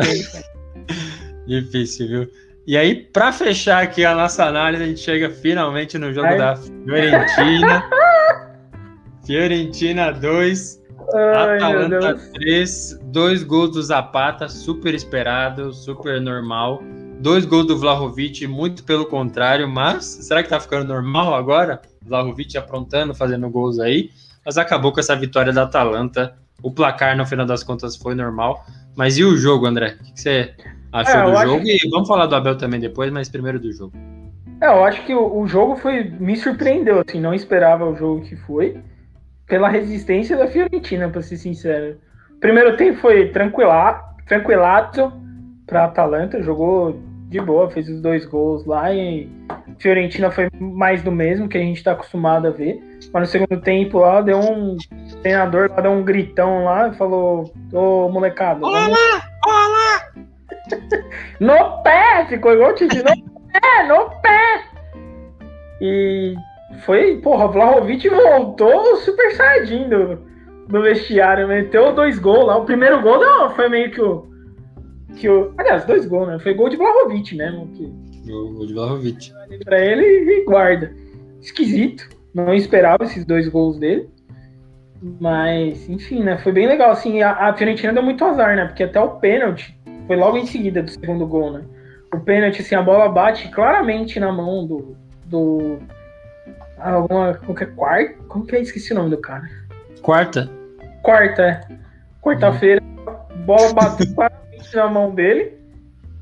Difícil, 1.47 2.09
viu? 2.09 2.31
E 2.67 2.79
aí, 2.79 2.95
para 2.95 3.31
fechar 3.31 3.83
aqui 3.83 4.05
a 4.05 4.15
nossa 4.15 4.45
análise, 4.45 4.83
a 4.83 4.87
gente 4.87 5.01
chega 5.01 5.29
finalmente 5.29 5.99
no 5.99 6.13
jogo 6.13 6.29
Ai. 6.29 6.39
da 6.39 6.57
Fiorentina. 6.57 7.85
Fiorentina 9.27 10.13
2, 10.13 10.83
Atalanta 11.09 12.15
3, 12.35 13.01
dois 13.05 13.43
gols 13.43 13.73
do 13.73 13.83
Zapata, 13.83 14.49
super 14.49 14.95
esperado, 14.95 15.73
super 15.73 16.21
normal. 16.21 16.83
Dois 17.21 17.45
gols 17.45 17.67
do 17.67 17.79
Vlahovic, 17.79 18.47
muito 18.47 18.85
pelo 18.85 19.07
contrário, 19.07 19.69
mas 19.69 20.05
será 20.05 20.43
que 20.43 20.49
tá 20.49 20.61
ficando 20.61 20.87
normal 20.87 21.35
agora? 21.35 21.81
Vlahovic 22.03 22.57
aprontando, 22.59 23.15
fazendo 23.15 23.49
gols 23.49 23.79
aí, 23.79 24.11
mas 24.45 24.59
acabou 24.59 24.93
com 24.93 25.01
essa 25.01 25.17
vitória 25.17 25.53
da 25.53 25.63
Atalanta. 25.63 26.35
O 26.63 26.71
placar, 26.71 27.17
no 27.17 27.27
final 27.27 27.47
das 27.47 27.63
contas, 27.63 27.97
foi 27.97 28.15
normal. 28.15 28.65
Mas 28.97 29.17
e 29.19 29.25
o 29.25 29.37
jogo, 29.37 29.67
André? 29.67 29.97
O 30.01 30.15
que 30.15 30.21
você 30.21 30.55
achou 30.95 31.21
é, 31.21 31.25
do 31.25 31.37
jogo? 31.37 31.65
Que... 31.65 31.77
E 31.87 31.91
vamos 31.91 32.09
falar 32.09 32.27
do 32.27 32.37
Abel 32.37 32.57
também 32.57 32.81
depois, 32.81 33.11
mas 33.11 33.29
primeiro 33.29 33.59
do 33.59 33.73
jogo. 33.73 33.93
É, 34.61 34.69
eu 34.69 34.85
acho 34.85 35.05
que 35.05 35.15
o, 35.15 35.41
o 35.41 35.47
jogo 35.47 35.77
foi 35.77 36.05
me 36.05 36.37
surpreendeu, 36.37 37.03
assim, 37.07 37.21
não 37.21 37.35
esperava 37.35 37.85
o 37.85 37.97
jogo 37.97 38.23
que 38.23 38.37
foi 38.37 38.81
pela 39.47 39.69
resistência 39.69 40.37
da 40.37 40.47
Fiorentina, 40.47 41.09
para 41.09 41.21
ser 41.21 41.37
sincero. 41.37 41.99
Primeiro 42.41 42.77
tempo 42.77 42.99
foi 43.01 43.29
tranquila, 43.29 44.01
tranquilato 44.27 45.13
para 45.67 45.85
Atalanta, 45.85 46.43
jogou 46.43 46.99
de 47.29 47.41
boa, 47.41 47.71
fez 47.71 47.89
os 47.89 48.01
dois 48.01 48.25
gols 48.27 48.65
lá 48.65 48.93
e 48.93 49.29
Fiorentina 49.79 50.31
foi 50.31 50.49
mais 50.61 51.03
do 51.03 51.11
mesmo 51.11 51.49
que 51.49 51.59
a 51.59 51.61
gente 51.61 51.79
está 51.79 51.93
acostumado 51.93 52.47
a 52.47 52.51
ver. 52.51 52.81
Mas 53.13 53.23
no 53.23 53.27
segundo 53.27 53.61
tempo 53.61 53.99
lá 53.99 54.21
deu 54.21 54.39
um 54.39 54.77
o 54.77 55.17
treinador 55.23 55.71
lá 55.71 55.81
deu 55.81 55.91
um 55.91 56.05
gritão 56.05 56.65
lá 56.65 56.89
e 56.89 56.95
falou: 56.95 57.53
"Ô 57.73 58.09
molecada, 58.09 58.65
olá, 58.65 58.83
vamos... 58.83 58.99
olá!" 59.47 60.34
No 61.41 61.83
pé, 61.83 62.27
ficou 62.29 62.53
igual 62.53 62.71
o 62.71 62.75
Titi, 62.75 62.99
no 62.99 63.05
pé, 63.05 63.87
no 63.87 64.11
pé. 64.21 64.65
E 65.81 66.35
foi, 66.81 67.17
porra, 67.19 67.49
Vlahovic 67.49 68.09
voltou 68.09 68.97
super 68.97 69.33
saiyajin 69.33 69.89
do, 69.89 70.19
do 70.69 70.83
vestiário, 70.83 71.49
meteu 71.49 71.95
dois 71.95 72.19
gols 72.19 72.47
lá. 72.47 72.57
O 72.57 72.65
primeiro 72.65 73.01
gol 73.03 73.21
não, 73.21 73.51
foi 73.55 73.69
meio 73.69 73.91
que 73.91 74.01
o. 74.01 74.27
Que 75.17 75.29
o 75.29 75.53
aliás, 75.59 75.85
dois 75.85 76.07
gols, 76.07 76.29
né? 76.29 76.39
Foi 76.39 76.55
gol 76.55 76.69
de 76.69 76.77
Vlahovic 76.77 77.37
mesmo. 77.37 77.69
Que, 77.69 77.87
gol 78.27 78.67
de 78.67 78.75
Vlahovic. 78.75 79.33
Pra 79.65 79.79
ele 79.79 80.05
e 80.05 80.45
guarda. 80.45 80.93
Esquisito. 81.41 82.09
Não 82.35 82.53
esperava 82.53 83.05
esses 83.05 83.25
dois 83.25 83.47
gols 83.49 83.79
dele. 83.79 84.09
Mas, 85.21 85.89
enfim, 85.89 86.25
né? 86.25 86.39
Foi 86.39 86.51
bem 86.51 86.67
legal. 86.67 86.91
Assim, 86.91 87.23
a, 87.23 87.49
a 87.49 87.55
Fiorentina 87.55 87.93
deu 87.93 88.03
muito 88.03 88.25
azar, 88.25 88.57
né? 88.57 88.65
Porque 88.65 88.83
até 88.83 89.01
o 89.01 89.21
pênalti 89.21 89.79
foi 90.07 90.17
logo 90.17 90.37
em 90.37 90.47
seguida 90.47 90.83
do 90.83 90.91
segundo 90.91 91.27
gol, 91.27 91.53
né? 91.53 91.65
O 92.13 92.21
pênalti, 92.21 92.63
assim, 92.63 92.75
a 92.75 92.83
bola 92.83 93.09
bate 93.09 93.49
claramente 93.49 94.21
na 94.21 94.33
mão 94.33 94.67
do, 94.67 94.97
do 95.27 95.79
alguma. 96.79 97.35
Como 97.35 97.55
que 97.57 97.65
é? 97.65 97.67
Quarta? 97.67 98.15
Como 98.29 98.47
que 98.47 98.57
é? 98.57 98.61
Esqueci 98.61 98.93
o 98.93 98.97
nome 98.97 99.11
do 99.11 99.19
cara. 99.19 99.49
Quarta? 100.03 100.51
Quarta, 101.03 101.43
é. 101.43 101.61
Quarta-feira, 102.23 102.83
bola 103.45 103.73
bateu 103.73 104.07
claramente 104.15 104.77
na 104.77 104.89
mão 104.89 105.15
dele. 105.15 105.53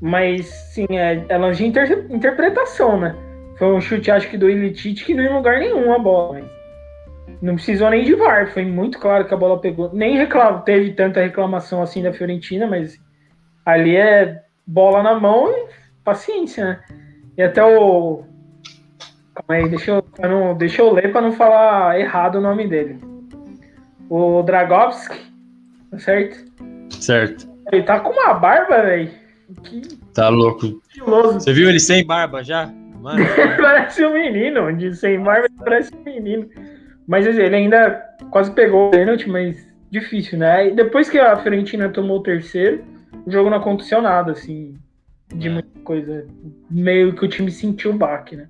Mas, 0.01 0.47
sim, 0.47 0.85
é, 0.89 1.23
é 1.29 1.37
longe 1.37 1.63
de 1.63 1.69
inter 1.69 2.05
interpretação, 2.09 2.99
né? 2.99 3.15
Foi 3.57 3.73
um 3.73 3.79
chute, 3.79 4.11
acho 4.11 4.29
que 4.29 4.37
do 4.37 4.49
Ilitite, 4.49 5.05
que 5.05 5.13
não 5.13 5.23
ia 5.23 5.29
em 5.29 5.33
lugar 5.33 5.59
nenhum 5.59 5.93
a 5.93 5.99
bola. 5.99 6.33
Mas 6.39 6.45
não 7.41 7.55
precisou 7.55 7.89
nem 7.89 8.03
de 8.03 8.15
VAR. 8.15 8.47
Foi 8.51 8.65
muito 8.65 8.99
claro 8.99 9.25
que 9.25 9.33
a 9.33 9.37
bola 9.37 9.59
pegou. 9.59 9.89
Nem 9.93 10.17
reclamo, 10.17 10.61
teve 10.61 10.91
tanta 10.91 11.21
reclamação 11.21 11.81
assim 11.81 12.01
da 12.01 12.11
Fiorentina, 12.11 12.67
mas 12.67 12.99
ali 13.65 13.95
é 13.95 14.43
bola 14.65 15.03
na 15.03 15.19
mão 15.19 15.49
e 15.51 15.67
paciência, 16.03 16.65
né? 16.65 16.79
E 17.37 17.41
até 17.41 17.63
o 17.63 18.23
Calma 19.33 19.61
aí, 19.61 19.67
deixa 19.67 19.91
eu, 19.91 20.05
não, 20.19 20.55
deixa 20.55 20.81
eu 20.81 20.93
ler 20.93 21.11
para 21.11 21.21
não 21.21 21.31
falar 21.31 21.99
errado 21.99 22.35
o 22.35 22.41
nome 22.41 22.67
dele. 22.67 22.99
O 24.07 24.43
Dragovski, 24.43 25.17
tá 25.89 25.97
certo? 25.97 26.45
Certo. 26.91 27.49
Ele 27.71 27.81
tá 27.81 27.99
com 27.99 28.11
uma 28.11 28.35
barba, 28.35 28.83
velho. 28.83 29.09
Tá 30.13 30.29
louco. 30.29 30.79
Você 31.33 31.51
viu 31.51 31.67
ele 31.67 31.79
sem 31.79 32.05
barba 32.05 32.43
já? 32.43 32.71
Mano. 33.01 33.25
parece 33.59 34.05
um 34.05 34.13
menino, 34.13 34.71
de 34.73 34.95
sem 34.95 35.19
barba 35.19 35.47
parece 35.57 35.91
um 35.95 36.03
menino. 36.03 36.47
Mas 37.07 37.25
ele 37.25 37.55
ainda 37.55 38.03
quase 38.29 38.51
pegou 38.51 38.87
o 38.87 38.91
pênalti, 38.91 39.27
mas 39.27 39.67
difícil, 39.89 40.37
né? 40.37 40.67
E 40.67 40.71
depois 40.75 41.09
que 41.09 41.17
a 41.17 41.35
Fiorentina 41.37 41.89
tomou 41.89 42.19
o 42.19 42.23
terceiro, 42.23 42.83
o 43.25 43.31
jogo 43.31 43.49
não 43.49 43.57
aconteceu 43.57 44.01
nada, 44.01 44.31
assim, 44.31 44.77
de 45.33 45.47
é. 45.47 45.51
muita 45.51 45.79
coisa. 45.83 46.27
Meio 46.69 47.15
que 47.15 47.25
o 47.25 47.29
time 47.29 47.51
sentiu 47.51 47.91
o 47.91 47.97
baque, 47.97 48.35
né? 48.35 48.49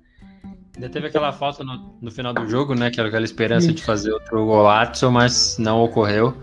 Ainda 0.74 0.88
teve 0.88 1.06
aquela 1.06 1.32
falta 1.32 1.62
no, 1.62 1.96
no, 2.00 2.10
final 2.10 2.34
do 2.34 2.48
jogo, 2.48 2.74
né? 2.74 2.90
Que 2.90 2.98
era 2.98 3.08
aquela 3.08 3.24
esperança 3.24 3.66
Isso. 3.66 3.76
de 3.76 3.82
fazer 3.84 4.12
outro 4.12 4.44
golaço, 4.44 5.10
mas 5.10 5.56
não 5.58 5.82
ocorreu. 5.82 6.36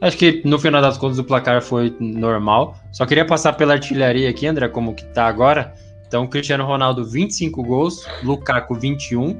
Acho 0.00 0.18
que 0.18 0.42
no 0.44 0.58
final 0.58 0.82
das 0.82 0.98
contas 0.98 1.18
o 1.18 1.24
placar 1.24 1.62
foi 1.62 1.94
normal. 2.00 2.76
Só 2.92 3.06
queria 3.06 3.24
passar 3.24 3.52
pela 3.52 3.74
artilharia 3.74 4.28
aqui, 4.28 4.46
André, 4.46 4.68
como 4.68 4.94
que 4.94 5.04
tá 5.06 5.26
agora. 5.26 5.72
Então, 6.06 6.26
Cristiano 6.26 6.64
Ronaldo, 6.64 7.04
25 7.04 7.62
gols, 7.62 8.06
Lukaku, 8.22 8.74
21, 8.74 9.36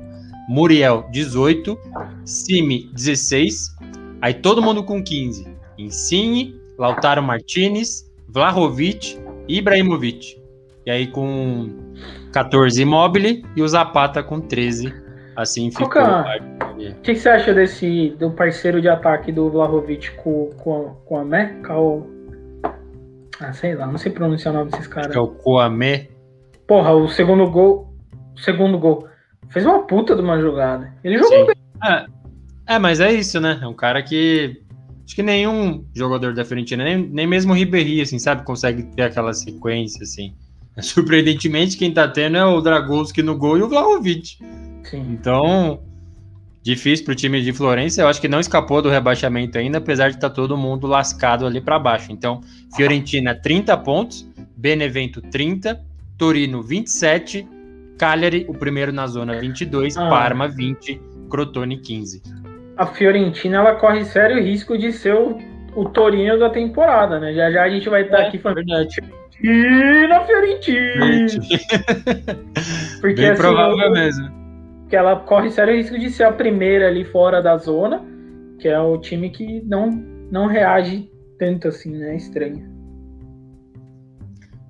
Muriel, 0.49 1.09
18, 1.11 1.79
Simi, 2.25 2.91
16, 2.93 3.77
aí 4.23 4.35
todo 4.35 4.63
mundo 4.63 4.83
com 4.83 5.03
15. 5.03 5.47
Insigne, 5.77 6.59
Lautaro 6.79 7.23
Martinez, 7.23 8.06
Vlahovic, 8.29 9.19
Ibrahimovic. 9.49 10.41
E 10.85 10.91
aí 10.91 11.07
com 11.09 11.71
14 12.33 12.81
Immobile 12.83 13.45
e 13.57 13.63
o 13.63 13.69
Zapata 13.69 14.23
com 14.23 14.41
13. 14.41 14.93
Assim 15.35 15.71
ficou. 15.71 15.87
O 15.87 16.77
que, 16.77 16.95
que, 17.03 17.17
você 17.17 17.29
acha 17.29 17.53
desse 17.53 18.11
do 18.19 18.31
parceiro 18.31 18.81
de 18.81 18.89
ataque 18.89 19.31
do 19.31 19.51
Vlahovic 19.51 20.11
com, 20.13 20.51
com, 20.57 20.97
com 21.05 21.19
a 21.19 21.25
Meca? 21.25 21.75
Ou... 21.75 22.11
Ah, 23.39 23.53
sei 23.53 23.75
lá, 23.75 23.87
não 23.87 23.99
sei 23.99 24.13
pronunciar 24.13 24.55
o 24.55 24.59
nome 24.59 24.71
desses 24.71 24.87
caras. 24.87 25.15
É 25.15 25.19
o 25.19 25.29
Coamé. 25.29 26.09
Porra, 26.67 26.93
o 26.93 27.07
segundo 27.09 27.51
gol. 27.51 27.95
O 28.35 28.41
segundo 28.41 28.79
gol. 28.79 29.07
Fez 29.51 29.67
uma 29.67 29.87
puta 29.87 30.17
de 30.17 30.23
uma 30.23 30.41
jogada. 30.41 30.93
Ele 31.05 31.19
jogou 31.19 31.39
Sim. 31.39 31.47
bem. 31.47 31.57
É, 31.85 32.07
é, 32.75 32.79
mas 32.79 32.99
é 33.01 33.13
isso, 33.13 33.39
né? 33.41 33.59
É 33.63 33.67
um 33.67 33.75
cara 33.75 34.03
que. 34.03 34.63
Acho 35.07 35.15
que 35.15 35.23
nenhum 35.23 35.85
jogador 35.95 36.35
da 36.35 36.45
Fiorentina, 36.45 36.83
nem, 36.83 36.99
nem 36.99 37.27
mesmo 37.29 37.53
o 37.53 37.55
Ribéry, 37.55 38.01
assim, 38.01 38.19
sabe, 38.19 38.45
consegue 38.45 38.83
ter 38.83 39.03
aquela 39.03 39.33
sequência, 39.33 40.03
assim. 40.03 40.35
Surpreendentemente, 40.83 41.77
quem 41.77 41.95
tá 41.95 42.09
tendo 42.09 42.37
é 42.37 42.45
o 42.45 42.61
Dragowski 42.61 43.23
no 43.23 43.39
gol 43.39 43.57
e 43.57 43.63
o 43.63 43.69
Vlahovic. 43.69 44.37
Sim. 44.83 45.07
Então, 45.13 45.81
difícil 46.61 47.05
pro 47.05 47.15
time 47.15 47.41
de 47.41 47.53
Florença. 47.53 48.03
Eu 48.03 48.09
acho 48.09 48.21
que 48.21 48.27
não 48.27 48.41
escapou 48.41 48.83
do 48.83 48.91
rebaixamento 48.91 49.57
ainda, 49.57 49.79
apesar 49.79 50.09
de 50.09 50.17
estar 50.17 50.29
tá 50.29 50.35
todo 50.35 50.57
mundo 50.57 50.89
lascado 50.89 51.47
ali 51.47 51.61
para 51.61 51.79
baixo. 51.79 52.11
Então, 52.11 52.41
Fiorentina 52.75 53.33
30 53.33 53.77
pontos, 53.79 54.29
Benevento 54.57 55.23
30, 55.23 55.81
Torino 56.19 56.65
27, 56.65 57.47
Cagliari, 57.97 58.45
o 58.49 58.55
primeiro 58.55 58.93
na 58.93 59.07
zona 59.07 59.39
22, 59.39 59.97
ah. 59.97 60.09
Parma 60.09 60.49
20, 60.49 61.01
Crotone 61.31 61.79
15. 61.79 62.23
A 62.77 62.87
Fiorentina 62.87 63.59
ela 63.59 63.75
corre 63.77 64.05
sério 64.05 64.43
risco 64.43 64.77
de 64.77 64.93
ser 64.93 65.15
o, 65.15 65.39
o 65.75 65.89
Torino 65.89 66.39
da 66.39 66.51
temporada, 66.51 67.19
né? 67.19 67.33
Já 67.33 67.51
já 67.51 67.63
a 67.63 67.71
gente 67.71 67.89
vai 67.89 68.03
estar 68.03 68.21
é, 68.21 68.29
aqui 68.29 68.39
falando. 68.39 68.67
Verdade. 68.67 68.97
E 69.43 70.07
na 70.09 70.25
Fiorentina! 70.25 71.27
Porque 73.01 73.15
Bem 73.15 73.31
assim, 73.31 73.43
provável 73.43 73.91
mesmo. 73.93 74.29
Que 74.89 74.97
ela 74.97 75.17
corre 75.17 75.51
sério 75.51 75.75
risco 75.75 75.99
de 75.99 76.11
ser 76.11 76.25
a 76.25 76.33
primeira 76.33 76.89
ali 76.89 77.05
fora 77.05 77.43
da 77.43 77.57
zona, 77.57 78.05
que 78.59 78.69
é 78.69 78.79
o 78.79 78.99
time 78.99 79.31
que 79.31 79.63
não, 79.65 79.91
não 80.31 80.47
reage 80.47 81.11
tanto 81.39 81.69
assim, 81.69 81.97
né? 81.97 82.17
Estranho. 82.17 82.77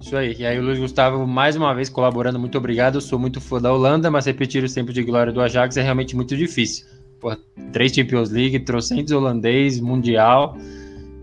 Isso 0.01 0.17
aí. 0.17 0.37
E 0.39 0.47
aí 0.47 0.59
o 0.59 0.63
Luiz 0.63 0.79
Gustavo, 0.79 1.27
mais 1.27 1.57
uma 1.57 1.75
vez, 1.75 1.89
colaborando. 1.89 2.39
Muito 2.39 2.57
obrigado. 2.59 2.97
Eu 2.97 3.01
sou 3.01 3.19
muito 3.19 3.41
fã 3.41 3.61
da 3.61 3.73
Holanda, 3.73 4.11
mas 4.11 4.27
repetir 4.27 4.63
o 4.63 4.73
tempo 4.73 4.93
de 4.93 5.03
glória 5.03 5.33
do 5.33 5.41
Ajax 5.41 5.77
é 5.77 5.83
realmente 5.83 6.15
muito 6.15 6.37
difícil. 6.37 6.87
Pô, 7.21 7.37
três 7.73 7.93
Champions 7.93 8.31
League, 8.31 8.59
trocentos 8.61 9.13
holandês, 9.13 9.81
Mundial. 9.81 10.57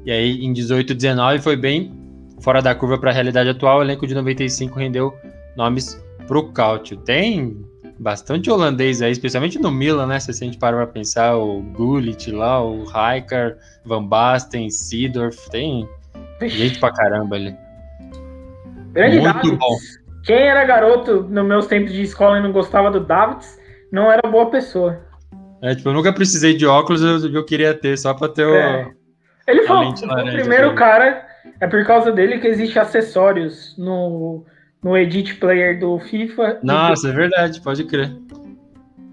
E 0.06 0.12
aí, 0.12 0.44
em 0.44 0.52
18 0.52 0.94
19 0.94 1.40
foi 1.40 1.56
bem 1.56 1.94
fora 2.42 2.62
da 2.62 2.76
curva 2.76 2.98
para 2.98 3.12
a 3.12 3.14
realidade 3.14 3.50
atual. 3.50 3.80
O 3.80 3.82
elenco 3.82 4.06
de 4.06 4.14
95 4.14 4.78
rendeu 4.78 5.14
nomes 5.56 6.02
para 6.28 6.38
o 6.38 6.52
Cautio. 6.52 6.98
Tem 6.98 7.64
bastante 8.00 8.50
holandês 8.50 9.02
aí, 9.02 9.12
especialmente 9.12 9.60
no 9.60 9.72
Milan, 9.72 10.08
né? 10.08 10.20
Se 10.20 10.32
a 10.32 10.34
gente 10.34 10.58
parar 10.58 10.78
para 10.78 10.88
pensar, 10.88 11.38
o 11.38 11.62
Gullit 11.62 12.32
lá, 12.32 12.62
o 12.62 12.84
Rijkaard, 12.84 13.56
Van 13.86 14.04
Basten, 14.04 14.70
Seedorf, 14.70 15.50
tem 15.50 15.88
gente 16.42 16.80
pra 16.80 16.92
caramba 16.92 17.36
ali. 17.36 17.56
Grande 18.92 19.20
Muito 19.20 19.34
Davids. 19.34 19.58
bom. 19.58 19.78
Quem 20.26 20.38
era 20.38 20.64
garoto 20.66 21.24
nos 21.24 21.46
meus 21.46 21.68
tempos 21.68 21.92
de 21.92 22.02
escola 22.02 22.40
e 22.40 22.42
não 22.42 22.52
gostava 22.52 22.90
do 22.92 23.00
Davids, 23.00 23.60
não 23.92 24.12
era 24.12 24.30
boa 24.30 24.50
pessoa. 24.50 25.02
É, 25.64 25.74
tipo, 25.74 25.88
eu 25.88 25.94
nunca 25.94 26.12
precisei 26.12 26.54
de 26.54 26.66
óculos, 26.66 27.02
eu, 27.02 27.34
eu 27.34 27.46
queria 27.46 27.74
ter, 27.74 27.98
só 27.98 28.14
pra 28.14 28.28
ter 28.28 28.46
é. 28.46 28.86
o. 28.86 28.94
Ele 29.48 29.64
falou, 29.64 29.94
o 29.94 30.32
primeiro 30.34 30.76
cara, 30.76 31.26
é 31.60 31.66
por 31.66 31.86
causa 31.86 32.12
dele 32.12 32.40
que 32.40 32.48
existe 32.48 32.78
acessórios 32.78 33.74
no, 33.78 34.46
no 34.84 34.98
Edit 34.98 35.36
Player 35.36 35.80
do 35.80 35.98
FIFA. 36.00 36.60
Nossa, 36.62 37.08
do... 37.08 37.14
é 37.14 37.16
verdade, 37.16 37.62
pode 37.62 37.86
crer. 37.86 38.12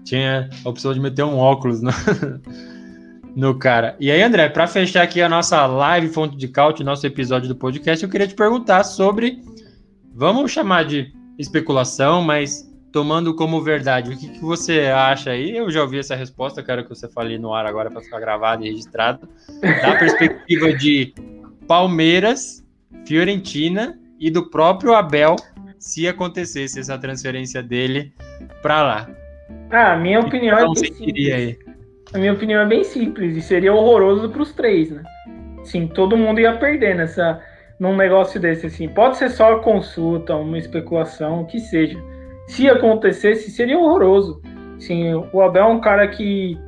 Tinha 0.03 0.49
a 0.65 0.69
opção 0.69 0.93
de 0.93 0.99
meter 0.99 1.23
um 1.23 1.37
óculos 1.37 1.81
no, 1.81 1.91
no 3.33 3.57
cara. 3.57 3.95
E 3.97 4.11
aí, 4.11 4.21
André, 4.21 4.49
para 4.49 4.67
fechar 4.67 5.03
aqui 5.03 5.21
a 5.21 5.29
nossa 5.29 5.65
live 5.65 6.09
Fonte 6.09 6.35
de 6.35 6.49
Caute, 6.49 6.83
nosso 6.83 7.07
episódio 7.07 7.47
do 7.47 7.55
podcast, 7.55 8.03
eu 8.03 8.09
queria 8.09 8.27
te 8.27 8.35
perguntar 8.35 8.83
sobre 8.83 9.41
vamos 10.13 10.51
chamar 10.51 10.83
de 10.83 11.13
especulação, 11.39 12.21
mas 12.21 12.69
tomando 12.91 13.33
como 13.35 13.61
verdade, 13.61 14.11
o 14.11 14.17
que, 14.17 14.27
que, 14.27 14.41
você 14.41 14.81
acha 14.87 15.31
aí? 15.31 15.55
Eu 15.55 15.71
já 15.71 15.81
ouvi 15.81 15.99
essa 15.99 16.15
resposta, 16.15 16.61
quero 16.61 16.83
que 16.83 16.89
você 16.89 17.07
fale 17.07 17.37
no 17.37 17.53
ar 17.53 17.65
agora 17.65 17.89
para 17.89 18.01
ficar 18.01 18.19
gravado 18.19 18.65
e 18.65 18.69
registrado. 18.69 19.27
Da 19.61 19.95
perspectiva 19.99 20.73
de 20.73 21.13
Palmeiras, 21.67 22.65
Fiorentina 23.05 23.97
e 24.19 24.29
do 24.29 24.49
próprio 24.49 24.93
Abel, 24.93 25.35
se 25.79 26.07
acontecesse 26.07 26.79
essa 26.79 26.97
transferência 26.97 27.63
dele 27.63 28.13
para 28.61 28.81
lá. 28.81 29.09
Ah, 29.71 29.93
a 29.93 29.97
minha 29.97 30.19
opinião 30.19 30.57
é 30.57 30.65
bem 30.65 30.75
simples. 30.75 31.33
Aí? 31.33 31.59
A 32.13 32.17
minha 32.17 32.33
opinião 32.33 32.61
é 32.61 32.65
bem 32.65 32.83
simples 32.83 33.37
e 33.37 33.41
seria 33.41 33.73
horroroso 33.73 34.29
para 34.29 34.41
os 34.41 34.53
três, 34.53 34.91
né? 34.91 35.01
Sim, 35.63 35.87
todo 35.87 36.17
mundo 36.17 36.39
ia 36.39 36.57
perder 36.57 36.95
nessa 36.95 37.41
num 37.79 37.95
negócio 37.95 38.39
desse, 38.39 38.67
assim. 38.67 38.87
Pode 38.87 39.17
ser 39.17 39.31
só 39.31 39.57
consulta, 39.59 40.35
uma 40.35 40.57
especulação, 40.57 41.41
o 41.41 41.45
que 41.47 41.59
seja. 41.59 41.99
Se 42.51 42.69
acontecesse, 42.69 43.49
seria 43.49 43.79
horroroso. 43.79 44.41
Sim, 44.77 45.13
o 45.31 45.41
Abel 45.41 45.63
é 45.63 45.67
um 45.67 45.79
cara 45.79 46.05
que. 46.09 46.59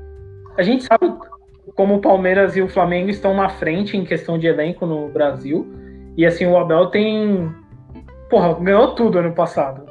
A 0.58 0.64
gente 0.64 0.86
sabe 0.86 1.14
como 1.76 1.96
o 1.96 2.00
Palmeiras 2.02 2.56
e 2.56 2.62
o 2.62 2.70
Flamengo 2.70 3.10
estão 3.10 3.34
na 3.34 3.50
frente 3.50 3.98
em 3.98 4.06
questão 4.06 4.40
de 4.40 4.48
elenco 4.48 4.86
no 4.86 5.10
Brasil. 5.10 5.68
E 6.16 6.26
assim, 6.26 6.46
o 6.46 6.58
Abel 6.58 6.86
tem. 6.86 7.54
Porra, 8.30 8.54
ganhou 8.62 8.96
tudo 8.96 9.20
ano 9.20 9.34
passado 9.34 9.86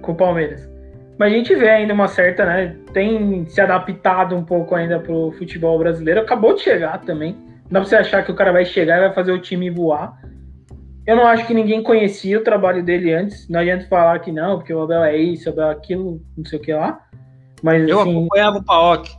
com 0.00 0.12
o 0.12 0.14
Palmeiras. 0.14 0.70
Mas 1.18 1.32
a 1.32 1.36
gente 1.36 1.56
vê 1.56 1.70
ainda 1.70 1.92
uma 1.92 2.06
certa, 2.06 2.46
né? 2.46 2.76
Tem 2.92 3.44
se 3.46 3.60
adaptado 3.60 4.36
um 4.36 4.44
pouco 4.44 4.76
ainda 4.76 5.00
pro 5.00 5.32
futebol 5.32 5.76
brasileiro. 5.76 6.20
Acabou 6.20 6.54
de 6.54 6.60
chegar 6.60 7.00
também. 7.00 7.32
Não 7.32 7.72
dá 7.72 7.80
pra 7.80 7.88
você 7.88 7.96
achar 7.96 8.24
que 8.24 8.30
o 8.30 8.36
cara 8.36 8.52
vai 8.52 8.64
chegar 8.64 8.98
e 8.98 9.00
vai 9.00 9.12
fazer 9.12 9.32
o 9.32 9.40
time 9.40 9.70
voar. 9.70 10.16
Eu 11.06 11.16
não 11.16 11.26
acho 11.26 11.46
que 11.46 11.54
ninguém 11.54 11.82
conhecia 11.82 12.38
o 12.38 12.44
trabalho 12.44 12.82
dele 12.84 13.12
antes. 13.12 13.48
Não 13.48 13.60
adianta 13.60 13.86
falar 13.86 14.18
que 14.20 14.30
não, 14.30 14.58
porque 14.58 14.72
o 14.72 14.82
Abel 14.82 15.02
é 15.04 15.16
isso, 15.16 15.48
o 15.48 15.52
Abel 15.52 15.68
é 15.68 15.72
aquilo, 15.72 16.20
não 16.36 16.44
sei 16.44 16.58
o 16.58 16.62
que 16.62 16.72
lá. 16.72 17.00
Mas, 17.62 17.88
eu 17.88 18.00
assim, 18.00 18.10
acompanhava 18.10 18.58
o 18.58 18.64
Paok. 18.64 19.10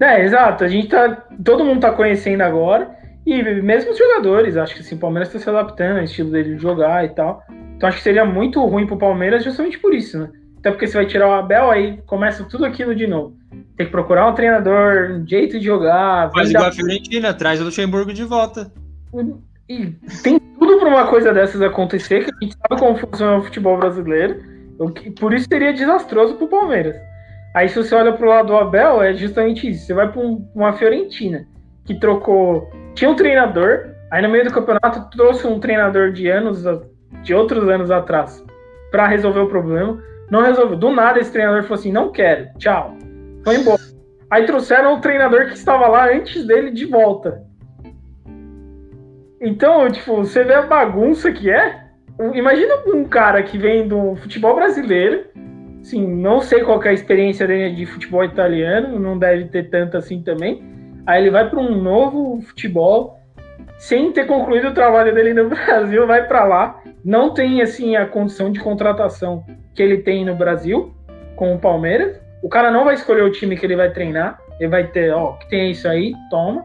É, 0.00 0.24
exato. 0.24 0.64
A 0.64 0.68
gente 0.68 0.88
tá. 0.88 1.26
Todo 1.44 1.64
mundo 1.64 1.80
tá 1.80 1.92
conhecendo 1.92 2.42
agora. 2.42 2.94
E 3.24 3.42
mesmo 3.60 3.90
os 3.90 3.98
jogadores, 3.98 4.56
acho 4.56 4.74
que 4.74 4.80
assim, 4.80 4.94
o 4.94 4.98
Palmeiras 4.98 5.28
está 5.28 5.40
se 5.40 5.50
adaptando 5.50 5.98
ao 5.98 6.04
estilo 6.04 6.30
dele 6.30 6.54
de 6.54 6.62
jogar 6.62 7.04
e 7.04 7.08
tal. 7.08 7.42
Então 7.76 7.88
acho 7.88 7.98
que 7.98 8.04
seria 8.04 8.24
muito 8.24 8.64
ruim 8.64 8.86
pro 8.86 8.96
Palmeiras 8.96 9.42
justamente 9.42 9.78
por 9.78 9.92
isso, 9.92 10.18
né? 10.18 10.30
Até 10.58 10.70
porque 10.70 10.86
você 10.86 10.96
vai 10.96 11.06
tirar 11.06 11.28
o 11.28 11.32
Abel, 11.32 11.70
aí 11.70 12.00
começa 12.06 12.44
tudo 12.44 12.64
aquilo 12.64 12.94
de 12.94 13.06
novo. 13.06 13.36
Tem 13.76 13.86
que 13.86 13.92
procurar 13.92 14.28
um 14.28 14.34
treinador, 14.34 15.10
um 15.10 15.26
jeito 15.26 15.58
de 15.58 15.64
jogar. 15.64 16.30
Faz 16.30 16.50
igual 16.50 16.68
a 16.68 16.72
Fiorentina, 16.72 17.34
traz 17.34 17.60
o 17.60 17.64
Luxemburgo 17.64 18.12
de 18.12 18.24
volta. 18.24 18.72
E 19.68 19.86
tem 20.22 20.40
tudo 20.58 20.78
para 20.78 20.88
uma 20.88 21.06
coisa 21.06 21.32
dessas 21.32 21.60
acontecer, 21.62 22.24
que 22.24 22.30
a 22.30 22.44
gente 22.44 22.56
sabe 22.56 22.80
como 22.80 22.96
funciona 22.96 23.38
o 23.38 23.42
futebol 23.42 23.76
brasileiro. 23.76 24.40
Por 25.18 25.32
isso 25.32 25.46
seria 25.48 25.72
desastroso 25.72 26.34
pro 26.34 26.48
Palmeiras. 26.48 26.96
Aí 27.54 27.68
se 27.68 27.76
você 27.76 27.94
olha 27.94 28.12
pro 28.12 28.28
lado 28.28 28.48
do 28.48 28.56
Abel, 28.56 29.02
é 29.02 29.14
justamente 29.14 29.70
isso. 29.70 29.86
Você 29.86 29.94
vai 29.94 30.10
para 30.10 30.20
um, 30.20 30.46
uma 30.54 30.74
Fiorentina, 30.74 31.46
que 31.84 31.94
trocou. 31.98 32.70
Tinha 32.94 33.10
um 33.10 33.16
treinador, 33.16 33.94
aí 34.10 34.20
no 34.20 34.28
meio 34.28 34.44
do 34.44 34.52
campeonato 34.52 35.08
trouxe 35.10 35.46
um 35.46 35.58
treinador 35.58 36.12
de 36.12 36.28
anos, 36.28 36.64
de 37.22 37.34
outros 37.34 37.68
anos 37.68 37.90
atrás, 37.90 38.44
para 38.90 39.06
resolver 39.06 39.40
o 39.40 39.48
problema. 39.48 40.02
Não 40.30 40.42
resolveu. 40.42 40.76
Do 40.76 40.90
nada 40.90 41.18
esse 41.18 41.32
treinador 41.32 41.62
falou 41.62 41.78
assim: 41.78 41.92
não 41.92 42.12
quero, 42.12 42.48
tchau. 42.58 42.94
Foi 43.42 43.56
embora. 43.56 43.80
Aí 44.30 44.44
trouxeram 44.44 44.94
o 44.94 45.00
treinador 45.00 45.46
que 45.46 45.54
estava 45.54 45.86
lá 45.86 46.10
antes 46.10 46.46
dele 46.46 46.70
de 46.70 46.84
volta. 46.84 47.45
Então, 49.40 49.90
tipo, 49.90 50.16
você 50.16 50.44
vê 50.44 50.54
a 50.54 50.62
bagunça 50.62 51.30
que 51.30 51.50
é. 51.50 51.84
Imagina 52.34 52.76
um 52.86 53.04
cara 53.04 53.42
que 53.42 53.58
vem 53.58 53.86
do 53.86 54.16
futebol 54.16 54.54
brasileiro, 54.54 55.26
sim, 55.82 56.06
não 56.06 56.40
sei 56.40 56.64
qual 56.64 56.82
é 56.82 56.88
a 56.88 56.92
experiência 56.92 57.46
dele 57.46 57.74
de 57.74 57.84
futebol 57.84 58.24
italiano, 58.24 58.98
não 58.98 59.18
deve 59.18 59.44
ter 59.44 59.68
tanto 59.68 59.98
assim 59.98 60.22
também. 60.22 60.62
Aí 61.06 61.22
ele 61.22 61.30
vai 61.30 61.48
para 61.48 61.60
um 61.60 61.80
novo 61.80 62.40
futebol, 62.40 63.20
sem 63.78 64.10
ter 64.12 64.26
concluído 64.26 64.68
o 64.68 64.74
trabalho 64.74 65.14
dele 65.14 65.34
no 65.34 65.48
Brasil, 65.50 66.06
vai 66.06 66.26
para 66.26 66.44
lá, 66.44 66.82
não 67.04 67.34
tem 67.34 67.60
assim 67.60 67.96
a 67.96 68.06
condição 68.06 68.50
de 68.50 68.60
contratação 68.60 69.44
que 69.74 69.82
ele 69.82 69.98
tem 69.98 70.24
no 70.24 70.34
Brasil 70.34 70.94
com 71.36 71.54
o 71.54 71.58
Palmeiras. 71.58 72.18
O 72.42 72.48
cara 72.48 72.70
não 72.70 72.84
vai 72.84 72.94
escolher 72.94 73.22
o 73.22 73.30
time 73.30 73.56
que 73.56 73.66
ele 73.66 73.76
vai 73.76 73.90
treinar, 73.90 74.40
ele 74.58 74.70
vai 74.70 74.86
ter, 74.86 75.12
ó, 75.12 75.32
que 75.34 75.48
tem 75.50 75.70
isso 75.70 75.86
aí, 75.86 76.14
toma. 76.30 76.64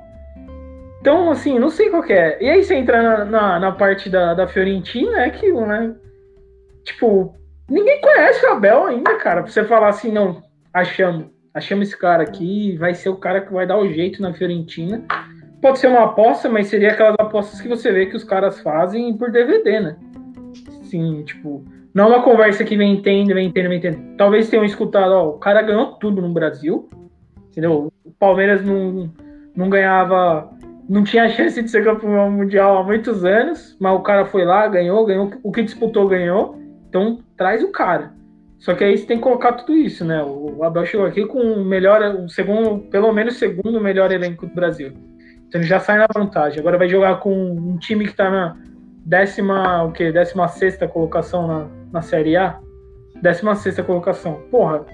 Então, 1.01 1.31
assim, 1.31 1.57
não 1.57 1.71
sei 1.71 1.89
qual 1.89 2.03
é. 2.05 2.37
E 2.39 2.47
aí 2.47 2.63
você 2.63 2.75
entra 2.75 3.01
na, 3.01 3.25
na, 3.25 3.59
na, 3.59 3.71
parte 3.71 4.07
da, 4.07 4.35
da 4.35 4.47
Fiorentina, 4.47 5.21
é 5.21 5.25
aquilo, 5.25 5.65
né? 5.65 5.95
Tipo, 6.83 7.33
ninguém 7.67 7.99
conhece 7.99 8.45
o 8.45 8.51
Abel 8.51 8.85
ainda, 8.85 9.15
cara. 9.15 9.41
Pra 9.41 9.51
você 9.51 9.63
falar 9.65 9.89
assim, 9.89 10.11
não, 10.11 10.43
achamos. 10.71 11.25
Achamos 11.53 11.87
esse 11.87 11.97
cara 11.97 12.23
aqui, 12.23 12.77
vai 12.77 12.93
ser 12.93 13.09
o 13.09 13.17
cara 13.17 13.41
que 13.41 13.51
vai 13.51 13.65
dar 13.65 13.77
o 13.77 13.91
jeito 13.91 14.21
na 14.21 14.31
Fiorentina. 14.31 15.03
Pode 15.59 15.79
ser 15.79 15.87
uma 15.87 16.05
aposta, 16.05 16.47
mas 16.47 16.67
seria 16.67 16.91
aquelas 16.91 17.15
apostas 17.19 17.59
que 17.59 17.67
você 17.67 17.91
vê 17.91 18.05
que 18.05 18.15
os 18.15 18.23
caras 18.23 18.61
fazem 18.61 19.17
por 19.17 19.31
DVD, 19.31 19.79
né? 19.79 19.97
Sim, 20.83 21.23
tipo, 21.23 21.65
não 21.93 22.09
uma 22.09 22.21
conversa 22.21 22.63
que 22.63 22.77
vem 22.77 22.93
entende, 22.93 23.33
vem 23.33 23.47
entende, 23.47 23.67
vem 23.67 23.77
entende. 23.79 24.15
Talvez 24.17 24.49
tenham 24.49 24.63
escutado, 24.63 25.11
ó, 25.11 25.29
o 25.29 25.39
cara 25.39 25.61
ganhou 25.61 25.93
tudo 25.93 26.21
no 26.21 26.31
Brasil, 26.31 26.87
entendeu? 27.49 27.91
O 28.05 28.11
Palmeiras 28.11 28.63
não, 28.63 29.11
não 29.55 29.69
ganhava 29.69 30.49
não 30.91 31.05
tinha 31.05 31.29
chance 31.29 31.63
de 31.63 31.71
ser 31.71 31.85
campeão 31.85 32.29
mundial 32.29 32.77
há 32.77 32.83
muitos 32.83 33.23
anos, 33.23 33.77
mas 33.79 33.95
o 33.95 34.01
cara 34.01 34.25
foi 34.25 34.43
lá, 34.43 34.67
ganhou, 34.67 35.05
ganhou 35.05 35.31
o 35.41 35.49
que 35.49 35.63
disputou, 35.63 36.05
ganhou. 36.05 36.59
Então 36.89 37.19
traz 37.37 37.63
o 37.63 37.71
cara. 37.71 38.11
Só 38.59 38.73
que 38.75 38.83
aí 38.83 38.97
você 38.97 39.05
tem 39.05 39.15
que 39.15 39.23
colocar 39.23 39.53
tudo 39.53 39.73
isso, 39.73 40.03
né? 40.03 40.21
O 40.21 40.61
Abel 40.65 40.85
chegou 40.85 41.05
aqui 41.05 41.25
com 41.25 41.39
o 41.39 41.63
melhor, 41.63 42.01
o 42.15 42.27
segundo, 42.27 42.79
pelo 42.89 43.13
menos 43.13 43.35
o 43.35 43.39
segundo 43.39 43.79
melhor 43.79 44.11
elenco 44.11 44.45
do 44.45 44.53
Brasil. 44.53 44.91
Então 45.47 45.61
ele 45.61 45.67
já 45.67 45.79
sai 45.79 45.97
na 45.97 46.07
vantagem. 46.13 46.59
Agora 46.59 46.77
vai 46.77 46.89
jogar 46.89 47.21
com 47.21 47.33
um 47.33 47.77
time 47.77 48.03
que 48.03 48.11
está 48.11 48.29
na 48.29 48.57
décima, 49.05 49.83
o 49.83 49.93
quê? 49.93 50.11
Décima 50.11 50.49
sexta 50.49 50.89
colocação 50.89 51.47
na, 51.47 51.67
na 51.93 52.01
Série 52.01 52.35
A. 52.35 52.59
Décima 53.21 53.55
sexta 53.55 53.81
colocação. 53.81 54.41
Porra, 54.51 54.85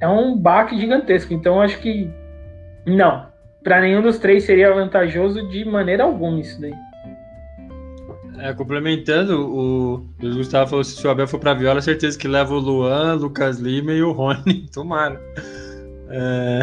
é 0.00 0.06
um 0.06 0.38
baque 0.38 0.78
gigantesco. 0.78 1.34
Então 1.34 1.60
acho 1.60 1.80
que 1.80 2.08
não 2.86 3.27
para 3.68 3.82
nenhum 3.82 4.00
dos 4.00 4.18
três 4.18 4.44
seria 4.44 4.72
vantajoso 4.72 5.46
de 5.50 5.62
maneira 5.62 6.04
alguma 6.04 6.40
isso 6.40 6.58
daí. 6.58 6.72
É, 8.38 8.54
complementando, 8.54 9.46
o 9.46 10.06
Luiz 10.22 10.36
Gustavo 10.36 10.70
falou: 10.70 10.84
se 10.84 11.06
o 11.06 11.10
Abel 11.10 11.28
for 11.28 11.38
para 11.38 11.52
Viola, 11.52 11.82
certeza 11.82 12.18
que 12.18 12.26
leva 12.26 12.54
o 12.54 12.58
Luan, 12.58 13.14
Lucas 13.16 13.58
Lima 13.58 13.92
e 13.92 14.02
o 14.02 14.12
Rony. 14.12 14.66
Tomara. 14.72 15.20
É, 16.08 16.60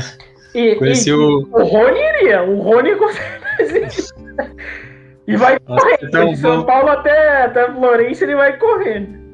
e, 0.55 0.75
conheci 0.77 1.11
e, 1.11 1.13
o... 1.13 1.47
o 1.51 1.63
Rony 1.63 1.99
iria, 1.99 2.41
o 2.41 2.59
Rony 2.61 2.95
com 2.95 3.09
certeza. 3.13 4.15
e 5.27 5.37
vai 5.37 5.59
correndo. 5.59 6.29
De 6.31 6.37
São 6.37 6.65
Paulo 6.65 6.89
até, 6.89 7.43
até 7.43 7.71
Florença 7.71 8.23
ele 8.23 8.35
vai 8.35 8.57
correndo. 8.57 9.24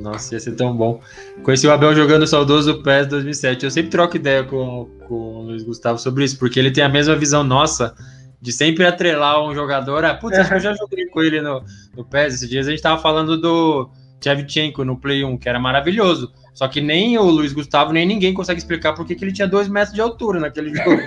Nossa, 0.00 0.34
ia 0.34 0.40
ser 0.40 0.52
tão 0.52 0.76
bom. 0.76 1.00
Conheci 1.42 1.66
o 1.66 1.72
Abel 1.72 1.94
jogando 1.94 2.26
saudoso 2.26 2.82
PES 2.82 3.06
2007. 3.08 3.64
Eu 3.64 3.70
sempre 3.70 3.90
troco 3.90 4.16
ideia 4.16 4.44
com, 4.44 4.88
com 5.06 5.14
o 5.14 5.42
Luiz 5.42 5.62
Gustavo 5.62 5.98
sobre 5.98 6.24
isso, 6.24 6.38
porque 6.38 6.58
ele 6.58 6.70
tem 6.70 6.84
a 6.84 6.88
mesma 6.88 7.16
visão 7.16 7.42
nossa 7.42 7.94
de 8.40 8.52
sempre 8.52 8.86
atrelar 8.86 9.42
um 9.42 9.54
jogador. 9.54 10.04
Ah, 10.04 10.14
putz, 10.14 10.38
acho 10.38 10.48
que 10.48 10.56
eu 10.56 10.60
já 10.60 10.74
joguei 10.74 11.06
com 11.06 11.22
ele 11.22 11.40
no, 11.40 11.62
no 11.96 12.04
PES. 12.04 12.34
Esses 12.34 12.48
dias 12.48 12.66
a 12.66 12.70
gente 12.70 12.82
tava 12.82 13.00
falando 13.00 13.36
do 13.40 13.90
Tchevchenko 14.20 14.84
no 14.84 14.96
Play 14.96 15.24
1, 15.24 15.38
que 15.38 15.48
era 15.48 15.58
maravilhoso. 15.58 16.32
Só 16.54 16.68
que 16.68 16.80
nem 16.80 17.18
o 17.18 17.24
Luiz 17.24 17.52
Gustavo, 17.52 17.92
nem 17.92 18.06
ninguém 18.06 18.32
consegue 18.32 18.58
explicar 18.58 18.94
por 18.94 19.06
que 19.06 19.12
ele 19.14 19.32
tinha 19.32 19.48
dois 19.48 19.68
metros 19.68 19.94
de 19.94 20.00
altura 20.00 20.40
naquele 20.40 20.74
jogo. 20.74 21.02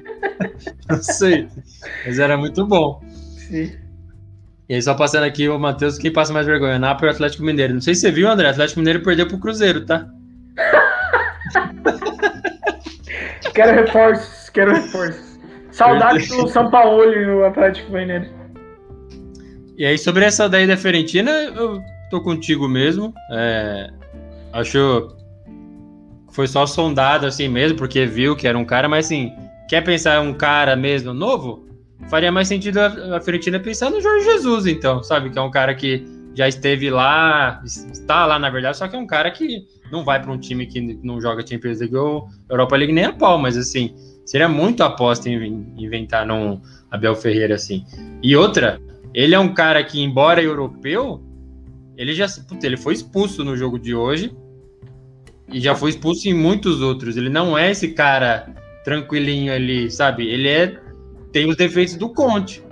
Não 0.88 1.02
sei. 1.02 1.48
Mas 2.04 2.18
era 2.18 2.36
muito 2.36 2.66
bom. 2.66 3.00
Sim. 3.36 3.85
E 4.68 4.74
aí, 4.74 4.82
só 4.82 4.94
passando 4.94 5.24
aqui, 5.24 5.48
o 5.48 5.58
Matheus, 5.58 5.96
quem 5.96 6.12
passa 6.12 6.32
mais 6.32 6.46
vergonha? 6.46 6.78
Nápoles 6.78 7.12
ou 7.12 7.14
Atlético 7.14 7.44
Mineiro? 7.44 7.74
Não 7.74 7.80
sei 7.80 7.94
se 7.94 8.00
você 8.00 8.10
viu, 8.10 8.28
André. 8.28 8.48
Atlético 8.48 8.80
Mineiro 8.80 9.02
perdeu 9.02 9.28
pro 9.28 9.38
Cruzeiro, 9.38 9.86
tá? 9.86 10.08
quero 13.54 13.72
reforços, 13.72 14.50
quero 14.50 14.74
reforços. 14.74 15.38
Saudades 15.70 16.28
do 16.28 16.48
São 16.48 16.70
Paulo 16.70 17.12
e 17.12 17.26
o 17.26 17.44
Atlético 17.44 17.92
Mineiro. 17.92 18.26
E 19.78 19.84
aí, 19.84 19.98
sobre 19.98 20.24
essa 20.24 20.48
daí 20.48 20.66
da 20.66 20.76
Fiorentina, 20.76 21.30
eu 21.30 21.80
tô 22.10 22.20
contigo 22.20 22.66
mesmo. 22.66 23.14
É, 23.30 23.90
acho 24.52 24.72
que 24.72 26.34
foi 26.34 26.46
só 26.46 26.66
sondado 26.66 27.26
assim 27.26 27.48
mesmo, 27.48 27.78
porque 27.78 28.04
viu 28.04 28.34
que 28.34 28.48
era 28.48 28.58
um 28.58 28.64
cara, 28.64 28.88
mas 28.88 29.06
assim, 29.06 29.32
quer 29.68 29.82
pensar 29.82 30.20
um 30.20 30.34
cara 30.34 30.74
mesmo 30.74 31.14
novo? 31.14 31.65
Faria 32.08 32.30
mais 32.30 32.48
sentido 32.48 32.78
a, 32.78 33.16
a 33.16 33.20
Fiorentina 33.20 33.58
pensar 33.58 33.90
no 33.90 34.00
Jorge 34.00 34.24
Jesus, 34.24 34.66
então, 34.66 35.02
sabe? 35.02 35.30
Que 35.30 35.38
é 35.38 35.42
um 35.42 35.50
cara 35.50 35.74
que 35.74 36.04
já 36.34 36.46
esteve 36.46 36.90
lá, 36.90 37.62
está 37.64 38.26
lá 38.26 38.38
na 38.38 38.50
verdade, 38.50 38.76
só 38.76 38.86
que 38.86 38.94
é 38.94 38.98
um 38.98 39.06
cara 39.06 39.30
que 39.30 39.64
não 39.90 40.04
vai 40.04 40.20
para 40.20 40.30
um 40.30 40.38
time 40.38 40.66
que 40.66 40.80
não 41.02 41.20
joga 41.20 41.46
Champions 41.46 41.80
League 41.80 41.96
ou 41.96 42.28
Europa 42.50 42.76
League 42.76 42.92
nem 42.92 43.04
a 43.04 43.12
pau, 43.12 43.38
mas 43.38 43.56
assim, 43.56 43.94
seria 44.24 44.48
muito 44.48 44.82
aposta 44.82 45.28
em 45.30 45.72
inventar 45.78 46.26
num 46.26 46.60
Abel 46.90 47.14
Ferreira 47.14 47.54
assim. 47.54 47.84
E 48.22 48.36
outra, 48.36 48.78
ele 49.14 49.34
é 49.34 49.38
um 49.38 49.54
cara 49.54 49.82
que, 49.82 50.00
embora 50.00 50.42
europeu, 50.42 51.22
ele 51.96 52.12
já 52.12 52.26
puta, 52.46 52.66
ele 52.66 52.76
foi 52.76 52.92
expulso 52.92 53.42
no 53.42 53.56
jogo 53.56 53.78
de 53.78 53.94
hoje 53.94 54.36
e 55.50 55.60
já 55.60 55.74
foi 55.74 55.90
expulso 55.90 56.28
em 56.28 56.34
muitos 56.34 56.82
outros. 56.82 57.16
Ele 57.16 57.30
não 57.30 57.56
é 57.56 57.70
esse 57.70 57.88
cara 57.92 58.54
tranquilinho 58.84 59.52
ali, 59.52 59.90
sabe? 59.90 60.26
Ele 60.28 60.48
é 60.48 60.78
tem 61.32 61.48
os 61.48 61.56
defeitos 61.56 61.96
do 61.96 62.08
Conte, 62.08 62.62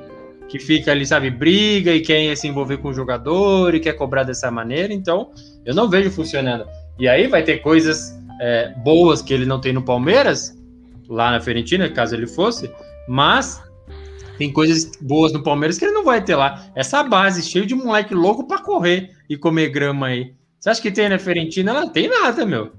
que 0.48 0.59
fica 0.59 0.90
ali, 0.90 1.06
sabe, 1.06 1.31
briga 1.31 1.93
e 1.93 2.01
quer 2.01 2.36
se 2.36 2.47
envolver 2.47 2.78
com 2.78 2.89
o 2.89 2.94
jogador 2.94 3.74
e 3.74 3.81
quer 3.81 3.94
cobrar 3.94 4.22
dessa 4.22 4.51
maneira. 4.51 4.93
Então, 4.93 5.31
eu 5.64 5.74
não 5.74 5.89
vejo 5.89 6.10
funcionando. 6.10 6.66
E 6.98 7.09
aí 7.09 7.26
vai 7.26 7.43
ter 7.43 7.59
coisas 7.59 8.16
é, 8.40 8.72
boas 8.85 9.20
que 9.22 9.32
ele 9.35 9.47
não 9.47 9.60
tem 9.60 9.72
no 9.72 9.82
Palmeiras, 9.82 10.56
lá 11.09 11.31
na 11.31 11.40
Fiorentina, 11.40 11.89
caso 11.89 12.14
ele 12.14 12.26
fosse, 12.26 12.70
mas 13.09 13.62
tem 14.39 14.52
coisas 14.52 14.90
boas 15.01 15.32
no 15.32 15.43
Palmeiras 15.43 15.78
que 15.78 15.85
ele 15.85 15.93
não 15.94 16.05
vai 16.05 16.22
ter 16.22 16.36
lá. 16.36 16.66
Essa 16.74 17.02
base 17.02 17.43
cheia 17.43 17.66
de 17.66 17.74
moleque 17.74 18.14
louco 18.14 18.47
para 18.47 18.62
correr 18.62 19.10
e 19.28 19.36
comer 19.36 19.68
grama 19.68 20.06
aí. 20.06 20.35
Você 20.59 20.70
acha 20.70 20.82
que 20.82 20.90
tem 20.90 21.09
na 21.09 21.18
Fiorentina? 21.18 21.70
Ela 21.70 21.81
não 21.82 21.90
tem 21.90 22.09
nada, 22.09 22.44
meu. 22.47 22.72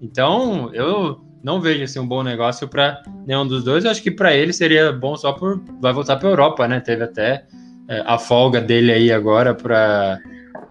Então, 0.00 0.70
eu 0.72 1.20
não 1.46 1.60
vejo 1.60 1.84
assim, 1.84 2.00
um 2.00 2.08
bom 2.08 2.24
negócio 2.24 2.66
para 2.66 3.00
nenhum 3.24 3.46
dos 3.46 3.62
dois. 3.62 3.84
Eu 3.84 3.92
acho 3.92 4.02
que 4.02 4.10
para 4.10 4.34
ele 4.34 4.52
seria 4.52 4.90
bom 4.90 5.16
só 5.16 5.32
por. 5.32 5.62
Vai 5.80 5.92
voltar 5.92 6.16
para 6.16 6.28
Europa, 6.28 6.66
né? 6.66 6.80
Teve 6.80 7.04
até 7.04 7.44
é, 7.88 8.02
a 8.04 8.18
folga 8.18 8.60
dele 8.60 8.90
aí 8.90 9.12
agora 9.12 9.54
para. 9.54 10.18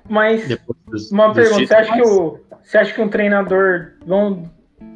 Mas, 0.10 0.46
dos, 0.86 1.10
uma 1.14 1.28
dos 1.28 1.36
pergunta: 1.38 1.66
você 1.66 1.74
acha, 1.74 1.94
que 1.94 2.02
o, 2.02 2.40
você 2.62 2.78
acha 2.78 2.94
que 2.94 3.02
um 3.02 3.08
treinador, 3.08 3.94
vamos 4.06 4.50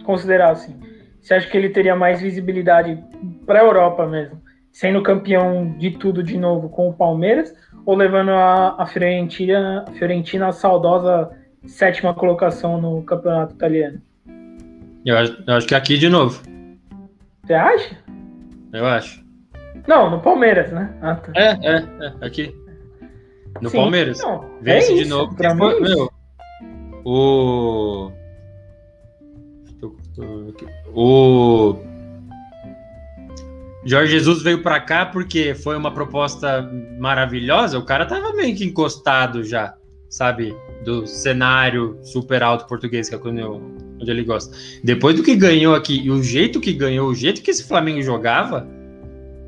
considerar 0.03 0.51
assim, 0.51 0.75
você 1.21 1.35
acha 1.35 1.47
que 1.47 1.55
ele 1.55 1.69
teria 1.69 1.95
mais 1.95 2.19
visibilidade 2.19 3.01
para 3.45 3.61
a 3.61 3.63
Europa 3.63 4.05
mesmo? 4.05 4.37
sendo 4.71 5.01
campeão 5.01 5.75
de 5.77 5.91
tudo 5.91 6.21
de 6.21 6.37
novo 6.37 6.69
com 6.69 6.87
o 6.87 6.93
Palmeiras 6.93 7.53
ou 7.85 7.95
levando 7.95 8.31
a, 8.31 8.81
a 8.81 8.85
Fiorentina, 8.85 9.83
a 9.87 9.91
Fiorentina 9.93 10.47
a 10.47 10.51
saudosa 10.51 11.29
sétima 11.65 12.13
colocação 12.13 12.79
no 12.79 13.01
campeonato 13.03 13.55
italiano? 13.55 14.01
Eu 15.05 15.17
acho, 15.17 15.43
eu 15.45 15.53
acho 15.53 15.67
que 15.67 15.73
é 15.73 15.77
aqui 15.77 15.97
de 15.97 16.09
novo. 16.09 16.41
Você 17.43 17.53
acha? 17.53 17.97
Eu 18.73 18.85
acho. 18.85 19.23
Não, 19.87 20.09
no 20.09 20.19
Palmeiras, 20.19 20.71
né? 20.71 20.93
Ah, 21.01 21.15
tá. 21.15 21.31
É, 21.35 21.51
é, 21.63 21.75
é, 21.77 22.25
aqui. 22.25 22.55
No 23.61 23.69
Sim, 23.69 23.77
Palmeiras. 23.77 24.19
Não, 24.19 24.45
Vence 24.61 24.93
é 24.93 24.95
de 24.95 25.05
novo. 25.05 25.35
Pra 25.35 25.55
foi, 25.55 25.77
é 25.77 25.79
meu, 25.79 26.11
o. 27.03 28.11
O 30.93 31.77
Jorge 33.85 34.11
Jesus 34.11 34.43
veio 34.43 34.61
para 34.61 34.79
cá 34.79 35.05
porque 35.05 35.55
foi 35.55 35.77
uma 35.77 35.91
proposta 35.91 36.69
maravilhosa. 36.99 37.79
O 37.79 37.85
cara 37.85 38.05
tava 38.05 38.33
meio 38.33 38.55
que 38.55 38.65
encostado 38.65 39.43
já, 39.43 39.73
sabe? 40.09 40.55
Do 40.83 41.07
cenário 41.07 41.97
super 42.03 42.43
alto 42.43 42.67
português, 42.67 43.07
que 43.07 43.15
é 43.15 43.17
quando 43.17 43.39
eu, 43.39 43.61
onde 43.99 44.09
ele 44.09 44.23
gosta. 44.23 44.55
Depois 44.83 45.15
do 45.15 45.23
que 45.23 45.35
ganhou 45.35 45.75
aqui, 45.75 46.01
e 46.01 46.09
o 46.09 46.23
jeito 46.23 46.59
que 46.59 46.73
ganhou, 46.73 47.09
o 47.09 47.15
jeito 47.15 47.41
que 47.41 47.51
esse 47.51 47.63
Flamengo 47.63 48.01
jogava, 48.01 48.67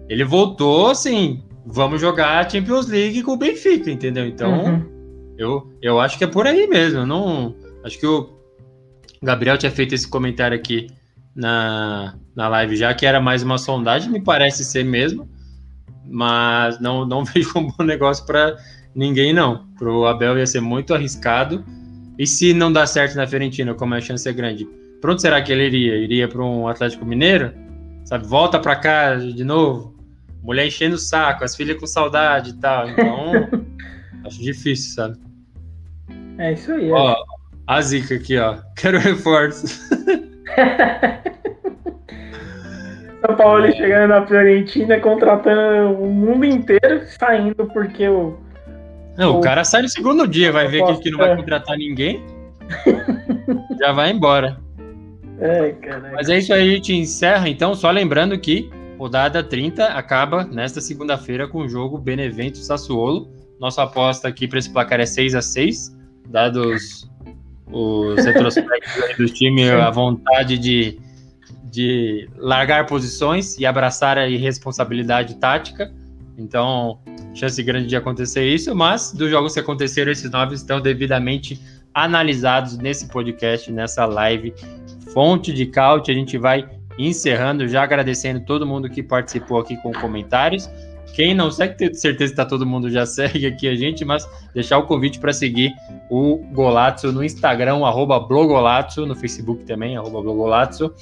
ele 0.10 0.24
voltou 0.24 0.90
assim: 0.90 1.42
vamos 1.66 2.02
jogar 2.02 2.40
a 2.40 2.50
Champions 2.50 2.88
League 2.88 3.24
com 3.24 3.34
o 3.34 3.38
Benfica, 3.38 3.90
entendeu? 3.90 4.26
Então, 4.26 4.66
uhum. 4.66 4.86
eu, 5.38 5.72
eu 5.82 6.00
acho 6.00 6.18
que 6.18 6.24
é 6.24 6.28
por 6.28 6.46
aí 6.46 6.68
mesmo. 6.68 7.06
Não, 7.06 7.56
acho 7.84 7.98
que 8.00 8.06
o 8.06 8.30
Gabriel 9.22 9.58
tinha 9.58 9.72
feito 9.72 9.96
esse 9.96 10.08
comentário 10.08 10.58
aqui 10.58 10.88
na, 11.36 12.16
na 12.36 12.48
live 12.50 12.76
já, 12.76 12.94
que 12.94 13.06
era 13.06 13.22
mais 13.22 13.44
uma 13.44 13.58
sondagem, 13.58 14.12
me 14.12 14.22
parece 14.22 14.66
ser 14.66 14.84
mesmo, 14.84 15.30
mas 16.06 16.80
não, 16.80 17.06
não 17.06 17.24
vejo 17.26 17.52
um 17.56 17.68
bom 17.68 17.84
negócio 17.84 18.26
para 18.26 18.58
ninguém, 18.96 19.34
não. 19.34 19.68
Para 19.78 19.92
o 19.92 20.06
Abel 20.06 20.38
ia 20.38 20.46
ser 20.46 20.62
muito 20.62 20.94
arriscado. 20.94 21.64
E 22.18 22.28
se 22.28 22.54
não 22.54 22.72
dá 22.72 22.86
certo 22.86 23.16
na 23.16 23.26
Fiorentina, 23.26 23.74
como 23.74 23.96
a 23.96 24.02
chance 24.02 24.28
é 24.28 24.34
grande, 24.34 24.68
para 25.00 25.12
onde 25.12 25.22
será 25.22 25.42
que 25.42 25.52
ele 25.52 25.66
iria? 25.66 25.96
Iria 25.98 26.28
para 26.28 26.44
um 26.44 26.68
Atlético 26.68 27.06
Mineiro? 27.06 27.52
Sabe, 28.06 28.28
volta 28.28 28.60
para 28.60 28.76
cá 28.76 29.16
de 29.16 29.44
novo. 29.44 29.96
Mulher 30.44 30.68
enchendo 30.68 30.96
o 30.96 31.00
saco, 31.00 31.44
as 31.44 31.56
filhas 31.56 31.80
com 31.80 31.88
saudade 31.88 32.52
e 32.52 32.54
tal. 32.54 32.90
Então, 32.90 33.32
acho 34.26 34.42
difícil, 34.42 34.94
sabe? 34.96 35.18
É 36.38 36.54
isso 36.54 36.72
aí. 36.72 36.92
Ó, 36.92 37.12
é. 37.12 37.16
a 37.68 37.82
zica 37.82 38.16
aqui, 38.16 38.38
ó. 38.38 38.58
Quero 38.76 38.98
reforço. 39.00 39.68
São 43.26 43.36
Paulo 43.36 43.72
chegando 43.72 44.10
na 44.10 44.26
Fiorentina, 44.26 45.00
contratando 45.00 45.94
o 46.00 46.08
mundo 46.08 46.44
inteiro, 46.46 47.06
saindo 47.20 47.68
porque 47.68 48.08
o. 48.08 48.40
Não, 49.22 49.38
o, 49.38 49.42
cara 49.42 49.64
sai 49.64 49.84
no 49.84 49.88
segundo 49.88 50.28
dia, 50.28 50.52
vai 50.52 50.68
ver 50.68 50.84
que, 50.84 50.98
que 50.98 51.12
não 51.12 51.20
vai 51.20 51.36
contratar 51.36 51.78
ninguém. 51.78 52.26
já 53.80 53.92
vai 53.92 54.10
embora. 54.10 54.60
É, 55.40 55.76
Mas 56.12 56.28
é 56.28 56.40
isso 56.40 56.52
aí, 56.52 56.72
a 56.72 56.74
gente 56.76 56.94
encerra 56.94 57.48
então, 57.48 57.76
só 57.76 57.92
lembrando 57.92 58.38
que 58.40 58.70
rodada 58.98 59.44
30 59.44 59.86
acaba 59.86 60.44
nesta 60.44 60.82
segunda-feira 60.82 61.48
com 61.48 61.60
o 61.60 61.70
jogo 61.70 62.00
Benevento 62.00 62.58
Sassuolo. 62.58 63.32
Nossa 63.60 63.84
aposta 63.84 64.28
aqui 64.28 64.48
para 64.48 64.58
esse 64.58 64.72
placar 64.72 65.00
é 65.00 65.06
6 65.06 65.36
a 65.36 65.42
6 65.42 65.98
dados 66.28 67.08
os 67.72 68.26
retrospectos 68.26 69.18
do 69.18 69.26
time, 69.28 69.70
a 69.70 69.90
vontade 69.92 70.58
de, 70.58 71.00
de 71.66 72.28
largar 72.38 72.88
posições 72.88 73.58
e 73.58 73.68
abraçar 73.68 74.18
a 74.18 74.28
irresponsabilidade 74.28 75.36
tática. 75.36 75.94
Então, 76.38 77.00
chance 77.34 77.62
grande 77.64 77.88
de 77.88 77.96
acontecer 77.96 78.46
isso, 78.48 78.76
mas 78.76 79.12
dos 79.12 79.30
jogos 79.30 79.54
que 79.54 79.60
aconteceram, 79.60 80.12
esses 80.12 80.30
nove 80.30 80.56
estão 80.56 80.82
devidamente 80.82 81.60
analisados 81.94 82.78
nesse 82.78 83.08
podcast, 83.08 83.72
nessa 83.72 84.06
live. 84.06 84.54
Fonte 85.14 85.54
de 85.54 85.66
Caute, 85.66 86.12
a 86.12 86.14
gente 86.14 86.38
vai 86.38 86.70
encerrando, 86.98 87.68
já 87.68 87.84
agradecendo 87.84 88.42
todo 88.42 88.66
mundo 88.66 88.90
que 88.90 89.02
participou 89.02 89.60
aqui 89.60 89.76
com 89.78 89.92
comentários. 89.92 90.70
Quem 91.14 91.34
não 91.34 91.52
segue, 91.52 91.76
tenho 91.76 91.94
certeza 91.94 92.32
que 92.32 92.38
tá 92.38 92.46
todo 92.46 92.66
mundo 92.66 92.90
já 92.90 93.06
segue 93.08 93.46
aqui 93.46 93.68
a 93.68 93.76
gente, 93.76 94.06
mas 94.06 94.28
deixar 94.54 94.78
o 94.78 94.84
convite 94.84 95.20
para 95.20 95.34
seguir 95.34 95.74
o 96.10 96.38
Golazzo 96.54 97.12
no 97.12 97.24
Instagram, 97.24 97.86
arroba 97.86 98.20
Blogolazzo, 98.20 99.06
no 99.06 99.16
Facebook 99.16 99.66
também, 99.66 99.98
arroba 99.98 100.22
Blogolazzo. 100.22 100.94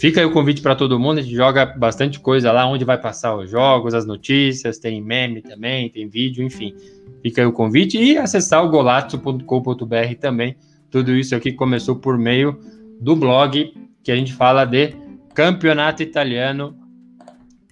Fica 0.00 0.18
aí 0.18 0.24
o 0.24 0.32
convite 0.32 0.62
para 0.62 0.74
todo 0.74 0.98
mundo, 0.98 1.18
a 1.18 1.22
gente 1.22 1.34
joga 1.34 1.66
bastante 1.66 2.18
coisa 2.18 2.50
lá, 2.50 2.66
onde 2.66 2.86
vai 2.86 2.96
passar 2.96 3.36
os 3.36 3.50
jogos, 3.50 3.92
as 3.92 4.06
notícias, 4.06 4.78
tem 4.78 4.98
meme 5.02 5.42
também, 5.42 5.90
tem 5.90 6.08
vídeo, 6.08 6.42
enfim. 6.42 6.74
Fica 7.22 7.42
aí 7.42 7.46
o 7.46 7.52
convite 7.52 7.98
e 7.98 8.16
acessar 8.16 8.64
o 8.64 8.70
golazzo.com.br 8.70 10.14
também. 10.18 10.56
Tudo 10.90 11.14
isso 11.14 11.36
aqui 11.36 11.52
começou 11.52 11.96
por 11.96 12.16
meio 12.16 12.58
do 12.98 13.14
blog 13.14 13.74
que 14.02 14.10
a 14.10 14.16
gente 14.16 14.32
fala 14.32 14.64
de 14.64 14.94
campeonato 15.34 16.02
italiano. 16.02 16.74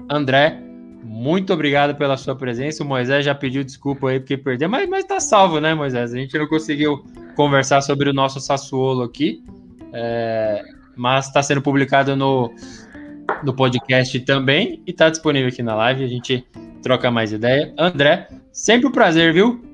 André, 0.06 0.60
muito 1.02 1.50
obrigado 1.55 1.96
pela 1.96 2.18
sua 2.18 2.36
presença. 2.36 2.84
O 2.84 2.86
Moisés 2.86 3.24
já 3.24 3.34
pediu 3.34 3.64
desculpa 3.64 4.10
aí 4.10 4.20
porque 4.20 4.36
perdeu, 4.36 4.68
mas, 4.68 4.86
mas 4.86 5.06
tá 5.06 5.18
salvo, 5.18 5.60
né, 5.60 5.72
Moisés? 5.72 6.12
A 6.12 6.18
gente 6.18 6.36
não 6.36 6.46
conseguiu 6.46 7.02
conversar 7.34 7.80
sobre 7.80 8.10
o 8.10 8.12
nosso 8.12 8.38
Sassuolo 8.38 9.02
aqui, 9.02 9.42
é, 9.94 10.62
mas 10.98 11.26
está 11.26 11.42
sendo 11.42 11.62
publicado 11.62 12.16
no, 12.16 12.52
no 13.42 13.54
podcast 13.54 14.18
também 14.20 14.82
e 14.86 14.90
está 14.90 15.08
disponível 15.08 15.48
aqui 15.48 15.62
na 15.62 15.74
live. 15.74 16.04
A 16.04 16.08
gente 16.08 16.46
troca 16.82 17.10
mais 17.10 17.32
ideia. 17.32 17.72
André, 17.78 18.28
sempre 18.52 18.86
um 18.88 18.92
prazer, 18.92 19.32
viu? 19.32 19.64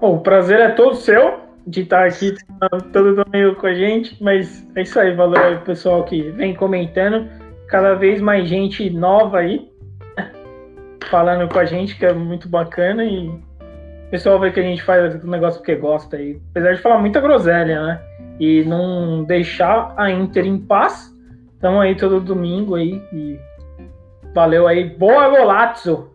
o 0.00 0.18
prazer 0.18 0.60
é 0.60 0.68
todo 0.70 0.94
seu 0.94 1.40
de 1.66 1.80
estar 1.80 2.06
aqui 2.06 2.34
todo 2.92 3.24
domingo 3.24 3.56
com 3.56 3.66
a 3.66 3.74
gente, 3.74 4.22
mas 4.22 4.66
é 4.76 4.82
isso 4.82 5.00
aí, 5.00 5.14
valeu 5.14 5.42
aí 5.42 5.56
pessoal 5.58 6.04
que 6.04 6.30
vem 6.30 6.54
comentando, 6.54 7.28
cada 7.66 7.94
vez 7.94 8.20
mais 8.20 8.48
gente 8.48 8.88
nova 8.90 9.38
aí 9.38 9.68
falando 11.10 11.48
com 11.48 11.58
a 11.58 11.64
gente, 11.64 11.96
que 11.96 12.06
é 12.06 12.12
muito 12.12 12.48
bacana 12.48 13.04
e 13.04 13.28
o 13.28 14.10
pessoal 14.10 14.38
vê 14.38 14.52
que 14.52 14.60
a 14.60 14.62
gente 14.62 14.82
faz 14.82 15.22
o 15.22 15.28
negócio 15.28 15.58
porque 15.58 15.74
gosta 15.74 16.16
aí, 16.16 16.40
apesar 16.50 16.74
de 16.74 16.80
falar 16.80 16.98
muita 16.98 17.20
groselha, 17.20 17.82
né? 17.84 18.00
E 18.38 18.64
não 18.64 19.24
deixar 19.24 19.94
a 19.96 20.10
Inter 20.10 20.46
em 20.46 20.58
paz. 20.58 21.14
Estamos 21.54 21.80
aí 21.80 21.94
todo 21.94 22.20
domingo 22.20 22.74
aí 22.74 23.02
e 23.12 23.38
valeu 24.34 24.66
aí. 24.66 24.90
Boa 24.90 25.28
Golazzo! 25.28 26.10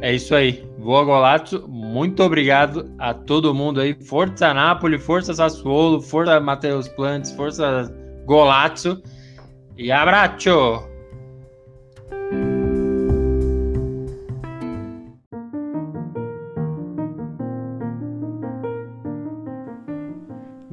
É 0.00 0.12
isso 0.12 0.34
aí. 0.34 0.64
Boa 0.78 1.02
Golazzo. 1.02 1.66
Muito 1.66 2.22
obrigado 2.22 2.90
a 2.98 3.14
todo 3.14 3.54
mundo 3.54 3.80
aí. 3.80 3.94
Força 3.94 4.52
Napoli, 4.52 4.98
força 4.98 5.32
Sassuolo, 5.32 6.02
força 6.02 6.38
Matheus 6.38 6.88
Plantes, 6.88 7.32
força 7.32 7.90
Golazzo. 8.26 9.02
E 9.78 9.90
abraço! 9.90 10.93